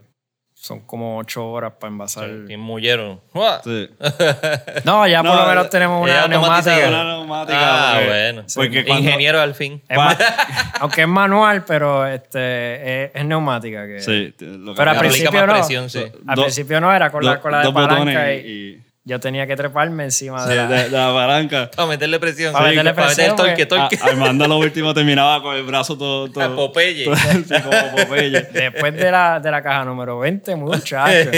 son 0.55 0.79
como 0.81 1.17
ocho 1.17 1.45
horas 1.51 1.73
para 1.77 1.91
envasar. 1.91 2.29
Bien 2.29 2.59
mullero. 2.59 3.21
¡Uah! 3.33 3.61
Sí. 3.63 3.89
No, 4.85 5.05
ya 5.07 5.21
por 5.21 5.31
No, 5.31 5.41
lo 5.43 5.47
menos 5.49 5.69
tenemos 5.69 6.01
una 6.01 6.27
neumática. 6.27 6.87
Una 6.87 7.03
neumática. 7.03 7.59
Ah, 7.59 7.93
porque- 7.95 8.07
bueno. 8.07 8.43
Porque 8.55 8.85
cuando- 8.85 9.03
Ingeniero 9.05 9.41
al 9.41 9.55
fin. 9.55 9.81
Es 9.89 9.97
ma- 9.97 10.17
aunque 10.79 11.01
es 11.01 11.07
manual, 11.07 11.65
pero 11.65 12.05
este, 12.07 13.05
es, 13.05 13.11
es 13.13 13.25
neumática. 13.25 13.85
Que, 13.85 13.99
Sí, 14.01 14.33
lo 14.39 14.73
que 14.73 14.77
Pero 14.77 14.91
al 14.91 14.99
principio 14.99 15.45
no. 15.45 15.53
presión, 15.53 15.89
sí. 15.89 16.03
Al 16.27 16.35
Do- 16.35 16.43
principio 16.43 16.79
no 16.81 16.93
era 16.93 17.11
con 17.11 17.25
la, 17.25 17.35
do- 17.35 17.41
con 17.41 17.51
la 17.51 17.57
de 17.59 17.63
dos 17.65 17.73
palanca 17.73 18.33
y, 18.33 18.37
y, 18.39 18.82
yo 19.05 19.19
tenía 19.19 19.45
que 19.47 19.55
treparme 19.55 20.05
encima 20.05 20.39
sí, 20.43 20.49
de 20.51 20.55
la... 20.55 20.67
de, 20.67 20.83
de 20.85 20.89
la 20.89 21.13
palanca. 21.13 21.69
Para 21.75 21.87
meterle 21.89 22.19
presión. 22.19 22.53
Para 22.53 22.65
Sí, 22.65 22.71
meterle 22.71 22.93
para 22.93 23.07
meter 23.09 23.25
el 23.25 23.35
presión, 23.35 23.47
torque, 23.47 23.65
torque. 23.65 23.99
A- 24.01 24.05
Armando 24.07 24.47
lo 24.47 24.57
último 24.57 24.93
terminaba 24.93 25.41
con 25.41 25.55
el 25.55 25.63
brazo 25.63 25.97
todo. 25.97 26.27
todo 26.31 26.55
Popeye. 26.55 27.05
todo- 27.05 27.15
sí, 27.17 27.53
como 27.63 27.95
Popeye. 27.97 28.29
Después 28.51 28.95
de 28.95 29.11
la, 29.11 29.39
de 29.39 29.51
la 29.51 29.61
caja 29.61 29.83
número 29.85 30.19
20, 30.19 30.55
muchacho, 30.55 31.29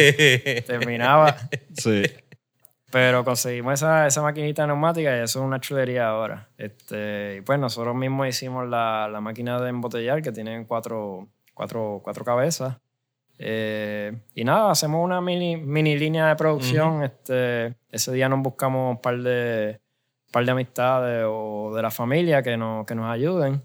terminaba. 0.65 1.35
Sí. 1.73 2.03
Pero 2.91 3.25
conseguimos 3.25 3.73
esa, 3.73 4.07
esa 4.07 4.21
maquinita 4.21 4.65
neumática 4.65 5.09
y 5.17 5.21
eso 5.23 5.39
es 5.39 5.45
una 5.45 5.59
chulería 5.59 6.07
ahora. 6.07 6.47
Este, 6.57 7.37
y 7.37 7.41
pues 7.41 7.59
nosotros 7.59 7.93
mismos 7.95 8.27
hicimos 8.27 8.69
la, 8.69 9.09
la 9.11 9.19
máquina 9.19 9.59
de 9.59 9.69
embotellar 9.69 10.21
que 10.21 10.31
tiene 10.31 10.65
cuatro, 10.65 11.27
cuatro, 11.53 11.99
cuatro 12.03 12.23
cabezas. 12.23 12.77
Eh, 13.37 14.13
y 14.33 14.43
nada, 14.43 14.71
hacemos 14.71 15.03
una 15.03 15.21
mini, 15.21 15.57
mini 15.57 15.97
línea 15.97 16.27
de 16.27 16.35
producción. 16.35 17.03
este, 17.03 17.75
ese 17.91 18.11
día 18.11 18.29
nos 18.29 18.41
buscamos 18.41 18.91
un 18.91 19.01
par 19.01 19.17
de, 19.19 19.79
par 20.31 20.45
de 20.45 20.51
amistades 20.51 21.25
o 21.27 21.73
de 21.75 21.81
la 21.81 21.91
familia 21.91 22.41
que 22.43 22.57
nos, 22.57 22.85
que 22.85 22.95
nos 22.95 23.11
ayuden. 23.11 23.61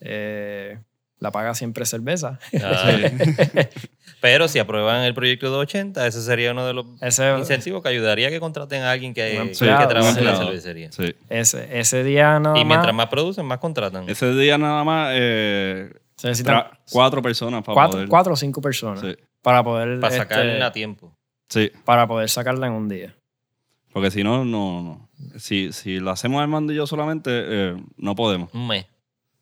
Eh, 0.00 0.78
la 1.22 1.30
paga 1.30 1.54
siempre 1.54 1.86
cerveza. 1.86 2.40
Ah. 2.62 2.90
Pero 4.20 4.48
si 4.48 4.58
aprueban 4.58 5.02
el 5.02 5.14
proyecto 5.14 5.50
280, 5.50 6.06
ese 6.06 6.20
sería 6.22 6.50
uno 6.50 6.66
de 6.66 6.74
los 6.74 6.86
Ese, 7.00 7.36
incentivos 7.38 7.82
que 7.82 7.88
ayudaría 7.88 8.28
a 8.28 8.30
que 8.30 8.40
contraten 8.40 8.82
a 8.82 8.90
alguien 8.90 9.14
que, 9.14 9.52
trabaje 9.56 10.20
en 10.20 10.26
la 10.26 10.36
cervecería. 10.36 10.92
Sí. 10.92 11.14
ese, 11.28 11.78
ese 11.78 12.04
día 12.04 12.38
nada 12.38 12.58
Y 12.58 12.64
mientras 12.64 12.92
más 12.94 13.02
más 13.02 13.08
producen, 13.08 13.46
más 13.46 13.58
contratan. 13.58 14.08
Ese 14.08 14.32
día 14.34 14.58
nada 14.58 14.84
más 14.84 15.10
eh, 15.14 15.90
se 16.22 16.28
necesitan 16.28 16.54
tra- 16.56 16.78
cuatro 16.92 17.20
personas 17.22 17.62
para 17.64 17.74
cuatro, 17.74 17.92
poder. 17.96 18.08
cuatro 18.08 18.32
o 18.34 18.36
cinco 18.36 18.60
personas 18.60 19.00
Sí. 19.00 19.16
para 19.42 19.62
poder 19.64 19.98
para 20.00 20.14
este, 20.14 20.26
sacarla 20.28 20.66
a 20.66 20.72
tiempo. 20.72 21.12
Sí, 21.48 21.70
para 21.84 22.06
poder 22.06 22.28
sacarla 22.30 22.66
en 22.68 22.72
un 22.74 22.88
día. 22.88 23.14
porque 23.92 24.10
si 24.10 24.22
no, 24.24 24.44
no. 24.44 24.82
no. 24.82 25.08
Si, 25.38 25.72
si 25.72 25.98
lo 26.00 26.10
hacemos 26.10 26.40
Armando 26.40 26.72
y 26.72 26.76
yo 26.76 26.86
solamente, 26.86 27.30
eh, 27.32 27.76
no 27.96 28.14
podemos. 28.14 28.52
Un 28.54 28.66
mes. 28.68 28.86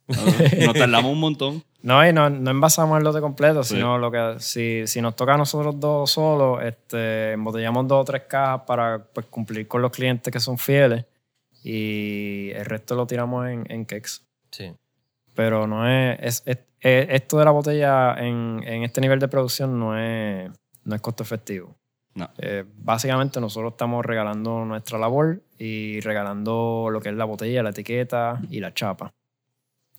Nos 0.09 0.75
tardamos 0.75 1.13
un 1.13 1.21
montón. 1.21 1.63
No, 1.83 2.07
y 2.07 2.13
no, 2.13 2.29
no 2.29 2.51
envasamos 2.51 2.99
el 2.99 3.05
lote 3.05 3.21
completo, 3.21 3.63
Sí. 3.63 3.77
sino 3.77 3.97
lo 3.97 4.11
que 4.11 4.35
si, 4.39 4.87
si 4.87 5.01
nos 5.01 5.15
toca 5.17 5.35
a 5.35 5.39
nosotros 5.39 5.79
dos 5.79 6.11
solos, 6.11 6.63
este, 6.65 7.33
embotellamos 7.33 7.87
dos 7.89 8.01
o 8.03 8.05
tres 8.05 8.23
cajas 8.29 8.63
para 8.67 9.05
pues, 9.05 9.27
cumplir 9.27 9.69
con 9.69 9.81
los 9.83 9.91
clientes 9.93 10.33
que 10.33 10.41
son 10.41 10.59
fieles 10.59 11.05
y 11.63 12.51
el 12.55 12.65
resto 12.65 12.95
lo 12.95 13.07
tiramos 13.07 13.47
en, 13.49 13.65
en 13.71 13.85
cakes. 13.85 14.21
Sí. 14.51 14.73
Pero 15.35 15.67
no 15.67 15.89
es, 15.89 16.19
es- 16.21 16.43
es- 16.47 16.59
es- 16.81 17.07
esto 17.11 17.39
de 17.39 17.45
la 17.45 17.51
botella 17.51 18.15
en, 18.19 18.63
en 18.67 18.83
este 18.85 19.01
nivel 19.01 19.19
de 19.19 19.29
producción 19.29 19.79
no 19.79 19.99
es, 19.99 20.51
no 20.85 20.95
es 20.95 21.01
costo 21.01 21.23
efectivo. 21.23 21.77
No. 22.15 22.29
Eh, 22.39 22.65
básicamente 22.77 23.41
nosotros 23.41 23.73
estamos 23.73 24.05
regalando 24.05 24.65
nuestra 24.65 24.99
labor 24.99 25.43
y 25.59 26.01
regalando 26.01 26.89
lo 26.91 27.01
que 27.01 27.11
es 27.11 27.15
la 27.15 27.25
botella, 27.25 27.63
la 27.63 27.71
etiqueta 27.71 28.41
y 28.51 28.59
la 28.61 28.75
chapa, 28.75 29.13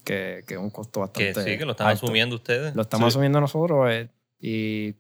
que, 0.04 0.44
que 0.46 0.56
es 0.56 0.60
un 0.60 0.72
costo 0.72 1.00
Que 1.14 1.28
bastante 1.28 1.52
sí, 1.54 1.58
que 1.58 1.66
lo 1.66 1.72
están 1.72 1.88
alto. 1.88 2.06
asumiendo 2.06 2.36
ustedes. 2.36 2.76
Lo 2.76 2.82
estamos 2.82 3.06
Sí. 3.06 3.10
asumiendo 3.18 3.40
nosotros 3.40 3.90
eh, 3.92 4.10
y 4.40 4.96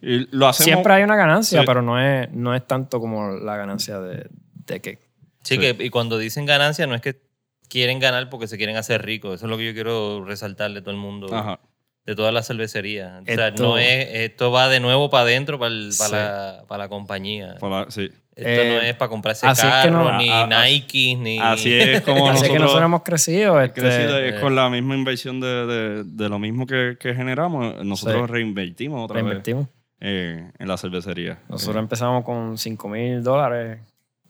Y 0.00 0.28
lo 0.36 0.46
hacemos. 0.46 0.64
siempre 0.66 0.92
hay 0.92 1.02
una 1.02 1.16
ganancia, 1.16 1.60
Sí. 1.60 1.66
pero 1.66 1.82
no 1.82 2.00
es, 2.00 2.30
no 2.32 2.54
es 2.54 2.64
tanto 2.66 3.00
como 3.00 3.30
la 3.32 3.56
ganancia 3.56 3.98
de, 4.00 4.28
de 4.66 4.80
que... 4.80 4.98
Sí, 5.42 5.56
Sí. 5.56 5.58
que 5.58 5.84
y 5.84 5.90
cuando 5.90 6.16
dicen 6.18 6.44
ganancia 6.46 6.86
no 6.86 6.94
es 6.94 7.00
que 7.00 7.20
quieren 7.68 7.98
ganar 7.98 8.28
porque 8.30 8.46
se 8.48 8.56
quieren 8.56 8.76
hacer 8.76 9.04
ricos. 9.04 9.34
Eso 9.36 9.46
es 9.46 9.50
lo 9.50 9.56
que 9.58 9.66
yo 9.66 9.72
quiero 9.74 10.24
resaltarle 10.24 10.78
a 10.80 10.82
todo 10.82 10.92
el 10.92 11.00
mundo. 11.00 11.34
Ajá. 11.34 11.60
De 12.04 12.14
todas 12.14 12.32
las 12.32 12.46
cervecerías. 12.46 13.22
O 13.22 13.24
sea, 13.24 13.48
Esto- 13.48 13.62
no 13.64 13.78
es, 13.78 14.08
esto 14.12 14.52
va 14.52 14.68
de 14.68 14.78
nuevo 14.78 15.10
para 15.10 15.24
adentro, 15.24 15.58
para, 15.58 15.72
el- 15.74 15.90
para, 15.98 16.08
Sí. 16.08 16.14
la, 16.14 16.64
para 16.68 16.84
la 16.84 16.88
compañía. 16.88 17.56
Para- 17.58 17.90
sí. 17.90 18.10
Esto 18.36 18.48
Eh, 18.62 18.68
no 18.68 18.80
es 18.86 18.94
para 18.96 19.08
comprarse 19.08 19.46
así 19.46 19.66
es 19.66 19.72
que 19.72 19.88
carros, 19.88 20.12
no- 20.12 20.18
ni 20.18 20.28
a- 20.28 20.42
a- 20.42 20.46
Nike, 20.66 21.16
ni... 21.16 21.38
Así 21.40 21.72
es 21.72 22.00
como 22.02 22.28
Así 22.28 22.42
nosotros, 22.42 22.42
es 22.44 22.50
que 22.52 22.58
nosotros 22.58 22.84
hemos 22.84 23.02
crecido. 23.02 23.60
este, 23.62 23.80
crecido, 23.80 24.18
es 24.20 24.34
eh, 24.34 24.40
con 24.40 24.54
la 24.54 24.68
misma 24.68 24.94
inversión 24.94 25.40
de, 25.40 25.66
de- 25.66 26.04
de 26.04 26.28
lo 26.28 26.38
mismo 26.38 26.66
que, 26.66 26.96
que 27.00 27.14
generamos. 27.14 27.82
Nosotros 27.84 28.26
Sí. 28.26 28.32
reinvertimos 28.32 29.02
otra 29.04 29.16
vez 29.16 29.24
reinvertimos. 29.24 29.68
eh, 30.00 30.52
en 30.58 30.68
la 30.68 30.76
cervecería. 30.76 31.38
Nosotros 31.48 31.82
empezamos 31.82 32.22
con 32.24 32.58
5 32.58 32.88
mil 32.88 33.22
dólares 33.22 33.80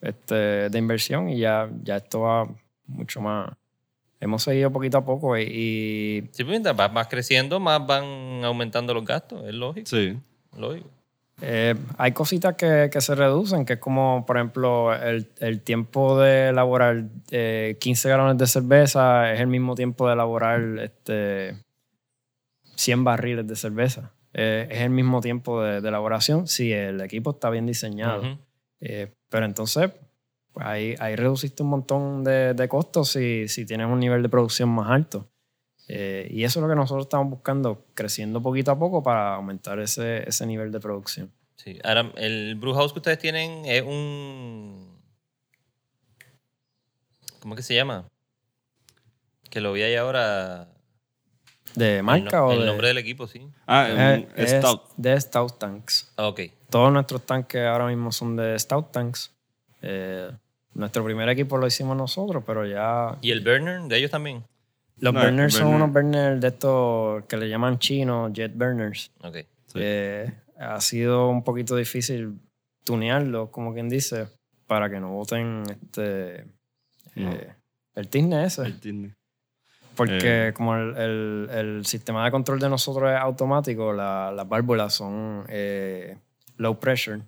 este, 0.01 0.35
de 0.71 0.79
inversión 0.79 1.29
y 1.29 1.39
ya, 1.41 1.69
ya 1.83 1.97
esto 1.97 2.21
va 2.21 2.47
mucho 2.87 3.21
más. 3.21 3.51
Hemos 4.21 4.43
seguido 4.43 4.71
poquito 4.73 4.99
a 4.99 5.05
poco 5.05 5.37
y, 5.37 5.43
y 5.43 6.21
Sí, 6.33 6.45
pues, 6.45 6.49
mientras 6.49 6.75
vas, 6.77 6.93
vas 6.93 7.07
creciendo, 7.09 7.61
más 7.61 7.87
van 7.87 8.43
aumentando 8.45 8.95
los 8.95 9.05
gastos. 9.05 9.45
Es 9.47 9.55
lógico. 9.55 9.87
Sí. 9.89 10.17
lógico. 10.57 10.89
eh, 11.43 11.75
hay 11.99 12.13
cositas 12.13 12.55
que, 12.55 12.89
que 12.91 13.01
se 13.03 13.15
reducen, 13.15 13.67
que 13.67 13.75
es 13.75 13.79
como, 13.79 14.25
por 14.25 14.39
ejemplo, 14.39 14.95
el, 14.95 15.29
el 15.41 15.61
tiempo 15.61 16.19
de 16.19 16.49
elaborar 16.49 17.05
eh, 17.31 17.77
15 17.79 18.09
galones 18.09 18.39
de 18.39 18.47
cerveza 18.47 19.33
es 19.35 19.41
el 19.41 19.49
mismo 19.49 19.75
tiempo 19.75 20.07
de 20.07 20.15
elaborar 20.15 20.63
este, 20.79 21.57
100 22.77 23.05
barriles 23.05 23.47
de 23.47 23.57
cerveza. 23.57 24.13
Eh, 24.33 24.67
es 24.71 24.81
el 24.81 24.91
mismo 24.91 25.21
tiempo 25.21 25.63
de, 25.63 25.81
de 25.83 25.89
elaboración 25.89 26.47
si 26.47 26.73
el 26.73 27.01
equipo 27.03 27.31
está 27.31 27.51
bien 27.51 27.67
diseñado. 27.67 28.39
Eh, 28.81 29.13
pero 29.31 29.45
entonces, 29.47 29.91
pues 30.57 30.67
ahí, 30.67 30.95
ahí 31.01 31.17
reduciste 31.17 31.63
un 31.63 31.69
montón 31.69 32.25
de, 32.25 32.55
de 32.55 32.67
costos 32.67 33.11
si, 33.11 33.47
si 33.47 33.67
tienes 33.67 33.89
un 33.89 34.01
nivel 34.01 34.23
de 34.23 34.31
producción 34.31 34.71
más 34.71 34.89
alto. 34.91 35.29
Eh, 35.87 36.29
y 36.31 36.45
eso 36.45 36.61
es 36.61 36.63
lo 36.63 36.69
que 36.71 36.75
nosotros 36.75 37.05
estamos 37.05 37.29
buscando, 37.29 37.85
creciendo 37.93 38.41
poquito 38.41 38.71
a 38.71 38.79
poco 38.79 39.03
para 39.03 39.35
aumentar 39.35 39.79
ese, 39.81 40.27
ese 40.27 40.47
nivel 40.47 40.73
de 40.73 40.81
producción. 40.81 41.31
Sí. 41.57 41.79
Ahora, 41.85 42.11
el 42.17 42.55
brew 42.55 42.73
house 42.73 42.95
que 42.95 43.01
ustedes 43.01 43.19
tienen 43.19 43.67
es 43.67 43.83
un. 43.83 44.97
¿Cómo 47.41 47.53
es 47.55 47.59
que 47.59 47.63
se 47.63 47.75
llama? 47.75 48.09
Que 49.51 49.61
lo 49.61 49.75
vi 49.75 49.83
ahí 49.83 49.95
ahora. 49.95 50.69
¿De 51.75 52.03
marca 52.03 52.39
el, 52.39 52.43
no- 52.43 52.47
o 52.47 52.53
el 52.53 52.61
de...? 52.61 52.67
nombre 52.67 52.89
del 52.89 52.97
equipo, 52.99 53.27
sí. 53.27 53.47
Ah, 53.67 53.89
Eh, 53.91 54.27
un 54.35 54.43
es 54.43 54.53
stout. 54.53 54.83
de 54.97 55.21
Stout 55.21 55.59
Tanks. 55.59 56.11
Ah, 56.17 56.29
ok. 56.29 56.41
Todos 56.71 56.91
nuestros 56.93 57.27
tanques 57.27 57.61
ahora 57.63 57.87
mismo 57.89 58.11
son 58.11 58.37
de 58.37 58.59
Stout 58.59 58.91
Tanks. 58.91 59.31
Eh, 59.83 60.31
nuestro 60.77 61.05
primer 61.05 61.29
equipo 61.29 61.57
lo 61.59 61.67
hicimos 61.67 61.97
nosotros, 61.97 62.43
pero 62.47 62.67
ya... 62.67 63.17
¿Y 63.23 63.31
el 63.31 63.41
burner 63.41 63.83
de 63.83 63.97
ellos 63.99 64.11
también? 64.11 64.45
Los 64.99 65.13
No, 65.13 65.21
burners 65.21 65.55
son 65.55 65.69
unos 65.75 65.93
burners 65.93 66.41
de 66.41 66.49
estos 66.49 67.25
que 67.25 67.37
le 67.37 67.49
llaman 67.49 67.79
chinos, 67.79 68.33
jet 68.33 68.53
burners. 68.55 69.11
Ok. 69.23 69.37
Sí. 69.67 69.79
Eh, 69.83 70.33
ha 70.59 70.81
sido 70.81 71.29
un 71.29 71.43
poquito 71.45 71.77
difícil 71.77 72.39
tunearlo, 72.85 73.51
como 73.51 73.75
quien 73.75 73.89
dice, 73.89 74.29
para 74.67 74.89
que 74.89 74.99
no 75.01 75.11
boten 75.11 75.65
este, 75.69 76.45
No. 77.15 77.31
eh, 77.33 77.53
el 77.95 78.09
tizne 78.09 78.45
ese. 78.45 78.63
El 78.63 78.81
Disney. 78.81 79.13
Porque 79.97 80.49
Eh. 80.49 80.53
como 80.55 80.77
el, 80.77 80.97
el- 80.97 81.49
el 81.53 81.87
sistema 81.87 82.25
de 82.25 82.31
control 82.31 82.59
de 82.59 82.69
nosotros 82.69 83.11
es 83.11 83.19
automático, 83.19 83.93
la- 83.93 84.31
las 84.33 84.49
válvulas 84.49 84.95
son 84.95 85.45
eh, 85.49 86.17
low 86.59 86.79
pressure 86.79 87.21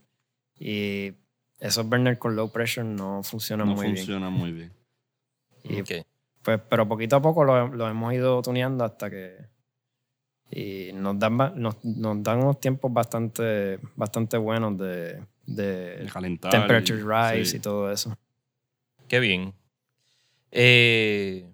y 0.58 1.12
esos 1.60 1.88
burners 1.88 2.18
con 2.18 2.36
low 2.36 2.50
pressure 2.50 2.86
no 2.86 3.22
funcionan 3.22 3.68
No 3.68 3.74
muy 3.74 3.86
bien. 3.86 3.96
funciona 3.96 4.30
muy 4.30 4.52
bien. 4.52 4.72
Y, 5.64 5.80
Ok. 5.80 5.90
pues, 6.42 6.60
pero 6.68 6.86
poquito 6.88 7.16
a 7.16 7.22
poco 7.22 7.44
lo, 7.44 7.68
lo 7.68 7.88
hemos 7.88 8.12
ido 8.14 8.40
tuneando 8.42 8.84
hasta 8.84 9.10
que 9.10 9.36
y 10.50 10.92
nos 10.94 11.18
dan, 11.18 11.36
nos, 11.56 11.84
nos 11.84 12.22
dan 12.22 12.38
unos 12.38 12.58
tiempos 12.58 12.90
bastante, 12.92 13.78
bastante 13.96 14.38
buenos 14.38 14.78
de, 14.78 15.20
de 15.46 15.96
De 15.98 16.06
calentar. 16.10 16.50
temperature 16.50 16.98
y- 17.00 17.02
rise 17.02 17.50
sí. 17.50 17.56
y 17.58 17.60
todo 17.60 17.92
eso. 17.92 18.16
Qué 19.08 19.20
bien. 19.20 19.52
Eh, 20.50 21.44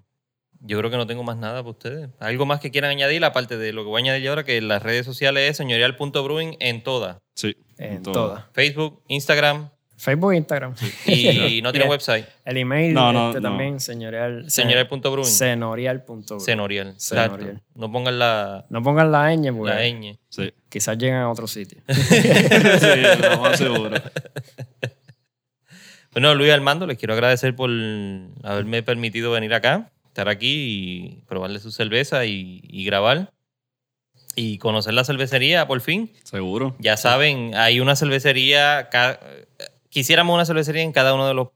yo 0.61 0.79
creo 0.79 0.91
que 0.91 0.97
no 0.97 1.07
tengo 1.07 1.25
más 1.25 1.37
nada 1.37 1.61
para 1.63 1.71
ustedes. 1.71 2.09
¿Algo 2.21 2.47
más 2.47 2.61
que 2.61 2.71
quieran 2.71 2.91
añadir? 2.91 3.25
Aparte 3.25 3.57
de 3.59 3.73
lo 3.73 3.83
que 3.83 3.89
voy 3.89 4.01
a 4.01 4.05
añadir 4.05 4.23
yo 4.23 4.31
ahora, 4.31 4.45
que 4.45 4.61
las 4.61 4.83
redes 4.83 5.05
sociales 5.05 5.51
es 5.51 5.57
señorial.brewing 5.57 6.57
en 6.61 6.83
todas. 6.85 7.19
Sí. 7.35 7.57
En 7.79 8.03
todas. 8.03 8.45
Facebook, 8.53 9.03
Instagram 9.09 9.71
Facebook 10.05 10.33
e 10.33 10.37
Instagram. 10.37 10.75
y 11.07 11.61
no 11.63 11.73
tiene 11.73 11.89
website. 11.89 12.27
El 12.45 12.59
email 12.59 12.93
No, 12.93 13.13
no, 13.13 13.29
este 13.31 13.41
no. 13.41 13.49
también, 13.49 13.81
señorial. 13.81 14.49
Señorial.brewing. 14.51 15.25
Senorial.brewing. 15.25 16.31
Senorial. 16.99 17.63
No 17.75 17.91
pongan 17.91 18.19
la, 18.19 18.67
No 18.69 18.83
pongan 18.83 19.11
la 19.11 19.35
ñ 19.35 19.53
porque 19.57 19.75
la 19.75 19.83
ñ. 19.89 20.19
Sí. 20.29 20.53
quizás 20.69 20.99
lleguen 20.99 21.17
a 21.17 21.31
otro 21.31 21.47
sitio. 21.47 21.81
sí, 21.89 22.19
lo 23.23 23.39
más 23.41 23.59
seguro. 23.59 23.97
Bueno, 26.13 26.35
Luis 26.35 26.53
Armando, 26.53 26.87
les 26.87 26.99
quiero 26.99 27.15
agradecer 27.15 27.57
por 27.57 27.71
haberme 28.45 28.83
permitido 28.83 29.33
venir 29.33 29.53
acá, 29.55 29.91
estar 30.07 30.29
aquí 30.29 30.47
y 31.17 31.23
probarle 31.27 31.59
su 31.59 31.73
cerveza 31.73 32.25
y, 32.25 32.61
y 32.63 32.85
grabar. 32.85 33.31
Y 34.37 34.59
conocer 34.59 34.95
la 34.95 35.05
cervecería, 35.05 35.67
por 35.69 35.81
fin. 35.81 36.13
Seguro. 36.25 36.75
Ya 36.81 36.97
saben, 36.97 37.55
hay 37.55 37.79
una 37.79 37.95
cervecería, 37.95 38.89
quisiéramos 39.95 40.35
una 40.35 40.45
cervecería 40.45 40.83
en 40.83 40.93
cada 40.93 41.15
uno 41.15 41.27
de 41.29 41.35
los 41.35 41.49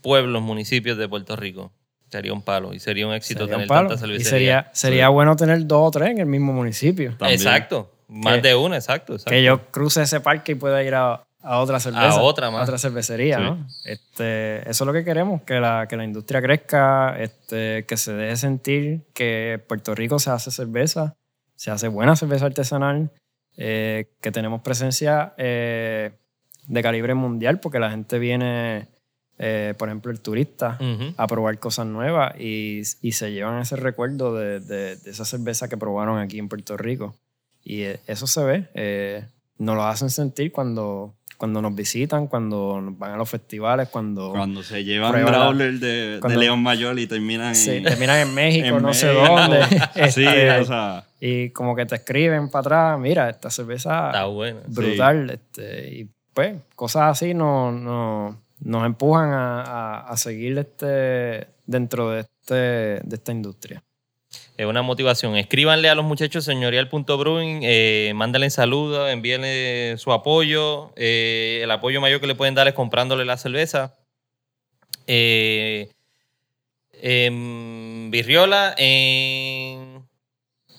pueblos, 0.00 0.40
municipios 0.42 0.96
de 0.96 1.08
Puerto 1.08 1.34
Rico. 1.36 1.72
Sería 2.08 2.32
un 2.32 2.42
palo 2.42 2.72
y 2.72 2.78
sería 2.78 3.06
un 3.08 3.12
éxito 3.14 3.40
Sería 3.40 3.56
un 3.56 3.62
tener 3.62 3.68
palo. 3.68 3.88
tanta 3.88 3.94
Y 4.06 4.06
cervecería. 4.06 4.30
sería, 4.30 4.70
sería 4.72 5.08
bueno 5.08 5.34
tener 5.34 5.66
dos 5.66 5.88
o 5.88 5.90
tres 5.90 6.10
en 6.10 6.18
el 6.18 6.26
mismo 6.26 6.52
municipio. 6.52 7.16
También. 7.18 7.40
Exacto, 7.40 7.90
más 8.08 8.36
Que- 8.36 8.42
de 8.42 8.54
una, 8.54 8.76
exacto. 8.76 9.14
exacto. 9.14 9.30
Que 9.30 9.42
yo 9.42 9.66
cruce 9.72 10.02
ese 10.02 10.20
parque 10.20 10.52
y 10.52 10.54
pueda 10.54 10.80
ir 10.84 10.94
a, 10.94 11.24
a 11.42 11.58
otra 11.58 11.80
cerveza. 11.80 12.10
A 12.10 12.20
otra 12.22 12.50
más. 12.52 12.60
A 12.60 12.64
otra 12.64 12.78
cervecería, 12.78 13.38
Sí. 13.38 13.42
¿no? 13.42 13.66
Este, 13.84 14.60
eso 14.70 14.84
es 14.84 14.86
lo 14.86 14.92
que 14.92 15.02
queremos, 15.04 15.42
que 15.42 15.54
la, 15.58 15.86
que 15.88 15.96
la 15.96 16.04
industria 16.04 16.40
crezca, 16.40 17.16
este, 17.18 17.84
que 17.86 17.96
se 17.96 18.12
deje 18.12 18.36
sentir 18.36 19.00
que 19.12 19.60
Puerto 19.66 19.94
Rico 19.96 20.20
se 20.20 20.30
hace 20.30 20.52
cerveza, 20.52 21.16
se 21.56 21.72
hace 21.72 21.88
buena 21.88 22.14
cerveza 22.14 22.46
artesanal, 22.46 23.10
eh, 23.56 24.12
que 24.20 24.30
tenemos 24.30 24.60
presencia 24.62 25.34
eh, 25.36 26.12
de 26.66 26.82
calibre 26.82 27.14
mundial, 27.14 27.60
porque 27.60 27.78
la 27.78 27.90
gente 27.90 28.18
viene, 28.18 28.88
eh, 29.38 29.74
por 29.78 29.88
ejemplo, 29.88 30.10
el 30.12 30.20
turista, 30.20 30.78
Ujú. 30.80 31.14
a 31.16 31.26
probar 31.26 31.58
cosas 31.58 31.86
nuevas 31.86 32.34
y, 32.38 32.82
y 33.02 33.12
se 33.12 33.32
llevan 33.32 33.60
ese 33.60 33.76
recuerdo 33.76 34.34
de, 34.36 34.60
de- 34.60 34.96
de 34.96 35.10
esa 35.10 35.24
cerveza 35.24 35.68
que 35.68 35.76
probaron 35.76 36.18
aquí 36.18 36.38
en 36.38 36.48
Puerto 36.48 36.76
Rico. 36.76 37.14
Y 37.62 37.82
eh, 37.82 38.00
eso 38.06 38.26
se 38.26 38.44
ve, 38.44 38.68
eh, 38.74 39.24
nos 39.58 39.76
lo 39.76 39.84
hacen 39.84 40.10
sentir 40.10 40.52
cuando, 40.52 41.14
cuando 41.38 41.60
nos 41.62 41.74
visitan, 41.74 42.26
cuando 42.28 42.80
nos 42.80 42.98
van 42.98 43.12
a 43.12 43.16
los 43.16 43.28
festivales, 43.28 43.88
cuando 43.88 44.30
Cuando 44.30 44.62
se 44.62 44.84
llevan 44.84 45.24
Growler 45.24 45.74
de, 45.80 46.18
cuando- 46.20 46.38
de 46.38 46.44
León 46.44 46.62
Mayor 46.62 46.98
y 46.98 47.06
terminan 47.06 47.54
se 47.54 47.78
en, 47.78 47.84
terminan 47.84 48.18
en 48.28 48.34
México, 48.34 48.76
en 48.76 48.82
no 48.82 48.92
sé 48.94 49.06
México. 49.06 49.26
dónde. 49.36 49.60
Sí, 50.10 50.24
este, 50.26 50.50
o 50.60 50.64
sea, 50.64 51.04
y 51.20 51.50
como 51.50 51.74
que 51.74 51.86
te 51.86 51.94
escriben 51.96 52.50
para 52.50 52.60
atrás, 52.60 53.00
mira, 53.00 53.30
esta 53.30 53.48
cerveza 53.50 54.08
Está 54.08 54.26
buena. 54.26 54.60
brutal. 54.66 55.30
Este, 55.30 55.88
y 55.94 56.10
pues 56.34 56.56
cosas 56.76 57.02
así 57.04 57.32
nos, 57.34 57.72
nos, 57.72 58.36
nos 58.60 58.84
empujan 58.86 59.30
a, 59.30 59.62
a- 59.62 60.00
a 60.08 60.16
seguir 60.16 60.58
este, 60.58 61.46
dentro 61.66 62.10
de, 62.10 62.20
este, 62.20 62.54
de 62.54 63.14
esta 63.16 63.32
industria. 63.32 63.82
Es 64.56 64.66
una 64.66 64.82
motivación. 64.82 65.36
Escríbanle 65.36 65.88
a 65.88 65.94
los 65.96 66.04
muchachos 66.04 66.44
señorial.brewing, 66.44 67.60
eh, 67.62 68.12
mándenle 68.14 68.50
saludos, 68.50 69.10
envíenle 69.10 69.96
su 69.98 70.12
apoyo. 70.12 70.92
Eh, 70.96 71.60
el 71.62 71.70
apoyo 71.70 72.00
mayor 72.00 72.20
que 72.20 72.26
le 72.28 72.34
pueden 72.36 72.54
dar 72.54 72.68
es 72.68 72.74
comprándole 72.74 73.24
la 73.24 73.36
cerveza. 73.36 73.96
Eh, 75.08 75.88
en 77.02 78.10
Virriola, 78.12 78.74
en 78.78 79.83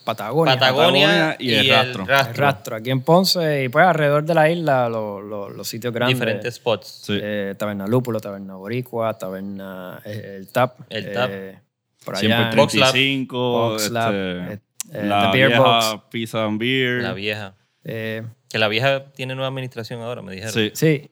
Patagonia. 0.06 0.54
Patagonia, 0.54 1.08
Patagonia 1.08 1.36
y 1.40 1.54
el 1.56 1.70
rastro. 1.70 2.04
El 2.04 2.36
rastro, 2.36 2.76
aquí 2.78 2.92
en 2.92 3.02
Ponce 3.02 3.64
y 3.64 3.70
pues 3.70 3.86
alrededor 3.86 4.24
de 4.24 4.34
la 4.36 4.50
isla 4.50 4.88
los, 4.88 5.24
los- 5.24 5.52
los 5.56 5.68
sitios 5.68 5.94
grandes. 5.94 6.18
Diferentes 6.18 6.56
spots. 6.56 6.88
sí. 7.06 7.20
Eh, 7.22 7.56
taberna 7.58 7.88
Lúpulo, 7.88 8.20
Taberna 8.20 8.56
Boricua, 8.56 9.18
Taberna 9.18 10.00
eh, 10.06 10.36
El 10.38 10.48
Tap. 10.50 10.80
El 10.90 11.12
Tap. 11.12 11.30
eh, 11.34 11.60
por 12.06 12.16
Siempre 12.18 12.38
allá 12.38 12.50
en 12.52 12.56
Box 12.58 12.76
Lab. 12.76 12.92
35, 12.92 13.52
Box 13.52 13.92
Lab, 13.92 14.14
este, 14.14 14.54
eh, 14.54 14.60
eh, 14.94 15.06
la 15.08 15.32
Beer 15.32 15.48
vieja 15.50 15.62
Box. 15.64 16.02
Pizza 16.12 16.46
and 16.46 16.60
Beer. 16.60 17.02
La 17.02 17.14
vieja. 17.14 17.56
Eh, 17.84 18.24
Que 18.50 18.60
la 18.60 18.68
vieja 18.68 19.06
tiene 19.14 19.34
nueva 19.36 19.48
administración 19.50 20.02
ahora, 20.02 20.22
me 20.22 20.32
dijeron. 20.34 20.54
Sí. 20.54 20.72
sí. 20.76 21.10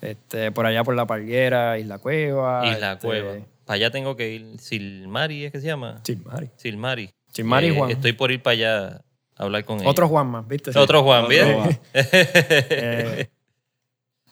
Este, 0.00 0.50
por 0.52 0.66
allá 0.66 0.82
por 0.84 0.94
La 0.96 1.06
Palguera, 1.06 1.78
Isla 1.78 1.98
Cueva. 1.98 2.66
Isla 2.66 2.92
este, 2.94 3.06
Cueva. 3.06 3.32
Para 3.64 3.76
allá 3.76 3.90
tengo 3.90 4.16
que 4.16 4.30
ir. 4.32 4.58
Silmari, 4.60 5.44
¿es 5.46 5.52
que 5.52 5.60
se 5.60 5.66
llama? 5.66 6.00
Chilmari. 6.02 6.50
Silmari. 6.56 7.10
Chilmari 7.34 7.66
Eh, 7.68 7.74
Juan. 7.76 7.90
Estoy 7.90 8.12
por 8.14 8.30
ir 8.30 8.40
para 8.42 8.52
allá 8.52 8.86
a 9.36 9.42
hablar 9.42 9.64
con 9.66 9.80
ella. 9.80 9.90
Otro 9.90 10.08
Juan 10.08 10.28
más, 10.28 10.48
¿viste? 10.48 10.70
Otro 10.78 11.02
Juan. 11.02 11.26
Juan. 11.26 11.78
Eh, 11.94 13.28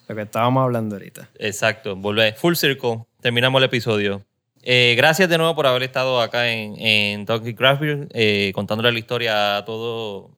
lo 0.09 0.15
que 0.17 0.23
estábamos 0.23 0.63
hablando 0.63 0.97
ahorita. 0.97 1.29
Exacto, 1.39 1.97
volver. 1.97 2.35
Full 2.37 2.55
circle. 2.55 3.05
Terminamos 3.21 3.59
el 3.61 3.65
episodio. 3.65 4.25
Eh, 4.63 4.95
gracias 4.97 5.29
de 5.29 5.39
nuevo 5.39 5.55
por 5.57 5.67
haber 5.67 5.83
estado 5.83 6.21
acá 6.21 6.51
en, 6.53 6.77
en 6.79 7.27
Talking 7.27 7.55
Craft 7.57 7.81
Beer, 7.81 8.09
eh, 8.15 8.53
contándole 8.55 8.93
la 8.93 8.99
historia 8.99 9.57
a 9.57 9.65
todos 9.65 10.31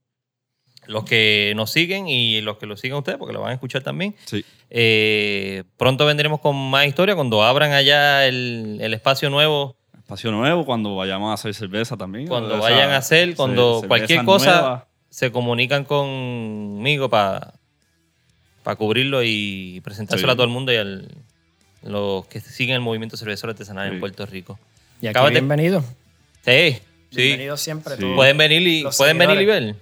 los 0.86 1.04
que 1.04 1.52
nos 1.56 1.70
siguen 1.70 2.08
y 2.08 2.40
los 2.40 2.56
que 2.58 2.66
lo 2.66 2.76
sigan 2.76 2.98
ustedes, 2.98 3.18
porque 3.18 3.32
lo 3.34 3.40
van 3.40 3.50
a 3.50 3.54
escuchar 3.54 3.82
también. 3.82 4.14
Sí. 4.26 4.44
Eh, 4.70 5.64
pronto 5.76 6.06
vendremos 6.06 6.40
con 6.40 6.56
más 6.70 6.86
historia 6.86 7.14
cuando 7.14 7.42
abran 7.42 7.72
allá 7.72 8.26
el, 8.26 8.78
el 8.80 8.94
espacio 8.94 9.28
nuevo, 9.30 9.76
Espacio 10.04 10.30
nuevo 10.30 10.66
cuando 10.66 10.94
vayamos 10.96 11.30
a 11.30 11.34
hacer 11.34 11.54
cerveza 11.54 11.96
también. 11.96 12.28
cuando 12.28 12.58
vayan 12.58 12.90
a 12.90 12.98
hacer, 12.98 13.30
ce- 13.30 13.36
cuando 13.36 13.80
cerveza 13.80 13.88
cualquier 13.88 14.24
cosa 14.26 14.50
nueva. 14.52 14.86
se 15.08 15.32
comunican 15.32 15.84
conmigo 15.84 17.08
para 17.08 17.54
cubrirlo 18.76 19.22
y 19.24 19.80
presentárselo 19.82 20.28
Sí. 20.30 20.32
a 20.32 20.36
todo 20.36 20.44
el 20.44 20.52
mundo 20.52 20.72
y 20.72 20.76
a 20.76 20.84
los 21.88 22.26
que 22.26 22.40
siguen 22.40 22.74
el 22.76 22.80
movimiento 22.82 23.16
cervecero 23.16 23.50
artesanal 23.52 23.92
en. 23.94 24.00
Puerto 24.00 24.26
Rico. 24.26 24.58
Y 25.00 25.06
aquí 25.06 25.18
bienvenido. 25.30 25.82
Sí, 26.44 26.78
sí. 27.10 27.16
Bienvenido 27.16 27.56
siempre. 27.56 27.96
Sí. 27.96 28.04
Pueden 28.14 28.36
venir 28.36 28.60
y 28.60 28.82
Los 28.82 28.98
pueden 28.98 29.16
venir 29.16 29.40
y 29.40 29.46
ver. 29.46 29.74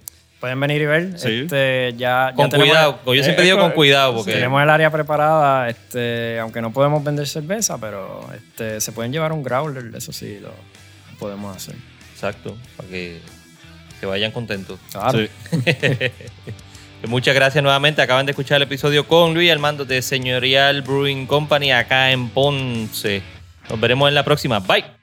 Pueden 0.43 0.59
venir 0.59 0.81
y 0.81 0.85
ver. 0.85 1.17
Sí. 1.17 1.43
Este, 1.43 1.93
ya, 1.95 2.31
ya 2.31 2.35
Con 2.35 2.49
tenemos- 2.49 2.67
cuidado. 2.69 2.99
Yo 3.05 3.23
siempre 3.23 3.43
eh, 3.45 3.45
digo 3.45 3.59
con 3.59 3.71
cuidado 3.71 4.13
porque 4.13 4.33
Tenemos 4.33 4.61
el 4.61 4.69
área 4.69 4.91
preparada, 4.91 5.69
este, 5.69 6.37
aunque 6.37 6.61
no 6.61 6.73
podemos 6.73 7.01
vender 7.01 7.25
cerveza, 7.27 7.77
pero 7.77 8.29
este, 8.35 8.81
se 8.81 8.91
pueden 8.91 9.13
llevar 9.13 9.31
un 9.31 9.41
growler, 9.41 9.89
eso 9.95 10.11
sí 10.11 10.39
lo 10.41 10.51
podemos 11.17 11.55
hacer. 11.55 11.75
exacto, 12.13 12.57
para 12.75 12.89
que 12.89 13.21
se 14.01 14.05
vayan 14.05 14.33
contentos. 14.33 14.81
Claro. 14.91 15.17
Sí. 15.17 15.29
Muchas 17.07 17.35
gracias 17.35 17.63
nuevamente. 17.63 18.01
Acaban 18.01 18.25
de 18.25 18.33
escuchar 18.33 18.57
el 18.57 18.63
episodio 18.63 19.07
con 19.07 19.33
Luis 19.33 19.49
Armando 19.49 19.85
de 19.85 20.01
Señorial 20.01 20.81
Brewing 20.81 21.25
Company 21.25 21.71
acá 21.71 22.11
en 22.11 22.27
Ponce. 22.27 23.21
Nos 23.69 23.79
veremos 23.79 24.09
en 24.09 24.15
la 24.15 24.25
próxima. 24.25 24.59
Bye. 24.59 25.02